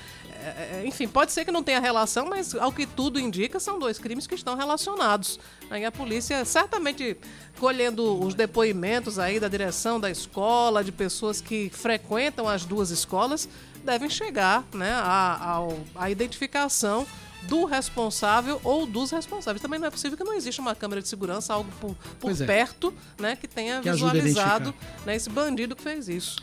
é, 0.44 0.80
é, 0.82 0.84
enfim, 0.88 1.08
pode 1.08 1.32
ser 1.32 1.46
que 1.46 1.52
não 1.52 1.64
tenha 1.64 1.80
relação, 1.80 2.28
mas 2.28 2.56
ao 2.56 2.72
que 2.72 2.86
tudo 2.88 3.20
indica, 3.20 3.60
são 3.60 3.78
dois 3.78 3.98
crimes 4.00 4.26
que 4.26 4.36
estão 4.36 4.56
relacionados. 4.56 5.40
Aí 5.70 5.84
a 5.84 5.92
polícia, 5.92 6.44
certamente 6.46 7.18
colhendo 7.60 8.24
os 8.24 8.34
depoimentos 8.34 9.20
aí 9.20 9.40
da 9.40 9.48
direção 9.48 10.00
da 10.00 10.10
escola, 10.10 10.84
de 10.84 10.92
pessoas 10.92 11.42
que 11.42 11.70
frequentam 11.74 12.48
as 12.48 12.66
duas 12.66 12.90
escolas, 12.90 13.50
devem 13.84 14.10
chegar 14.10 14.64
né, 14.74 14.92
à, 14.94 16.10
identificação 16.10 17.06
do 17.44 17.66
responsável 17.66 18.60
ou 18.64 18.86
dos 18.86 19.12
responsáveis. 19.12 19.62
Também 19.62 19.80
não 19.80 19.88
é 19.88 19.92
possível 19.92 20.18
que 20.18 20.24
não 20.24 20.34
exista 20.34 20.62
uma 20.62 20.76
câmera 20.76 21.02
de 21.02 21.08
segurança, 21.08 21.54
algo 21.54 21.70
por, 21.80 21.96
por 22.20 22.32
é. 22.32 22.46
perto, 22.46 22.94
né, 23.20 23.36
que 23.36 23.48
tenha 23.48 23.82
Que 23.82 23.92
visualizado 23.92 24.74
né, 25.06 25.16
esse 25.16 25.30
bandido 25.30 25.76
que 25.76 25.82
fez 25.82 26.08
isso. 26.08 26.38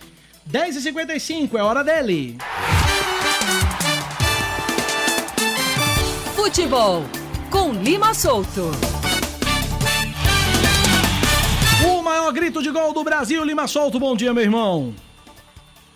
10h55, 0.51 1.55
é 1.55 1.63
hora 1.63 1.83
dele. 1.83 2.39
Futebol 6.35 7.05
com 7.51 7.73
Lima 7.73 8.13
Solto. 8.15 8.71
Maior 12.15 12.33
grito 12.33 12.63
de 12.63 12.71
gol 12.71 12.93
do 12.93 13.03
Brasil, 13.03 13.43
Lima 13.45 13.67
Solto. 13.67 13.99
Bom 13.99 14.15
dia, 14.15 14.33
meu 14.33 14.45
irmão. 14.45 14.95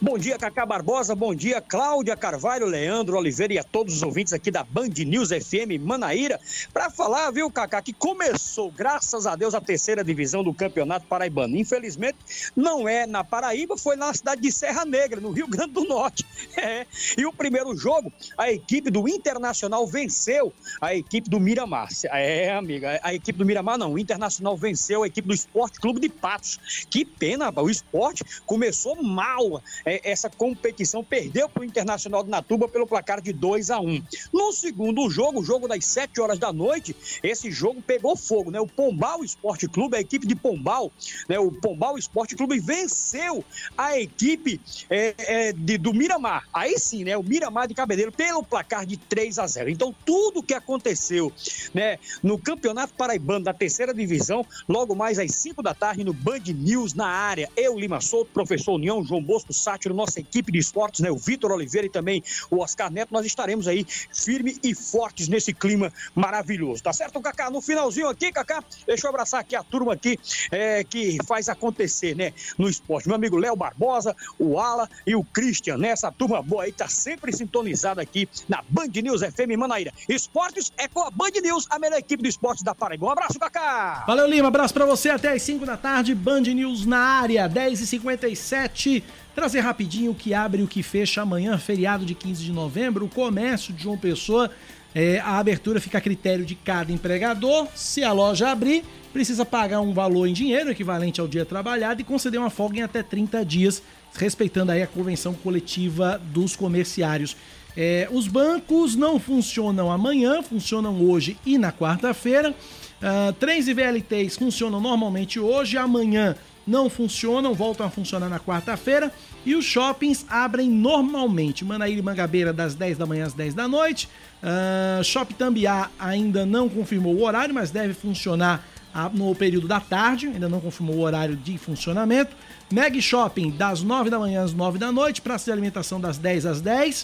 Bom 0.00 0.16
dia, 0.16 0.38
Cacá 0.38 0.64
Barbosa. 0.64 1.12
Bom 1.12 1.34
dia, 1.34 1.60
Cláudia 1.60 2.16
Carvalho, 2.16 2.66
Leandro 2.66 3.18
Oliveira 3.18 3.54
e 3.54 3.58
a 3.58 3.64
todos 3.64 3.96
os 3.96 4.02
ouvintes 4.04 4.32
aqui 4.32 4.48
da 4.48 4.62
Band 4.62 4.90
News 5.04 5.30
FM 5.30 5.82
Manaíra. 5.82 6.38
Para 6.72 6.88
falar, 6.88 7.28
viu, 7.32 7.50
Cacá, 7.50 7.82
que 7.82 7.92
começou, 7.92 8.70
graças 8.70 9.26
a 9.26 9.34
Deus, 9.34 9.56
a 9.56 9.60
terceira 9.60 10.04
divisão 10.04 10.44
do 10.44 10.54
Campeonato 10.54 11.04
Paraibano. 11.08 11.56
Infelizmente, 11.56 12.16
não 12.54 12.88
é 12.88 13.08
na 13.08 13.24
Paraíba, 13.24 13.76
foi 13.76 13.96
na 13.96 14.14
cidade 14.14 14.40
de 14.40 14.52
Serra 14.52 14.84
Negra, 14.84 15.20
no 15.20 15.32
Rio 15.32 15.48
Grande 15.48 15.72
do 15.72 15.84
Norte. 15.84 16.24
É. 16.56 16.86
E 17.16 17.24
o 17.24 17.32
primeiro 17.32 17.76
jogo, 17.76 18.12
a 18.36 18.50
equipe 18.50 18.90
do 18.90 19.08
Internacional 19.08 19.86
venceu 19.86 20.52
a 20.80 20.92
equipe 20.92 21.30
do 21.30 21.38
Miramar. 21.38 21.88
É, 22.10 22.52
amiga, 22.52 22.98
a 23.02 23.14
equipe 23.14 23.38
do 23.38 23.44
Miramar 23.44 23.78
não. 23.78 23.92
O 23.92 23.98
Internacional 23.98 24.56
venceu 24.56 25.04
a 25.04 25.06
equipe 25.06 25.28
do 25.28 25.34
Esporte 25.34 25.78
Clube 25.78 26.00
de 26.00 26.08
Patos. 26.08 26.86
Que 26.90 27.04
pena. 27.04 27.52
O 27.60 27.70
esporte 27.70 28.24
começou 28.44 29.00
mal 29.00 29.62
essa 30.02 30.28
competição, 30.28 31.02
perdeu 31.04 31.48
para 31.48 31.62
o 31.62 31.64
Internacional 31.64 32.22
de 32.22 32.30
Natuba 32.30 32.68
pelo 32.68 32.86
placar 32.86 33.20
de 33.20 33.32
2 33.32 33.70
a 33.70 33.80
1 33.80 34.02
No 34.32 34.52
segundo 34.52 35.08
jogo, 35.10 35.40
o 35.40 35.44
jogo 35.44 35.68
das 35.68 35.84
7 35.86 36.20
horas 36.20 36.38
da 36.38 36.52
noite, 36.52 36.94
esse 37.22 37.50
jogo 37.50 37.80
pegou 37.82 38.16
fogo, 38.16 38.50
né? 38.50 38.60
O 38.60 38.66
Pombal 38.66 39.24
Esporte 39.24 39.68
Clube, 39.68 39.96
a 39.96 40.00
equipe 40.00 40.26
de 40.26 40.34
Pombal, 40.34 40.92
né? 41.28 41.38
O 41.38 41.50
Pombal 41.52 41.96
Esporte 41.96 42.36
Clube 42.36 42.58
venceu 42.60 43.44
a 43.76 43.98
equipe 43.98 44.60
é, 44.90 45.14
é, 45.18 45.52
de- 45.52 45.78
do 45.78 45.94
Miramar. 45.94 46.44
Aí 46.52 46.78
sim, 46.78 47.04
né? 47.04 47.16
O 47.16 47.22
Miramar 47.22 47.66
de 47.68 47.74
Cabedelo 47.74 48.12
pelo 48.12 48.42
placar 48.42 48.84
de 48.84 48.96
3 48.96 49.38
a 49.38 49.46
0 49.46 49.70
Então, 49.70 49.94
tudo 50.04 50.42
que 50.42 50.54
aconteceu 50.54 51.32
né, 51.72 51.98
no 52.22 52.38
Campeonato 52.38 52.94
Paraibano 52.94 53.44
da 53.44 53.54
terceira 53.54 53.94
divisão, 53.94 54.44
logo 54.68 54.94
mais 54.94 55.18
às 55.18 55.32
5 55.34 55.62
da 55.62 55.74
tarde 55.74 56.04
no 56.04 56.12
Band 56.12 56.40
News 56.54 56.94
na 56.94 57.06
área. 57.06 57.48
Eu, 57.56 57.78
Lima 57.78 58.00
Souto, 58.00 58.30
professor 58.32 58.74
União, 58.74 59.04
João 59.04 59.22
Bosco 59.22 59.52
Sá 59.52 59.77
Átila, 59.78 59.94
nossa 59.94 60.20
equipe 60.20 60.50
de 60.50 60.58
esportes, 60.58 61.00
né? 61.00 61.10
O 61.10 61.16
Vitor 61.16 61.52
Oliveira 61.52 61.86
e 61.86 61.90
também 61.90 62.22
o 62.50 62.58
Oscar 62.58 62.90
Neto, 62.90 63.12
nós 63.12 63.24
estaremos 63.24 63.68
aí 63.68 63.86
firme 64.12 64.58
e 64.62 64.74
fortes 64.74 65.28
nesse 65.28 65.54
clima 65.54 65.92
maravilhoso, 66.14 66.82
tá 66.82 66.92
certo, 66.92 67.20
Cacá? 67.20 67.48
No 67.50 67.60
finalzinho 67.60 68.08
aqui, 68.08 68.32
Cacá, 68.32 68.62
deixa 68.86 69.06
eu 69.06 69.10
abraçar 69.10 69.40
aqui 69.40 69.54
a 69.54 69.62
turma 69.62 69.92
aqui 69.92 70.18
é, 70.50 70.82
que 70.82 71.18
faz 71.26 71.48
acontecer, 71.48 72.16
né? 72.16 72.32
No 72.56 72.68
esporte. 72.68 73.06
Meu 73.06 73.14
amigo 73.14 73.36
Léo 73.36 73.54
Barbosa, 73.54 74.14
o 74.38 74.58
Ala 74.58 74.88
e 75.06 75.14
o 75.14 75.22
Christian, 75.22 75.78
né? 75.78 75.88
Essa 75.88 76.10
turma 76.10 76.42
boa 76.42 76.64
aí 76.64 76.72
tá 76.72 76.88
sempre 76.88 77.32
sintonizada 77.32 78.02
aqui 78.02 78.28
na 78.48 78.62
Band 78.68 78.88
News 79.02 79.22
FM 79.22 79.56
Manaíra. 79.56 79.92
Esportes 80.08 80.72
é 80.76 80.88
com 80.88 81.02
a 81.02 81.10
Band 81.10 81.40
News, 81.42 81.66
a 81.70 81.78
melhor 81.78 81.98
equipe 81.98 82.22
do 82.22 82.28
esporte 82.28 82.64
da 82.64 82.74
Paraíba. 82.74 83.06
Um 83.06 83.10
abraço, 83.10 83.38
Cacá! 83.38 84.04
Valeu, 84.06 84.26
Lima. 84.26 84.48
Abraço 84.48 84.74
pra 84.74 84.84
você 84.84 85.10
até 85.10 85.32
às 85.32 85.42
5 85.42 85.64
da 85.64 85.76
tarde. 85.76 86.14
Band 86.14 86.42
News 86.42 86.84
na 86.84 86.98
área, 86.98 87.48
10h57. 87.48 89.02
Trazer 89.38 89.60
rapidinho 89.60 90.10
o 90.10 90.14
que 90.16 90.34
abre 90.34 90.62
e 90.62 90.64
o 90.64 90.66
que 90.66 90.82
fecha 90.82 91.22
amanhã, 91.22 91.56
feriado 91.58 92.04
de 92.04 92.12
15 92.12 92.42
de 92.42 92.50
novembro. 92.50 93.04
O 93.04 93.08
comércio 93.08 93.72
de 93.72 93.84
João 93.84 93.96
Pessoa. 93.96 94.50
É, 94.92 95.20
a 95.20 95.38
abertura 95.38 95.80
fica 95.80 95.98
a 95.98 96.00
critério 96.00 96.44
de 96.44 96.56
cada 96.56 96.90
empregador. 96.90 97.68
Se 97.72 98.02
a 98.02 98.10
loja 98.10 98.50
abrir, 98.50 98.82
precisa 99.12 99.44
pagar 99.46 99.80
um 99.80 99.92
valor 99.92 100.26
em 100.26 100.32
dinheiro 100.32 100.72
equivalente 100.72 101.20
ao 101.20 101.28
dia 101.28 101.44
trabalhado 101.44 102.00
e 102.00 102.04
conceder 102.04 102.40
uma 102.40 102.50
folga 102.50 102.80
em 102.80 102.82
até 102.82 103.00
30 103.00 103.44
dias, 103.44 103.80
respeitando 104.12 104.72
aí 104.72 104.82
a 104.82 104.88
convenção 104.88 105.32
coletiva 105.34 106.20
dos 106.32 106.56
comerciários. 106.56 107.36
É, 107.76 108.08
os 108.10 108.26
bancos 108.26 108.96
não 108.96 109.20
funcionam 109.20 109.88
amanhã, 109.88 110.42
funcionam 110.42 111.00
hoje 111.00 111.38
e 111.46 111.56
na 111.56 111.70
quarta-feira. 111.70 112.50
Uh, 112.50 113.32
trens 113.34 113.68
e 113.68 113.72
VLTs 113.72 114.36
funcionam 114.36 114.80
normalmente 114.80 115.38
hoje, 115.38 115.78
amanhã 115.78 116.34
não 116.68 116.90
funcionam, 116.90 117.54
voltam 117.54 117.86
a 117.86 117.90
funcionar 117.90 118.28
na 118.28 118.38
quarta-feira. 118.38 119.12
E 119.44 119.54
os 119.54 119.64
shoppings 119.64 120.26
abrem 120.28 120.68
normalmente. 120.68 121.64
Manaíra 121.64 121.98
e 121.98 122.02
Mangabeira 122.02 122.52
das 122.52 122.74
10 122.74 122.98
da 122.98 123.06
manhã 123.06 123.24
às 123.24 123.32
10 123.32 123.54
da 123.54 123.66
noite. 123.66 124.08
Uh, 124.42 125.02
Shop 125.02 125.32
Tambiá 125.34 125.90
ainda 125.98 126.44
não 126.44 126.68
confirmou 126.68 127.14
o 127.14 127.24
horário, 127.24 127.54
mas 127.54 127.70
deve 127.70 127.94
funcionar 127.94 128.64
no 129.12 129.34
período 129.34 129.68
da 129.68 129.80
tarde, 129.80 130.26
ainda 130.26 130.48
não 130.48 130.60
confirmou 130.60 130.96
o 130.96 131.00
horário 131.00 131.36
de 131.36 131.56
funcionamento. 131.56 132.34
Meg 132.70 133.00
Shopping 133.00 133.50
das 133.50 133.82
9 133.82 134.10
da 134.10 134.18
manhã 134.18 134.42
às 134.42 134.52
9 134.52 134.78
da 134.78 134.90
noite, 134.90 135.20
praça 135.20 135.46
de 135.46 135.52
alimentação 135.52 136.00
das 136.00 136.18
10 136.18 136.46
às 136.46 136.60
10. 136.60 137.02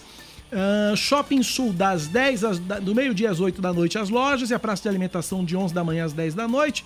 Uh, 0.52 0.96
Shopping 0.96 1.42
Sul 1.42 1.72
das 1.72 2.06
10 2.06 2.44
às, 2.44 2.58
do 2.58 2.94
meio-dia 2.94 3.30
às 3.30 3.40
8 3.40 3.60
da 3.60 3.72
noite 3.72 3.98
as 3.98 4.08
lojas 4.08 4.50
e 4.50 4.54
a 4.54 4.58
praça 4.58 4.82
de 4.82 4.88
alimentação 4.88 5.44
de 5.44 5.56
11 5.56 5.74
da 5.74 5.82
manhã 5.82 6.04
às 6.04 6.12
10 6.12 6.34
da 6.34 6.46
noite. 6.46 6.84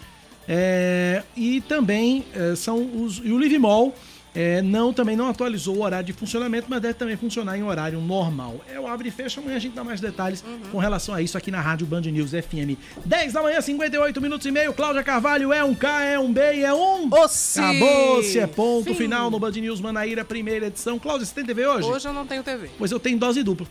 É, 0.48 1.22
e 1.36 1.60
também 1.60 2.24
é, 2.34 2.56
são 2.56 3.04
os 3.04 3.18
e 3.22 3.30
o 3.30 3.38
Live 3.38 3.58
Mall 3.58 3.94
é, 4.34 4.62
não, 4.62 4.92
também 4.92 5.16
não 5.16 5.28
atualizou 5.28 5.78
o 5.78 5.82
horário 5.82 6.06
de 6.06 6.12
funcionamento, 6.12 6.66
mas 6.68 6.80
deve 6.80 6.94
também 6.94 7.16
funcionar 7.16 7.58
em 7.58 7.62
horário 7.64 8.00
normal. 8.00 8.60
É 8.72 8.78
o 8.78 8.86
abre 8.86 9.08
e 9.08 9.10
fecha, 9.10 9.40
amanhã 9.40 9.56
a 9.56 9.58
gente 9.58 9.74
dá 9.74 9.82
mais 9.82 10.00
detalhes 10.00 10.44
uhum. 10.46 10.70
com 10.70 10.78
relação 10.78 11.14
a 11.14 11.20
isso 11.20 11.36
aqui 11.36 11.50
na 11.50 11.60
Rádio 11.60 11.86
Band 11.86 12.02
News 12.02 12.30
FM. 12.30 12.78
10 13.04 13.32
da 13.32 13.42
manhã, 13.42 13.60
58 13.60 14.20
minutos 14.20 14.46
e 14.46 14.50
meio. 14.50 14.72
Cláudia 14.72 15.02
Carvalho 15.02 15.52
é 15.52 15.64
um 15.64 15.74
K, 15.74 16.02
é 16.04 16.18
um 16.18 16.32
B, 16.32 16.40
é 16.40 16.72
um. 16.72 17.08
Ossi. 17.12 17.58
Acabou-se, 17.58 18.38
é 18.38 18.46
ponto 18.46 18.90
Sim. 18.90 18.94
final 18.94 19.30
no 19.30 19.40
Band 19.40 19.50
News 19.50 19.80
Manaíra, 19.80 20.24
primeira 20.24 20.66
edição. 20.66 20.98
Cláudia, 20.98 21.26
você 21.26 21.34
tem 21.34 21.44
TV 21.44 21.66
hoje? 21.66 21.88
Hoje 21.88 22.06
eu 22.06 22.12
não 22.12 22.26
tenho 22.26 22.42
TV. 22.42 22.70
Pois 22.78 22.92
eu 22.92 23.00
tenho 23.00 23.18
dose 23.18 23.42
dupla. 23.42 23.66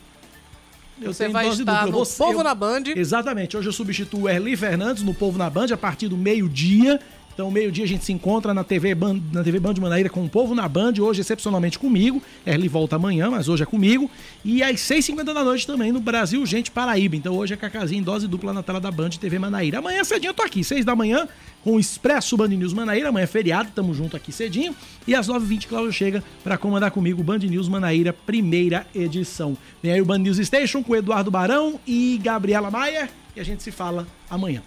Eu 1.02 1.14
Você 1.14 1.28
vai 1.30 1.48
estar 1.50 1.86
dupla. 1.86 2.00
no 2.00 2.06
Povo 2.06 2.40
eu, 2.40 2.44
na 2.44 2.56
Band. 2.56 2.84
Exatamente. 2.96 3.56
Hoje 3.56 3.68
eu 3.70 3.74
substituo 3.74 4.22
o 4.22 4.30
Erli 4.30 4.56
Fernandes 4.56 5.04
no 5.04 5.14
Povo 5.14 5.38
na 5.38 5.50
Band 5.50 5.68
a 5.72 5.78
partir 5.78 6.08
do 6.08 6.18
meio-dia. 6.18 7.00
Então, 7.38 7.52
meio-dia 7.52 7.86
a 7.86 7.88
gente 7.88 8.04
se 8.04 8.12
encontra 8.12 8.52
na 8.52 8.64
TV 8.64 8.96
Band, 8.96 9.22
na 9.32 9.44
TV 9.44 9.60
Band 9.60 9.76
de 9.76 9.80
Manaíra 9.80 10.10
com 10.10 10.26
o 10.26 10.28
povo 10.28 10.56
na 10.56 10.68
Band, 10.68 10.94
hoje 11.00 11.22
excepcionalmente 11.22 11.78
comigo. 11.78 12.20
Erli 12.44 12.68
volta 12.68 12.96
amanhã, 12.96 13.30
mas 13.30 13.48
hoje 13.48 13.62
é 13.62 13.66
comigo. 13.68 14.10
E 14.44 14.64
às 14.64 14.78
6h50 14.78 15.24
da 15.24 15.44
noite 15.44 15.68
também 15.68 15.92
no 15.92 16.00
Brasil 16.00 16.44
Gente 16.48 16.72
Paraíba. 16.72 17.16
Então 17.16 17.38
hoje 17.38 17.54
é 17.54 17.58
Cacazinho 17.58 18.00
em 18.00 18.04
dose 18.04 18.28
dupla 18.28 18.52
na 18.54 18.64
tela 18.64 18.80
da 18.80 18.90
Band 18.90 19.12
TV 19.12 19.38
Manaíra. 19.38 19.78
Amanhã 19.78 20.04
cedinho 20.04 20.32
eu 20.32 20.34
tô 20.34 20.42
aqui, 20.42 20.64
6 20.64 20.84
da 20.84 20.96
manhã, 20.96 21.28
com 21.64 21.76
o 21.76 21.80
Expresso 21.80 22.36
Band 22.36 22.48
News 22.48 22.74
Manaíra. 22.74 23.10
Amanhã 23.10 23.26
é 23.26 23.28
feriado, 23.28 23.70
tamo 23.70 23.94
junto 23.94 24.18
aqui 24.18 24.32
cedinho. 24.32 24.76
E 25.08 25.14
às 25.14 25.28
9h20, 25.28 25.68
Cláudio 25.68 25.94
chega 25.94 26.24
para 26.44 26.58
comandar 26.58 26.90
comigo 26.90 27.22
o 27.22 27.24
Band 27.24 27.38
News 27.38 27.70
Manaíra, 27.70 28.12
primeira 28.14 28.88
edição. 28.96 29.56
Vem 29.84 29.92
aí 29.92 30.02
o 30.02 30.06
Band 30.06 30.18
News 30.18 30.38
Station 30.38 30.82
com 30.82 30.96
Eduardo 30.96 31.30
Barão 31.30 31.80
e 31.86 32.20
Gabriela 32.20 32.72
Maia. 32.72 33.08
E 33.36 33.40
a 33.40 33.44
gente 33.44 33.62
se 33.62 33.70
fala 33.70 34.08
amanhã. 34.28 34.64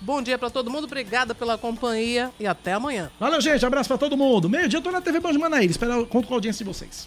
Bom 0.00 0.22
dia 0.22 0.38
para 0.38 0.48
todo 0.48 0.70
mundo, 0.70 0.84
obrigada 0.84 1.34
pela 1.34 1.58
companhia 1.58 2.30
e 2.40 2.46
até 2.46 2.72
amanhã. 2.72 3.10
Valeu, 3.20 3.40
gente. 3.40 3.64
Abraço 3.66 3.88
para 3.88 3.98
todo 3.98 4.16
mundo. 4.16 4.48
Meio-dia 4.48 4.78
eu 4.78 4.82
tô 4.82 4.90
na 4.90 5.00
TV 5.00 5.20
Band 5.20 5.34
Manaíra. 5.34 5.70
Espero 5.70 6.06
conto 6.06 6.26
com 6.26 6.34
a 6.34 6.36
audiência 6.38 6.64
de 6.64 6.72
vocês. 6.72 7.06